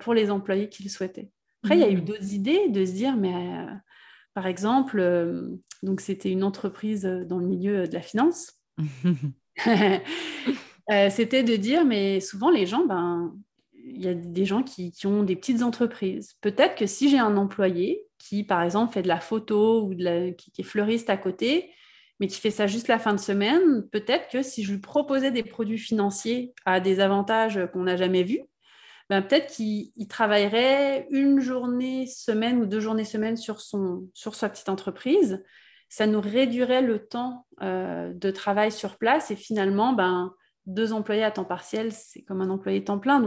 pour 0.00 0.14
les 0.14 0.30
employés 0.30 0.68
qu'ils 0.68 0.90
souhaitaient. 0.90 1.30
Après, 1.62 1.76
il 1.76 1.80
y 1.80 1.84
a 1.84 1.90
eu 1.90 1.96
mmh. 1.96 2.04
d'autres 2.04 2.32
idées 2.32 2.68
de 2.68 2.84
se 2.84 2.92
dire, 2.92 3.16
mais 3.16 3.34
euh, 3.34 3.66
par 4.34 4.46
exemple, 4.46 5.00
euh, 5.00 5.48
donc 5.82 6.00
c'était 6.00 6.30
une 6.30 6.44
entreprise 6.44 7.02
dans 7.04 7.38
le 7.38 7.46
milieu 7.46 7.88
de 7.88 7.94
la 7.94 8.02
finance. 8.02 8.52
c'était 11.10 11.42
de 11.42 11.56
dire, 11.56 11.84
mais 11.84 12.20
souvent 12.20 12.50
les 12.50 12.66
gens, 12.66 12.86
ben, 12.86 13.34
il 13.84 14.04
y 14.04 14.08
a 14.08 14.14
des 14.14 14.44
gens 14.44 14.62
qui, 14.62 14.92
ont 15.06 15.22
des 15.22 15.36
petites 15.36 15.62
entreprises. 15.62 16.34
Peut-être 16.40 16.76
que 16.76 16.86
si 16.86 17.08
j'ai 17.08 17.18
un 17.18 17.36
employé 17.36 18.04
qui, 18.18 18.44
par 18.44 18.62
exemple, 18.62 18.92
fait 18.92 19.02
de 19.02 19.08
la 19.08 19.20
photo 19.20 19.82
ou 19.86 19.94
qui, 20.36 20.52
est 20.58 20.62
fleuriste 20.62 21.10
à 21.10 21.16
côté, 21.16 21.70
mais 22.20 22.26
qui 22.26 22.40
fait 22.40 22.50
ça 22.50 22.66
juste 22.66 22.88
la 22.88 22.98
fin 22.98 23.12
de 23.12 23.20
semaine, 23.20 23.86
peut-être 23.90 24.28
que 24.28 24.42
si 24.42 24.62
je 24.62 24.72
lui 24.72 24.80
proposais 24.80 25.30
des 25.30 25.42
produits 25.42 25.78
financiers 25.78 26.52
à 26.64 26.80
des 26.80 27.00
avantages 27.00 27.60
qu'on 27.72 27.84
n'a 27.84 27.96
jamais 27.96 28.22
vus, 28.22 28.42
ben 29.08 29.22
peut-être 29.22 29.52
qu'il 29.52 29.92
travaillerait 30.08 31.06
une 31.10 31.40
journée 31.40 32.06
semaine 32.06 32.60
ou 32.60 32.66
deux 32.66 32.80
journées 32.80 33.04
semaine 33.04 33.36
sur, 33.36 33.60
sa 33.60 34.48
petite 34.48 34.68
entreprise. 34.68 35.44
Ça 35.88 36.06
nous 36.06 36.20
réduirait 36.20 36.82
le 36.82 37.06
temps 37.06 37.46
euh, 37.62 38.12
de 38.12 38.30
travail 38.30 38.72
sur 38.72 38.98
place 38.98 39.30
et 39.30 39.36
finalement, 39.36 39.92
ben, 39.92 40.32
deux 40.66 40.92
employés 40.92 41.22
à 41.22 41.30
temps 41.30 41.44
partiel, 41.44 41.92
c'est 41.92 42.22
comme 42.22 42.40
un 42.40 42.50
employé 42.50 42.82
temps 42.82 42.98
plein. 42.98 43.20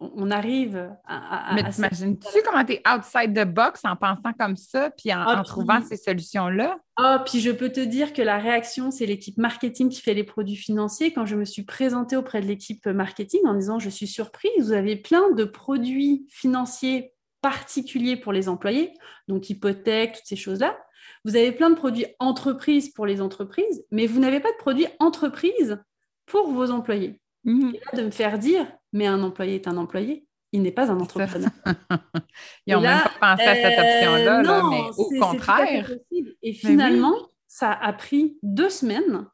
On 0.00 0.30
arrive 0.30 0.90
à. 1.06 1.52
Mais 1.54 1.68
t'imagines-tu 1.70 2.42
comment 2.44 2.64
tu 2.64 2.72
es 2.72 2.82
outside 2.88 3.34
the 3.34 3.46
box 3.46 3.82
en 3.84 3.96
pensant 3.96 4.32
comme 4.38 4.56
ça, 4.56 4.90
puis 4.90 5.12
en, 5.12 5.20
ah, 5.20 5.42
trouvant 5.44 5.82
ces 5.82 5.96
solutions-là? 5.96 6.78
Ah, 6.96 7.22
puis 7.26 7.40
je 7.40 7.50
peux 7.50 7.70
te 7.70 7.80
dire 7.80 8.12
que 8.12 8.22
la 8.22 8.38
réaction, 8.38 8.90
c'est 8.90 9.06
l'équipe 9.06 9.36
marketing 9.36 9.90
qui 9.90 10.00
fait 10.00 10.14
les 10.14 10.24
produits 10.24 10.56
financiers. 10.56 11.12
Quand 11.12 11.26
je 11.26 11.36
me 11.36 11.44
suis 11.44 11.64
présentée 11.64 12.16
auprès 12.16 12.40
de 12.40 12.46
l'équipe 12.46 12.86
marketing 12.86 13.40
en 13.46 13.54
disant 13.54 13.78
Je 13.78 13.90
suis 13.90 14.06
surprise, 14.06 14.50
vous 14.58 14.72
avez 14.72 14.96
plein 14.96 15.30
de 15.32 15.44
produits 15.44 16.26
financiers 16.30 17.12
particuliers 17.42 18.16
pour 18.16 18.32
les 18.32 18.48
employés, 18.48 18.92
donc 19.28 19.50
hypothèques, 19.50 20.14
toutes 20.16 20.26
ces 20.26 20.36
choses-là. 20.36 20.78
Vous 21.24 21.36
avez 21.36 21.52
plein 21.52 21.70
de 21.70 21.74
produits 21.74 22.06
entreprises 22.18 22.90
pour 22.90 23.06
les 23.06 23.20
entreprises, 23.20 23.84
mais 23.90 24.06
vous 24.06 24.20
n'avez 24.20 24.40
pas 24.40 24.50
de 24.50 24.56
produits 24.56 24.86
entreprises 24.98 25.78
pour 26.26 26.50
vos 26.50 26.70
employés. 26.70 27.20
Et 27.46 27.50
là, 27.50 27.98
de 27.98 28.02
me 28.02 28.10
faire 28.10 28.38
dire, 28.38 28.66
mais 28.92 29.06
un 29.06 29.22
employé 29.22 29.56
est 29.56 29.68
un 29.68 29.76
employé, 29.76 30.26
il 30.52 30.62
n'est 30.62 30.72
pas 30.72 30.90
un 30.90 30.98
entrepreneur. 30.98 31.50
Ils 32.66 32.74
n'ont 32.74 32.80
même 32.80 33.02
pas 33.20 33.36
pensé 33.36 33.48
à 33.48 33.54
cette 33.54 33.78
euh, 33.78 34.16
option-là, 34.16 34.62
mais 34.70 34.82
au 34.96 35.08
contraire. 35.20 35.92
Et 36.42 36.52
finalement, 36.52 37.14
ça 37.46 37.70
a 37.72 37.92
pris 37.92 38.38
deux 38.42 38.70
semaines 38.70 39.26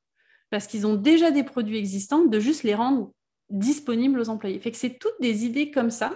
parce 0.50 0.66
qu'ils 0.66 0.86
ont 0.86 0.94
déjà 0.94 1.30
des 1.30 1.42
produits 1.42 1.78
existants, 1.78 2.24
de 2.24 2.38
juste 2.38 2.62
les 2.62 2.74
rendre 2.74 3.12
disponibles 3.50 4.20
aux 4.20 4.28
employés. 4.28 4.60
Fait 4.60 4.70
que 4.70 4.76
c'est 4.76 4.98
toutes 4.98 5.20
des 5.20 5.44
idées 5.44 5.70
comme 5.70 5.90
ça, 5.90 6.12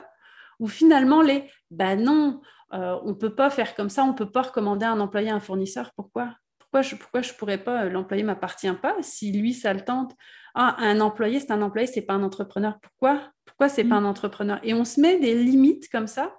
où 0.58 0.68
finalement 0.68 1.22
les 1.22 1.44
bah 1.70 1.96
non, 1.96 2.40
euh, 2.72 2.98
on 3.04 3.10
ne 3.10 3.14
peut 3.14 3.34
pas 3.34 3.50
faire 3.50 3.74
comme 3.74 3.90
ça, 3.90 4.04
on 4.04 4.08
ne 4.08 4.16
peut 4.16 4.30
pas 4.30 4.42
recommander 4.42 4.86
à 4.86 4.92
un 4.92 5.00
employé 5.00 5.30
un 5.30 5.40
fournisseur. 5.40 5.92
Pourquoi? 5.96 6.34
Pourquoi 6.70 6.82
je 6.82 6.94
ne 6.94 7.00
pourquoi 7.00 7.22
je 7.22 7.32
pourrais 7.32 7.58
pas, 7.58 7.84
euh, 7.84 7.90
l'employé 7.90 8.22
ne 8.22 8.28
m'appartient 8.28 8.72
pas, 8.80 8.94
si 9.00 9.32
lui, 9.32 9.54
ça 9.54 9.74
le 9.74 9.80
tente? 9.80 10.14
Ah, 10.54 10.76
un 10.78 11.00
employé, 11.00 11.40
c'est 11.40 11.50
un 11.50 11.62
employé, 11.62 11.88
ce 11.88 11.96
n'est 11.96 12.06
pas 12.06 12.14
un 12.14 12.22
entrepreneur. 12.22 12.78
Pourquoi? 12.80 13.32
Pourquoi 13.44 13.68
ce 13.68 13.80
n'est 13.80 13.88
pas 13.88 14.00
mm. 14.00 14.04
un 14.04 14.08
entrepreneur? 14.08 14.60
Et 14.62 14.72
on 14.72 14.84
se 14.84 15.00
met 15.00 15.18
des 15.18 15.34
limites 15.34 15.88
comme 15.90 16.06
ça, 16.06 16.32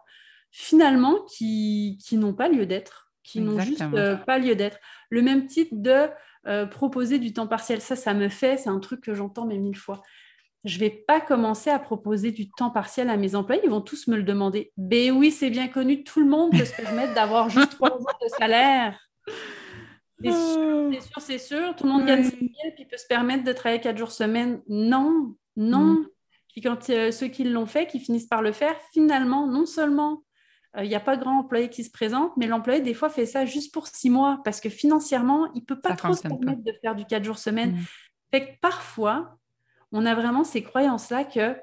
finalement, 0.50 1.20
qui, 1.24 2.00
qui 2.02 2.16
n'ont 2.16 2.34
pas 2.34 2.48
lieu 2.48 2.66
d'être, 2.66 3.12
qui 3.24 3.42
n'ont 3.42 3.60
juste 3.60 3.84
euh, 3.94 4.16
pas 4.16 4.40
lieu 4.40 4.56
d'être. 4.56 4.80
Le 5.10 5.22
même 5.22 5.48
type 5.48 5.82
de 5.82 6.08
euh, 6.48 6.66
proposer 6.66 7.20
du 7.20 7.34
temps 7.34 7.48
partiel, 7.48 7.82
ça, 7.82 7.98
ça 7.98 8.14
me 8.14 8.30
fait, 8.30 8.56
c'est 8.56 8.70
un 8.70 8.80
truc 8.80 9.02
que 9.02 9.14
j'entends 9.14 9.46
mais 9.46 9.58
mille 9.58 9.78
fois. 9.78 10.02
Je 10.64 10.76
ne 10.76 10.80
vais 10.80 10.92
pas 10.92 11.20
commencer 11.20 11.70
à 11.70 11.80
proposer 11.80 12.32
du 12.32 12.50
temps 12.52 12.70
partiel 12.70 13.10
à 13.10 13.18
mes 13.18 13.36
employés, 13.36 13.62
ils 13.66 13.70
vont 13.70 13.82
tous 13.82 14.08
me 14.08 14.16
le 14.16 14.24
demander. 14.24 14.72
Ben 14.78 15.12
oui, 15.12 15.32
c'est 15.32 15.50
bien 15.50 15.68
connu, 15.68 16.06
tout 16.06 16.22
le 16.22 16.30
monde 16.30 16.52
peut 16.52 16.64
se 16.64 16.76
permettre 16.76 17.14
d'avoir 17.16 17.50
juste 17.50 17.72
trois 17.72 17.90
jours 18.00 18.18
de 18.22 18.30
salaire. 18.30 19.11
C'est 20.24 21.02
sûr, 21.02 21.22
c'est 21.22 21.38
sûr, 21.38 21.76
Tout 21.76 21.86
le 21.86 21.92
monde 21.92 22.06
gagne 22.06 22.24
6 22.24 22.32
000 22.32 22.52
puis 22.76 22.86
peut 22.86 22.98
se 22.98 23.08
permettre 23.08 23.44
de 23.44 23.54
travailler 23.54 23.82
4 23.82 23.98
jours 23.98 24.12
semaine. 24.12 24.62
Non, 24.68 25.36
non. 25.56 25.94
Mm. 25.94 26.08
Puis 26.50 26.62
quand 26.62 26.90
euh, 26.90 27.12
ceux 27.12 27.28
qui 27.28 27.44
l'ont 27.44 27.66
fait, 27.66 27.88
qui 27.88 28.00
finissent 28.00 28.28
par 28.28 28.42
le 28.42 28.52
faire, 28.52 28.76
finalement, 28.94 29.48
non 29.48 29.66
seulement 29.66 30.24
il 30.76 30.82
euh, 30.82 30.88
n'y 30.88 30.96
a 30.96 31.00
pas 31.00 31.18
grand 31.18 31.40
employé 31.40 31.70
qui 31.70 31.84
se 31.84 31.92
présente, 31.92 32.36
mais 32.38 32.48
l'employé, 32.48 32.82
des 32.82 32.94
fois, 32.94 33.10
fait 33.10 33.26
ça 33.26 33.46
juste 33.46 33.74
pour 33.74 33.88
6 33.88 34.10
mois 34.10 34.42
parce 34.44 34.62
que 34.62 34.70
financièrement, 34.70 35.52
il 35.54 35.62
ne 35.62 35.66
peut 35.66 35.80
pas 35.80 35.96
trop 35.96 36.14
se 36.14 36.22
permettre 36.22 36.64
de 36.64 36.74
faire 36.82 36.96
du 36.96 37.06
4 37.06 37.24
jours 37.24 37.38
semaine. 37.38 37.74
Mm. 37.74 37.86
Fait 38.32 38.46
que 38.46 38.60
parfois, 38.62 39.38
on 39.92 40.06
a 40.06 40.16
vraiment 40.16 40.44
ces 40.44 40.64
croyances-là 40.64 41.26
que 41.26 41.58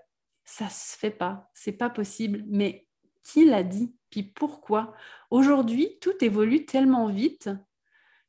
ça 0.44 0.66
ne 0.66 0.70
se 0.70 0.96
fait 0.96 1.10
pas, 1.10 1.50
c'est 1.54 1.72
pas 1.72 1.90
possible. 1.90 2.44
Mais 2.48 2.86
qui 3.22 3.44
l'a 3.44 3.62
dit? 3.62 3.94
Puis 4.10 4.22
pourquoi? 4.22 4.94
Aujourd'hui, 5.30 5.98
tout 6.00 6.12
évolue 6.22 6.64
tellement 6.64 7.08
vite 7.08 7.50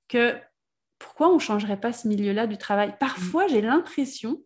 que 0.09 0.35
pourquoi 0.97 1.29
on 1.29 1.35
ne 1.35 1.39
changerait 1.39 1.79
pas 1.79 1.93
ce 1.93 2.07
milieu-là 2.07 2.45
du 2.45 2.57
travail? 2.57 2.95
Parfois, 2.99 3.47
j'ai 3.47 3.61
l'impression 3.61 4.41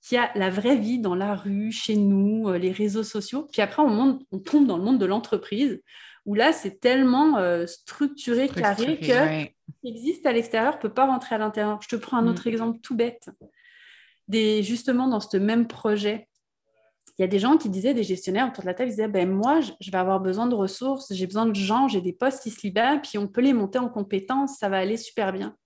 qu'il 0.00 0.16
y 0.16 0.18
a 0.18 0.32
la 0.34 0.50
vraie 0.50 0.76
vie 0.76 0.98
dans 0.98 1.14
la 1.14 1.36
rue, 1.36 1.70
chez 1.70 1.94
nous, 1.96 2.48
euh, 2.48 2.58
les 2.58 2.72
réseaux 2.72 3.04
sociaux, 3.04 3.48
puis 3.52 3.62
après, 3.62 3.82
on, 3.82 4.18
on 4.32 4.38
tombe 4.40 4.66
dans 4.66 4.76
le 4.76 4.82
monde 4.82 4.98
de 4.98 5.06
l'entreprise, 5.06 5.80
où 6.26 6.34
là, 6.34 6.52
c'est 6.52 6.80
tellement 6.80 7.38
euh, 7.38 7.66
structuré, 7.66 8.48
carré, 8.48 8.98
que 8.98 9.06
ce 9.06 9.80
qui 9.80 9.88
existe 9.88 10.26
à 10.26 10.32
l'extérieur 10.32 10.74
ne 10.76 10.80
peut 10.80 10.92
pas 10.92 11.06
rentrer 11.06 11.36
à 11.36 11.38
l'intérieur. 11.38 11.80
Je 11.82 11.88
te 11.88 11.96
prends 11.96 12.16
un 12.16 12.26
autre 12.26 12.48
mm. 12.48 12.52
exemple 12.52 12.78
tout 12.80 12.96
bête. 12.96 13.30
Des, 14.28 14.62
justement, 14.62 15.08
dans 15.08 15.20
ce 15.20 15.36
même 15.36 15.66
projet, 15.66 16.28
il 17.18 17.22
y 17.22 17.24
a 17.24 17.28
des 17.28 17.38
gens 17.38 17.56
qui 17.58 17.68
disaient, 17.68 17.94
des 17.94 18.04
gestionnaires 18.04 18.48
autour 18.48 18.62
de 18.62 18.68
la 18.68 18.74
table, 18.74 18.88
ils 18.88 18.94
disaient, 18.94 19.08
ben 19.08 19.30
moi, 19.30 19.60
je 19.60 19.90
vais 19.90 19.98
avoir 19.98 20.20
besoin 20.20 20.46
de 20.46 20.54
ressources, 20.54 21.12
j'ai 21.12 21.26
besoin 21.26 21.46
de 21.46 21.54
gens, 21.54 21.88
j'ai 21.88 22.00
des 22.00 22.12
postes 22.12 22.42
qui 22.42 22.50
se 22.50 22.62
libèrent, 22.62 23.02
puis 23.02 23.18
on 23.18 23.28
peut 23.28 23.42
les 23.42 23.52
monter 23.52 23.78
en 23.78 23.88
compétences, 23.88 24.56
ça 24.58 24.68
va 24.68 24.78
aller 24.78 24.96
super 24.96 25.32
bien. 25.32 25.56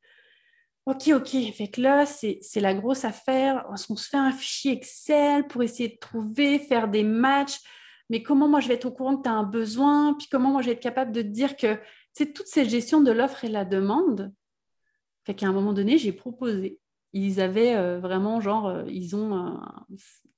Ok, 0.86 1.08
ok, 1.08 1.52
fait 1.52 1.68
que 1.68 1.80
là, 1.80 2.06
c'est 2.06 2.40
la 2.60 2.72
grosse 2.72 3.04
affaire. 3.04 3.66
On 3.70 3.76
se 3.76 4.08
fait 4.08 4.16
un 4.16 4.30
fichier 4.30 4.72
Excel 4.72 5.46
pour 5.48 5.64
essayer 5.64 5.88
de 5.88 5.98
trouver, 5.98 6.60
faire 6.60 6.86
des 6.86 7.02
matchs. 7.02 7.58
Mais 8.08 8.22
comment 8.22 8.46
moi 8.46 8.60
je 8.60 8.68
vais 8.68 8.74
être 8.74 8.84
au 8.84 8.92
courant 8.92 9.16
que 9.16 9.24
tu 9.24 9.28
as 9.28 9.32
un 9.32 9.42
besoin? 9.42 10.14
Puis 10.14 10.28
comment 10.30 10.50
moi 10.50 10.62
je 10.62 10.66
vais 10.66 10.74
être 10.74 10.80
capable 10.80 11.10
de 11.10 11.22
te 11.22 11.26
dire 11.26 11.56
que 11.56 11.76
c'est 12.12 12.32
toute 12.32 12.46
cette 12.46 12.68
gestion 12.68 13.00
de 13.00 13.10
l'offre 13.10 13.44
et 13.44 13.48
la 13.48 13.64
demande. 13.64 14.32
Fait 15.24 15.34
qu'à 15.34 15.48
un 15.48 15.52
moment 15.52 15.72
donné, 15.72 15.98
j'ai 15.98 16.12
proposé 16.12 16.78
ils 17.24 17.40
avaient 17.40 17.74
euh, 17.74 17.98
vraiment 17.98 18.40
genre, 18.40 18.66
euh, 18.66 18.84
ils 18.88 19.16
ont 19.16 19.58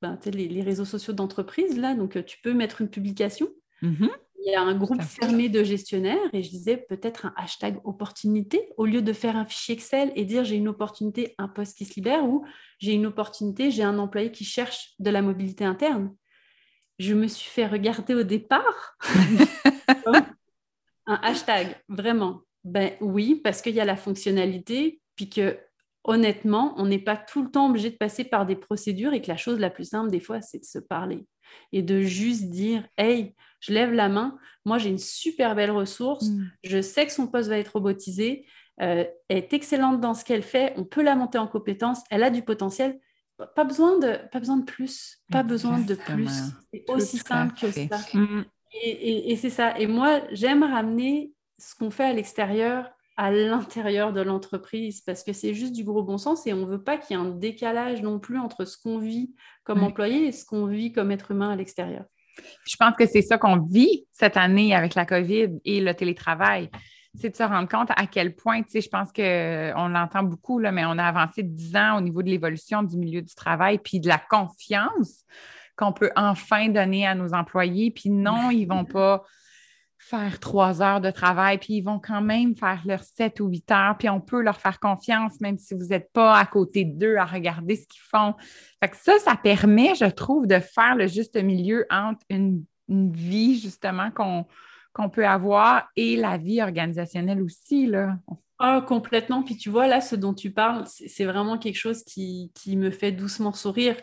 ben, 0.01 0.18
les, 0.26 0.62
réseaux 0.62 0.85
sociaux 0.85 1.12
d'entreprise, 1.12 1.79
là, 1.79 1.95
donc 1.95 2.16
euh, 2.16 2.22
tu 2.22 2.39
peux 2.43 2.55
mettre 2.55 2.81
une 2.81 2.89
publication. 2.89 3.49
Mm-hmm. 3.83 4.11
Il 4.47 4.53
y 4.53 4.55
a 4.55 4.62
un 4.62 4.76
groupe 4.76 5.03
fermé 5.03 5.49
de 5.49 5.64
gestionnaires 5.64 6.31
et 6.33 6.43
je 6.43 6.51
disais 6.51 6.76
peut-être 6.76 7.26
un 7.26 7.35
hashtag 7.37 7.81
opportunité 7.85 8.68
au 8.76 8.87
lieu 8.87 9.03
de 9.03 9.12
faire 9.12 9.37
un 9.37 9.45
fichier 9.45 9.74
Excel 9.74 10.12
et 10.14 10.24
dire 10.24 10.45
j'ai 10.45 10.55
une 10.55 10.68
opportunité, 10.68 11.35
un 11.39 11.49
poste 11.49 11.76
qui 11.76 11.85
se 11.85 11.95
libère 11.97 12.24
ou 12.24 12.47
j'ai 12.79 12.93
une 12.93 13.07
opportunité, 13.07 13.70
j'ai 13.70 13.83
un 13.83 13.99
employé 13.99 14.31
qui 14.31 14.45
cherche 14.45 14.95
de 15.01 15.11
la 15.11 15.20
mobilité 15.22 15.64
interne. 15.64 16.14
Je 16.99 17.14
me 17.14 17.26
suis 17.26 17.51
fait 17.51 17.66
regarder 17.66 18.14
au 18.14 18.22
départ 18.22 18.97
un 21.07 21.20
hashtag, 21.22 21.76
vraiment. 21.89 22.43
Ben 22.64 22.93
oui, 23.01 23.41
parce 23.43 23.61
qu'il 23.61 23.74
y 23.74 23.81
a 23.81 23.85
la 23.85 23.97
fonctionnalité, 23.97 25.01
puis 25.16 25.29
que 25.29 25.59
honnêtement, 26.05 26.74
on 26.76 26.86
n'est 26.86 26.99
pas 26.99 27.16
tout 27.16 27.42
le 27.42 27.51
temps 27.51 27.68
obligé 27.68 27.90
de 27.90 27.96
passer 27.96 28.24
par 28.24 28.46
des 28.46 28.57
procédures 28.57 29.12
et 29.12 29.20
que 29.20 29.28
la 29.28 29.36
chose 29.36 29.59
la 29.59 29.70
plus 29.70 29.84
simple 29.84 30.11
des 30.11 30.20
fois, 30.20 30.40
c'est 30.40 30.59
de 30.59 30.64
se 30.64 30.78
parler 30.78 31.26
et 31.72 31.82
de 31.82 32.01
juste 32.01 32.44
dire 32.51 32.86
Hey, 32.96 33.34
je 33.61 33.72
lève 33.72 33.92
la 33.92 34.09
main, 34.09 34.38
moi 34.64 34.78
j'ai 34.78 34.90
une 34.90 34.99
super 34.99 35.55
belle 35.55 35.70
ressource, 35.70 36.26
mm. 36.26 36.51
je 36.64 36.82
sais 36.82 37.07
que 37.07 37.12
son 37.12 37.26
poste 37.26 37.49
va 37.49 37.59
être 37.59 37.72
robotisé, 37.72 38.46
euh, 38.80 39.05
elle 39.28 39.38
est 39.38 39.53
excellente 39.53 40.01
dans 40.01 40.14
ce 40.14 40.24
qu'elle 40.24 40.42
fait, 40.42 40.72
on 40.76 40.84
peut 40.84 41.03
la 41.03 41.16
monter 41.16 41.38
en 41.38 41.49
compétence, 41.49 42.01
elle 42.11 42.22
a 42.22 42.30
du 42.30 42.42
potentiel. 42.42 43.01
Pas 43.55 43.62
besoin 43.62 43.99
de, 44.01 44.18
pas 44.32 44.40
besoin 44.40 44.57
de 44.57 44.64
plus, 44.64 45.22
pas 45.30 45.44
besoin 45.44 45.78
de 45.78 45.94
plus. 45.94 46.28
C'est 46.72 46.90
aussi 46.90 47.18
simple 47.18 47.55
que 47.55 47.70
ça. 47.70 47.99
Mm. 48.12 48.44
et 48.82 49.36
c'est 49.36 49.51
ça. 49.51 49.78
Et 49.78 49.86
moi, 49.86 50.22
j'aime 50.32 50.64
ramener 50.64 51.32
ce 51.57 51.76
qu'on 51.76 51.90
fait 51.90 52.05
à 52.05 52.12
l'extérieur 52.12 52.90
à 53.19 53.33
l'intérieur 53.33 54.12
de 54.12 54.21
l'entreprise 54.21 55.01
parce 55.01 55.25
que 55.25 55.33
c'est 55.33 55.53
juste 55.53 55.75
du 55.75 55.83
gros 55.83 56.05
bon 56.05 56.19
sens 56.19 56.47
et 56.47 56.53
on 56.53 56.64
ne 56.64 56.66
veut 56.66 56.83
pas 56.83 56.97
qu'il 56.97 57.16
y 57.16 57.21
ait 57.21 57.23
un 57.23 57.31
décalage 57.31 58.01
non 58.01 58.21
plus 58.21 58.39
entre 58.39 58.64
ce 58.64 58.79
qu'on 58.81 58.99
vit 58.99 59.35
comme 59.64 59.83
employé 59.83 60.29
et 60.29 60.33
ce 60.33 60.45
qu'on 60.45 60.66
vit 60.66 60.93
comme 60.93 61.11
être 61.11 61.33
humain 61.33 61.51
à 61.51 61.57
l'extérieur. 61.57 62.05
Je 62.64 62.77
pense 62.77 62.95
que 62.97 63.07
c'est 63.07 63.23
ça 63.23 63.37
qu'on 63.37 63.59
vit 63.59 64.07
cette 64.12 64.37
année 64.37 64.73
avec 64.73 64.95
la 64.95 65.05
COVID 65.05 65.49
et 65.64 65.81
le 65.81 65.95
télétravail. 65.95 66.71
C'est 67.16 67.31
de 67.31 67.35
se 67.35 67.43
rendre 67.43 67.69
compte 67.69 67.91
à 67.91 68.07
quel 68.07 68.37
point, 68.37 68.62
tu 68.62 68.71
sais, 68.71 68.81
je 68.81 68.89
pense 68.89 69.11
qu'on 69.11 69.89
l'entend 69.89 70.23
beaucoup, 70.23 70.61
là, 70.61 70.71
mais 70.71 70.85
on 70.85 70.97
a 70.97 71.05
avancé 71.05 71.43
de 71.43 71.49
10 71.49 71.75
ans 71.77 71.99
au 71.99 72.01
niveau 72.01 72.23
de 72.23 72.29
l'évolution 72.29 72.85
du 72.85 72.97
milieu 72.97 73.21
du 73.21 73.35
travail 73.35 73.79
puis 73.79 73.99
de 73.99 74.07
la 74.07 74.19
confiance 74.31 75.25
qu'on 75.77 75.93
peut 75.93 76.12
enfin 76.14 76.69
donner 76.69 77.05
à 77.05 77.16
nos 77.16 77.35
employés. 77.35 77.91
Puis 77.91 78.11
non, 78.11 78.51
ils 78.51 78.69
ne 78.69 78.75
vont 78.75 78.85
pas 78.85 79.25
faire 79.99 80.38
trois 80.38 80.80
heures 80.80 81.01
de 81.01 81.11
travail, 81.11 81.59
puis 81.59 81.74
ils 81.74 81.82
vont 81.82 81.99
quand 81.99 82.22
même 82.22 82.57
faire 82.57 82.80
leurs 82.86 83.03
sept 83.03 83.40
ou 83.40 83.49
huit 83.49 83.70
heures, 83.70 83.96
puis 83.99 84.09
on 84.09 84.20
peut 84.20 84.40
leur 84.40 84.61
faire 84.61 84.78
confiance, 84.78 85.40
même 85.40 85.59
si 85.59 85.74
vous 85.74 85.86
n'êtes 85.86 86.11
pas 86.12 86.36
à 86.38 86.46
côté 86.46 86.84
d'eux 86.84 87.16
à 87.16 87.24
regarder 87.24 87.76
ce 87.76 87.86
qu'ils 87.86 88.03
font. 88.03 88.34
Fait 88.82 88.88
que 88.88 88.96
ça, 88.96 89.18
ça 89.18 89.36
permet, 89.36 89.94
je 89.96 90.07
trouve, 90.07 90.46
de 90.46 90.61
faire 90.61 90.94
le 90.94 91.09
juste 91.09 91.36
milieu 91.36 91.84
entre 91.90 92.24
une, 92.30 92.64
vie, 92.88 93.61
justement, 93.61 94.11
qu'on 94.11 95.11
peut 95.11 95.26
avoir 95.26 95.90
et 95.94 96.16
la 96.16 96.38
vie 96.38 96.62
organisationnelle 96.62 97.42
aussi, 97.42 97.86
là. 97.86 98.16
Ah, 98.59 98.82
complètement. 98.86 99.42
Puis 99.42 99.59
tu 99.59 99.68
vois, 99.68 99.86
là, 99.88 100.01
ce 100.01 100.16
dont 100.16 100.32
tu 100.32 100.51
parles, 100.51 100.84
c'est 100.86 101.26
vraiment 101.26 101.59
quelque 101.59 101.76
chose 101.76 102.03
qui, 102.03 102.51
qui 102.55 102.78
me 102.78 102.90
fait 102.90 103.12
doucement 103.12 103.53
sourire. 103.53 103.96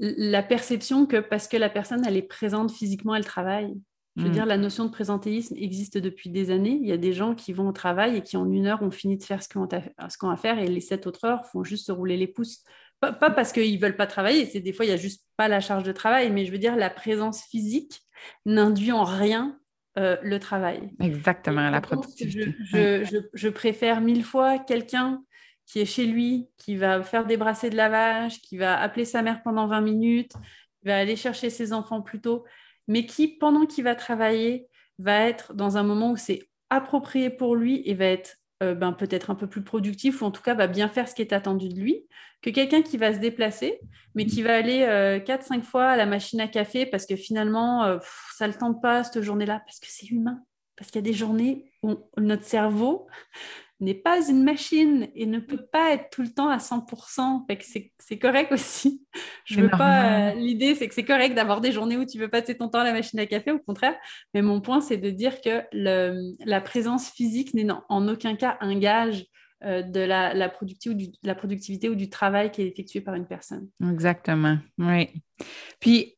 la 0.00 0.42
perception 0.42 1.06
que 1.06 1.18
parce 1.18 1.46
que 1.46 1.56
la 1.56 1.70
personne, 1.70 2.04
elle 2.04 2.16
est 2.16 2.22
présente 2.22 2.72
physiquement, 2.72 3.14
elle 3.14 3.24
travaille. 3.24 3.72
Je 4.16 4.22
veux 4.22 4.28
mm. 4.28 4.32
dire, 4.32 4.46
la 4.46 4.56
notion 4.56 4.84
de 4.84 4.90
présentéisme 4.90 5.54
existe 5.56 5.98
depuis 5.98 6.30
des 6.30 6.50
années. 6.50 6.78
Il 6.80 6.88
y 6.88 6.92
a 6.92 6.96
des 6.96 7.12
gens 7.12 7.34
qui 7.34 7.52
vont 7.52 7.68
au 7.68 7.72
travail 7.72 8.16
et 8.16 8.22
qui, 8.22 8.36
en 8.36 8.50
une 8.50 8.66
heure, 8.66 8.82
ont 8.82 8.90
fini 8.90 9.16
de 9.16 9.22
faire 9.22 9.42
ce 9.42 9.48
qu'on 9.48 9.66
a, 9.66 9.80
à 9.98 10.36
faire 10.36 10.58
et 10.58 10.66
les 10.66 10.80
sept 10.80 11.06
autres 11.06 11.24
heures 11.24 11.46
font 11.46 11.62
juste 11.62 11.86
se 11.86 11.92
rouler 11.92 12.16
les 12.16 12.26
pouces. 12.26 12.64
Pas, 13.00 13.12
parce 13.12 13.52
qu'ils 13.52 13.74
ne 13.74 13.80
veulent 13.80 13.96
pas 13.96 14.06
travailler, 14.06 14.44
c'est 14.44 14.60
des 14.60 14.74
fois, 14.74 14.84
il 14.84 14.88
n'y 14.88 14.94
a 14.94 14.98
juste 14.98 15.24
pas 15.38 15.48
la 15.48 15.60
charge 15.60 15.84
de 15.84 15.92
travail, 15.92 16.30
mais 16.30 16.44
je 16.44 16.52
veux 16.52 16.58
dire, 16.58 16.76
la 16.76 16.90
présence 16.90 17.44
physique 17.44 18.02
n'induit 18.44 18.92
en 18.92 19.04
rien 19.04 19.58
euh, 19.98 20.16
le 20.22 20.38
travail. 20.38 20.90
Exactement, 21.00 21.70
la 21.70 21.80
productivité. 21.80 22.54
Je, 22.72 23.48
préfère 23.48 24.00
mille 24.02 24.22
fois 24.22 24.58
quelqu'un 24.58 25.22
qui 25.66 25.80
est 25.80 25.86
chez 25.86 26.04
lui, 26.04 26.48
qui 26.58 26.76
va 26.76 27.02
faire 27.02 27.24
des 27.24 27.36
brassées 27.36 27.70
de 27.70 27.76
lavage, 27.76 28.40
qui 28.42 28.58
va 28.58 28.78
appeler 28.78 29.04
sa 29.04 29.22
mère 29.22 29.42
pendant 29.42 29.66
20 29.66 29.80
minutes, 29.80 30.32
qui 30.32 30.86
va 30.88 30.98
aller 30.98 31.16
chercher 31.16 31.48
ses 31.48 31.72
enfants 31.72 32.02
plus 32.02 32.20
tôt, 32.20 32.44
mais 32.88 33.06
qui, 33.06 33.28
pendant 33.28 33.66
qu'il 33.66 33.84
va 33.84 33.94
travailler, 33.94 34.66
va 34.98 35.26
être 35.26 35.54
dans 35.54 35.76
un 35.76 35.82
moment 35.82 36.12
où 36.12 36.16
c'est 36.16 36.48
approprié 36.68 37.30
pour 37.30 37.56
lui 37.56 37.82
et 37.84 37.94
va 37.94 38.06
être 38.06 38.36
euh, 38.62 38.74
ben, 38.74 38.92
peut-être 38.92 39.30
un 39.30 39.34
peu 39.34 39.46
plus 39.46 39.64
productif 39.64 40.20
ou 40.20 40.26
en 40.26 40.30
tout 40.30 40.42
cas 40.42 40.54
va 40.54 40.66
bien 40.66 40.88
faire 40.88 41.08
ce 41.08 41.14
qui 41.14 41.22
est 41.22 41.32
attendu 41.32 41.68
de 41.70 41.80
lui, 41.80 42.06
que 42.42 42.50
quelqu'un 42.50 42.82
qui 42.82 42.98
va 42.98 43.14
se 43.14 43.18
déplacer, 43.18 43.80
mais 44.14 44.26
qui 44.26 44.42
va 44.42 44.54
aller 44.54 44.82
euh, 44.82 45.18
4-5 45.18 45.62
fois 45.62 45.86
à 45.86 45.96
la 45.96 46.04
machine 46.04 46.40
à 46.40 46.48
café 46.48 46.84
parce 46.84 47.06
que 47.06 47.16
finalement, 47.16 47.84
euh, 47.84 47.98
ça 48.36 48.46
ne 48.46 48.52
le 48.52 48.58
tente 48.58 48.82
pas 48.82 49.02
cette 49.02 49.22
journée-là, 49.22 49.62
parce 49.64 49.80
que 49.80 49.86
c'est 49.88 50.10
humain. 50.10 50.42
Parce 50.76 50.90
qu'il 50.90 50.98
y 51.00 51.04
a 51.04 51.10
des 51.10 51.16
journées 51.16 51.72
où 51.82 51.96
notre 52.18 52.44
cerveau 52.44 53.06
n'est 53.80 53.94
pas 53.94 54.28
une 54.28 54.42
machine 54.42 55.08
et 55.14 55.26
ne 55.26 55.38
peut 55.38 55.64
pas 55.72 55.92
être 55.92 56.10
tout 56.10 56.22
le 56.22 56.28
temps 56.28 56.48
à 56.48 56.58
100%. 56.58 57.44
c'est 57.98 58.18
correct 58.18 58.52
aussi. 58.52 59.02
Je 59.44 59.60
veux 59.60 59.70
pas. 59.70 60.30
Euh, 60.30 60.34
l'idée, 60.34 60.74
c'est 60.74 60.88
que 60.88 60.94
c'est 60.94 61.04
correct 61.04 61.34
d'avoir 61.34 61.60
des 61.60 61.72
journées 61.72 61.96
où 61.96 62.04
tu 62.04 62.18
veux 62.18 62.28
passer 62.28 62.56
ton 62.56 62.68
temps 62.68 62.80
à 62.80 62.84
la 62.84 62.92
machine 62.92 63.18
à 63.18 63.26
café, 63.26 63.50
au 63.50 63.58
contraire. 63.58 63.96
Mais 64.34 64.42
mon 64.42 64.60
point, 64.60 64.80
c'est 64.80 64.98
de 64.98 65.10
dire 65.10 65.40
que 65.40 65.62
la 65.72 66.60
présence 66.60 67.10
physique 67.10 67.54
n'est 67.54 67.66
en 67.88 68.08
aucun 68.08 68.36
cas 68.36 68.58
un 68.60 68.78
gage 68.78 69.26
euh, 69.62 69.82
de 69.82 70.00
la, 70.00 70.32
la, 70.32 70.48
productivité, 70.48 71.18
la 71.22 71.34
productivité 71.34 71.90
ou 71.90 71.94
du 71.94 72.08
travail 72.08 72.50
qui 72.50 72.62
est 72.62 72.66
effectué 72.66 73.02
par 73.02 73.14
une 73.14 73.26
personne. 73.26 73.68
Exactement. 73.90 74.56
Oui. 74.78 75.10
Puis 75.80 76.16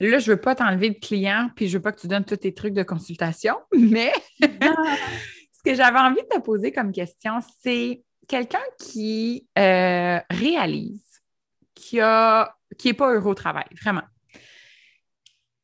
là, 0.00 0.18
je 0.18 0.30
veux 0.30 0.40
pas 0.40 0.54
t'enlever 0.54 0.90
de 0.90 0.98
client, 0.98 1.48
puis 1.56 1.68
je 1.68 1.78
veux 1.78 1.82
pas 1.82 1.92
que 1.92 2.00
tu 2.00 2.08
donnes 2.08 2.26
tous 2.26 2.36
tes 2.36 2.52
trucs 2.52 2.74
de 2.74 2.82
consultation, 2.82 3.56
mais. 3.72 4.12
Ce 5.64 5.70
que 5.70 5.76
j'avais 5.76 5.98
envie 5.98 6.22
de 6.22 6.28
te 6.28 6.40
poser 6.40 6.72
comme 6.72 6.92
question, 6.92 7.38
c'est 7.62 8.02
quelqu'un 8.28 8.62
qui 8.78 9.48
euh, 9.58 10.18
réalise 10.30 11.02
qui 11.74 12.00
a 12.00 12.54
qui 12.78 12.88
n'est 12.88 12.94
pas 12.94 13.12
heureux 13.12 13.30
au 13.30 13.34
travail, 13.34 13.66
vraiment. 13.80 14.02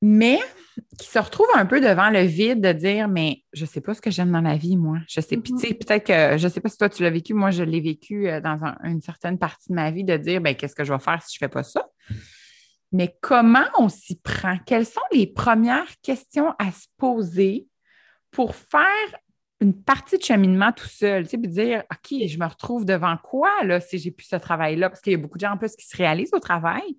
Mais 0.02 0.38
qui 0.98 1.08
se 1.08 1.18
retrouve 1.18 1.48
un 1.54 1.66
peu 1.66 1.80
devant 1.80 2.08
le 2.08 2.22
vide 2.22 2.60
de 2.60 2.72
dire 2.72 3.08
Mais 3.08 3.42
je 3.52 3.62
ne 3.62 3.66
sais 3.66 3.80
pas 3.80 3.94
ce 3.94 4.00
que 4.00 4.10
j'aime 4.10 4.32
dans 4.32 4.40
la 4.40 4.56
vie, 4.56 4.76
moi. 4.76 4.98
Je 5.08 5.20
sais, 5.20 5.36
mm-hmm. 5.36 5.78
peut-être 5.78 6.06
que 6.06 6.38
je 6.38 6.46
ne 6.46 6.52
sais 6.52 6.60
pas 6.60 6.68
si 6.68 6.78
toi 6.78 6.88
tu 6.88 7.02
l'as 7.02 7.10
vécu, 7.10 7.34
moi 7.34 7.50
je 7.50 7.62
l'ai 7.62 7.80
vécu 7.80 8.28
euh, 8.28 8.40
dans 8.40 8.58
une 8.84 9.02
certaine 9.02 9.38
partie 9.38 9.68
de 9.68 9.74
ma 9.74 9.90
vie 9.90 10.04
de 10.04 10.16
dire 10.16 10.40
ben, 10.40 10.54
qu'est-ce 10.54 10.74
que 10.74 10.84
je 10.84 10.92
vais 10.92 10.98
faire 10.98 11.22
si 11.22 11.36
je 11.38 11.44
ne 11.44 11.48
fais 11.48 11.52
pas 11.52 11.62
ça? 11.62 11.86
Mais 12.92 13.16
comment 13.20 13.66
on 13.78 13.88
s'y 13.88 14.18
prend? 14.18 14.58
Quelles 14.66 14.86
sont 14.86 15.00
les 15.12 15.26
premières 15.26 16.00
questions 16.02 16.54
à 16.58 16.72
se 16.72 16.86
poser 16.96 17.68
pour 18.30 18.54
faire 18.54 18.86
une 19.60 19.82
partie 19.82 20.16
de 20.16 20.22
cheminement 20.22 20.72
tout 20.72 20.88
seul, 20.88 21.24
tu 21.24 21.30
sais, 21.30 21.38
puis 21.38 21.48
dire, 21.48 21.84
OK, 21.92 22.26
je 22.26 22.38
me 22.38 22.46
retrouve 22.46 22.84
devant 22.84 23.16
quoi, 23.18 23.62
là, 23.64 23.80
si 23.80 23.98
j'ai 23.98 24.10
plus 24.10 24.26
ce 24.26 24.36
travail-là? 24.36 24.88
Parce 24.88 25.02
qu'il 25.02 25.12
y 25.12 25.16
a 25.16 25.18
beaucoup 25.18 25.36
de 25.36 25.42
gens 25.42 25.52
en 25.52 25.58
plus 25.58 25.76
qui 25.76 25.86
se 25.86 25.96
réalisent 25.96 26.32
au 26.32 26.38
travail. 26.38 26.98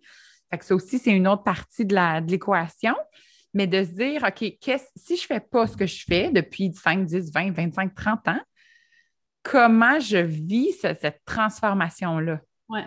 Fait 0.49 0.57
que 0.57 0.65
ça 0.65 0.75
aussi, 0.75 0.99
c'est 0.99 1.11
une 1.11 1.27
autre 1.27 1.43
partie 1.43 1.85
de 1.85 2.29
l'équation. 2.29 2.95
Mais 3.53 3.67
de 3.67 3.83
se 3.83 3.89
dire, 3.89 4.23
OK, 4.23 4.45
si 4.95 5.17
je 5.17 5.23
ne 5.23 5.27
fais 5.27 5.39
pas 5.41 5.67
ce 5.67 5.75
que 5.75 5.85
je 5.85 6.05
fais 6.07 6.31
depuis 6.31 6.71
5, 6.73 7.05
10, 7.05 7.33
20, 7.33 7.51
25, 7.51 7.93
30 7.93 8.27
ans, 8.29 8.41
comment 9.43 9.99
je 9.99 10.19
vis 10.19 10.71
cette 10.79 11.19
transformation-là? 11.25 12.39
Oui. 12.69 12.79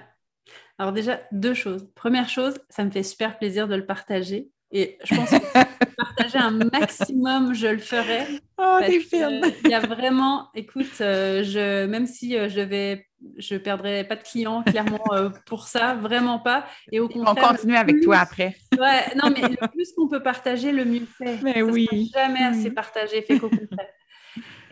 Alors 0.78 0.92
déjà, 0.92 1.20
deux 1.32 1.52
choses. 1.52 1.86
Première 1.94 2.30
chose, 2.30 2.54
ça 2.70 2.82
me 2.82 2.90
fait 2.90 3.02
super 3.02 3.38
plaisir 3.38 3.68
de 3.68 3.74
le 3.74 3.84
partager. 3.84 4.48
Et 4.76 4.98
je 5.04 5.14
pense 5.14 5.30
que 5.30 5.94
partager 5.96 6.38
un 6.38 6.50
maximum, 6.50 7.54
je 7.54 7.68
le 7.68 7.78
ferai. 7.78 8.26
Oh, 8.56 8.78
Il 8.86 9.68
y 9.68 9.74
a 9.74 9.80
vraiment, 9.80 10.48
écoute, 10.54 11.00
euh, 11.00 11.42
je, 11.42 11.86
même 11.86 12.06
si 12.06 12.36
euh, 12.36 12.48
je 12.48 12.60
vais, 12.60 13.08
je 13.36 13.56
perdrai 13.56 14.04
pas 14.04 14.14
de 14.14 14.22
clients 14.22 14.62
clairement 14.62 15.02
euh, 15.12 15.28
pour 15.44 15.66
ça, 15.66 15.96
vraiment 15.96 16.38
pas. 16.38 16.64
Et 16.92 17.00
au 17.00 17.08
contraire, 17.08 17.34
on 17.50 17.54
continue 17.54 17.74
avec 17.74 18.00
toi 18.00 18.18
après. 18.18 18.56
Ouais, 18.78 19.02
non, 19.16 19.30
mais 19.30 19.48
le 19.48 19.68
plus 19.68 19.92
qu'on 19.92 20.06
peut 20.06 20.22
partager, 20.22 20.70
le 20.70 20.84
mieux 20.84 21.06
c'est. 21.18 21.36
Mais 21.42 21.62
oui. 21.62 22.12
Jamais 22.14 22.44
assez 22.44 22.70
partagé, 22.70 23.22
fait 23.22 23.40
qu'au 23.40 23.50
contraire. 23.50 23.88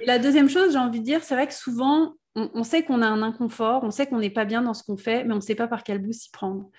Et 0.00 0.06
la 0.06 0.20
deuxième 0.20 0.48
chose, 0.48 0.72
j'ai 0.72 0.78
envie 0.78 1.00
de 1.00 1.04
dire, 1.04 1.24
c'est 1.24 1.34
vrai 1.34 1.48
que 1.48 1.54
souvent, 1.54 2.14
on, 2.36 2.62
sait 2.62 2.84
qu'on 2.84 3.02
a 3.02 3.06
un 3.06 3.22
inconfort, 3.22 3.82
on 3.82 3.90
sait 3.90 4.06
qu'on 4.06 4.20
n'est 4.20 4.30
pas 4.30 4.44
bien 4.44 4.62
dans 4.62 4.74
ce 4.74 4.84
qu'on 4.84 4.96
fait, 4.96 5.24
mais 5.24 5.32
on 5.32 5.36
ne 5.36 5.40
sait 5.40 5.56
pas 5.56 5.66
par 5.66 5.82
quel 5.82 5.98
bout 5.98 6.12
s'y 6.12 6.30
prendre. 6.30 6.70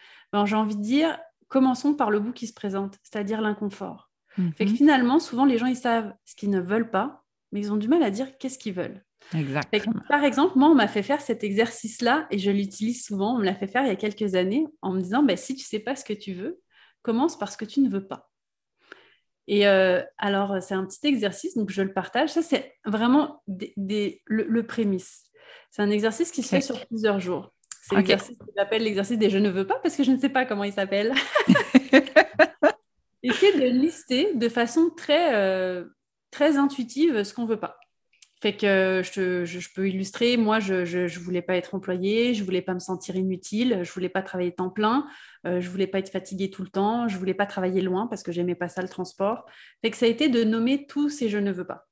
J'ai 0.46 0.56
envie 0.56 0.78
de 0.78 0.82
dire, 0.82 1.20
commençons 1.54 1.94
par 1.94 2.10
le 2.10 2.20
bout 2.20 2.34
qui 2.34 2.48
se 2.48 2.54
présente, 2.54 2.98
c'est-à-dire 3.04 3.40
l'inconfort. 3.40 4.10
Fait 4.58 4.66
que 4.66 4.72
mhm. 4.72 4.76
finalement, 4.76 5.20
souvent, 5.20 5.46
les 5.46 5.60
gens, 5.60 5.68
ils 5.68 5.76
savent 5.76 6.12
ce 6.26 6.36
qu'ils 6.36 6.50
ne 6.50 6.60
veulent 6.60 6.90
pas, 6.90 7.24
mais 7.52 7.60
ils 7.60 7.72
ont 7.72 7.78
du 7.78 7.88
mal 7.88 8.02
à 8.02 8.10
dire 8.10 8.36
qu'est-ce 8.40 8.58
qu'ils 8.58 8.74
veulent. 8.74 9.06
Exactement. 9.36 10.02
par 10.10 10.24
exemple, 10.24 10.58
moi, 10.58 10.70
on 10.70 10.74
m'a 10.74 10.88
fait 10.88 11.04
faire 11.04 11.22
cet 11.22 11.44
exercice-là 11.44 12.26
et 12.32 12.40
je 12.40 12.50
l'utilise 12.50 13.06
souvent. 13.06 13.36
On 13.36 13.38
me 13.38 13.46
l'a 13.46 13.54
fait 13.54 13.68
faire 13.68 13.84
il 13.84 13.90
y 13.90 13.92
a 13.92 13.96
quelques 13.96 14.34
années 14.34 14.66
en 14.82 14.92
me 14.92 15.00
disant 15.00 15.22
bah, 15.22 15.38
si 15.38 15.54
tu 15.54 15.62
ne 15.62 15.68
sais 15.68 15.80
pas 15.80 15.96
ce 15.96 16.04
que 16.04 16.14
tu 16.14 16.34
veux, 16.34 16.60
commence 17.04 17.38
par 17.38 17.52
ce 17.52 17.58
que 17.58 17.66
tu 17.66 17.82
ne 17.82 17.90
veux 17.90 18.08
pas. 18.08 18.32
Et 19.48 19.68
euh, 19.68 20.02
alors, 20.18 20.58
c'est 20.60 20.74
un 20.74 20.86
petit 20.86 21.06
exercice, 21.06 21.56
donc 21.56 21.70
je 21.70 21.84
le 21.84 21.94
partage. 21.94 22.30
Ça, 22.30 22.42
c'est 22.42 22.74
vraiment 22.86 23.44
le, 23.48 24.62
prémisse. 24.62 25.26
C'est 25.70 25.84
un 25.84 25.92
exercice 25.92 26.32
qui 26.32 26.42
se 26.42 26.50
fait 26.50 26.62
sur 26.62 26.84
plusieurs 26.88 27.20
jours. 27.20 27.53
C'est 27.86 27.98
l'exercice 27.98 28.38
que 28.38 28.46
j'appelle 28.56 28.84
l'exercice 28.84 29.18
des 29.18 29.30
je 29.30 29.38
ne 29.38 29.50
veux 29.50 29.68
pas 29.68 29.78
parce 29.84 29.98
que 29.98 30.04
je 30.04 30.12
ne 30.12 30.18
sais 30.18 30.30
pas 30.30 30.46
comment 30.46 30.64
il 30.64 30.72
s'appelle. 30.72 31.14
Essayer 33.24 33.54
de 33.54 33.66
lister 33.78 34.34
de 34.36 34.48
façon 34.48 34.90
très, 34.96 35.36
euh, 35.36 35.84
très 36.32 36.58
intuitive 36.58 37.24
ce 37.24 37.34
qu'on 37.34 37.44
ne 37.44 37.50
veut 37.50 37.60
pas. 37.60 37.78
Fait 38.42 38.56
que 38.56 39.02
je, 39.04 39.46
je, 39.46 39.74
peux 39.74 39.88
illustrer, 39.88 40.36
moi, 40.36 40.60
je 40.60 40.76
ne 40.76 41.20
voulais 41.20 41.42
pas 41.42 41.56
être 41.56 41.76
employée, 41.76 42.34
je 42.34 42.42
ne 42.42 42.46
voulais 42.46 42.62
pas 42.62 42.74
me 42.74 42.80
sentir 42.80 43.16
inutile, 43.16 43.80
je 43.84 43.90
ne 43.90 43.94
voulais 43.94 44.10
pas 44.10 44.22
travailler 44.22 44.52
temps 44.52 44.70
plein, 44.70 45.08
euh, 45.46 45.62
je 45.62 45.68
ne 45.68 45.72
voulais 45.72 45.88
pas 45.88 46.00
être 46.00 46.10
fatiguée 46.10 46.50
tout 46.50 46.62
le 46.62 46.68
temps, 46.68 47.08
je 47.08 47.14
ne 47.16 47.20
voulais 47.20 47.34
pas 47.34 47.46
travailler 47.46 47.82
loin 47.82 48.08
parce 48.08 48.24
que 48.24 48.34
j'aimais 48.34 48.56
pas 48.56 48.68
ça 48.68 48.82
le 48.82 48.90
transport. 48.90 49.46
Fait 49.82 49.92
que 49.92 49.98
ça 49.98 50.06
a 50.06 50.10
été 50.10 50.28
de 50.28 50.44
nommer 50.44 50.86
tous 50.88 51.10
ces 51.10 51.30
je 51.30 51.38
ne 51.38 51.52
veux 51.54 51.66
pas. 51.66 51.88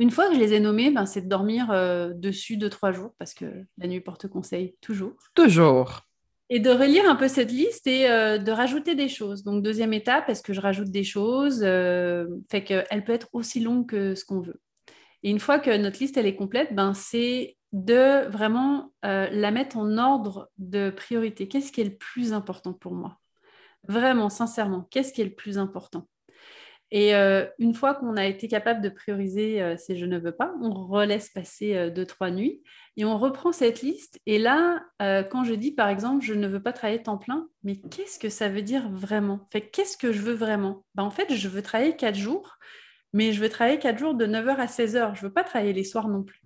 Une 0.00 0.10
fois 0.10 0.28
que 0.28 0.34
je 0.34 0.40
les 0.40 0.54
ai 0.54 0.60
nommés, 0.60 0.90
ben, 0.90 1.04
c'est 1.04 1.20
de 1.20 1.28
dormir 1.28 1.70
euh, 1.70 2.14
dessus 2.14 2.56
deux, 2.56 2.70
trois 2.70 2.90
jours, 2.90 3.10
parce 3.18 3.34
que 3.34 3.44
la 3.76 3.86
nuit 3.86 4.00
porte 4.00 4.28
conseil, 4.28 4.74
toujours. 4.80 5.12
Toujours. 5.34 6.00
Et 6.48 6.58
de 6.58 6.70
relire 6.70 7.04
un 7.06 7.16
peu 7.16 7.28
cette 7.28 7.52
liste 7.52 7.86
et 7.86 8.08
euh, 8.08 8.38
de 8.38 8.50
rajouter 8.50 8.94
des 8.94 9.10
choses. 9.10 9.44
Donc, 9.44 9.62
deuxième 9.62 9.92
étape, 9.92 10.30
est-ce 10.30 10.42
que 10.42 10.54
je 10.54 10.60
rajoute 10.62 10.90
des 10.90 11.04
choses 11.04 11.60
euh, 11.62 12.26
Fait 12.50 12.64
qu'elle 12.64 13.04
peut 13.04 13.12
être 13.12 13.28
aussi 13.34 13.60
longue 13.60 13.86
que 13.86 14.14
ce 14.14 14.24
qu'on 14.24 14.40
veut. 14.40 14.58
Et 15.22 15.28
une 15.28 15.38
fois 15.38 15.58
que 15.58 15.76
notre 15.76 16.00
liste, 16.00 16.16
elle 16.16 16.24
est 16.24 16.34
complète, 16.34 16.74
ben, 16.74 16.94
c'est 16.94 17.58
de 17.72 18.26
vraiment 18.30 18.94
la 19.02 19.50
mettre 19.50 19.76
en 19.76 19.98
ordre 19.98 20.50
de 20.56 20.88
priorité. 20.88 21.46
Qu'est-ce 21.46 21.72
qui 21.72 21.82
est 21.82 21.84
le 21.84 21.96
plus 21.96 22.32
important 22.32 22.72
pour 22.72 22.94
moi? 22.94 23.20
Vraiment, 23.86 24.30
sincèrement, 24.30 24.88
qu'est-ce 24.90 25.12
qui 25.12 25.20
est 25.20 25.26
le 25.26 25.34
plus 25.34 25.58
important? 25.58 26.08
Et 26.92 27.14
euh, 27.14 27.46
une 27.58 27.74
fois 27.74 27.94
qu'on 27.94 28.16
a 28.16 28.26
été 28.26 28.48
capable 28.48 28.80
de 28.80 28.88
prioriser 28.88 29.62
euh, 29.62 29.76
ces 29.76 29.96
je 29.96 30.06
ne 30.06 30.18
veux 30.18 30.32
pas, 30.32 30.52
on 30.60 30.72
relaisse 30.72 31.28
passer 31.28 31.76
euh, 31.76 31.88
deux, 31.88 32.04
trois 32.04 32.30
nuits 32.30 32.62
et 32.96 33.04
on 33.04 33.16
reprend 33.16 33.52
cette 33.52 33.80
liste. 33.82 34.18
Et 34.26 34.38
là, 34.38 34.82
quand 34.98 35.44
je 35.44 35.54
dis 35.54 35.72
par 35.72 35.88
exemple 35.88 36.24
je 36.24 36.34
ne 36.34 36.48
veux 36.48 36.62
pas 36.62 36.72
travailler 36.72 37.02
temps 37.02 37.16
plein, 37.16 37.48
mais 37.62 37.76
qu'est-ce 37.76 38.18
que 38.18 38.28
ça 38.28 38.48
veut 38.48 38.62
dire 38.62 38.90
vraiment? 38.90 39.48
Fait, 39.52 39.62
Qu'est-ce 39.62 39.96
que 39.96 40.12
je 40.12 40.20
veux 40.20 40.34
vraiment? 40.34 40.84
Ben, 40.94 41.04
En 41.04 41.10
fait, 41.10 41.32
je 41.32 41.48
veux 41.48 41.62
travailler 41.62 41.96
quatre 41.96 42.16
jours, 42.16 42.58
mais 43.12 43.32
je 43.32 43.40
veux 43.40 43.48
travailler 43.48 43.78
quatre 43.78 43.98
jours 43.98 44.14
de 44.14 44.26
9h 44.26 44.56
à 44.56 44.66
16h. 44.66 45.14
Je 45.14 45.22
ne 45.22 45.28
veux 45.28 45.32
pas 45.32 45.44
travailler 45.44 45.72
les 45.72 45.84
soirs 45.84 46.08
non 46.08 46.24
plus. 46.24 46.42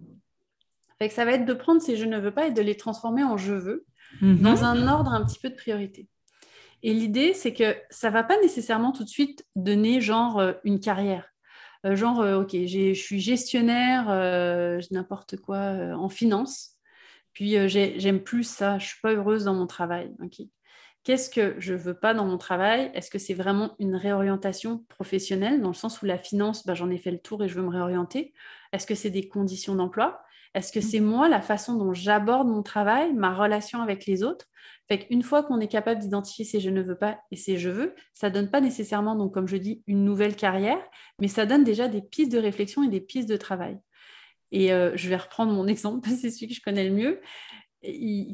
Fait 0.98 1.08
que 1.08 1.14
ça 1.14 1.24
va 1.24 1.32
être 1.32 1.46
de 1.46 1.54
prendre 1.54 1.80
ces 1.80 1.96
je 1.96 2.04
ne 2.04 2.18
veux 2.18 2.30
pas 2.30 2.46
et 2.46 2.52
de 2.52 2.62
les 2.62 2.76
transformer 2.76 3.24
en 3.24 3.36
je 3.36 3.54
veux 3.54 3.86
mm-hmm. 4.22 4.42
dans 4.42 4.64
un 4.64 4.86
ordre 4.86 5.10
un 5.10 5.24
petit 5.24 5.40
peu 5.40 5.50
de 5.50 5.56
priorité. 5.56 6.08
Et 6.84 6.92
l'idée, 6.92 7.32
c'est 7.32 7.54
que 7.54 7.74
ça 7.88 8.10
va 8.10 8.22
pas 8.22 8.38
nécessairement 8.42 8.92
tout 8.92 9.04
de 9.04 9.08
suite 9.08 9.46
donner 9.56 10.02
genre 10.02 10.38
euh, 10.38 10.52
une 10.64 10.80
carrière. 10.80 11.30
Euh, 11.86 11.96
genre, 11.96 12.20
euh, 12.20 12.42
ok, 12.42 12.50
je 12.52 12.92
suis 12.92 13.20
gestionnaire, 13.20 14.04
n'importe 14.90 15.36
quoi, 15.38 15.58
en 15.96 16.10
finance. 16.10 16.72
Puis 17.32 17.56
j'aime 17.68 18.22
plus 18.22 18.44
ça, 18.44 18.78
je 18.78 18.86
suis 18.86 19.00
pas 19.02 19.14
heureuse 19.14 19.44
dans 19.44 19.54
mon 19.54 19.66
travail. 19.66 20.14
Qu'est-ce 21.04 21.30
que 21.30 21.56
je 21.58 21.74
veux 21.74 21.98
pas 21.98 22.12
dans 22.12 22.26
mon 22.26 22.36
travail? 22.38 22.90
Est-ce 22.94 23.10
que 23.10 23.18
c'est 23.18 23.34
vraiment 23.34 23.74
une 23.78 23.96
réorientation 23.96 24.84
professionnelle, 24.90 25.62
dans 25.62 25.68
le 25.68 25.74
sens 25.74 26.02
où 26.02 26.06
la 26.06 26.18
finance, 26.18 26.66
bah, 26.66 26.74
j'en 26.74 26.90
ai 26.90 26.98
fait 26.98 27.10
le 27.10 27.18
tour 27.18 27.42
et 27.42 27.48
je 27.48 27.54
veux 27.54 27.62
me 27.62 27.70
réorienter? 27.70 28.34
Est-ce 28.72 28.86
que 28.86 28.94
c'est 28.94 29.10
des 29.10 29.26
conditions 29.26 29.74
d'emploi? 29.74 30.22
Est-ce 30.54 30.70
que 30.70 30.80
c'est 30.80 31.00
moi, 31.00 31.28
la 31.28 31.40
façon 31.40 31.74
dont 31.76 31.92
j'aborde 31.94 32.46
mon 32.46 32.62
travail, 32.62 33.12
ma 33.14 33.34
relation 33.34 33.82
avec 33.82 34.06
les 34.06 34.22
autres? 34.22 34.46
Fait 34.88 34.98
qu'une 34.98 35.22
fois 35.22 35.42
qu'on 35.42 35.60
est 35.60 35.68
capable 35.68 36.00
d'identifier 36.00 36.44
ces 36.44 36.60
je 36.60 36.68
ne 36.68 36.82
veux 36.82 36.96
pas 36.96 37.18
et 37.30 37.36
ces 37.36 37.56
je 37.56 37.70
veux, 37.70 37.94
ça 38.12 38.28
donne 38.28 38.50
pas 38.50 38.60
nécessairement, 38.60 39.16
donc 39.16 39.32
comme 39.32 39.48
je 39.48 39.56
dis, 39.56 39.82
une 39.86 40.04
nouvelle 40.04 40.36
carrière, 40.36 40.82
mais 41.20 41.28
ça 41.28 41.46
donne 41.46 41.64
déjà 41.64 41.88
des 41.88 42.02
pistes 42.02 42.32
de 42.32 42.38
réflexion 42.38 42.82
et 42.82 42.88
des 42.88 43.00
pistes 43.00 43.28
de 43.28 43.36
travail. 43.36 43.78
Et 44.52 44.72
euh, 44.72 44.92
je 44.94 45.08
vais 45.08 45.16
reprendre 45.16 45.52
mon 45.52 45.66
exemple, 45.68 46.08
c'est 46.10 46.30
celui 46.30 46.48
que 46.48 46.54
je 46.54 46.60
connais 46.60 46.88
le 46.88 46.94
mieux. 46.94 47.20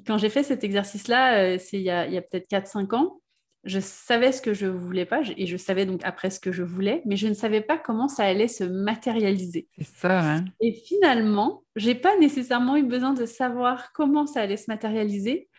quand 0.07 0.19
j'ai 0.19 0.29
fait 0.29 0.43
cet 0.43 0.65
exercice-là, 0.65 1.39
euh, 1.39 1.59
c'est 1.59 1.79
il 1.79 1.85
y 1.85 1.91
a, 1.91 2.03
a 2.03 2.23
peut-être 2.23 2.49
4-5 2.51 2.95
ans, 2.97 3.21
je 3.65 3.79
savais 3.79 4.33
ce 4.33 4.41
que 4.41 4.55
je 4.55 4.67
voulais 4.67 5.05
pas 5.05 5.21
et 5.37 5.47
je 5.47 5.57
savais 5.57 5.85
donc 5.85 6.01
après 6.05 6.31
ce 6.31 6.41
que 6.41 6.51
je 6.51 6.63
voulais, 6.63 7.03
mais 7.05 7.17
je 7.17 7.29
ne 7.29 7.35
savais 7.35 7.61
pas 7.61 7.77
comment 7.77 8.09
ça 8.09 8.25
allait 8.25 8.49
se 8.49 8.65
matérialiser. 8.65 9.69
C'est 9.77 9.87
ça. 9.87 10.21
Hein? 10.21 10.45
Et 10.61 10.73
finalement, 10.73 11.63
j'ai 11.77 11.95
pas 11.95 12.17
nécessairement 12.19 12.77
eu 12.77 12.85
besoin 12.85 13.13
de 13.13 13.27
savoir 13.27 13.93
comment 13.93 14.27
ça 14.27 14.41
allait 14.41 14.57
se 14.57 14.71
matérialiser 14.71 15.50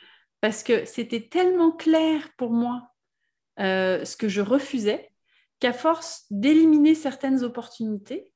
parce 0.41 0.63
que 0.63 0.85
c'était 0.85 1.27
tellement 1.29 1.71
clair 1.71 2.29
pour 2.37 2.51
moi 2.51 2.91
euh, 3.59 4.03
ce 4.05 4.17
que 4.17 4.27
je 4.27 4.41
refusais 4.41 5.11
qu'à 5.59 5.73
force 5.73 6.25
d'éliminer 6.31 6.95
certaines 6.95 7.43
opportunités, 7.43 8.31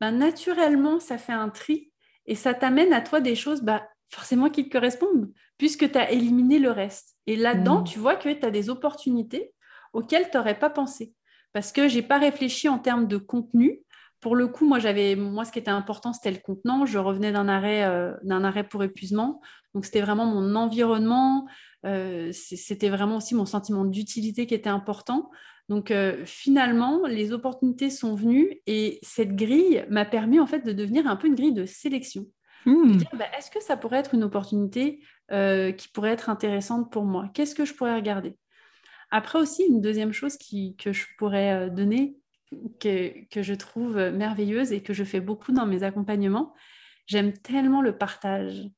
ben, 0.00 0.12
naturellement, 0.12 0.98
ça 0.98 1.18
fait 1.18 1.32
un 1.34 1.50
tri 1.50 1.92
et 2.26 2.34
ça 2.34 2.54
t'amène 2.54 2.92
à 2.92 3.02
toi 3.02 3.20
des 3.20 3.34
choses 3.34 3.60
bah, 3.62 3.86
forcément 4.08 4.48
qui 4.48 4.64
te 4.68 4.72
correspondent 4.72 5.32
puisque 5.58 5.92
tu 5.92 5.98
as 5.98 6.10
éliminé 6.10 6.58
le 6.58 6.70
reste. 6.70 7.16
Et 7.26 7.36
là-dedans, 7.36 7.82
mm. 7.82 7.84
tu 7.84 7.98
vois 7.98 8.16
que 8.16 8.32
tu 8.32 8.46
as 8.46 8.50
des 8.50 8.70
opportunités 8.70 9.52
auxquelles 9.92 10.30
tu 10.30 10.36
n'aurais 10.38 10.58
pas 10.58 10.70
pensé. 10.70 11.12
Parce 11.52 11.72
que 11.72 11.88
je 11.88 11.96
n'ai 11.96 12.02
pas 12.02 12.18
réfléchi 12.18 12.68
en 12.68 12.78
termes 12.78 13.06
de 13.06 13.18
contenu. 13.18 13.82
Pour 14.20 14.36
le 14.36 14.48
coup, 14.48 14.66
moi, 14.66 14.78
j'avais, 14.78 15.16
moi, 15.16 15.46
ce 15.46 15.52
qui 15.52 15.58
était 15.58 15.70
important, 15.70 16.12
c'était 16.12 16.30
le 16.30 16.38
contenant. 16.38 16.84
Je 16.84 16.98
revenais 16.98 17.32
d'un 17.32 17.48
arrêt, 17.48 17.84
euh, 17.84 18.12
d'un 18.22 18.44
arrêt 18.44 18.64
pour 18.64 18.84
épuisement. 18.84 19.40
Donc, 19.74 19.86
c'était 19.86 20.02
vraiment 20.02 20.26
mon 20.26 20.54
environnement. 20.56 21.46
Euh, 21.86 22.30
c'était 22.32 22.90
vraiment 22.90 23.16
aussi 23.16 23.34
mon 23.34 23.46
sentiment 23.46 23.86
d'utilité 23.86 24.46
qui 24.46 24.54
était 24.54 24.68
important. 24.68 25.30
Donc, 25.70 25.90
euh, 25.90 26.22
finalement, 26.26 27.06
les 27.06 27.32
opportunités 27.32 27.88
sont 27.88 28.14
venues 28.14 28.60
et 28.66 28.98
cette 29.02 29.36
grille 29.36 29.86
m'a 29.88 30.04
permis, 30.04 30.38
en 30.38 30.46
fait, 30.46 30.66
de 30.66 30.72
devenir 30.72 31.06
un 31.06 31.16
peu 31.16 31.26
une 31.26 31.34
grille 31.34 31.54
de 31.54 31.64
sélection. 31.64 32.26
Hmm. 32.66 32.98
Bah, 33.14 33.24
est-ce 33.38 33.50
que 33.50 33.62
ça 33.62 33.78
pourrait 33.78 34.00
être 34.00 34.14
une 34.14 34.24
opportunité 34.24 35.00
qui 35.30 35.88
pourrait 35.94 36.10
être 36.10 36.28
intéressante 36.28 36.90
pour 36.90 37.04
moi? 37.04 37.30
Qu'est-ce 37.32 37.54
que 37.54 37.64
je 37.64 37.72
pourrais 37.72 37.94
regarder? 37.94 38.36
Après 39.12 39.38
aussi, 39.38 39.62
une 39.62 39.80
deuxième 39.80 40.12
chose 40.12 40.36
que 40.36 40.92
je 40.92 41.04
pourrais 41.18 41.70
donner, 41.70 42.16
que, 42.80 43.24
que, 43.28 43.42
je 43.42 43.54
trouve 43.54 43.96
merveilleuse 43.96 44.72
et 44.72 44.82
que 44.82 44.92
je 44.92 45.04
fais 45.04 45.20
beaucoup 45.20 45.52
dans 45.52 45.66
mes 45.66 45.82
accompagnements, 45.82 46.54
j'aime 47.06 47.32
tellement 47.32 47.82
le 47.82 47.96
partage. 47.96 48.68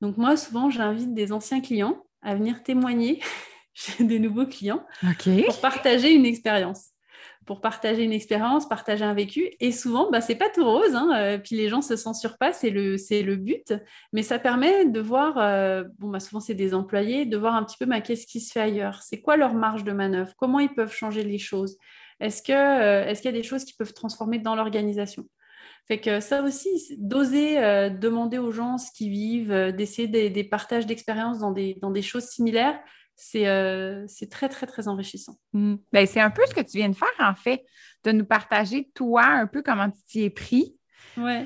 Donc 0.00 0.16
moi, 0.16 0.36
souvent, 0.36 0.70
j'invite 0.70 1.14
des 1.14 1.32
anciens 1.32 1.60
clients 1.60 2.04
à 2.22 2.34
venir 2.34 2.62
témoigner 2.62 3.20
chez 3.74 4.04
des 4.04 4.18
nouveaux 4.18 4.46
clients 4.46 4.84
pour 5.46 5.60
partager 5.60 6.12
une 6.12 6.26
expérience. 6.26 6.90
Pour 7.46 7.60
partager 7.60 8.02
une 8.02 8.12
expérience, 8.12 8.68
partager 8.68 9.04
un 9.04 9.14
vécu. 9.14 9.50
Et 9.60 9.70
souvent, 9.70 10.10
bah, 10.10 10.20
c'est 10.20 10.34
pas 10.34 10.48
tout 10.48 10.64
rose, 10.64 10.96
hein, 10.96 11.12
euh, 11.14 11.38
puis 11.38 11.54
les 11.54 11.68
gens 11.68 11.80
se 11.80 11.94
censurent 11.94 12.38
pas, 12.38 12.52
c'est 12.52 12.70
le, 12.70 12.98
c'est 12.98 13.22
le 13.22 13.36
but. 13.36 13.72
Mais 14.12 14.22
ça 14.22 14.40
permet 14.40 14.86
de 14.86 15.00
voir, 15.00 15.38
euh, 15.38 15.84
bon, 15.98 16.08
bah, 16.08 16.18
souvent 16.18 16.40
c'est 16.40 16.54
des 16.54 16.74
employés, 16.74 17.24
de 17.24 17.36
voir 17.36 17.54
un 17.54 17.62
petit 17.62 17.76
peu 17.78 17.86
bah, 17.86 18.00
qu'est-ce 18.00 18.26
qui 18.26 18.40
se 18.40 18.50
fait 18.50 18.60
ailleurs, 18.60 19.00
c'est 19.02 19.20
quoi 19.20 19.36
leur 19.36 19.54
marge 19.54 19.84
de 19.84 19.92
manœuvre, 19.92 20.32
comment 20.36 20.58
ils 20.58 20.74
peuvent 20.74 20.92
changer 20.92 21.22
les 21.22 21.38
choses, 21.38 21.78
est-ce, 22.20 22.42
que, 22.42 22.52
euh, 22.52 23.06
est-ce 23.06 23.22
qu'il 23.22 23.30
y 23.30 23.34
a 23.34 23.36
des 23.36 23.46
choses 23.46 23.64
qui 23.64 23.74
peuvent 23.74 23.92
transformer 23.92 24.38
dans 24.38 24.54
l'organisation? 24.54 25.26
Fait 25.88 26.00
que 26.00 26.18
ça 26.18 26.42
aussi, 26.42 26.96
d'oser 26.98 27.54
demander 27.90 28.38
aux 28.38 28.50
gens 28.50 28.76
ce 28.76 28.90
qu'ils 28.90 29.10
vivent, 29.10 29.72
d'essayer 29.76 30.08
des, 30.08 30.30
des 30.30 30.42
partages 30.42 30.84
d'expériences 30.84 31.38
dans 31.38 31.52
des, 31.52 31.78
dans 31.80 31.92
des 31.92 32.02
choses 32.02 32.24
similaires, 32.24 32.76
euh, 33.36 34.04
c'est 34.08 34.30
très, 34.30 34.48
très, 34.48 34.66
très 34.66 34.88
enrichissant. 34.88 35.38
Mm. 35.52 35.76
Ben, 35.92 36.06
c'est 36.06 36.20
un 36.20 36.30
peu 36.30 36.42
ce 36.46 36.54
que 36.54 36.60
tu 36.60 36.78
viens 36.78 36.88
de 36.88 36.96
faire, 36.96 37.08
en 37.18 37.34
fait, 37.34 37.64
de 38.04 38.12
nous 38.12 38.24
partager, 38.24 38.90
toi, 38.94 39.24
un 39.24 39.46
peu 39.46 39.62
comment 39.62 39.90
tu 39.90 40.02
t'y 40.06 40.22
es 40.24 40.30
pris 40.30 40.76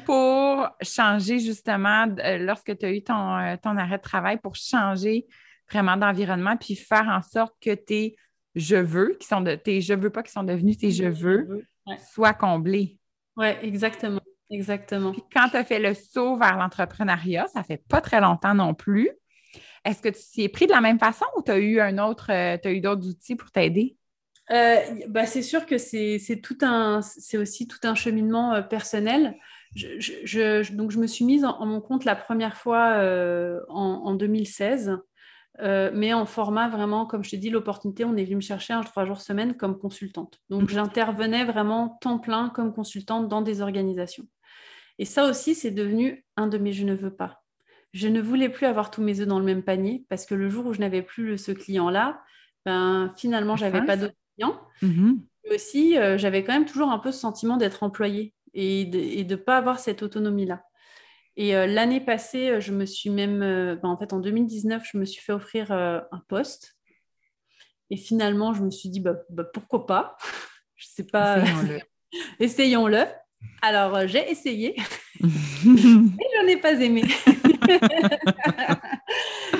pour 0.04 0.68
changer, 0.82 1.38
justement, 1.38 2.06
euh, 2.18 2.38
lorsque 2.38 2.76
tu 2.76 2.86
as 2.86 2.92
eu 2.92 3.04
ton, 3.04 3.36
euh, 3.36 3.56
ton, 3.62 3.76
arrêt 3.76 3.98
de 3.98 4.02
travail, 4.02 4.38
pour 4.38 4.56
changer 4.56 5.26
vraiment 5.70 5.96
d'environnement, 5.96 6.56
puis 6.56 6.74
faire 6.74 7.06
en 7.08 7.22
sorte 7.22 7.54
que 7.60 7.74
tes 7.74 8.16
je 8.54 8.76
veux, 8.76 9.16
qui 9.20 9.26
sont 9.26 9.40
de, 9.40 9.54
tes 9.54 9.80
je 9.80 9.94
veux 9.94 10.10
pas 10.10 10.22
qui 10.22 10.32
sont 10.32 10.42
devenus 10.42 10.78
tes 10.78 10.90
je 10.90 11.04
veux, 11.04 11.64
soient 12.12 12.34
comblés. 12.34 12.98
Oui, 13.36 13.48
exactement. 13.62 14.20
Exactement. 14.50 15.12
Puis 15.12 15.22
quand 15.32 15.48
tu 15.48 15.56
as 15.56 15.64
fait 15.64 15.78
le 15.78 15.94
saut 15.94 16.36
vers 16.36 16.56
l'entrepreneuriat, 16.56 17.46
ça 17.46 17.62
fait 17.62 17.82
pas 17.88 18.00
très 18.00 18.20
longtemps 18.20 18.54
non 18.54 18.74
plus. 18.74 19.10
Est-ce 19.84 20.02
que 20.02 20.08
tu 20.08 20.20
t'y 20.20 20.42
es 20.42 20.48
pris 20.48 20.66
de 20.66 20.72
la 20.72 20.80
même 20.80 20.98
façon 20.98 21.24
ou 21.36 21.42
tu 21.42 21.52
as 21.52 21.58
eu 21.58 21.80
un 21.80 21.98
autre, 21.98 22.30
euh, 22.30 22.58
tu 22.60 22.68
as 22.68 22.72
eu 22.72 22.80
d'autres 22.80 23.08
outils 23.08 23.36
pour 23.36 23.50
t'aider? 23.50 23.96
Euh, 24.50 24.76
bah 25.08 25.26
c'est 25.26 25.42
sûr 25.42 25.64
que 25.64 25.78
c'est 25.78 26.40
tout 26.42 26.58
un, 26.62 27.00
c'est 27.02 27.38
aussi 27.38 27.68
tout 27.68 27.78
un 27.84 27.94
cheminement 27.94 28.54
euh, 28.54 28.62
personnel. 28.62 29.36
Je, 29.76 30.74
donc 30.74 30.90
je 30.90 30.98
me 30.98 31.06
suis 31.06 31.24
mise 31.24 31.44
en, 31.44 31.64
mon 31.64 31.80
compte 31.80 32.04
la 32.04 32.16
première 32.16 32.56
fois 32.56 32.96
en, 33.68 34.14
2016, 34.16 34.98
mais 35.60 36.12
en 36.12 36.26
format 36.26 36.68
vraiment, 36.68 37.06
comme 37.06 37.24
je 37.24 37.30
t'ai 37.30 37.36
dit, 37.36 37.50
l'opportunité, 37.50 38.04
on 38.04 38.16
est 38.16 38.24
venu 38.24 38.36
me 38.36 38.40
chercher 38.40 38.72
un 38.72 38.82
trois 38.82 39.04
jours 39.04 39.20
semaine 39.20 39.56
comme 39.56 39.78
consultante. 39.78 40.40
Donc 40.48 40.62
mhm. 40.62 40.68
j'intervenais 40.70 41.44
vraiment 41.44 41.98
temps 42.00 42.18
plein 42.18 42.48
comme 42.48 42.72
consultante 42.72 43.28
dans 43.28 43.42
des 43.42 43.60
organisations. 43.60 44.26
Et 44.98 45.04
ça 45.04 45.28
aussi, 45.28 45.54
c'est 45.54 45.70
devenu 45.70 46.24
un 46.36 46.46
de 46.46 46.58
mes 46.58 46.72
je 46.72 46.84
ne 46.84 46.94
veux 46.94 47.14
pas 47.14 47.40
je 47.92 48.08
ne 48.08 48.20
voulais 48.20 48.48
plus 48.48 48.66
avoir 48.66 48.90
tous 48.90 49.02
mes 49.02 49.20
œufs 49.20 49.26
dans 49.26 49.38
le 49.38 49.44
même 49.44 49.62
panier 49.62 50.04
parce 50.08 50.26
que 50.26 50.34
le 50.34 50.48
jour 50.48 50.66
où 50.66 50.72
je 50.72 50.80
n'avais 50.80 51.02
plus 51.02 51.38
ce 51.38 51.52
client-là, 51.52 52.22
ben, 52.64 53.12
finalement, 53.16 53.56
je 53.56 53.64
n'avais 53.64 53.84
pas 53.84 53.96
d'autres 53.96 54.14
clients. 54.36 54.60
Mm-hmm. 54.82 55.18
aussi, 55.52 55.98
euh, 55.98 56.16
j'avais 56.16 56.44
quand 56.44 56.52
même 56.52 56.66
toujours 56.66 56.90
un 56.90 56.98
peu 56.98 57.10
ce 57.10 57.18
sentiment 57.18 57.56
d'être 57.56 57.82
employée 57.82 58.32
et 58.54 58.84
de 58.84 59.34
ne 59.34 59.36
pas 59.36 59.56
avoir 59.56 59.78
cette 59.78 60.02
autonomie-là. 60.02 60.62
Et 61.36 61.56
euh, 61.56 61.66
l'année 61.66 62.00
passée, 62.00 62.50
euh, 62.50 62.60
je 62.60 62.72
me 62.72 62.84
suis 62.84 63.10
même, 63.10 63.40
ben, 63.40 63.88
en 63.88 63.96
fait, 63.96 64.12
en 64.12 64.20
2019, 64.20 64.82
je 64.92 64.98
me 64.98 65.04
suis 65.04 65.22
fait 65.22 65.32
offrir 65.32 65.72
un 65.72 66.22
poste. 66.28 66.76
Et 67.90 67.96
finalement, 67.96 68.54
je 68.54 68.62
me 68.62 68.70
suis 68.70 68.88
dit, 68.88 69.00
bah, 69.00 69.16
bah 69.30 69.44
pourquoi 69.44 69.86
pas? 69.86 70.16
Je 70.76 70.86
ne 70.86 71.04
sais 71.04 71.10
pas. 71.10 71.44
Essayons-le. 72.38 73.04
Alors, 73.62 74.06
j'ai 74.06 74.30
essayé 74.30 74.74
et 75.22 75.24
je 75.24 76.46
n'ai 76.46 76.56
pas 76.56 76.72
aimé. 76.80 77.02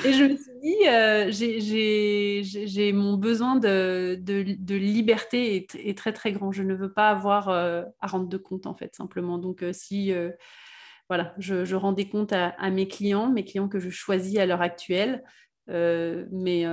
et 0.05 0.12
je 0.12 0.25
me 0.25 0.37
suis 0.37 0.61
dit, 0.62 0.77
euh, 0.89 1.31
j'ai 1.31 2.93
mon 2.93 3.16
besoin 3.16 3.57
de, 3.57 4.18
de, 4.21 4.75
liberté 4.75 5.57
est, 5.57 5.75
est, 5.75 5.97
très 5.97 6.12
très 6.12 6.33
grand. 6.33 6.53
Je 6.53 6.62
ne 6.62 6.75
veux 6.75 6.93
pas 6.93 7.11
avoir 7.11 7.49
euh, 7.49 7.83
à 8.01 8.07
rendre 8.07 8.29
de 8.29 8.37
compte 8.37 8.66
en 8.66 8.75
fait, 8.75 8.95
simplement. 8.95 9.39
Donc 9.39 9.62
euh, 9.62 9.73
si 9.73 10.12
voilà, 11.11 11.35
je, 11.39 11.67
je, 11.67 11.77
rends 11.77 11.93
des 11.93 12.09
comptes 12.09 12.33
à, 12.33 12.49
à, 12.49 12.71
mes 12.71 12.89
clients, 12.89 13.29
mes 13.29 13.45
clients 13.45 13.69
que 13.69 13.79
je 13.79 13.91
choisis 13.91 14.39
à 14.39 14.47
l'heure 14.47 14.63
actuelle, 14.63 15.23
mais 15.69 16.65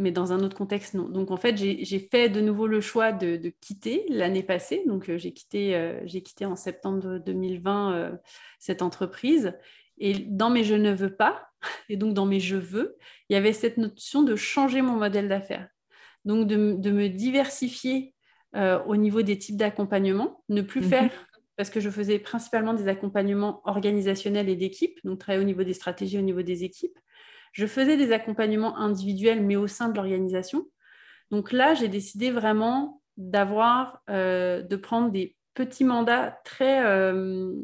mais 0.00 0.12
dans 0.12 0.32
un 0.32 0.38
autre 0.44 0.56
contexte, 0.56 0.94
non. 0.94 1.08
Donc, 1.08 1.32
en 1.32 1.36
fait, 1.36 1.56
j'ai 1.56 1.98
fait 1.98 2.28
de 2.28 2.40
nouveau 2.40 2.68
le 2.68 2.80
choix 2.80 3.10
de, 3.10 3.36
de 3.36 3.52
quitter 3.60 4.06
l'année 4.08 4.44
passée. 4.44 4.84
Donc, 4.86 5.10
j'ai 5.16 5.32
quitté, 5.32 5.98
j'ai 6.04 6.22
quitté 6.22 6.46
en 6.46 6.54
septembre 6.54 7.18
2020 7.18 8.12
cette 8.60 8.82
entreprise. 8.82 9.54
Et 10.00 10.14
dans 10.14 10.50
mes 10.50 10.64
je 10.64 10.74
ne 10.74 10.92
veux 10.92 11.14
pas, 11.14 11.48
et 11.88 11.96
donc 11.96 12.14
dans 12.14 12.26
mes 12.26 12.40
je 12.40 12.56
veux, 12.56 12.96
il 13.28 13.34
y 13.34 13.36
avait 13.36 13.52
cette 13.52 13.76
notion 13.76 14.22
de 14.22 14.36
changer 14.36 14.82
mon 14.82 14.94
modèle 14.94 15.28
d'affaires. 15.28 15.68
Donc 16.24 16.46
de, 16.46 16.56
me 16.56 17.08
diversifier 17.08 18.14
euh, 18.54 18.82
au 18.84 18.96
niveau 18.96 19.22
des 19.22 19.38
types 19.38 19.56
d'accompagnement, 19.56 20.42
ne 20.48 20.62
plus 20.62 20.82
mhm. 20.82 20.88
faire, 20.88 21.27
parce 21.58 21.70
que 21.70 21.80
je 21.80 21.90
faisais 21.90 22.20
principalement 22.20 22.72
des 22.72 22.86
accompagnements 22.86 23.60
organisationnels 23.64 24.48
et 24.48 24.54
d'équipe, 24.54 25.00
donc 25.02 25.18
travailler 25.18 25.42
au 25.42 25.46
niveau 25.46 25.64
des 25.64 25.74
stratégies, 25.74 26.16
au 26.16 26.22
niveau 26.22 26.42
des 26.42 26.62
équipes. 26.62 26.96
Je 27.52 27.66
faisais 27.66 27.96
des 27.96 28.12
accompagnements 28.12 28.78
individuels, 28.78 29.42
mais 29.42 29.56
au 29.56 29.66
sein 29.66 29.88
de 29.88 29.96
l'organisation. 29.96 30.68
Donc 31.32 31.50
là, 31.50 31.74
j'ai 31.74 31.88
décidé 31.88 32.30
vraiment 32.30 33.02
d'avoir, 33.16 34.02
euh, 34.08 34.62
de 34.62 34.76
prendre 34.76 35.10
des 35.10 35.34
petits 35.54 35.82
mandats 35.82 36.38
très, 36.44 36.86
euh, 36.86 37.56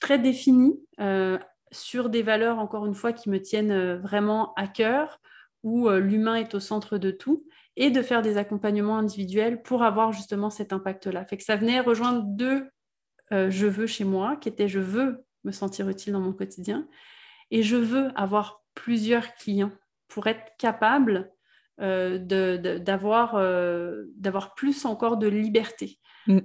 très 0.00 0.18
définie 0.18 0.80
euh, 1.00 1.38
sur 1.70 2.08
des 2.08 2.22
valeurs, 2.22 2.60
encore 2.60 2.86
une 2.86 2.94
fois, 2.94 3.12
qui 3.12 3.28
me 3.28 3.42
tiennent 3.42 3.72
euh, 3.72 3.98
vraiment 3.98 4.54
à 4.54 4.68
cœur, 4.68 5.20
où 5.62 5.90
euh, 5.90 6.00
l'humain 6.00 6.36
est 6.36 6.54
au 6.54 6.60
centre 6.60 6.96
de 6.96 7.10
tout, 7.10 7.44
et 7.76 7.90
de 7.90 8.02
faire 8.02 8.22
des 8.22 8.36
accompagnements 8.36 8.98
individuels 8.98 9.62
pour 9.62 9.82
avoir 9.82 10.12
justement 10.12 10.50
cet 10.50 10.72
impact-là. 10.72 11.24
Fait 11.24 11.36
que 11.36 11.44
ça 11.44 11.56
venait 11.56 11.80
rejoindre 11.80 12.22
deux 12.24 12.68
je 13.30 13.66
veux 13.66 13.86
chez 13.86 14.04
moi, 14.04 14.36
qui 14.36 14.50
étaient 14.50 14.68
je 14.68 14.78
veux 14.78 15.24
me 15.44 15.52
sentir 15.52 15.88
utile 15.88 16.12
dans 16.12 16.20
mon 16.20 16.34
quotidien, 16.34 16.86
et 17.50 17.62
je 17.62 17.76
veux 17.76 18.10
avoir 18.14 18.62
plusieurs 18.74 19.34
clients 19.34 19.72
pour 20.08 20.26
être 20.26 20.52
capable 20.58 21.32
d'avoir 21.78 23.34
plus 24.54 24.84
encore 24.84 25.16
de 25.16 25.28
liberté, 25.28 25.98
mm. 26.26 26.40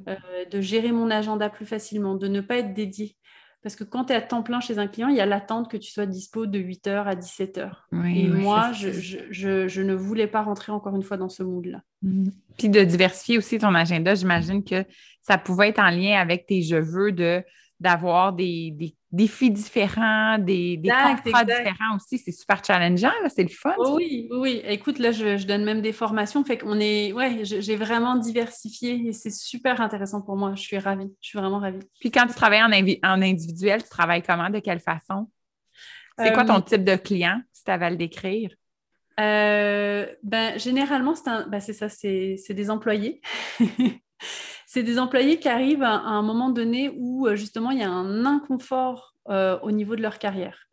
de 0.50 0.62
gérer 0.62 0.94
mon 0.94 1.12
agenda 1.12 1.50
plus 1.50 1.66
facilement, 1.66 2.16
de 2.16 2.30
ne 2.30 2.40
pas 2.40 2.58
être 2.58 2.74
dédié. 2.74 3.18
Parce 3.64 3.76
que 3.76 3.84
quand 3.84 4.06
tu 4.06 4.14
es 4.14 4.16
à 4.16 4.22
temps 4.22 4.44
plein 4.44 4.60
chez 4.60 4.78
un 4.78 4.88
client, 4.88 5.08
il 5.08 5.18
y 5.18 5.20
a 5.20 5.26
l'attente 5.26 5.70
que 5.70 5.78
tu 5.78 5.92
sois 5.92 6.06
dispo 6.06 6.46
de 6.46 6.60
8h 6.60 7.04
à 7.06 7.16
17h. 7.16 7.72
et 8.06 8.28
moi, 8.28 8.72
je, 8.72 9.82
ne 9.82 9.94
voulais 9.94 10.28
pas 10.28 10.44
rentrer 10.44 10.72
encore 10.72 10.96
une 10.96 11.04
fois 11.04 11.18
dans 11.18 11.30
ce 11.30 11.44
mood-là. 11.44 11.82
Mhm. 12.02 12.32
Puis 12.58 12.70
de 12.70 12.84
diversifier 12.84 13.38
aussi 13.38 13.58
ton 13.58 13.74
agenda, 13.74 14.16
j'imagine 14.16 14.64
que 14.64 14.86
ça 15.22 15.38
pouvait 15.38 15.70
être 15.70 15.80
en 15.80 15.90
lien 15.90 16.20
avec 16.20 16.46
tes 16.46 16.62
je 16.62 16.78
veux 16.78 17.12
de 17.12 17.44
d'avoir 17.80 18.34
des, 18.34 18.96
défis 19.12 19.52
différents, 19.52 20.38
des, 20.38 20.78
des 20.78 20.90
contrats 20.90 21.46
différents 21.46 21.96
aussi. 21.96 22.18
C'est 22.18 22.32
super 22.32 22.64
challengeant, 22.64 23.12
c'est 23.34 23.44
le 23.44 23.50
fun. 23.50 23.74
oui, 23.78 24.28
oui, 24.32 24.62
Écoute, 24.66 25.00
là, 25.00 25.12
je, 25.12 25.46
donne 25.46 25.64
même 25.64 25.82
des 25.82 25.94
formations. 25.94 26.44
Fait 26.44 26.58
qu'on 26.58 26.80
est, 26.80 27.14
ouais, 27.14 27.40
j'ai 27.44 27.76
vraiment 27.76 28.16
diversifié 28.16 29.08
et 29.08 29.14
c'est 29.14 29.32
super 29.32 29.80
intéressant 29.82 30.22
pour 30.22 30.36
moi. 30.36 30.54
Je 30.56 30.62
suis 30.62 30.78
ravie. 30.78 31.10
Je 31.22 31.30
suis 31.30 31.40
vraiment 31.40 31.60
ravie. 31.60 31.80
Puis 32.00 32.12
quand 32.12 32.28
tu 32.28 32.34
travailles 32.34 32.64
en, 32.64 33.10
en 33.10 33.22
individuel, 33.22 33.84
tu 33.84 33.90
travailles 33.90 34.24
comment, 34.24 34.50
de 34.50 34.60
quelle 34.60 34.80
façon? 34.80 35.30
C'est 36.20 36.34
quoi 36.34 36.46
ton 36.46 36.58
euh, 36.58 36.62
type 36.62 36.84
de 36.84 36.96
client, 36.96 37.40
si 37.54 37.64
tu 37.64 37.72
avais 37.72 37.86
à 37.86 37.90
le 37.92 37.96
décrire? 37.96 38.50
Euh, 39.20 40.06
ben, 40.24 40.58
généralement, 40.58 41.16
c'est 41.16 41.48
ben, 41.48 41.60
ça, 41.60 41.90
c'est 41.90 42.54
des 42.54 42.70
employés. 42.70 43.22
c'est 44.68 44.84
des 44.84 45.00
employés 45.00 45.40
qui 45.40 45.48
arrivent 45.48 45.82
à, 45.82 45.94
un 45.94 46.22
moment 46.22 46.50
donné 46.50 46.94
où 46.98 47.26
euh, 47.26 47.36
justement 47.36 47.72
il 47.72 47.80
y 47.80 47.84
a 47.84 47.90
un 47.90 48.26
inconfort 48.26 49.16
euh, 49.30 49.58
au 49.64 49.72
niveau 49.72 49.96
de 49.96 50.02
leur 50.02 50.20
carrière. 50.20 50.68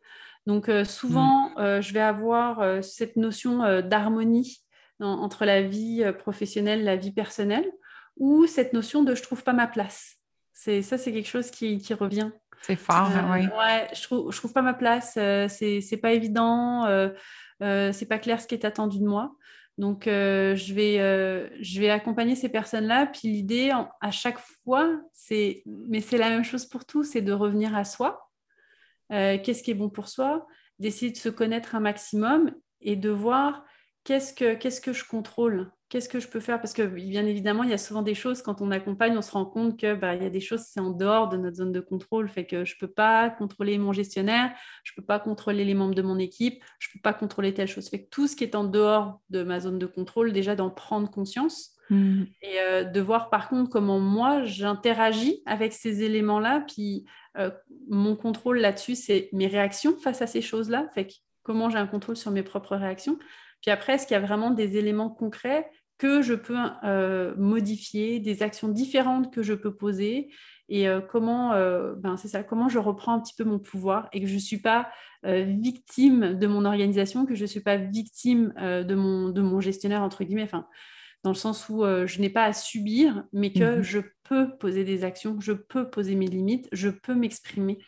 Donc 0.45 0.67
euh, 0.67 0.83
souvent, 0.83 1.49
mm. 1.51 1.81
je 1.81 1.93
vais 1.93 2.01
avoir 2.01 2.83
cette 2.83 3.15
notion 3.15 3.81
d'harmonie 3.81 4.61
entre 4.99 5.45
la 5.45 5.61
vie 5.61 6.05
professionnelle, 6.19 6.83
la 6.83 6.97
vie 6.97 7.11
personnelle, 7.11 7.69
ou 8.17 8.45
cette 8.45 8.73
notion 8.73 9.03
de 9.03 9.15
je 9.15 9.23
trouve 9.23 9.43
pas 9.43 9.53
ma 9.53 9.67
place. 9.67 10.17
C'est 10.53 10.81
ça, 10.81 10.97
c'est 10.97 11.11
quelque 11.11 11.27
chose 11.27 11.49
qui, 11.49 11.81
revient. 11.93 12.31
C'est 12.61 12.75
fort, 12.75 13.09
oui. 13.31 13.47
Ouais, 13.57 13.87
je 13.93 14.03
trouve, 14.03 14.31
je 14.31 14.37
trouve 14.37 14.53
pas 14.53 14.61
ma 14.61 14.73
place. 14.73 15.13
c'est 15.13 15.99
pas 16.01 16.11
évident. 16.11 16.85
c'est 17.59 18.07
pas 18.07 18.19
clair 18.19 18.39
ce 18.39 18.47
qui 18.47 18.55
est 18.55 18.65
attendu 18.65 18.99
de 18.99 19.05
moi. 19.05 19.35
Donc, 19.77 20.07
euh, 20.07 20.55
je, 20.55 20.73
vais, 20.73 20.99
euh, 20.99 21.49
je 21.59 21.81
vais 21.81 21.89
accompagner 21.89 22.35
ces 22.35 22.49
personnes-là. 22.49 23.07
Puis 23.07 23.27
l'idée, 23.27 23.71
à 24.01 24.11
chaque 24.11 24.39
fois, 24.63 25.01
c'est, 25.11 25.63
mais 25.65 25.99
c'est 25.99 26.17
la 26.17 26.29
même 26.29 26.45
chose 26.45 26.65
pour 26.65 26.85
tout, 26.85 27.03
c'est 27.03 27.21
de 27.21 27.33
revenir 27.33 27.75
à 27.75 27.83
soi. 27.83 28.29
Euh, 29.11 29.37
qu'est-ce 29.43 29.63
qui 29.63 29.71
est 29.71 29.75
bon 29.75 29.89
pour 29.89 30.07
soi? 30.07 30.47
D'essayer 30.79 31.11
de 31.11 31.17
se 31.17 31.29
connaître 31.29 31.75
un 31.75 31.81
maximum 31.81 32.53
et 32.81 32.95
de 32.95 33.09
voir 33.09 33.65
qu'est-ce 34.05 34.33
que, 34.33 34.53
qu'est-ce 34.53 34.79
que 34.79 34.93
je 34.93 35.03
contrôle? 35.03 35.71
Qu'est-ce 35.89 36.09
que 36.09 36.19
je 36.19 36.27
peux 36.27 36.39
faire? 36.39 36.61
Parce 36.61 36.73
que 36.73 36.83
bien 36.83 37.25
évidemment, 37.25 37.63
il 37.63 37.69
y 37.69 37.73
a 37.73 37.77
souvent 37.77 38.01
des 38.01 38.15
choses, 38.15 38.41
quand 38.41 38.61
on 38.61 38.71
accompagne, 38.71 39.17
on 39.17 39.21
se 39.21 39.31
rend 39.31 39.45
compte 39.45 39.79
que 39.79 39.93
bah, 39.93 40.15
il 40.15 40.23
y 40.23 40.25
a 40.25 40.29
des 40.29 40.39
choses, 40.39 40.61
c'est 40.61 40.79
en 40.79 40.91
dehors 40.91 41.27
de 41.27 41.37
notre 41.37 41.57
zone 41.57 41.71
de 41.71 41.79
contrôle, 41.79 42.29
fait 42.29 42.45
que 42.45 42.65
je 42.65 42.75
ne 42.75 42.79
peux 42.79 42.91
pas 42.91 43.29
contrôler 43.29 43.77
mon 43.77 43.93
gestionnaire, 43.93 44.51
je 44.83 44.93
ne 44.93 45.01
peux 45.01 45.05
pas 45.05 45.19
contrôler 45.19 45.65
les 45.65 45.73
membres 45.73 45.95
de 45.95 46.01
mon 46.01 46.17
équipe, 46.17 46.63
je 46.79 46.89
ne 46.89 46.93
peux 46.93 47.01
pas 47.01 47.13
contrôler 47.13 47.53
telle 47.53 47.67
chose. 47.67 47.89
Fait 47.89 48.03
que 48.03 48.09
tout 48.09 48.27
ce 48.27 48.35
qui 48.35 48.43
est 48.43 48.55
en 48.55 48.63
dehors 48.63 49.21
de 49.29 49.43
ma 49.43 49.59
zone 49.59 49.79
de 49.79 49.85
contrôle, 49.85 50.31
déjà 50.33 50.55
d'en 50.55 50.69
prendre 50.69 51.09
conscience 51.09 51.75
mmh. 51.89 52.23
et 52.41 52.59
euh, 52.61 52.83
de 52.83 52.99
voir 53.01 53.29
par 53.29 53.49
contre 53.49 53.69
comment 53.69 53.99
moi 53.99 54.43
j'interagis 54.43 55.41
avec 55.45 55.73
ces 55.73 56.03
éléments-là. 56.03 56.63
Puis 56.67 57.05
euh, 57.37 57.51
mon 57.89 58.15
contrôle 58.15 58.59
là-dessus, 58.59 58.95
c'est 58.95 59.29
mes 59.33 59.47
réactions 59.47 59.95
face 59.97 60.21
à 60.21 60.27
ces 60.27 60.41
choses-là. 60.41 60.89
Fait 60.93 61.07
que 61.07 61.13
comment 61.43 61.69
j'ai 61.69 61.77
un 61.77 61.87
contrôle 61.87 62.17
sur 62.17 62.31
mes 62.31 62.43
propres 62.43 62.75
réactions. 62.75 63.17
Puis 63.65 63.71
après, 63.71 63.93
est-ce 63.93 64.05
qu'il 64.05 64.13
y 64.13 64.17
a 64.17 64.21
vraiment 64.21 64.51
des 64.51 64.77
éléments 64.77 65.09
concrets 65.09 65.67
que 65.97 66.21
je 66.21 66.35
peux 66.35 66.55
euh, 66.83 67.33
modifier, 67.35 68.19
des 68.19 68.43
actions 68.43 68.67
différentes 68.67 69.33
que 69.33 69.41
je 69.41 69.55
peux 69.55 69.73
poser 69.73 70.29
et 70.69 70.87
euh, 70.87 71.01
comment, 71.01 71.53
euh, 71.53 71.95
ben 71.95 72.15
c'est 72.15 72.27
ça, 72.27 72.43
comment 72.43 72.69
je 72.69 72.77
reprends 72.77 73.13
un 73.13 73.19
petit 73.19 73.33
peu 73.35 73.43
mon 73.43 73.57
pouvoir 73.57 74.07
et 74.13 74.21
que 74.21 74.27
je 74.27 74.35
ne 74.35 74.39
suis 74.39 74.61
pas 74.61 74.89
victime 75.23 76.37
de 76.37 76.45
mon 76.45 76.65
organisation, 76.65 77.25
que 77.25 77.33
je 77.33 77.41
ne 77.41 77.47
suis 77.47 77.61
pas 77.61 77.77
victime 77.77 78.53
de, 78.59 78.93
mon, 78.93 79.29
de 79.29 79.41
mon 79.41 79.59
gestionnaire, 79.59 80.03
entre 80.03 80.23
guillemets, 80.23 80.43
enfin, 80.43 80.67
dans 81.23 81.31
le 81.31 81.35
sens 81.35 81.67
où 81.67 81.83
je 81.83 82.21
n'ai 82.21 82.29
pas 82.29 82.43
à 82.43 82.53
subir, 82.53 83.23
mais 83.33 83.51
que 83.51 83.79
mmh 83.79 83.81
je 83.81 83.99
peux 84.23 84.55
poser 84.59 84.83
des 84.83 85.03
actions, 85.03 85.39
je 85.39 85.53
peux 85.53 85.89
poser 85.89 86.13
mes 86.13 86.27
limites, 86.27 86.69
je 86.71 86.89
peux 86.89 87.15
m'exprimer. 87.15 87.79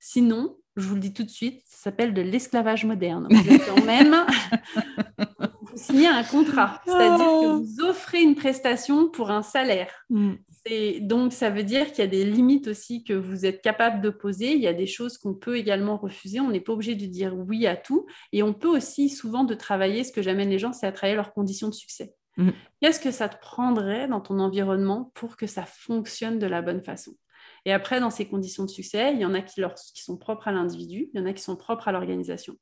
Sinon, 0.00 0.56
je 0.76 0.86
vous 0.86 0.94
le 0.94 1.00
dis 1.00 1.12
tout 1.12 1.24
de 1.24 1.28
suite, 1.28 1.62
ça 1.66 1.90
s'appelle 1.90 2.14
de 2.14 2.22
l'esclavage 2.22 2.84
moderne. 2.86 3.28
Quand 3.66 3.84
même 3.84 4.16
vous 5.76 5.82
signez 5.82 6.08
un 6.08 6.24
contrat, 6.24 6.80
c'est-à-dire 6.86 7.18
que 7.18 7.46
oh. 7.46 7.62
vous 7.62 7.84
offrez 7.84 8.22
une 8.22 8.34
prestation 8.34 9.08
pour 9.10 9.30
un 9.30 9.42
salaire. 9.42 10.06
Mm. 10.08 10.32
Donc, 11.02 11.32
ça 11.32 11.50
veut 11.50 11.62
dire 11.62 11.92
qu'il 11.92 11.98
y 11.98 12.06
a 12.06 12.10
des 12.10 12.24
limites 12.24 12.66
aussi 12.66 13.04
que 13.04 13.12
vous 13.12 13.44
êtes 13.44 13.62
capable 13.62 14.00
de 14.00 14.10
poser. 14.10 14.54
Il 14.54 14.60
y 14.60 14.66
a 14.66 14.72
des 14.72 14.86
choses 14.86 15.18
qu'on 15.18 15.34
peut 15.34 15.56
également 15.56 15.96
refuser. 15.96 16.40
On 16.40 16.50
n'est 16.50 16.60
pas 16.60 16.72
obligé 16.72 16.94
de 16.94 17.06
dire 17.06 17.36
oui 17.36 17.66
à 17.66 17.76
tout. 17.76 18.06
Et 18.32 18.42
on 18.42 18.54
peut 18.54 18.68
aussi 18.68 19.10
souvent 19.10 19.44
de 19.44 19.54
travailler, 19.54 20.02
ce 20.02 20.12
que 20.12 20.22
j'amène 20.22 20.48
les 20.48 20.58
gens, 20.58 20.72
c'est 20.72 20.86
à 20.86 20.92
travailler 20.92 21.16
leurs 21.16 21.34
conditions 21.34 21.68
de 21.68 21.74
succès. 21.74 22.14
Mm. 22.38 22.50
Qu'est-ce 22.80 23.00
que 23.00 23.10
ça 23.10 23.28
te 23.28 23.38
prendrait 23.38 24.08
dans 24.08 24.20
ton 24.20 24.38
environnement 24.40 25.12
pour 25.14 25.36
que 25.36 25.46
ça 25.46 25.66
fonctionne 25.66 26.38
de 26.38 26.46
la 26.46 26.62
bonne 26.62 26.82
façon? 26.82 27.12
Et 27.66 27.72
après, 27.72 28.00
dans 28.00 28.10
ces 28.10 28.26
conditions 28.26 28.64
de 28.64 28.70
succès, 28.70 29.12
il 29.12 29.20
y 29.20 29.26
en 29.26 29.34
a 29.34 29.42
qui, 29.42 29.60
qui 29.94 30.02
sont 30.02 30.16
propres 30.16 30.48
à 30.48 30.52
l'individu, 30.52 31.10
il 31.12 31.20
y 31.20 31.22
en 31.22 31.26
a 31.26 31.32
qui 31.32 31.42
sont 31.42 31.56
propres 31.56 31.88
à 31.88 31.92
l'organisation. 31.92 32.56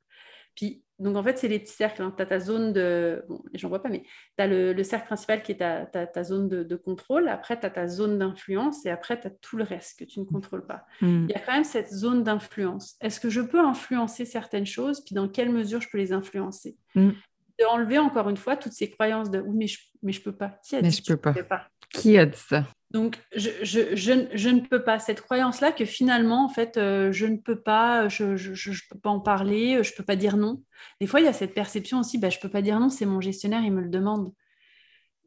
Puis, 0.55 0.83
donc 0.99 1.17
en 1.17 1.23
fait, 1.23 1.37
c'est 1.37 1.47
les 1.47 1.59
petits 1.59 1.73
cercles. 1.73 2.01
Hein. 2.01 2.13
Tu 2.15 2.23
as 2.23 2.25
ta 2.25 2.39
zone 2.39 2.71
de. 2.71 3.23
Bon, 3.27 3.43
j'en 3.53 3.67
vois 3.67 3.83
pas, 3.83 3.89
mais 3.89 4.03
tu 4.37 4.43
as 4.43 4.47
le, 4.47 4.83
cercle 4.83 5.07
principal 5.07 5.43
qui 5.43 5.51
est 5.51 5.57
ta, 5.57 5.85
ta, 5.85 6.23
zone 6.23 6.47
de, 6.47 6.75
contrôle. 6.75 7.27
Après, 7.27 7.59
tu 7.59 7.65
as 7.65 7.69
ta 7.69 7.87
zone 7.87 8.17
d'influence 8.17 8.85
et 8.85 8.89
après, 8.89 9.19
tu 9.19 9.27
as 9.27 9.29
tout 9.29 9.57
le 9.57 9.63
reste 9.63 9.99
que 9.99 10.05
tu 10.05 10.19
ne 10.19 10.25
contrôles 10.25 10.65
pas. 10.65 10.85
Hmm. 11.01 11.25
Il 11.27 11.31
y 11.31 11.35
a 11.35 11.39
quand 11.39 11.53
même 11.53 11.65
cette 11.65 11.91
zone 11.91 12.23
d'influence. 12.23 12.95
Est-ce 13.01 13.19
que 13.19 13.29
je 13.29 13.41
peux 13.41 13.59
influencer 13.59 14.25
certaines 14.25 14.65
choses? 14.65 15.03
Puis 15.03 15.15
dans 15.15 15.27
quelle 15.27 15.51
mesure 15.51 15.81
je 15.81 15.89
peux 15.89 15.97
les 15.97 16.13
influencer? 16.13 16.77
Hmm. 16.95 17.11
De 17.59 17.65
enlever 17.65 17.99
encore 17.99 18.29
une 18.29 18.37
fois 18.37 18.57
toutes 18.57 18.73
ces 18.73 18.89
croyances 18.89 19.31
de 19.31 19.39
oui, 19.39 19.55
mais 19.55 19.67
je, 19.67 19.79
mais 20.01 20.11
je 20.11 20.21
peux 20.21 20.35
pas. 20.35 20.59
Qui 20.65 20.75
a 20.75 20.81
dit 20.81 20.87
mais 20.87 20.91
je 20.91 21.03
peux 21.03 21.17
pas. 21.17 21.33
pas? 21.33 21.67
Qui 21.89 22.17
a 22.17 22.25
dit 22.25 22.37
ça? 22.37 22.65
Donc, 22.95 23.21
je, 23.35 23.49
je, 23.61 24.49
ne 24.49 24.61
peux 24.61 24.81
pas. 24.81 24.99
Cette 24.99 25.19
croyance-là 25.19 25.73
que 25.73 25.83
finalement, 25.83 26.45
en 26.45 26.47
fait, 26.47 26.77
euh, 26.77 27.11
je 27.11 27.25
ne 27.25 27.35
peux 27.35 27.59
pas, 27.59 28.07
je 28.07 28.23
ne 28.23 28.89
peux 28.89 28.97
pas 28.97 29.09
en 29.09 29.19
parler, 29.19 29.83
je 29.83 29.91
ne 29.91 29.97
peux 29.97 30.05
pas 30.05 30.15
dire 30.15 30.37
non. 30.37 30.63
Des 31.01 31.05
fois, 31.05 31.19
il 31.19 31.25
y 31.25 31.27
a 31.27 31.33
cette 31.33 31.53
perception 31.53 31.99
aussi, 31.99 32.17
bah, 32.17 32.29
je 32.29 32.37
ne 32.37 32.41
peux 32.41 32.47
pas 32.47 32.61
dire 32.61 32.79
non, 32.79 32.87
c'est 32.87 33.05
mon 33.05 33.19
gestionnaire, 33.19 33.63
il 33.65 33.73
me 33.73 33.81
le 33.81 33.89
demande. 33.89 34.31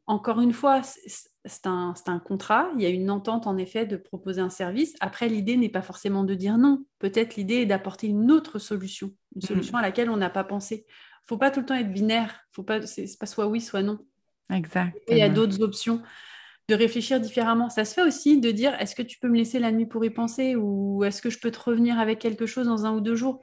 Encore 0.06 0.40
une 0.40 0.54
fois, 0.54 0.80
c'est 0.82 1.66
un, 1.66 1.92
un, 2.06 2.18
contrat, 2.20 2.70
il 2.74 2.82
y 2.82 2.86
a 2.86 2.88
une 2.88 3.10
entente 3.10 3.46
en 3.46 3.58
effet 3.58 3.84
de 3.84 3.98
proposer 3.98 4.40
un 4.40 4.48
service. 4.48 4.94
Après, 5.00 5.28
l'idée 5.28 5.58
n'est 5.58 5.68
pas 5.68 5.82
forcément 5.82 6.24
de 6.24 6.32
dire 6.32 6.56
non. 6.56 6.86
Peut-être 6.98 7.36
l'idée 7.36 7.56
est 7.56 7.66
d'apporter 7.66 8.06
une 8.06 8.30
autre 8.30 8.58
solution, 8.58 9.12
une 9.36 9.42
solution 9.42 9.74
mm. 9.74 9.80
à 9.80 9.82
laquelle 9.82 10.08
on 10.08 10.16
n'a 10.16 10.30
pas 10.30 10.44
pensé. 10.44 10.86
Il 10.86 10.88
ne 10.88 11.28
faut 11.28 11.36
pas 11.36 11.50
tout 11.50 11.60
le 11.60 11.66
temps 11.66 11.74
être 11.74 11.92
binaire. 11.92 12.46
Faut 12.52 12.62
pas, 12.62 12.80
c'est 12.86 13.18
pas 13.20 13.26
soit 13.26 13.46
oui, 13.46 13.60
soit 13.60 13.82
non. 13.82 13.98
Exact. 14.50 14.98
Il 15.08 15.18
y 15.18 15.22
a 15.22 15.28
d'autres 15.28 15.60
options 15.60 16.00
de 16.68 16.74
réfléchir 16.74 17.20
différemment. 17.20 17.70
Ça 17.70 17.84
se 17.84 17.94
fait 17.94 18.02
aussi 18.02 18.40
de 18.40 18.50
dire 18.50 18.74
est-ce 18.80 18.94
que 18.94 19.02
tu 19.02 19.18
peux 19.18 19.28
me 19.28 19.36
laisser 19.36 19.58
la 19.58 19.72
nuit 19.72 19.86
pour 19.86 20.04
y 20.04 20.10
penser 20.10 20.54
ou 20.54 21.02
est-ce 21.04 21.22
que 21.22 21.30
je 21.30 21.38
peux 21.38 21.50
te 21.50 21.60
revenir 21.60 21.98
avec 21.98 22.18
quelque 22.18 22.46
chose 22.46 22.66
dans 22.66 22.84
un 22.84 22.92
ou 22.92 23.00
deux 23.00 23.16
jours? 23.16 23.40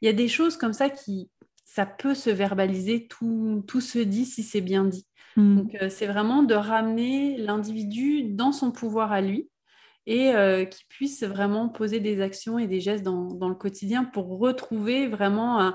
Il 0.00 0.06
y 0.06 0.08
a 0.08 0.12
des 0.12 0.28
choses 0.28 0.56
comme 0.56 0.72
ça 0.72 0.88
qui, 0.88 1.28
ça 1.64 1.86
peut 1.86 2.14
se 2.14 2.30
verbaliser, 2.30 3.08
tout, 3.08 3.64
tout 3.66 3.80
se 3.80 3.98
dit 3.98 4.24
si 4.24 4.42
c'est 4.42 4.60
bien 4.60 4.84
dit. 4.84 5.06
Hmm. 5.36 5.56
Donc, 5.56 5.74
euh, 5.82 5.88
c'est 5.90 6.06
vraiment 6.06 6.42
de 6.42 6.54
ramener 6.54 7.36
l'individu 7.36 8.24
dans 8.24 8.52
son 8.52 8.70
pouvoir 8.70 9.12
à 9.12 9.20
lui 9.20 9.50
et 10.06 10.34
euh, 10.34 10.64
qu'il 10.64 10.86
puisse 10.88 11.22
vraiment 11.22 11.68
poser 11.68 12.00
des 12.00 12.20
actions 12.20 12.58
et 12.58 12.66
des 12.66 12.80
gestes 12.80 13.04
dans, 13.04 13.48
le 13.48 13.54
quotidien 13.54 14.04
pour 14.04 14.38
retrouver 14.38 15.06
vraiment 15.06 15.74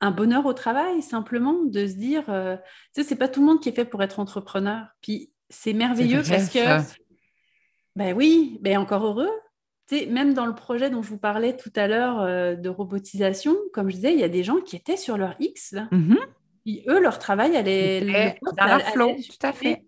un, 0.00 0.10
bonheur 0.10 0.44
au 0.46 0.54
travail, 0.54 1.02
simplement 1.02 1.62
de 1.64 1.86
se 1.86 1.94
dire, 1.94 2.24
euh, 2.30 2.56
tu 2.94 3.02
sais, 3.02 3.08
c'est 3.08 3.16
pas 3.16 3.28
tout 3.28 3.40
le 3.40 3.46
monde 3.46 3.60
qui 3.60 3.68
est 3.68 3.76
fait 3.76 3.84
pour 3.84 4.02
être 4.02 4.18
entrepreneur. 4.18 4.86
Puis 5.02 5.30
c'est 5.50 5.72
merveilleux 5.72 6.22
parce 6.26 6.48
que, 6.48 6.78
ben 7.96 8.14
oui, 8.16 8.58
ben 8.62 8.78
encore 8.78 9.04
heureux. 9.04 9.30
sais, 9.86 10.06
même 10.06 10.32
dans 10.32 10.46
le 10.46 10.54
projet 10.54 10.88
dont 10.88 11.02
je 11.02 11.10
vous 11.10 11.18
parlais 11.18 11.56
tout 11.56 11.72
à 11.76 11.88
l'heure 11.88 12.20
euh, 12.20 12.54
de 12.54 12.68
robotisation, 12.68 13.56
comme 13.72 13.90
je 13.90 13.96
disais, 13.96 14.14
il 14.14 14.20
y 14.20 14.24
a 14.24 14.28
des 14.28 14.44
gens 14.44 14.60
qui 14.60 14.76
étaient 14.76 14.96
sur 14.96 15.18
leur 15.18 15.34
X. 15.40 15.72
Là. 15.72 15.88
Mm-hmm. 15.92 16.88
eux, 16.88 17.00
leur 17.00 17.18
travail 17.18 17.56
allait 17.56 18.38
dans 18.56 18.66
leur 18.66 18.82
flow, 18.82 19.16
tout 19.16 19.46
à 19.46 19.52
fait. 19.52 19.84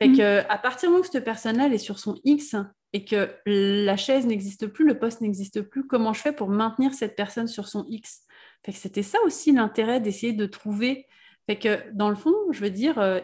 Fait 0.00 0.12
que, 0.12 0.40
à 0.50 0.58
partir 0.58 0.88
du 0.88 0.92
moment 0.92 1.06
où 1.06 1.10
cette 1.10 1.24
personne-là 1.24 1.68
est 1.68 1.78
sur 1.78 1.98
son 1.98 2.20
X 2.22 2.54
et 2.92 3.06
que 3.06 3.30
la 3.46 3.96
chaise 3.96 4.26
n'existe 4.26 4.66
plus, 4.66 4.86
le 4.86 4.98
poste 4.98 5.22
n'existe 5.22 5.62
plus, 5.62 5.86
comment 5.86 6.12
je 6.12 6.20
fais 6.20 6.32
pour 6.32 6.48
maintenir 6.48 6.92
cette 6.92 7.16
personne 7.16 7.48
sur 7.48 7.66
son 7.66 7.86
X? 7.88 8.26
Fait 8.64 8.72
que 8.72 8.78
c'était 8.78 9.02
ça 9.02 9.18
aussi 9.24 9.52
l'intérêt 9.52 10.00
d'essayer 10.00 10.34
de 10.34 10.44
trouver. 10.44 11.06
Fait 11.46 11.56
que 11.56 11.78
dans 11.92 12.10
le 12.10 12.14
fond, 12.14 12.34
je 12.50 12.60
veux 12.60 12.70
dire, 12.70 12.98
euh, 12.98 13.20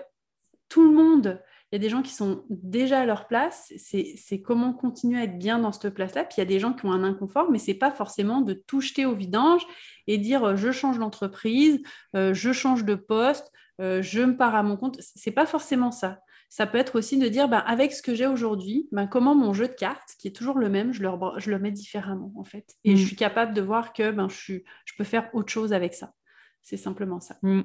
tout 0.71 0.83
le 0.83 0.95
monde 0.95 1.43
il 1.73 1.77
y 1.77 1.77
a 1.77 1.79
des 1.79 1.89
gens 1.89 2.03
qui 2.03 2.13
sont 2.13 2.45
déjà 2.51 3.01
à 3.01 3.07
leur 3.07 3.27
place, 3.27 3.73
c'est 3.77 4.43
comment 4.43 4.75
continuer 4.75 5.19
à 5.19 5.25
être 5.25 5.39
bien 5.39 5.59
dans 5.59 5.73
cette 5.73 5.95
place-là. 5.95 6.25
Puis 6.25 6.35
il 6.37 6.41
y 6.41 6.43
a 6.43 6.47
des 6.47 6.61
gens 6.61 6.75
qui 6.75 6.85
ont 6.85 6.93
un 6.93 7.03
inconfort, 7.03 7.51
mais 7.51 7.59
ce 7.59 7.71
n'est 7.71 7.79
pas 7.79 7.91
forcément 7.91 8.43
de 8.43 8.53
tout 8.53 8.83
jeter 8.83 9.07
au 9.07 9.15
vidange 9.15 9.63
et 10.07 10.19
dire 10.19 10.45
euh, 10.45 10.57
je 10.57 10.71
change 10.71 10.99
d'entreprise, 10.99 11.81
euh, 12.15 12.35
je 12.35 12.53
change 12.53 12.85
de 12.85 12.95
poste, 12.95 13.51
je 13.79 14.23
me 14.23 14.37
pars 14.37 14.55
à 14.55 14.63
mon 14.63 14.77
compte. 14.77 15.01
C'est 15.01 15.33
pas 15.33 15.47
forcément 15.47 15.91
ça. 15.91 16.21
Ça 16.51 16.67
peut 16.67 16.77
être 16.77 16.99
aussi 16.99 17.19
de 17.19 17.27
dire, 17.29 17.49
ben, 17.49 17.65
avec 17.67 17.93
ce 17.93 18.03
que 18.03 18.15
j'ai 18.15 18.27
aujourd'hui, 18.27 18.87
ben, 18.93 19.07
comment 19.07 19.35
mon 19.35 19.55
jeu 19.55 19.69
de 19.69 19.73
cartes, 19.73 20.11
qui 20.19 20.29
est 20.29 20.33
toujours 20.33 20.59
le 20.59 20.69
même, 20.69 20.93
je 20.93 21.03
le, 21.03 21.09
je 21.39 21.51
le 21.51 21.59
mets 21.59 21.71
différemment, 21.73 22.31
en 22.37 22.45
fait. 22.45 22.77
Et 22.85 22.95
je 22.95 23.03
mm. 23.03 23.07
suis 23.07 23.17
capable 23.17 23.55
de 23.55 23.63
voir 23.63 23.95
que 23.95 24.11
ben, 24.11 24.29
je, 24.29 24.59
je 24.85 24.93
peux 24.99 25.03
faire 25.03 25.31
autre 25.33 25.51
chose 25.51 25.73
avec 25.73 25.95
ça. 25.95 26.13
C'est 26.61 26.77
simplement 26.77 27.21
ça. 27.21 27.37
Mm. 27.41 27.63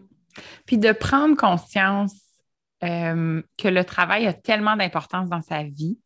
Puis 0.65 0.77
de 0.77 0.93
prendre 0.93 1.35
conscience 1.35 2.26
euh, 2.83 3.41
que 3.57 3.67
le 3.67 3.83
travail 3.83 4.27
a 4.27 4.33
tellement 4.33 4.75
d'importance 4.75 5.29
dans 5.29 5.41
sa 5.41 5.63
vie. 5.63 5.97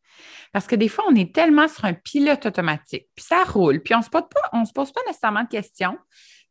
Parce 0.52 0.68
que 0.68 0.76
des 0.76 0.88
fois, 0.88 1.06
on 1.10 1.16
est 1.16 1.34
tellement 1.34 1.68
sur 1.68 1.86
un 1.86 1.94
pilote 1.94 2.46
automatique, 2.46 3.08
puis 3.16 3.26
ça 3.26 3.44
roule, 3.44 3.82
puis 3.82 3.96
on 3.96 4.00
ne 4.00 4.04
se, 4.04 4.10
pose 4.10 4.24
pas, 4.30 4.66
se 4.66 4.74
pose 4.74 4.92
pas 4.92 5.02
nécessairement 5.08 5.44
de 5.44 5.50
questions, 5.50 5.98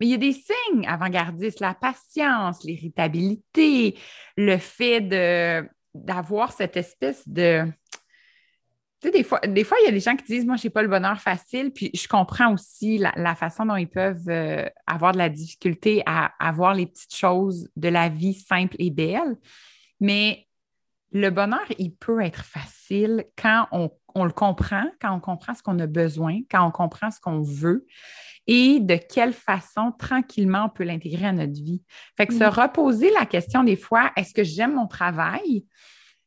mais 0.01 0.07
il 0.07 0.11
y 0.11 0.15
a 0.15 0.19
des 0.19 0.33
signes 0.33 0.87
avant-gardistes, 0.87 1.61
la 1.61 1.75
patience, 1.75 2.65
l'irritabilité, 2.65 3.99
le 4.37 4.57
fait 4.57 5.01
d'avoir 5.95 6.53
cette 6.53 6.77
espèce 6.77 7.29
de. 7.29 7.65
Tu 9.03 9.09
sais, 9.09 9.11
des 9.13 9.25
fois, 9.25 9.41
des 9.41 9.65
fois, 9.65 9.79
il 9.81 9.87
y 9.87 9.89
a 9.89 9.93
des 9.93 10.01
gens 10.01 10.17
qui 10.17 10.25
disent 10.25 10.47
Moi, 10.47 10.57
je 10.57 10.67
n'ai 10.67 10.71
pas 10.71 10.83
le 10.83 10.89
bonheur 10.89 11.21
facile, 11.21 11.71
puis 11.73 11.91
je 11.95 12.09
comprends 12.09 12.53
aussi 12.53 12.99
la, 12.99 13.35
façon 13.35 13.67
dont 13.67 13.77
ils 13.77 13.89
peuvent 13.89 14.29
euh, 14.29 14.67
avoir 14.87 15.13
de 15.13 15.19
la 15.19 15.29
difficulté 15.29 16.03
à, 16.07 16.33
avoir 16.39 16.75
les 16.75 16.87
petites 16.87 17.15
choses 17.15 17.69
de 17.77 17.89
la 17.89 18.09
vie 18.09 18.35
simple 18.35 18.77
et 18.79 18.91
belle. 18.91 19.37
Mais 20.01 20.47
le 21.13 21.31
bonheur, 21.31 21.65
il 21.79 21.95
peut 21.95 22.21
être 22.21 22.45
facile 22.45 23.25
quand 23.37 23.67
on, 23.73 23.91
on 24.15 24.25
le 24.25 24.33
comprend, 24.33 24.85
quand 25.01 25.15
on 25.15 25.21
comprend 25.21 25.55
ce 25.55 25.63
qu'on 25.63 25.79
a 25.79 25.87
besoin, 25.87 26.41
quand 26.51 26.67
on 26.67 26.71
comprend 26.71 27.11
ce 27.11 27.21
qu'on 27.21 27.43
veut 27.43 27.87
et 28.47 28.81
de 28.81 28.97
quelle 28.97 29.33
façon 29.33 29.93
tranquillement 29.97 30.65
on 30.67 30.69
peut 30.69 30.85
l'intégrer 30.85 31.27
à 31.27 31.33
notre 31.33 31.53
vie. 31.53 31.83
Fait 32.17 32.27
que 32.27 32.35
se 32.35 32.45
reposer 32.45 33.11
la 33.13 33.27
question 33.27 33.63
des 33.65 33.77
fois, 33.77 34.11
est-ce 34.17 34.35
que 34.35 34.45
j'aime 34.45 34.75
mon 34.75 34.87
travail? 34.87 35.65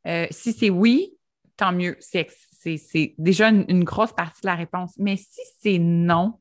Euh, 0.07 0.27
si 0.31 0.53
c'est 0.53 0.69
oui, 0.69 1.17
tant 1.57 1.71
mieux. 1.71 1.97
C'est, 1.99 2.27
déjà 3.17 3.49
une, 3.49 3.83
grosse 3.83 4.13
partie 4.13 4.41
de 4.41 4.47
la 4.47 4.55
réponse. 4.55 4.93
Mais 4.97 5.17
si 5.17 5.41
c'est 5.59 5.79
non, 5.79 6.39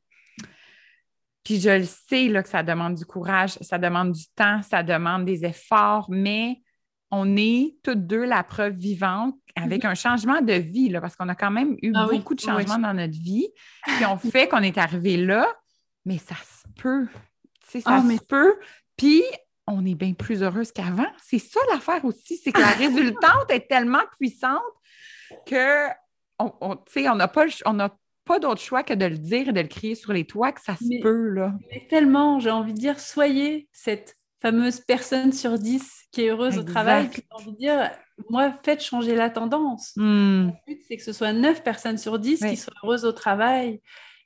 puis 1.43 1.61
je 1.61 1.71
le 1.71 1.85
sais 1.85 2.29
là, 2.29 2.45
que 2.45 2.49
ça 2.49 2.63
demande 2.63 2.95
du 2.95 3.05
courage, 3.05 3.59
ça 3.61 3.79
demande 3.79 4.13
du 4.13 4.29
temps, 4.37 4.63
ça 4.63 4.85
demande 4.85 5.25
des 5.25 5.45
efforts, 5.45 6.07
mais 6.09 6.61
on 7.13 7.37
est 7.37 7.77
toutes 7.85 8.07
deux 8.07 8.25
la 8.25 8.43
preuve 8.43 8.73
vivante 8.73 9.37
avec 9.55 9.85
mhm. 9.85 9.91
un 9.91 9.95
changement 9.95 10.41
de 10.41 10.55
vie, 10.55 10.89
là, 10.89 11.01
parce 11.01 11.15
qu'on 11.15 11.29
a 11.29 11.35
quand 11.35 11.51
même 11.51 11.77
eu 11.83 11.93
ah 11.95 12.09
beaucoup 12.11 12.35
de 12.35 12.41
changements 12.41 12.79
dans 12.79 12.95
notre 12.95 13.13
vie 13.13 13.49
qui 13.99 14.05
ont 14.07 14.17
fait 14.19 14.49
qu'on 14.49 14.63
est 14.63 14.79
arrivé 14.79 15.17
là 15.17 15.47
mais 16.05 16.19
ça 16.19 16.35
se 16.35 16.67
peut. 16.81 17.07
Ça 17.67 17.79
ah, 17.87 18.03
se 18.03 18.25
peut. 18.25 18.59
Puis, 18.97 19.23
on 19.67 19.87
est 19.87 19.95
bien 19.95 20.13
plus 20.13 20.43
heureuse 20.43 20.73
qu'avant. 20.73 21.07
C'est 21.23 21.39
ça 21.39 21.61
l'affaire 21.71 22.05
aussi, 22.05 22.37
c'est 22.37 22.53
que 22.53 22.61
la 22.61 22.67
résultante 22.71 23.51
est 23.51 23.69
tellement 23.69 24.03
puissante 24.19 24.61
que 25.47 25.89
on, 26.39 26.53
on 26.61 27.15
n'a 27.15 27.29
pas, 27.29 27.47
on 27.65 27.79
pas 28.25 28.39
d'autre 28.39 28.61
choix 28.61 28.83
que 28.83 28.95
de 28.95 29.07
le 29.07 29.19
dire 29.19 29.49
et 29.49 29.53
de 29.53 29.61
le 29.61 29.69
crier 29.69 29.95
sur 29.95 30.13
les 30.13 30.27
toits 30.27 30.53
que 30.53 30.61
ça 30.61 30.77
se 30.77 31.01
peut. 31.01 31.29
Là. 31.29 31.55
Mais 31.71 31.87
tellement, 31.89 32.41
j'ai 32.41 32.51
envie 32.51 32.75
de 32.75 32.79
dire, 32.79 32.99
soyez 33.01 33.69
cette 33.73 34.17
fameuse 34.43 34.81
personne 34.81 35.33
sur 35.33 35.59
dix 35.59 36.05
qui 36.11 36.23
est 36.23 36.31
heureuse 36.31 36.59
au 36.59 36.65
travail. 36.65 37.09
J'ai 37.15 37.23
envie 37.31 37.53
de 37.53 37.57
dire, 37.57 37.91
moi, 38.29 38.53
faites 38.65 38.83
changer 38.83 39.15
la 39.15 39.31
tendance. 39.31 39.93
Hmm. 39.97 40.49
Le 40.49 40.53
but, 40.67 40.83
c'est 40.87 40.97
que 40.97 41.03
ce 41.03 41.13
soit 41.13 41.33
neuf 41.33 41.63
personnes 41.63 41.97
sur 41.97 42.19
dix 42.19 42.41
qui 42.41 42.57
soient 42.57 42.75
heureuses 42.83 43.05
au 43.05 43.13
travail. 43.13 43.81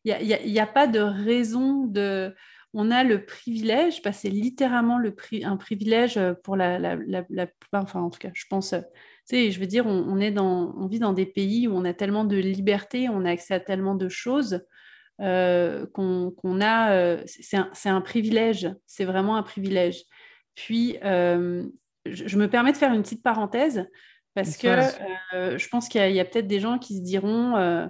Il 0.04 0.16
n'y 0.22 0.60
a, 0.60 0.66
pas 0.66 0.86
de 0.86 1.00
raison 1.00 1.84
de... 1.84 2.34
On 2.72 2.90
a 2.90 3.04
le 3.04 3.24
privilège, 3.24 4.02
que 4.02 4.12
c'est 4.12 4.28
littéralement 4.28 4.98
le 4.98 5.14
un 5.44 5.56
privilège 5.56 6.20
pour 6.44 6.56
la, 6.56 6.78
la, 6.78 6.96
la, 7.30 7.46
enfin 7.72 8.02
en 8.02 8.10
tout 8.10 8.18
cas, 8.18 8.30
je 8.34 8.44
pense, 8.50 8.70
tu 8.70 8.76
sais, 9.24 9.50
je 9.50 9.58
veux 9.58 9.66
dire, 9.66 9.86
on, 9.86 10.18
est 10.20 10.30
dans, 10.30 10.74
on 10.76 10.86
vit 10.86 10.98
dans 10.98 11.14
des 11.14 11.24
pays 11.24 11.68
où 11.68 11.74
on 11.74 11.84
a 11.86 11.94
tellement 11.94 12.24
de 12.24 12.36
liberté, 12.36 13.08
on 13.08 13.24
a 13.24 13.30
accès 13.30 13.54
à 13.54 13.60
tellement 13.60 13.94
de 13.94 14.08
choses 14.08 14.60
euh, 15.20 15.86
qu'on 15.86 16.60
a, 16.60 16.92
euh, 16.92 17.22
c'est 17.26 17.56
un, 17.56 17.70
un, 17.84 18.00
privilège, 18.00 18.68
c'est 18.86 19.04
vraiment 19.04 19.36
un 19.36 19.42
privilège. 19.42 20.02
Puis, 20.54 20.96
euh, 21.04 21.64
je, 22.04 22.36
me 22.36 22.48
permets 22.48 22.72
de 22.72 22.76
faire 22.76 22.92
une 22.92 23.02
petite 23.02 23.22
parenthèse 23.22 23.86
parce 24.34 24.56
que 24.56 24.68
je 25.32 25.68
pense 25.68 25.88
qu'il 25.88 26.00
y 26.12 26.18
a, 26.18 26.22
a 26.22 26.24
peut-être 26.24 26.46
des 26.46 26.60
gens 26.60 26.78
qui 26.78 26.98
se 26.98 27.02
diront 27.02 27.88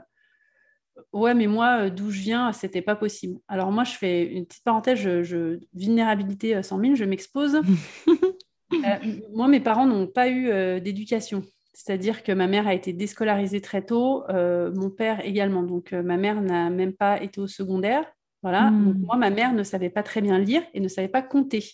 Ouais, 1.13 1.35
mais 1.35 1.47
moi, 1.47 1.91
d'où 1.91 2.11
je 2.11 2.21
viens, 2.21 2.53
c'était 2.53 2.83
pas 2.83 2.97
possible. 2.97 3.39
Alors 3.49 3.71
moi, 3.71 3.85
je 3.85 3.93
fais 3.93 4.25
une 4.25 4.47
petite 4.47 4.65
parenthèse, 4.65 4.99
je, 4.99 5.59
vulnérabilité 5.75 6.63
100 6.63 6.81
000, 6.81 6.95
je 6.95 7.05
m'expose. 7.05 7.61
Euh, 8.73 9.21
moi, 9.33 9.49
mes 9.49 9.61
parents 9.61 9.87
n'ont 9.87 10.07
pas 10.09 10.29
eu 10.29 10.49
euh, 10.51 10.81
d'éducation. 10.81 11.45
C'est-à-dire 11.79 12.23
que 12.23 12.33
ma 12.33 12.47
mère 12.47 12.67
a 12.67 12.75
été 12.75 12.93
déscolarisée 12.95 13.61
très 13.61 13.83
tôt, 13.85 14.25
mon 14.31 14.89
père 14.89 15.25
également. 15.25 15.63
Donc 15.63 15.93
ma 15.93 16.17
mère 16.17 16.41
n'a 16.41 16.71
même 16.71 16.95
pas 16.95 17.23
été 17.23 17.39
au 17.39 17.47
secondaire. 17.47 18.05
Voilà. 18.43 18.71
Hmm. 18.71 18.85
Donc 18.87 18.97
moi, 19.05 19.17
ma 19.17 19.29
mère 19.29 19.53
ne 19.53 19.63
savait 19.63 19.91
pas 19.91 20.03
très 20.03 20.23
bien 20.23 20.39
lire 20.39 20.63
et 20.73 20.81
ne 20.81 20.89
savait 20.89 21.09
pas 21.09 21.21
compter. 21.21 21.65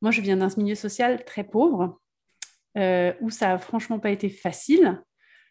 Moi, 0.00 0.12
je 0.12 0.22
viens 0.22 0.38
d'un 0.38 0.48
milieu 0.56 0.74
social 0.74 1.24
très 1.26 1.44
pauvre, 1.44 2.00
où 2.74 3.30
ça 3.30 3.52
a 3.52 3.58
franchement 3.58 3.98
pas 3.98 4.10
été 4.10 4.30
facile. 4.30 4.98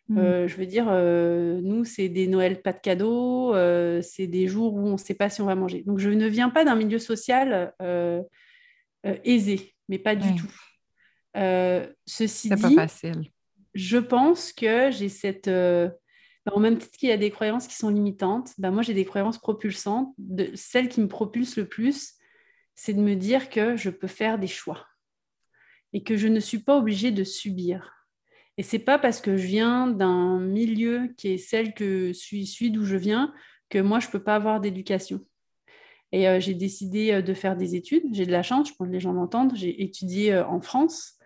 Mm. 0.10 0.18
Euh, 0.18 0.48
je 0.48 0.56
veux 0.56 0.66
dire, 0.66 0.88
euh, 0.90 1.60
nous, 1.62 1.84
c'est 1.84 2.10
des 2.10 2.28
Noëls 2.28 2.62
pas 2.62 2.74
de 2.74 2.80
cadeaux, 2.80 3.54
euh, 3.56 4.02
c'est 4.02 4.28
des 4.28 4.48
jours 4.48 4.74
où 4.74 4.88
on 4.88 4.94
ne 4.94 4.98
sait 4.98 5.14
pas 5.14 5.30
si 5.30 5.42
on 5.42 5.46
va 5.46 5.56
manger. 5.56 5.84
Donc, 5.84 6.00
je 6.00 6.10
ne 6.10 6.28
viens 6.28 6.50
pas 6.50 6.64
d'un 6.64 6.76
milieu 6.76 7.00
social 7.00 7.74
aisé, 9.24 9.74
mais 9.90 10.00
pas 10.00 10.16
du 10.16 10.36
tout. 10.36 10.52
ceci 12.06 12.50
dit, 12.50 12.62
pas 12.62 12.72
facile. 12.72 13.32
Je 13.78 13.98
pense 13.98 14.52
que 14.52 14.92
j'ai 14.92 15.10
cette... 15.10 15.48
Bah, 15.48 16.54
en 16.56 16.60
même 16.60 16.78
temps 16.78 16.88
qu'il 16.98 17.10
y 17.10 17.12
a 17.12 17.18
des 17.18 17.30
croyances 17.30 17.68
qui 17.68 17.76
sont 17.76 17.90
limitantes, 17.90 18.54
bah, 18.58 18.72
moi, 18.72 18.82
j'ai 18.82 18.94
des 18.94 19.06
croyances 19.06 19.38
propulsantes. 19.38 20.14
De... 20.18 20.50
Celle 20.56 20.90
qui 20.90 21.02
me 21.02 21.08
propulse 21.08 21.58
le 21.58 21.68
plus, 21.68 22.14
c'est 22.74 22.94
de 22.94 23.02
me 23.02 23.16
dire 23.16 23.50
que 23.50 23.76
je 23.76 23.90
peux 23.90 24.08
faire 24.08 24.40
des 24.40 24.48
choix 24.48 24.86
et 25.94 26.04
que 26.04 26.18
je 26.18 26.28
ne 26.28 26.40
suis 26.40 26.60
pas 26.60 26.78
obligée 26.78 27.12
de 27.12 27.24
subir. 27.24 28.06
Et 28.58 28.64
c'est 28.64 28.80
pas 28.80 28.98
parce 28.98 29.22
que 29.22 29.38
je 29.38 29.46
viens 29.46 29.88
d'un 29.88 30.40
milieu 30.40 31.14
qui 31.18 31.30
est 31.30 31.38
celle 31.38 31.74
que 31.74 32.12
suis, 32.14 32.48
suis 32.48 32.72
d'où 32.72 32.84
je 32.84 32.98
viens 32.98 33.34
que 33.70 33.80
moi, 33.80 34.00
je 34.00 34.08
peux 34.08 34.24
pas 34.24 34.36
avoir 34.36 34.60
d'éducation. 34.60 35.22
Et 36.12 36.28
euh, 36.28 36.40
j'ai 36.40 36.54
décidé 36.54 37.12
euh, 37.12 37.22
de 37.22 37.34
faire 37.34 37.56
des 37.56 37.76
études. 37.76 38.04
J'ai 38.14 38.26
de 38.26 38.32
la 38.32 38.44
chance, 38.44 38.70
je 38.70 38.74
pense 38.74 38.88
que 38.88 38.94
les 38.94 39.00
gens 39.00 39.14
m'entendent. 39.14 39.54
J'ai 39.56 39.84
étudié 39.84 40.34
euh, 40.34 40.48
en 40.48 40.62
France 40.62 41.17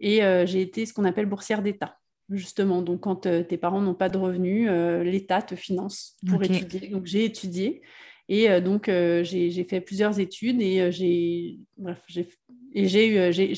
et 0.00 0.20
j'ai 0.46 0.60
été 0.60 0.86
ce 0.86 0.92
qu'on 0.92 1.04
appelle 1.04 1.26
boursière 1.26 1.62
d'État, 1.62 1.98
justement. 2.30 2.82
Donc, 2.82 3.00
quand 3.00 3.26
tes 3.26 3.56
parents 3.56 3.80
n'ont 3.80 3.94
pas 3.94 4.08
de 4.08 4.18
revenus, 4.18 4.68
l'État 5.04 5.42
te 5.42 5.54
finance 5.54 6.16
pour 6.28 6.42
étudier. 6.42 6.88
Donc, 6.88 7.06
j'ai 7.06 7.24
étudié. 7.24 7.82
Et 8.28 8.60
donc, 8.60 8.86
j'ai 8.86 9.66
fait 9.68 9.80
plusieurs 9.80 10.20
études 10.20 10.60
et 10.60 10.90
j'ai 10.92 11.58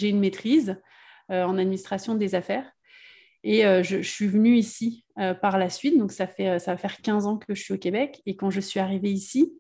une 0.09 0.21
maîtrise 0.21 0.77
en 1.29 1.59
administration 1.59 2.15
des 2.15 2.35
affaires. 2.35 2.71
Et 3.45 3.65
euh, 3.65 3.83
je, 3.83 4.03
suis 4.03 4.27
venue 4.27 4.57
ici 4.57 5.05
euh, 5.19 5.35
par 5.35 5.59
la 5.59 5.71
suite, 5.71 5.97
donc 5.97 6.13
ça, 6.13 6.27
fait, 6.27 6.49
euh, 6.49 6.59
ça 6.59 6.73
va 6.73 6.77
faire 6.77 7.01
15 7.01 7.27
ans 7.27 7.39
que 7.39 7.55
je 7.55 7.63
suis 7.63 7.75
au 7.75 7.79
Québec. 7.79 8.21
Et 8.27 8.37
quand 8.37 8.51
je 8.51 8.61
suis 8.61 8.81
arrivée 8.81 9.11
ici, 9.11 9.57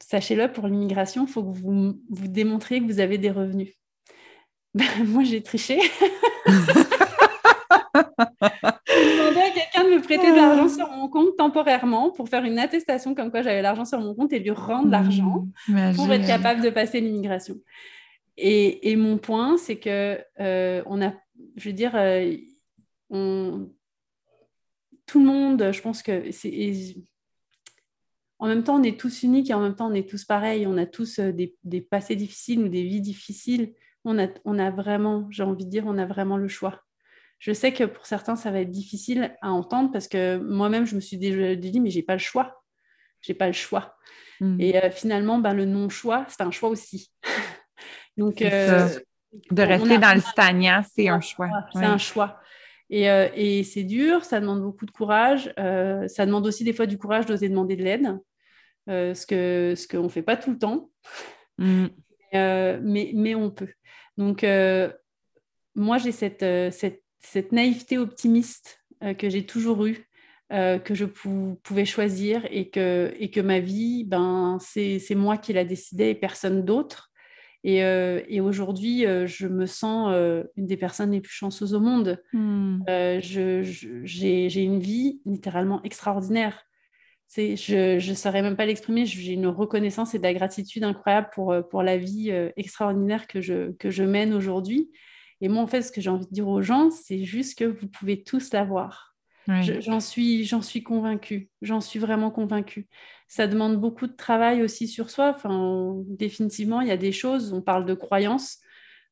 sachez-le, 0.00 0.52
pour 0.52 0.66
l'immigration, 0.66 1.24
il 1.26 1.30
faut 1.30 1.44
que 1.44 1.56
vous, 1.56 2.00
vous 2.10 2.28
démontriez 2.28 2.80
que 2.80 2.86
vous 2.86 3.00
avez 3.00 3.18
des 3.18 3.30
revenus. 3.30 3.74
Ben, 4.74 4.86
moi, 5.06 5.22
j'ai 5.24 5.42
triché. 5.42 5.78
j'ai 8.88 9.18
demandé 9.18 9.40
à 9.40 9.50
quelqu'un 9.50 9.84
de 9.84 9.94
me 9.94 10.02
prêter 10.02 10.30
de 10.30 10.36
l'argent 10.36 10.68
sur 10.68 10.88
mon 10.90 11.08
compte 11.08 11.36
temporairement 11.36 12.10
pour 12.10 12.28
faire 12.28 12.44
une 12.44 12.58
attestation 12.58 13.14
comme 13.14 13.30
quoi 13.30 13.42
j'avais 13.42 13.62
l'argent 13.62 13.84
sur 13.84 14.00
mon 14.00 14.14
compte 14.14 14.32
et 14.32 14.38
lui 14.38 14.50
rendre 14.50 14.90
l'argent 14.90 15.46
mmh, 15.68 15.94
pour 15.94 16.10
être 16.12 16.26
capable 16.26 16.62
de 16.62 16.70
passer 16.70 17.00
l'immigration. 17.00 17.56
Et, 18.38 18.90
et, 18.90 18.96
mon 18.96 19.18
point, 19.18 19.58
c'est 19.58 19.76
que 19.76 20.18
on 20.86 21.02
a, 21.02 21.12
je 21.56 21.68
veux 21.68 21.74
dire, 21.74 21.92
tout 25.06 25.20
le 25.20 25.26
monde, 25.26 25.70
je 25.72 25.80
pense 25.82 26.02
que 26.02 26.30
c'est. 26.30 26.96
En 28.38 28.48
même 28.48 28.64
temps, 28.64 28.80
on 28.80 28.82
est 28.82 28.98
tous 28.98 29.22
uniques 29.22 29.50
et 29.50 29.54
en 29.54 29.60
même 29.60 29.76
temps, 29.76 29.88
on 29.90 29.94
est 29.94 30.08
tous 30.08 30.24
pareils. 30.24 30.66
On 30.66 30.76
a 30.76 30.86
tous 30.86 31.20
euh, 31.20 31.32
des, 31.32 31.80
passés 31.80 32.16
difficiles 32.16 32.60
ou 32.60 32.68
des 32.68 32.82
vies 32.82 33.00
difficiles. 33.00 33.74
On 34.04 34.18
a, 34.18 34.28
on 34.44 34.58
a 34.58 34.70
vraiment, 34.70 35.26
j'ai 35.30 35.42
envie 35.42 35.64
de 35.64 35.70
dire, 35.70 35.84
on 35.86 35.98
a 35.98 36.06
vraiment 36.06 36.36
le 36.36 36.48
choix. 36.48 36.80
Je 37.38 37.52
sais 37.52 37.72
que 37.72 37.84
pour 37.84 38.06
certains, 38.06 38.36
ça 38.36 38.50
va 38.50 38.60
être 38.60 38.70
difficile 38.70 39.36
à 39.42 39.50
entendre 39.50 39.90
parce 39.90 40.08
que 40.08 40.36
moi-même, 40.36 40.86
je 40.86 40.94
me 40.94 41.00
suis 41.00 41.18
déjà 41.18 41.54
dit, 41.54 41.80
mais 41.80 41.90
j'ai 41.90 42.02
pas 42.02 42.14
le 42.14 42.20
choix. 42.20 42.62
J'ai 43.20 43.34
pas 43.34 43.46
le 43.46 43.52
choix. 43.52 43.96
Hmm. 44.40 44.60
Et 44.60 44.82
euh, 44.82 44.90
finalement, 44.90 45.38
ben, 45.38 45.54
le 45.54 45.64
non-choix, 45.64 46.26
c'est 46.28 46.42
un 46.42 46.50
choix 46.50 46.68
aussi. 46.68 47.12
Donc, 48.16 48.42
euh, 48.42 48.88
de 49.50 49.62
rester 49.62 49.98
dans 49.98 50.14
le 50.14 50.20
stagnant, 50.32 50.82
c'est 50.94 51.08
un 51.08 51.20
choix. 51.20 51.48
C'est 51.72 51.84
un 51.84 51.98
choix. 51.98 52.40
Euh, 52.92 53.28
et, 53.34 53.64
c'est 53.64 53.84
dur, 53.84 54.24
ça 54.24 54.40
demande 54.40 54.62
beaucoup 54.62 54.86
de 54.86 54.90
courage. 54.90 55.52
Euh, 55.58 56.06
ça 56.08 56.26
demande 56.26 56.46
aussi 56.46 56.64
des 56.64 56.72
fois 56.72 56.86
du 56.86 56.98
courage 56.98 57.26
d'oser 57.26 57.48
demander 57.48 57.76
de 57.76 57.82
l'aide, 57.82 58.18
euh, 58.88 59.14
ce 59.14 59.26
qu'on 59.26 59.76
ce 59.76 59.96
ne 59.96 60.08
fait 60.08 60.22
pas 60.22 60.36
tout 60.36 60.50
le 60.50 60.58
temps. 60.58 60.90
Mm. 61.58 61.86
mais, 62.32 63.12
mais, 63.14 63.34
on 63.34 63.50
peut. 63.50 63.72
Donc, 64.16 64.44
moi, 65.74 65.98
j'ai 65.98 66.12
cette, 66.12 66.44
cette, 66.72 67.02
cette, 67.20 67.52
naïveté 67.52 67.98
optimiste 67.98 68.84
que 69.18 69.28
j'ai 69.30 69.46
toujours 69.46 69.86
eue. 69.86 70.06
que 70.50 70.94
je 70.94 71.04
pouvais 71.04 71.84
choisir 71.84 72.46
et 72.50 72.68
que, 72.68 73.14
et 73.18 73.30
que 73.30 73.40
ma 73.40 73.58
vie, 73.58 74.04
ben, 74.04 74.58
c'est 74.60 75.14
moi 75.14 75.38
qui 75.38 75.52
la 75.52 75.64
décidais 75.64 76.10
et 76.10 76.14
personne 76.14 76.64
d'autre. 76.64 77.12
Et, 77.64 77.84
euh, 77.84 78.20
et 78.28 78.40
aujourd'hui, 78.40 79.06
euh, 79.06 79.26
je 79.26 79.46
me 79.46 79.66
sens 79.66 80.10
euh, 80.12 80.44
une 80.56 80.66
des 80.66 80.76
personnes 80.76 81.12
les 81.12 81.20
plus 81.20 81.32
chanceuses 81.32 81.74
au 81.74 81.80
monde. 81.80 82.20
Hmm. 82.32 82.80
J'ai 83.20 84.62
une 84.62 84.80
vie 84.80 85.20
littéralement 85.24 85.82
extraordinaire. 85.82 86.64
Je 87.36 88.10
ne 88.10 88.14
saurais 88.14 88.42
même 88.42 88.56
pas 88.56 88.66
l'exprimer. 88.66 89.06
J'ai 89.06 89.32
une 89.32 89.46
reconnaissance 89.46 90.14
et 90.14 90.18
de 90.18 90.22
la 90.22 90.34
gratitude 90.34 90.84
incroyable 90.84 91.28
pour, 91.32 91.54
pour 91.70 91.82
la 91.82 91.96
vie 91.96 92.30
extraordinaire 92.56 93.26
que 93.26 93.40
je, 93.40 93.72
que 93.72 93.90
je 93.90 94.04
mène 94.04 94.34
aujourd'hui. 94.34 94.90
Et 95.40 95.48
moi, 95.48 95.62
en 95.62 95.66
fait, 95.66 95.82
ce 95.82 95.90
que 95.90 96.00
j'ai 96.00 96.10
envie 96.10 96.26
de 96.26 96.32
dire 96.32 96.48
aux 96.48 96.62
gens, 96.62 96.90
c'est 96.90 97.24
juste 97.24 97.58
que 97.58 97.64
vous 97.64 97.88
pouvez 97.88 98.22
tous 98.22 98.52
l'avoir. 98.52 99.12
J'en 99.48 99.98
suis, 99.98 100.44
j'en 100.44 100.62
suis 100.62 100.82
convaincue. 100.82 101.50
J'en 101.62 101.80
suis 101.80 101.98
vraiment 101.98 102.30
convaincue. 102.30 102.86
Ça 103.26 103.48
demande 103.48 103.80
beaucoup 103.80 104.06
de 104.06 104.14
travail 104.14 104.62
aussi 104.62 104.86
sur 104.86 105.10
soi. 105.10 105.32
Enfin, 105.34 105.94
définitivement, 106.06 106.80
il 106.80 106.88
y 106.88 106.92
a 106.92 106.96
des 106.96 107.12
choses. 107.12 107.52
On 107.52 107.60
parle 107.60 107.84
de 107.84 107.94
croyances. 107.94 108.58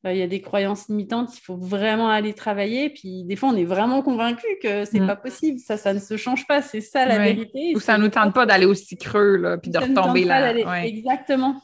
Euh, 0.05 0.13
il 0.13 0.17
y 0.17 0.23
a 0.23 0.27
des 0.27 0.41
croyances 0.41 0.89
limitantes. 0.89 1.37
Il 1.37 1.41
faut 1.41 1.57
vraiment 1.57 2.09
aller 2.09 2.33
travailler. 2.33 2.89
Puis 2.89 3.23
des 3.25 3.35
fois, 3.35 3.49
on 3.49 3.55
est 3.55 3.65
vraiment 3.65 4.01
convaincu 4.01 4.45
que 4.61 4.85
c'est 4.85 4.95
n'est 4.95 5.01
mm. 5.01 5.07
pas 5.07 5.15
possible. 5.15 5.59
Ça, 5.59 5.77
ça 5.77 5.93
ne 5.93 5.99
se 5.99 6.17
change 6.17 6.47
pas. 6.47 6.61
C'est 6.61 6.81
ça 6.81 7.05
la 7.05 7.19
vérité. 7.19 7.73
Ou 7.75 7.79
ça 7.79 7.97
ne 7.97 8.03
nous 8.03 8.09
tente 8.09 8.33
pas 8.33 8.45
d'aller 8.45 8.65
aussi 8.65 8.97
creux 8.97 9.37
là, 9.37 9.57
puis 9.57 9.69
de 9.69 9.77
retomber 9.77 10.23
là. 10.23 10.83
Exactement. 10.85 11.61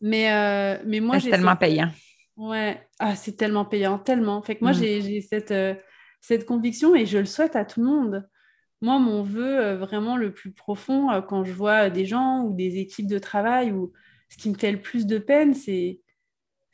Mais, 0.00 0.32
euh, 0.32 0.82
mais 0.86 1.00
moi, 1.00 1.20
c'est 1.20 1.30
tellement 1.30 1.56
payant. 1.56 1.90
Ouais, 2.36 2.80
ah, 2.98 3.14
c'est 3.14 3.36
tellement 3.36 3.64
payant, 3.64 3.98
tellement. 3.98 4.42
Fait 4.42 4.56
que 4.56 4.64
moi, 4.64 4.72
mm. 4.72 4.74
j'ai 4.74 5.20
cette 5.20 5.50
euh, 5.50 5.74
cette 6.20 6.46
conviction 6.46 6.94
et 6.94 7.06
je 7.06 7.18
le 7.18 7.26
souhaite 7.26 7.56
à 7.56 7.64
tout 7.64 7.80
le 7.80 7.86
monde. 7.86 8.28
Moi, 8.80 8.98
mon 8.98 9.22
vœu 9.22 9.60
euh, 9.60 9.76
vraiment 9.76 10.16
le 10.16 10.32
plus 10.32 10.52
profond 10.52 11.08
quand 11.28 11.44
je 11.44 11.52
vois 11.52 11.90
des 11.90 12.06
gens 12.06 12.42
ou 12.42 12.54
des 12.54 12.78
équipes 12.78 13.06
de 13.06 13.18
travail, 13.18 13.72
ou 13.72 13.92
ce 14.28 14.36
qui 14.36 14.50
me 14.50 14.54
fait 14.54 14.72
le 14.72 14.80
plus 14.80 15.06
de 15.06 15.18
peine, 15.18 15.54
c'est 15.54 16.00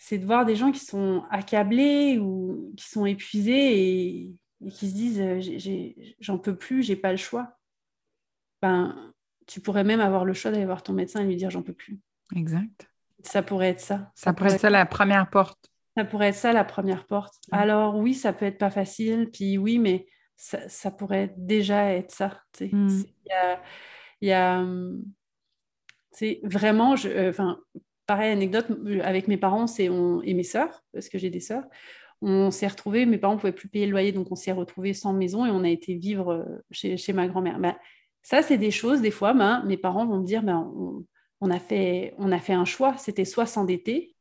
c'est 0.03 0.17
de 0.17 0.25
voir 0.25 0.47
des 0.47 0.57
gens 0.57 0.73
qui 0.73 0.81
sont 0.81 1.25
accablés 1.31 2.19
ou 2.19 2.73
qui 2.75 2.89
sont 2.89 3.05
épuisés 3.05 3.77
et, 3.79 4.35
qui 4.71 4.89
se 4.89 4.95
disent 4.95 5.21
euh, 5.21 5.41
j'en 6.21 6.39
peux 6.39 6.57
plus, 6.57 6.83
j'ai 6.83 6.97
pas 6.97 7.11
le 7.11 7.19
choix. 7.19 7.59
Ben, 8.63 9.13
tu 9.47 9.61
pourrais 9.61 9.85
même 9.85 10.01
avoir 10.01 10.25
le 10.25 10.33
choix 10.33 10.51
d'aller 10.51 10.65
voir 10.65 10.83
ton 10.83 10.95
médecin 10.95 11.21
et 11.21 11.27
lui 11.27 11.37
dire 11.37 11.51
j'en 11.51 11.63
peux 11.63 11.75
plus. 11.75 12.01
Exact. 12.35 12.91
Ça 13.23 13.43
pourrait 13.43 13.69
être 13.69 13.81
ça. 13.81 14.11
Ça, 14.15 14.33
pourrait 14.33 14.55
être 14.55 14.61
ça 14.61 14.71
la 14.71 14.87
première 14.87 15.29
porte. 15.29 15.71
Ça 15.95 16.07
pourrait 16.07 16.29
être 16.29 16.35
ça 16.35 16.55
la 16.55 16.65
première 16.65 17.07
porte. 17.07 17.35
Alors 17.53 17.97
oui, 17.97 18.15
ça 18.15 18.33
peut 18.33 18.47
être 18.47 18.59
pas 18.59 18.71
facile, 18.71 19.29
puis 19.31 19.59
oui, 19.59 19.79
mais 19.79 20.07
ça, 20.37 20.91
pourrait 20.91 21.35
déjà 21.37 21.93
être 21.93 22.11
ça. 22.11 22.41
Mm. 22.59 23.03
Il 24.23 24.29
y 24.29 24.33
a, 24.33 24.65
vraiment, 26.43 26.97
je, 26.97 27.09
euh, 27.09 27.33
pareil 28.11 28.33
anecdote 28.33 28.67
avec 29.05 29.29
mes 29.29 29.37
parents, 29.37 29.67
et 29.79 30.35
mes 30.35 30.43
sœurs, 30.43 30.83
parce 30.93 31.09
que 31.09 31.17
j'ai 31.17 31.31
des 31.31 31.39
sœurs. 31.39 31.63
On 32.23 32.51
s'est 32.51 32.67
retrouvés, 32.67 33.07
mes 33.07 33.19
parents 33.19 33.35
ne 33.35 33.39
pouvaient 33.39 33.53
plus 33.53 33.69
payer 33.69 33.87
le 33.87 33.93
loyer, 33.93 34.11
donc 34.11 34.33
on 34.33 34.35
s'est 34.35 34.51
retrouvés 34.51 34.95
sans 34.95 35.13
maison 35.13 35.47
et 35.47 35.51
on 35.51 35.63
a 35.63 35.69
été 35.69 35.95
vivre 35.95 36.33
euh, 36.33 36.45
chez, 36.73 36.97
chez 36.97 37.13
ma 37.13 37.29
grand-mère. 37.29 37.61
Ben, 37.61 37.77
ça, 38.23 38.43
c'est 38.43 38.59
des 38.59 38.73
choses, 38.73 39.01
des 39.01 39.13
fois, 39.13 39.33
ben, 39.33 39.63
mes 39.65 39.77
parents 39.77 40.07
vont 40.07 40.19
me 40.19 40.27
dire, 40.27 40.43
ben, 40.43 40.73
on, 41.41 41.51
a 41.53 41.61
fait, 41.61 42.13
on 42.19 42.33
a 42.33 42.41
fait 42.41 42.53
un 42.53 42.65
choix, 42.65 42.97
c'était 42.99 43.25
soit 43.25 43.47
s'endetter, 43.47 44.17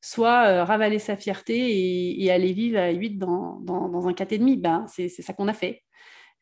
soit 0.00 0.48
euh, 0.48 0.64
ravaler 0.64 0.98
sa 0.98 1.16
fierté 1.16 2.20
et, 2.20 2.32
aller 2.32 2.52
vivre 2.52 2.80
à 2.80 2.90
8 2.90 3.16
dans, 3.16 3.60
dans, 3.60 4.08
un 4.08 4.12
4,5. 4.12 4.60
Ben, 4.60 4.86
c'est 4.88 5.08
ça 5.08 5.32
qu'on 5.32 5.46
a 5.46 5.54
fait. 5.54 5.84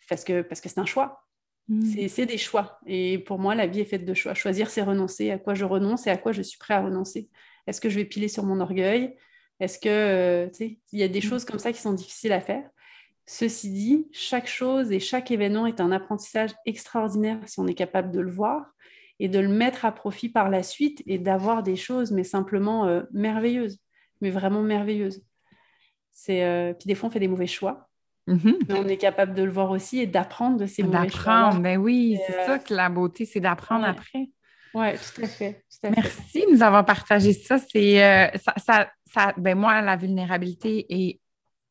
Parce 0.09 0.24
que 0.24 0.39
c'est 0.39 0.49
parce 0.49 0.62
que 0.62 0.80
un 0.80 0.86
choix. 0.86 1.22
Mmh. 1.68 2.08
C'est 2.08 2.26
des 2.26 2.38
choix. 2.38 2.80
Et 2.86 3.18
pour 3.18 3.38
moi, 3.38 3.54
la 3.54 3.66
vie 3.66 3.80
est 3.80 3.84
faite 3.84 4.04
de 4.04 4.14
choix. 4.14 4.34
Choisir, 4.34 4.70
c'est 4.70 4.82
renoncer. 4.82 5.30
À 5.30 5.38
quoi 5.38 5.54
je 5.54 5.64
renonce 5.64 6.06
et 6.06 6.10
à 6.10 6.16
quoi 6.16 6.32
je 6.32 6.42
suis 6.42 6.58
prêt 6.58 6.74
à 6.74 6.80
renoncer? 6.80 7.28
Est-ce 7.66 7.80
que 7.80 7.90
je 7.90 7.96
vais 7.96 8.04
piler 8.04 8.28
sur 8.28 8.44
mon 8.44 8.60
orgueil? 8.60 9.16
Est-ce 9.60 9.78
que, 9.78 9.88
euh, 9.88 10.46
tu 10.48 10.54
sais, 10.54 10.78
il 10.92 10.98
y 10.98 11.02
a 11.02 11.08
des 11.08 11.18
mmh. 11.18 11.22
choses 11.22 11.44
comme 11.44 11.58
ça 11.58 11.72
qui 11.72 11.80
sont 11.80 11.92
difficiles 11.92 12.32
à 12.32 12.40
faire. 12.40 12.68
Ceci 13.26 13.70
dit, 13.70 14.08
chaque 14.12 14.46
chose 14.46 14.90
et 14.90 15.00
chaque 15.00 15.30
événement 15.30 15.66
est 15.66 15.80
un 15.80 15.92
apprentissage 15.92 16.52
extraordinaire 16.64 17.38
si 17.46 17.60
on 17.60 17.66
est 17.66 17.74
capable 17.74 18.10
de 18.10 18.20
le 18.20 18.30
voir 18.30 18.72
et 19.18 19.28
de 19.28 19.38
le 19.38 19.48
mettre 19.48 19.84
à 19.84 19.92
profit 19.92 20.30
par 20.30 20.48
la 20.48 20.62
suite 20.62 21.02
et 21.06 21.18
d'avoir 21.18 21.62
des 21.62 21.76
choses, 21.76 22.10
mais 22.10 22.24
simplement 22.24 22.86
euh, 22.86 23.02
merveilleuses, 23.12 23.80
mais 24.22 24.30
vraiment 24.30 24.62
merveilleuses. 24.62 25.22
C'est, 26.12 26.42
euh, 26.44 26.72
Puis 26.72 26.86
des 26.86 26.94
fois, 26.94 27.08
on 27.08 27.12
fait 27.12 27.20
des 27.20 27.28
mauvais 27.28 27.46
choix. 27.46 27.88
Mm-hmm. 28.29 28.57
Mais 28.68 28.74
on 28.74 28.87
est 28.87 28.97
capable 28.97 29.35
de 29.35 29.43
le 29.43 29.51
voir 29.51 29.70
aussi 29.70 30.01
et 30.01 30.07
d'apprendre 30.07 30.59
de 30.59 30.66
ces 30.66 30.83
mauvais. 30.83 31.07
D'apprendre, 31.07 31.61
ben 31.61 31.79
oui, 31.79 32.18
c'est 32.26 32.45
ça 32.45 32.59
que 32.59 32.74
la 32.74 32.89
beauté, 32.89 33.24
c'est 33.24 33.41
d'apprendre 33.41 33.85
après. 33.85 34.29
Oui, 34.74 34.87
tout 34.93 35.22
à 35.22 35.26
fait. 35.26 35.64
Merci 35.83 36.45
de 36.47 36.53
nous 36.53 36.62
avoir 36.62 36.85
partagé 36.85 37.33
ça. 37.33 37.59
C'est, 37.59 38.05
euh, 38.05 38.29
ça, 38.59 38.91
ça, 39.07 39.33
ben 39.37 39.57
moi, 39.57 39.81
la 39.81 39.97
vulnérabilité 39.97 40.87
est 40.91 41.20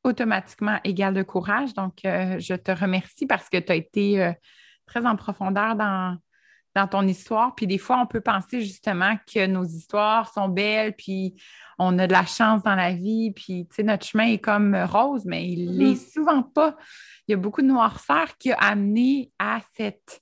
automatiquement 0.03 0.79
égale 0.83 1.13
de 1.13 1.23
courage. 1.23 1.73
Donc, 1.73 1.99
je 2.03 2.55
te 2.55 2.71
remercie 2.71 3.27
parce 3.27 3.49
que 3.49 3.57
tu 3.57 3.71
as 3.71 3.75
été 3.75 4.33
très 4.87 5.05
en 5.05 5.15
profondeur 5.15 5.75
dans, 5.75 6.17
dans 6.77 6.87
ton 6.87 7.07
histoire. 7.07 7.55
Puis 7.55 7.65
des 7.65 7.79
fois, 7.79 7.99
on 7.99 8.05
peut 8.05 8.21
penser 8.21 8.61
justement 8.61 9.15
que 9.33 9.47
nos 9.47 9.65
histoires 9.65 10.31
sont 10.31 10.47
belles, 10.47 10.95
puis 10.95 11.35
on 11.79 11.97
a 11.97 12.05
de 12.05 12.11
la 12.11 12.25
chance 12.25 12.61
dans 12.61 12.75
la 12.75 12.93
vie, 12.93 13.31
puis 13.31 13.67
tu 13.67 13.77
sais, 13.77 13.83
notre 13.83 14.05
chemin 14.05 14.27
est 14.27 14.37
comme 14.37 14.75
rose, 14.75 15.25
mais 15.25 15.47
il 15.47 15.71
mm-hmm. 15.71 15.77
l'est 15.77 16.13
souvent 16.13 16.43
pas. 16.43 16.77
Il 17.27 17.31
y 17.31 17.33
a 17.33 17.37
beaucoup 17.37 17.63
de 17.63 17.67
noirceur 17.67 18.37
qui 18.37 18.51
a 18.51 18.57
amené 18.57 19.31
à 19.39 19.61
cette 19.75 20.21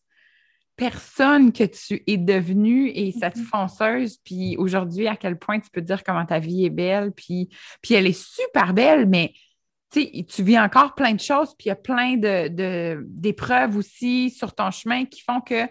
personne 0.77 1.51
que 1.51 1.65
tu 1.65 2.03
es 2.07 2.17
devenue 2.17 2.89
et 2.89 3.11
cette 3.11 3.35
mm-hmm. 3.35 3.43
fonceuse, 3.43 4.17
puis 4.23 4.55
aujourd'hui, 4.57 5.09
à 5.09 5.17
quel 5.17 5.37
point 5.37 5.59
tu 5.59 5.69
peux 5.69 5.81
dire 5.81 6.05
comment 6.05 6.25
ta 6.25 6.39
vie 6.39 6.65
est 6.65 6.69
belle, 6.69 7.11
puis, 7.11 7.49
puis 7.81 7.95
elle 7.95 8.07
est 8.07 8.17
super 8.17 8.73
belle, 8.73 9.07
mais 9.07 9.33
tu 9.91 10.43
vis 10.43 10.59
encore 10.59 10.95
plein 10.95 11.13
de 11.13 11.19
choses, 11.19 11.53
puis 11.57 11.65
il 11.65 11.69
y 11.69 11.71
a 11.71 11.75
plein 11.75 12.15
d'épreuves 12.15 13.71
de, 13.71 13.77
aussi 13.77 14.29
sur 14.29 14.55
ton 14.55 14.71
chemin 14.71 15.05
qui 15.05 15.21
font 15.21 15.41
que 15.41 15.67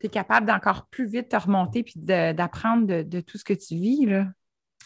tu 0.00 0.06
es 0.06 0.08
capable 0.08 0.46
d'encore 0.46 0.86
plus 0.90 1.06
vite 1.06 1.28
te 1.28 1.36
remonter 1.36 1.82
puis 1.82 1.94
d'apprendre 1.96 3.02
de, 3.02 3.20
tout 3.20 3.38
ce 3.38 3.44
que 3.44 3.54
tu 3.54 3.76
vis. 3.76 4.06
Là? 4.06 4.26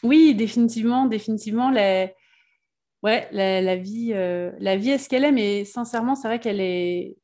Oui, 0.03 0.35
définitivement, 0.35 1.07
définitivement. 1.07 1.71
La, 1.71 2.11
ouais, 3.03 3.29
la, 3.33 3.77
vie, 3.77 4.13
euh, 4.15 4.53
la 4.59 4.77
vie 4.77 4.91
est 4.91 4.99
ce 4.99 5.09
qu'elle 5.09 5.25
est, 5.25 5.33
mais 5.33 5.65
sincèrement, 5.65 6.15
c'est 6.15 6.29
vrai 6.29 6.41
qu'elle 6.41 6.61
est, 6.61 7.17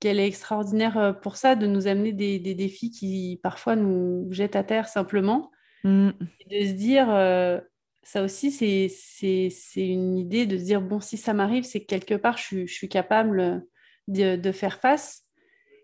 qu'elle 0.00 0.18
est 0.18 0.26
extraordinaire 0.26 0.98
euh, 0.98 1.12
pour 1.12 1.36
ça, 1.36 1.56
de 1.56 1.66
nous 1.66 1.86
amener 1.86 2.12
des, 2.12 2.38
défis 2.54 2.90
qui 2.90 3.38
parfois 3.42 3.76
nous 3.76 4.26
jettent 4.32 4.56
à 4.56 4.64
terre 4.64 4.88
simplement. 4.88 5.50
Mm. 5.84 6.10
de 6.50 6.66
se 6.66 6.72
dire, 6.72 7.08
euh, 7.10 7.58
ça 8.02 8.22
aussi, 8.22 8.50
c'est 8.50 9.60
une 9.76 10.18
idée 10.18 10.46
de 10.46 10.58
se 10.58 10.64
dire, 10.64 10.82
bon, 10.82 11.00
si 11.00 11.16
ça 11.16 11.32
m'arrive, 11.32 11.64
c'est 11.64 11.80
que 11.80 11.86
quelque 11.86 12.14
part, 12.14 12.36
je, 12.36 12.66
je 12.66 12.72
suis 12.72 12.88
capable 12.88 13.64
de, 14.08 14.36
de, 14.36 14.52
faire 14.52 14.80
face. 14.80 15.26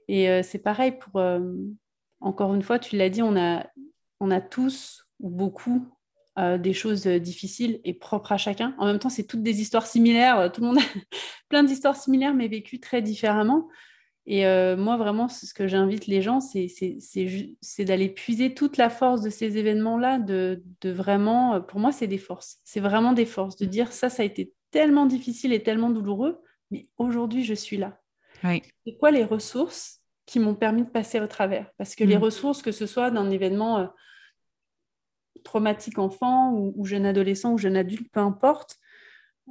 Et 0.09 0.29
euh, 0.31 0.43
c'est 0.43 0.59
pareil 0.59 0.93
pour, 0.93 1.21
euh, 1.21 1.41
encore 2.21 2.55
une 2.55 2.63
fois, 2.63 2.79
tu 2.79 2.97
l'as 2.97 3.11
dit, 3.11 3.23
on 3.23 3.37
a, 3.37 4.41
tous 4.41 5.07
ou 5.21 5.31
beaucoup 5.31 5.87
euh, 6.39 6.59
des 6.59 6.73
choses 6.73 7.07
difficiles 7.07 7.81
et 7.85 7.95
propres 7.95 8.33
à 8.33 8.39
chacun. 8.39 8.75
En 8.79 8.87
même 8.87 8.99
temps, 8.99 9.09
c'est 9.09 9.27
toutes 9.27 9.43
des 9.43 9.61
histoires 9.61 9.87
similaires. 9.87 10.51
Tout 10.53 10.61
le 10.61 10.69
monde 10.69 10.79
a 10.79 10.83
plein 11.49 11.63
d'histoires 11.63 11.97
similaires, 11.97 12.35
mais 12.35 12.49
vécues 12.49 12.81
très 12.81 13.03
différemment. 13.03 13.69
Et 14.29 14.43
moi, 14.75 14.97
vraiment, 14.97 15.29
ce 15.29 15.55
que 15.55 15.69
j'invite 15.69 16.09
les 16.09 16.21
gens, 16.21 16.41
c'est 16.41 17.85
d'aller 17.85 18.09
puiser 18.09 18.55
toute 18.55 18.77
la 18.77 18.91
force 18.91 19.23
de 19.23 19.31
ces 19.31 19.57
événements-là, 19.57 20.19
de, 20.19 20.61
vraiment, 20.85 21.61
pour 21.61 21.79
moi, 21.79 21.93
c'est 21.93 22.09
des 22.09 22.19
forces. 22.19 22.59
C'est 22.65 22.81
vraiment 22.81 23.13
des 23.13 23.25
forces, 23.25 23.55
de 23.55 23.67
dire 23.67 23.93
ça, 23.93 24.09
ça 24.09 24.25
a 24.25 24.27
été 24.27 24.53
tellement 24.73 25.07
difficile 25.07 25.53
et 25.53 25.63
tellement 25.63 25.91
douloureux, 25.91 26.43
mais 26.73 26.89
aujourd'hui, 26.99 27.45
je 27.45 27.55
suis 27.55 27.77
là. 27.77 28.01
C'est 28.87 28.97
quoi 28.99 29.11
les 29.11 29.25
ressources 29.25 30.01
qui 30.27 30.41
m'ont 30.41 30.55
permis 30.55 30.83
de 30.85 30.91
passer 30.91 31.21
au 31.21 31.27
travers? 31.27 31.71
Parce 31.79 31.95
que 31.95 32.05
les 32.05 32.17
mm. 32.17 32.23
ressources, 32.23 32.63
que 32.63 32.73
ce 32.73 32.87
soit 32.87 33.11
d'un 33.11 33.31
événement 33.31 33.79
euh, 33.79 33.87
traumatique 35.45 35.99
enfant 35.99 36.53
ou, 36.53 36.85
jeune 36.85 37.07
adolescent 37.07 37.53
ou 37.53 37.59
jeune 37.59 37.77
adulte, 37.77 38.11
peu 38.13 38.21
importe, 38.21 38.77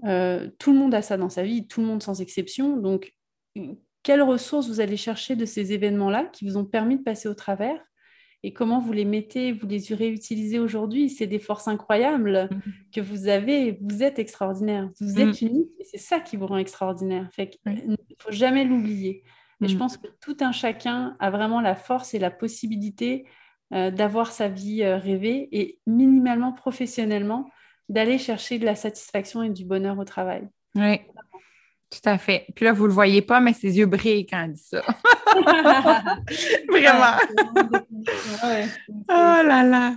euh, 0.04 0.50
tout 0.60 0.74
le 0.74 0.80
monde 0.80 0.94
a 0.94 1.02
ça 1.02 1.18
dans 1.18 1.30
sa 1.30 1.44
vie, 1.44 1.68
tout 1.68 1.82
le 1.82 1.88
monde 1.88 2.04
sans 2.04 2.22
exception. 2.22 2.78
Donc, 2.78 3.14
quelles 4.04 4.22
ressources 4.22 4.68
vous 4.68 4.82
allez 4.82 4.98
chercher 4.98 5.36
de 5.36 5.46
ces 5.46 5.72
événements-là 5.72 6.26
qui 6.26 6.46
vous 6.46 6.58
ont 6.58 6.66
permis 6.66 6.98
de 6.98 7.04
passer 7.04 7.30
au 7.30 7.34
travers? 7.34 7.82
Et 8.46 8.54
comment 8.54 8.80
vous 8.80 8.94
les 8.94 9.06
mettez, 9.06 9.52
vous 9.54 9.66
les 9.66 9.82
réutilisez 9.90 10.60
aujourd'hui? 10.60 11.10
C'est 11.10 11.26
des 11.26 11.40
forces 11.40 11.68
incroyables 11.68 12.48
mm. 12.52 12.60
que 12.94 13.02
vous 13.02 13.28
avez. 13.28 13.80
Vous 13.82 14.04
êtes 14.04 14.20
extraordinaire. 14.20 14.88
Vous 15.02 15.20
êtes 15.20 15.42
mm. 15.42 15.48
unique 15.48 15.72
et 15.80 15.84
c'est 15.84 15.98
ça 15.98 16.20
qui 16.20 16.38
vous 16.38 16.46
rend 16.46 16.58
extraordinaire. 16.58 17.28
Fait 17.34 17.58
il 17.66 17.90
ne 17.90 17.96
faut 18.20 18.32
jamais 18.32 18.64
l'oublier. 18.64 19.24
Et 19.64 19.68
je 19.68 19.76
mm. 19.76 19.80
pense 19.80 19.98
que 19.98 20.08
tout 20.22 20.38
un 20.42 20.52
chacun 20.52 21.18
a 21.20 21.32
vraiment 21.32 21.60
la 21.60 21.74
force 21.74 22.14
et 22.14 22.20
la 22.20 22.30
possibilité 22.30 23.26
d'avoir 23.72 24.32
sa 24.32 24.48
vie 24.48 24.86
rêvée 24.86 25.50
et 25.52 25.80
minimalement 25.88 26.54
professionnellement, 26.54 27.50
d'aller 27.90 28.20
chercher 28.20 28.60
de 28.60 28.66
la 28.66 28.76
satisfaction 28.76 29.42
et 29.42 29.50
du 29.50 29.66
bonheur 29.66 29.98
au 29.98 30.06
travail. 30.06 30.48
Oui. 30.76 31.00
Tout 32.02 32.10
à 32.10 32.18
fait. 32.18 32.46
Puis 32.56 32.66
là, 32.66 32.74
vous 32.74 32.84
ne 32.84 32.88
le 32.90 32.94
voyez 32.94 33.22
pas, 33.22 33.40
mais 33.40 33.54
ses 33.54 33.78
yeux 33.78 33.86
brillent 33.86 34.26
quand 34.26 34.44
elle 34.44 34.54
dit 34.54 34.62
ça. 34.62 34.82
Vraiment. 36.70 37.18
oh 39.10 39.44
là 39.44 39.64
là. 39.64 39.96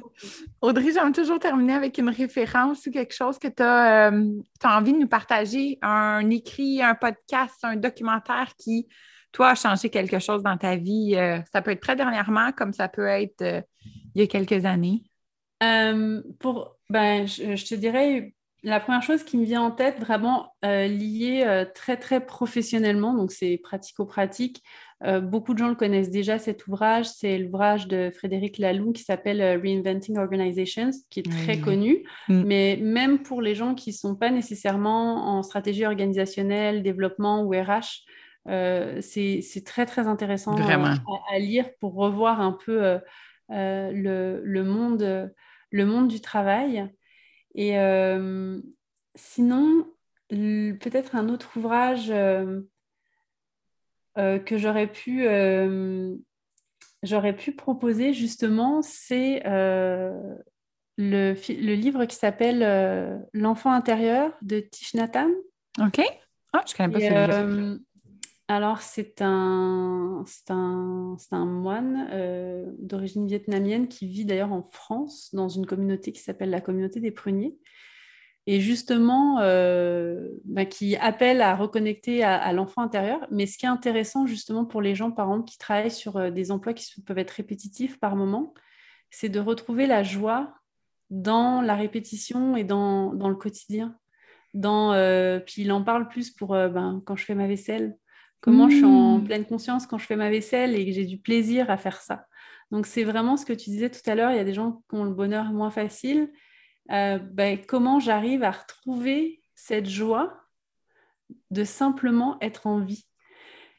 Audrey, 0.60 0.92
j'aime 0.92 1.12
toujours 1.12 1.40
terminer 1.40 1.74
avec 1.74 1.98
une 1.98 2.08
référence 2.08 2.86
ou 2.86 2.92
quelque 2.92 3.14
chose 3.14 3.38
que 3.38 3.48
tu 3.48 3.62
as, 3.64 4.10
euh, 4.10 4.30
envie 4.64 4.92
de 4.92 4.98
nous 4.98 5.08
partager, 5.08 5.78
un 5.82 6.30
écrit, 6.30 6.82
un 6.82 6.94
podcast, 6.94 7.56
un 7.64 7.74
documentaire 7.74 8.52
qui, 8.56 8.86
toi, 9.32 9.50
a 9.50 9.54
changé 9.56 9.90
quelque 9.90 10.20
chose 10.20 10.44
dans 10.44 10.56
ta 10.56 10.76
vie. 10.76 11.16
Euh, 11.16 11.40
ça 11.52 11.62
peut 11.62 11.72
être 11.72 11.82
très 11.82 11.96
dernièrement, 11.96 12.52
comme 12.52 12.72
ça 12.72 12.88
peut 12.88 13.08
être 13.08 13.42
euh, 13.42 13.60
il 14.14 14.20
y 14.20 14.24
a 14.24 14.28
quelques 14.28 14.64
années. 14.64 15.02
pour, 16.38 16.76
ben, 16.90 17.26
je, 17.26 17.66
te 17.66 17.74
dirais 17.74 18.34
la 18.64 18.80
première 18.80 19.02
chose 19.02 19.22
qui 19.22 19.36
me 19.36 19.44
vient 19.44 19.62
en 19.62 19.70
tête, 19.70 20.00
vraiment 20.00 20.54
euh, 20.64 20.88
liée 20.88 21.44
euh, 21.46 21.64
très 21.64 21.96
très 21.96 22.24
professionnellement, 22.24 23.14
donc 23.14 23.30
c'est 23.30 23.58
pratico-pratique. 23.62 24.62
Euh, 25.04 25.20
beaucoup 25.20 25.54
de 25.54 25.58
gens 25.58 25.68
le 25.68 25.76
connaissent 25.76 26.10
déjà 26.10 26.40
cet 26.40 26.66
ouvrage. 26.66 27.06
C'est 27.06 27.38
l'ouvrage 27.38 27.86
de 27.86 28.10
Frédéric 28.12 28.58
Laloux 28.58 28.92
qui 28.92 29.04
s'appelle 29.04 29.40
Reinventing 29.62 30.18
Organizations, 30.18 30.90
qui 31.08 31.20
est 31.20 31.30
très 31.30 31.60
connu. 31.60 32.04
Mm. 32.28 32.42
Mais 32.44 32.78
même 32.82 33.22
pour 33.22 33.42
les 33.42 33.54
gens 33.54 33.76
qui 33.76 33.90
ne 33.90 33.94
sont 33.94 34.16
pas 34.16 34.30
nécessairement 34.30 35.38
en 35.38 35.44
stratégie 35.44 35.86
organisationnelle, 35.86 36.82
développement 36.82 37.44
ou 37.44 37.50
RH, 37.50 38.02
c'est 39.00 39.62
très 39.64 39.86
très 39.86 40.08
intéressant 40.08 40.56
à, 40.56 41.38
lire 41.38 41.66
pour 41.78 41.94
revoir 41.94 42.40
un 42.40 42.58
peu 42.64 42.98
le, 43.50 44.40
le, 44.42 44.64
monde, 44.64 45.32
le 45.70 45.86
monde 45.86 46.08
du 46.08 46.20
travail. 46.20 46.90
Et 47.54 47.78
euh, 47.78 48.60
sinon, 49.14 49.86
peut-être 50.28 51.16
un 51.16 51.28
autre 51.28 51.56
ouvrage 51.56 52.10
euh, 52.10 52.60
euh, 54.18 54.38
que 54.38 54.58
j'aurais 54.58 54.86
pu, 54.86 55.26
j'aurais 57.02 57.36
pu 57.36 57.52
proposer 57.52 58.12
justement, 58.12 58.82
c'est 58.82 59.42
le, 59.44 60.44
le, 60.96 61.74
livre 61.74 62.04
qui 62.04 62.16
s'appelle 62.16 63.26
L'enfant 63.32 63.72
intérieur 63.72 64.36
de 64.42 64.60
Tish 64.60 64.94
Nathan. 64.94 65.28
Ok. 65.80 66.00
Ah, 66.52 66.62
je 66.66 66.74
connais 66.74 66.92
pas 66.92 67.00
ce 67.00 67.56
livre. 67.56 67.78
Alors, 68.50 68.80
c'est 68.80 69.20
un, 69.20 70.24
un, 70.48 71.16
un, 71.32 71.44
moine 71.44 72.08
euh, 72.12 72.64
d'origine 72.78 73.26
vietnamienne 73.26 73.88
qui 73.88 74.06
vit 74.06 74.24
d'ailleurs 74.24 74.52
en 74.52 74.66
France, 74.72 75.28
dans 75.34 75.50
une 75.50 75.66
communauté 75.66 76.12
qui 76.12 76.22
s'appelle 76.22 76.48
la 76.48 76.62
communauté 76.62 76.98
des 77.00 77.10
pruniers. 77.10 77.58
Et 78.46 78.60
justement, 78.60 79.40
euh, 79.40 80.30
bah, 80.46 80.64
qui 80.64 80.96
appelle 80.96 81.42
à 81.42 81.54
reconnecter 81.54 82.24
à, 82.24 82.50
l'enfant 82.54 82.80
intérieur. 82.80 83.26
Mais 83.30 83.44
ce 83.44 83.58
qui 83.58 83.66
est 83.66 83.68
intéressant, 83.68 84.26
justement, 84.26 84.64
pour 84.64 84.80
les 84.80 84.94
gens, 84.94 85.10
par 85.10 85.26
exemple, 85.28 85.50
qui 85.50 85.58
travaillent 85.58 85.90
sur 85.90 86.16
euh, 86.16 86.30
des 86.30 86.50
emplois 86.50 86.72
qui 86.72 87.02
peuvent 87.02 87.18
être 87.18 87.32
répétitifs 87.32 88.00
par 88.00 88.16
moment, 88.16 88.54
c'est 89.10 89.28
de 89.28 89.40
retrouver 89.40 89.86
la 89.86 90.02
joie 90.02 90.54
dans 91.10 91.60
la 91.60 91.74
répétition 91.74 92.56
et 92.56 92.64
dans, 92.64 93.12
dans 93.12 93.28
le 93.28 93.36
quotidien. 93.36 93.94
Dans, 94.54 94.92
puis 95.44 95.62
il 95.62 95.72
en 95.72 95.84
parle 95.84 96.08
plus 96.08 96.30
pour 96.30 96.48
ben, 96.48 97.02
quand 97.04 97.16
je 97.16 97.24
fais 97.26 97.34
ma 97.34 97.46
vaisselle 97.46 97.98
Comment 98.40 98.68
je 98.68 98.76
suis 98.76 98.84
en 98.84 99.18
mmh. 99.18 99.24
pleine 99.24 99.44
conscience 99.46 99.86
quand 99.86 99.98
je 99.98 100.06
fais 100.06 100.16
ma 100.16 100.30
vaisselle 100.30 100.76
et 100.76 100.86
que 100.86 100.92
j'ai 100.92 101.04
du 101.04 101.18
plaisir 101.18 101.70
à 101.70 101.76
faire 101.76 102.00
ça. 102.00 102.26
Donc, 102.70 102.86
c'est 102.86 103.04
vraiment 103.04 103.36
ce 103.36 103.44
que 103.44 103.52
tu 103.52 103.70
disais 103.70 103.90
tout 103.90 104.08
à 104.08 104.14
l'heure. 104.14 104.30
Il 104.30 104.36
y 104.36 104.40
a 104.40 104.44
des 104.44 104.54
gens 104.54 104.82
qui 104.88 104.96
ont 104.96 105.04
le 105.04 105.14
bonheur 105.14 105.52
moins 105.52 105.70
facile. 105.70 106.30
Euh, 106.90 107.18
ben, 107.18 107.58
comment 107.66 107.98
j'arrive 107.98 108.42
à 108.44 108.52
retrouver 108.52 109.42
cette 109.54 109.88
joie 109.88 110.40
de 111.50 111.64
simplement 111.64 112.38
être 112.40 112.66
en 112.66 112.80
vie? 112.80 113.04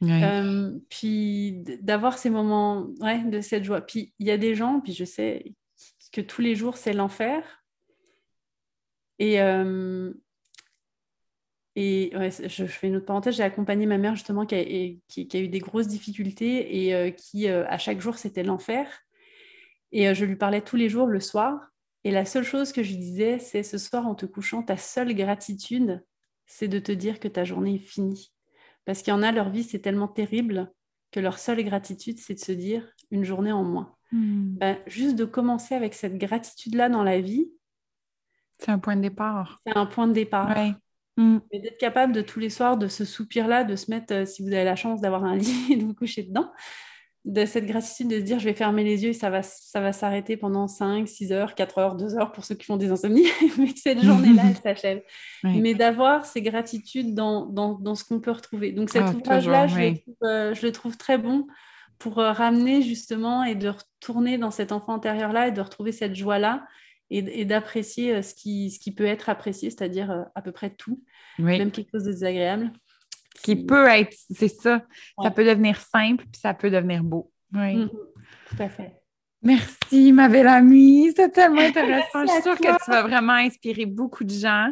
Euh, 0.03 0.79
puis 0.89 1.61
d'avoir 1.81 2.17
ces 2.17 2.29
moments 2.29 2.87
ouais, 3.01 3.21
de 3.23 3.41
cette 3.41 3.65
joie. 3.65 3.81
Puis 3.81 4.13
il 4.19 4.27
y 4.27 4.31
a 4.31 4.37
des 4.37 4.55
gens, 4.55 4.79
puis 4.79 4.93
je 4.93 5.03
sais 5.03 5.53
que 6.13 6.21
tous 6.21 6.41
les 6.41 6.55
jours 6.55 6.77
c'est 6.77 6.93
l'enfer. 6.93 7.63
Et, 9.19 9.41
euh, 9.41 10.13
et 11.81 12.11
je, 12.29 12.65
fais 12.65 12.89
une 12.89 12.97
autre 12.97 13.05
parenthèse, 13.05 13.37
j'ai 13.37 13.43
accompagné 13.43 13.85
ma 13.85 13.97
mère 13.97 14.13
justement 14.13 14.45
qui 14.45 14.55
a, 14.55 14.63
qui, 15.07 15.29
a, 15.31 15.39
eu 15.39 15.47
des 15.47 15.59
grosses 15.59 15.87
difficultés 15.87 16.83
et 16.85 16.93
euh, 16.93 17.09
qui, 17.09 17.47
euh, 17.47 17.65
à 17.69 17.77
chaque 17.77 18.01
jour, 18.01 18.17
c'était 18.17 18.43
l'enfer. 18.43 18.85
Et 19.93 20.09
euh, 20.09 20.13
je 20.13 20.25
lui 20.25 20.35
parlais 20.35 20.59
tous 20.59 20.75
les 20.75 20.89
jours 20.89 21.07
le 21.07 21.21
soir. 21.21 21.57
Et 22.03 22.11
la 22.11 22.25
seule 22.25 22.43
chose 22.43 22.73
que 22.73 22.83
je 22.83 22.89
lui 22.89 22.97
disais, 22.97 23.39
c'est 23.39 23.63
ce 23.63 23.77
soir 23.77 24.07
en 24.07 24.13
te 24.13 24.25
couchant, 24.25 24.61
ta 24.61 24.75
seule 24.75 25.15
gratitude, 25.15 26.03
c'est 26.45 26.67
de 26.67 26.79
te 26.79 26.91
dire 26.91 27.17
que 27.17 27.29
ta 27.29 27.45
journée 27.45 27.75
est 27.75 27.77
finie. 27.77 28.33
Parce 28.83 29.01
qu'il 29.01 29.13
y 29.13 29.15
en 29.15 29.23
a, 29.23 29.31
leur 29.31 29.49
vie, 29.49 29.63
c'est 29.63 29.79
tellement 29.79 30.09
terrible 30.09 30.73
que 31.11 31.21
leur 31.21 31.39
seule 31.39 31.63
gratitude, 31.63 32.19
c'est 32.19 32.33
de 32.33 32.39
se 32.39 32.51
dire 32.51 32.85
une 33.09 33.23
journée 33.23 33.53
en 33.53 33.63
moins. 33.63 33.95
Hmm. 34.11 34.55
Ben, 34.57 34.77
juste 34.85 35.15
de 35.15 35.23
commencer 35.23 35.75
avec 35.75 35.93
cette 35.93 36.17
gratitude-là 36.17 36.89
dans 36.89 37.03
la 37.03 37.21
vie. 37.21 37.49
C'est 38.57 38.71
un 38.71 38.79
point 38.79 38.97
de 38.97 39.01
départ. 39.01 39.61
C'est 39.65 39.77
un 39.77 39.85
point 39.85 40.07
de 40.07 40.13
départ. 40.13 40.49
Ouais. 40.49 40.73
Mm. 41.19 41.39
Mais 41.51 41.59
d'être 41.59 41.77
capable 41.77 42.13
de 42.13 42.21
tous 42.21 42.39
les 42.39 42.49
soirs, 42.49 42.77
de 42.77 42.87
ce 42.87 43.03
soupir-là, 43.03 43.65
de 43.65 43.75
se 43.75 43.91
mettre, 43.91 44.13
euh, 44.13 44.25
si 44.25 44.41
vous 44.41 44.53
avez 44.53 44.63
la 44.63 44.77
chance 44.77 45.01
d'avoir 45.01 45.25
un 45.25 45.35
lit 45.35 45.73
et 45.73 45.75
de 45.75 45.83
vous 45.83 45.93
coucher 45.93 46.23
dedans, 46.23 46.49
de 47.25 47.45
cette 47.45 47.65
gratitude 47.65 48.07
de 48.07 48.15
se 48.15 48.21
dire 48.21 48.39
je 48.39 48.45
vais 48.45 48.53
fermer 48.53 48.85
les 48.85 49.03
yeux 49.03 49.09
et 49.09 49.13
ça 49.13 49.29
va, 49.29 49.43
ça 49.43 49.81
va 49.81 49.91
s'arrêter 49.91 50.37
pendant 50.37 50.69
5, 50.69 51.05
6 51.09 51.33
heures, 51.33 51.53
4 51.55 51.77
heures, 51.77 51.95
2 51.95 52.15
heures 52.15 52.31
pour 52.31 52.45
ceux 52.45 52.55
qui 52.55 52.65
font 52.65 52.77
des 52.77 52.89
insomnies, 52.89 53.27
mais 53.57 53.73
que 53.73 53.79
cette 53.79 54.01
journée-là, 54.01 54.43
elle 54.47 54.55
s'achève. 54.55 55.01
Mais 55.43 55.73
d'avoir 55.73 56.25
ces 56.25 56.41
gratitudes 56.41 57.13
dans, 57.13 57.45
dans, 57.45 57.73
dans 57.73 57.95
ce 57.95 58.05
qu'on 58.05 58.21
peut 58.21 58.31
retrouver. 58.31 58.71
Donc 58.71 58.89
cet 58.89 59.03
ah, 59.05 59.11
ouvrage-là, 59.11 59.67
je, 59.67 59.93
euh, 60.23 60.53
je, 60.53 60.65
le 60.65 60.71
trouve 60.71 60.95
très 60.95 61.17
bon 61.17 61.47
pour 61.97 62.19
euh, 62.19 62.31
ramener 62.31 62.81
justement 62.81 63.43
et 63.43 63.55
de 63.55 63.69
retourner 63.69 64.37
dans 64.37 64.51
cet 64.51 64.71
enfant 64.71 64.93
intérieur-là 64.93 65.49
et 65.49 65.51
de 65.51 65.61
retrouver 65.61 65.91
cette 65.91 66.15
joie-là 66.15 66.65
et, 67.09 67.45
d'apprécier 67.45 68.15
euh, 68.15 68.21
ce 68.21 68.33
qui, 68.33 68.71
ce 68.71 68.79
qui 68.79 68.91
peut 68.91 69.05
être 69.05 69.29
apprécié, 69.29 69.69
c'est-à-dire 69.69 70.11
euh, 70.11 70.23
à 70.35 70.41
peu 70.41 70.51
près 70.51 70.69
tout, 70.69 71.03
même 71.37 71.71
quelque 71.71 71.91
chose 71.91 72.03
de 72.03 72.11
désagréable. 72.11 72.71
Qui, 73.43 73.55
peut 73.55 73.87
être, 73.87 74.15
c'est 74.29 74.49
ça, 74.49 74.83
ça 75.23 75.31
peut 75.31 75.45
devenir 75.45 75.79
simple, 75.79 76.25
puis 76.31 76.41
ça 76.41 76.53
peut 76.53 76.69
devenir 76.69 77.03
beau. 77.03 77.31
Oui. 77.53 77.77
Mm-hmm. 77.77 77.89
Tout 78.49 78.63
à 78.63 78.69
fait. 78.69 78.99
Merci, 79.41 80.11
ma 80.11 80.27
belle 80.27 80.47
amie. 80.47 81.11
C'est 81.15 81.29
tellement 81.29 81.61
intéressant. 81.67 82.25
Je 82.25 82.31
suis 82.31 82.41
sûre 82.41 82.57
que 82.57 82.83
tu 82.83 82.91
vas 82.91 83.03
vraiment 83.03 83.33
inspirer 83.33 83.85
beaucoup 83.85 84.23
de 84.23 84.33
gens. 84.33 84.69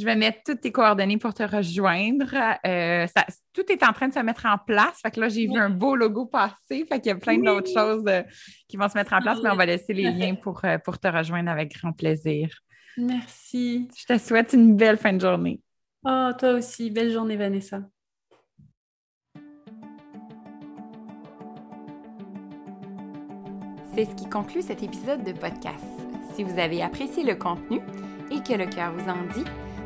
Je 0.00 0.06
vais 0.06 0.16
mettre 0.16 0.38
toutes 0.46 0.62
tes 0.62 0.72
coordonnées 0.72 1.18
pour 1.18 1.34
te 1.34 1.42
rejoindre. 1.42 2.34
Euh, 2.66 3.06
tout 3.52 3.70
est 3.70 3.82
en 3.82 3.92
train 3.92 4.08
de 4.08 4.14
se 4.14 4.20
mettre 4.20 4.46
en 4.46 4.56
place. 4.56 4.98
Fait 5.02 5.10
que 5.10 5.20
là, 5.20 5.28
j'ai 5.28 5.46
vu 5.46 5.58
un 5.58 5.68
beau 5.68 5.94
logo 5.94 6.24
passer. 6.24 6.86
Fait 6.86 7.00
qu'il 7.00 7.08
y 7.08 7.10
a 7.10 7.16
plein 7.16 7.36
d'autres 7.36 7.70
choses 7.70 8.04
euh, 8.08 8.22
qui 8.66 8.78
vont 8.78 8.88
se 8.88 8.96
mettre 8.96 9.12
en 9.12 9.20
place, 9.20 9.38
mais 9.42 9.50
on 9.50 9.56
va 9.56 9.66
laisser 9.66 9.92
les 9.92 10.10
liens 10.10 10.36
pour, 10.36 10.64
euh, 10.64 10.78
pour 10.78 10.98
te 10.98 11.06
rejoindre 11.06 11.50
avec 11.50 11.74
grand 11.74 11.92
plaisir. 11.92 12.48
Merci. 12.96 13.88
Je 13.94 14.06
te 14.06 14.18
souhaite 14.18 14.54
une 14.54 14.74
belle 14.74 14.96
fin 14.96 15.12
de 15.12 15.20
journée. 15.20 15.60
Oh, 16.02 16.30
toi 16.38 16.52
aussi. 16.52 16.90
Belle 16.90 17.12
journée, 17.12 17.36
Vanessa. 17.36 17.82
C'est 23.94 24.06
ce 24.06 24.14
qui 24.14 24.30
conclut 24.30 24.62
cet 24.62 24.82
épisode 24.82 25.24
de 25.24 25.32
podcast. 25.32 25.84
Si 26.34 26.42
vous 26.42 26.58
avez 26.58 26.80
apprécié 26.82 27.22
le 27.22 27.34
contenu 27.34 27.80
et 28.30 28.42
que 28.42 28.54
le 28.54 28.64
cœur 28.64 28.94
vous 28.94 29.10
en 29.10 29.24
dit, 29.34 29.44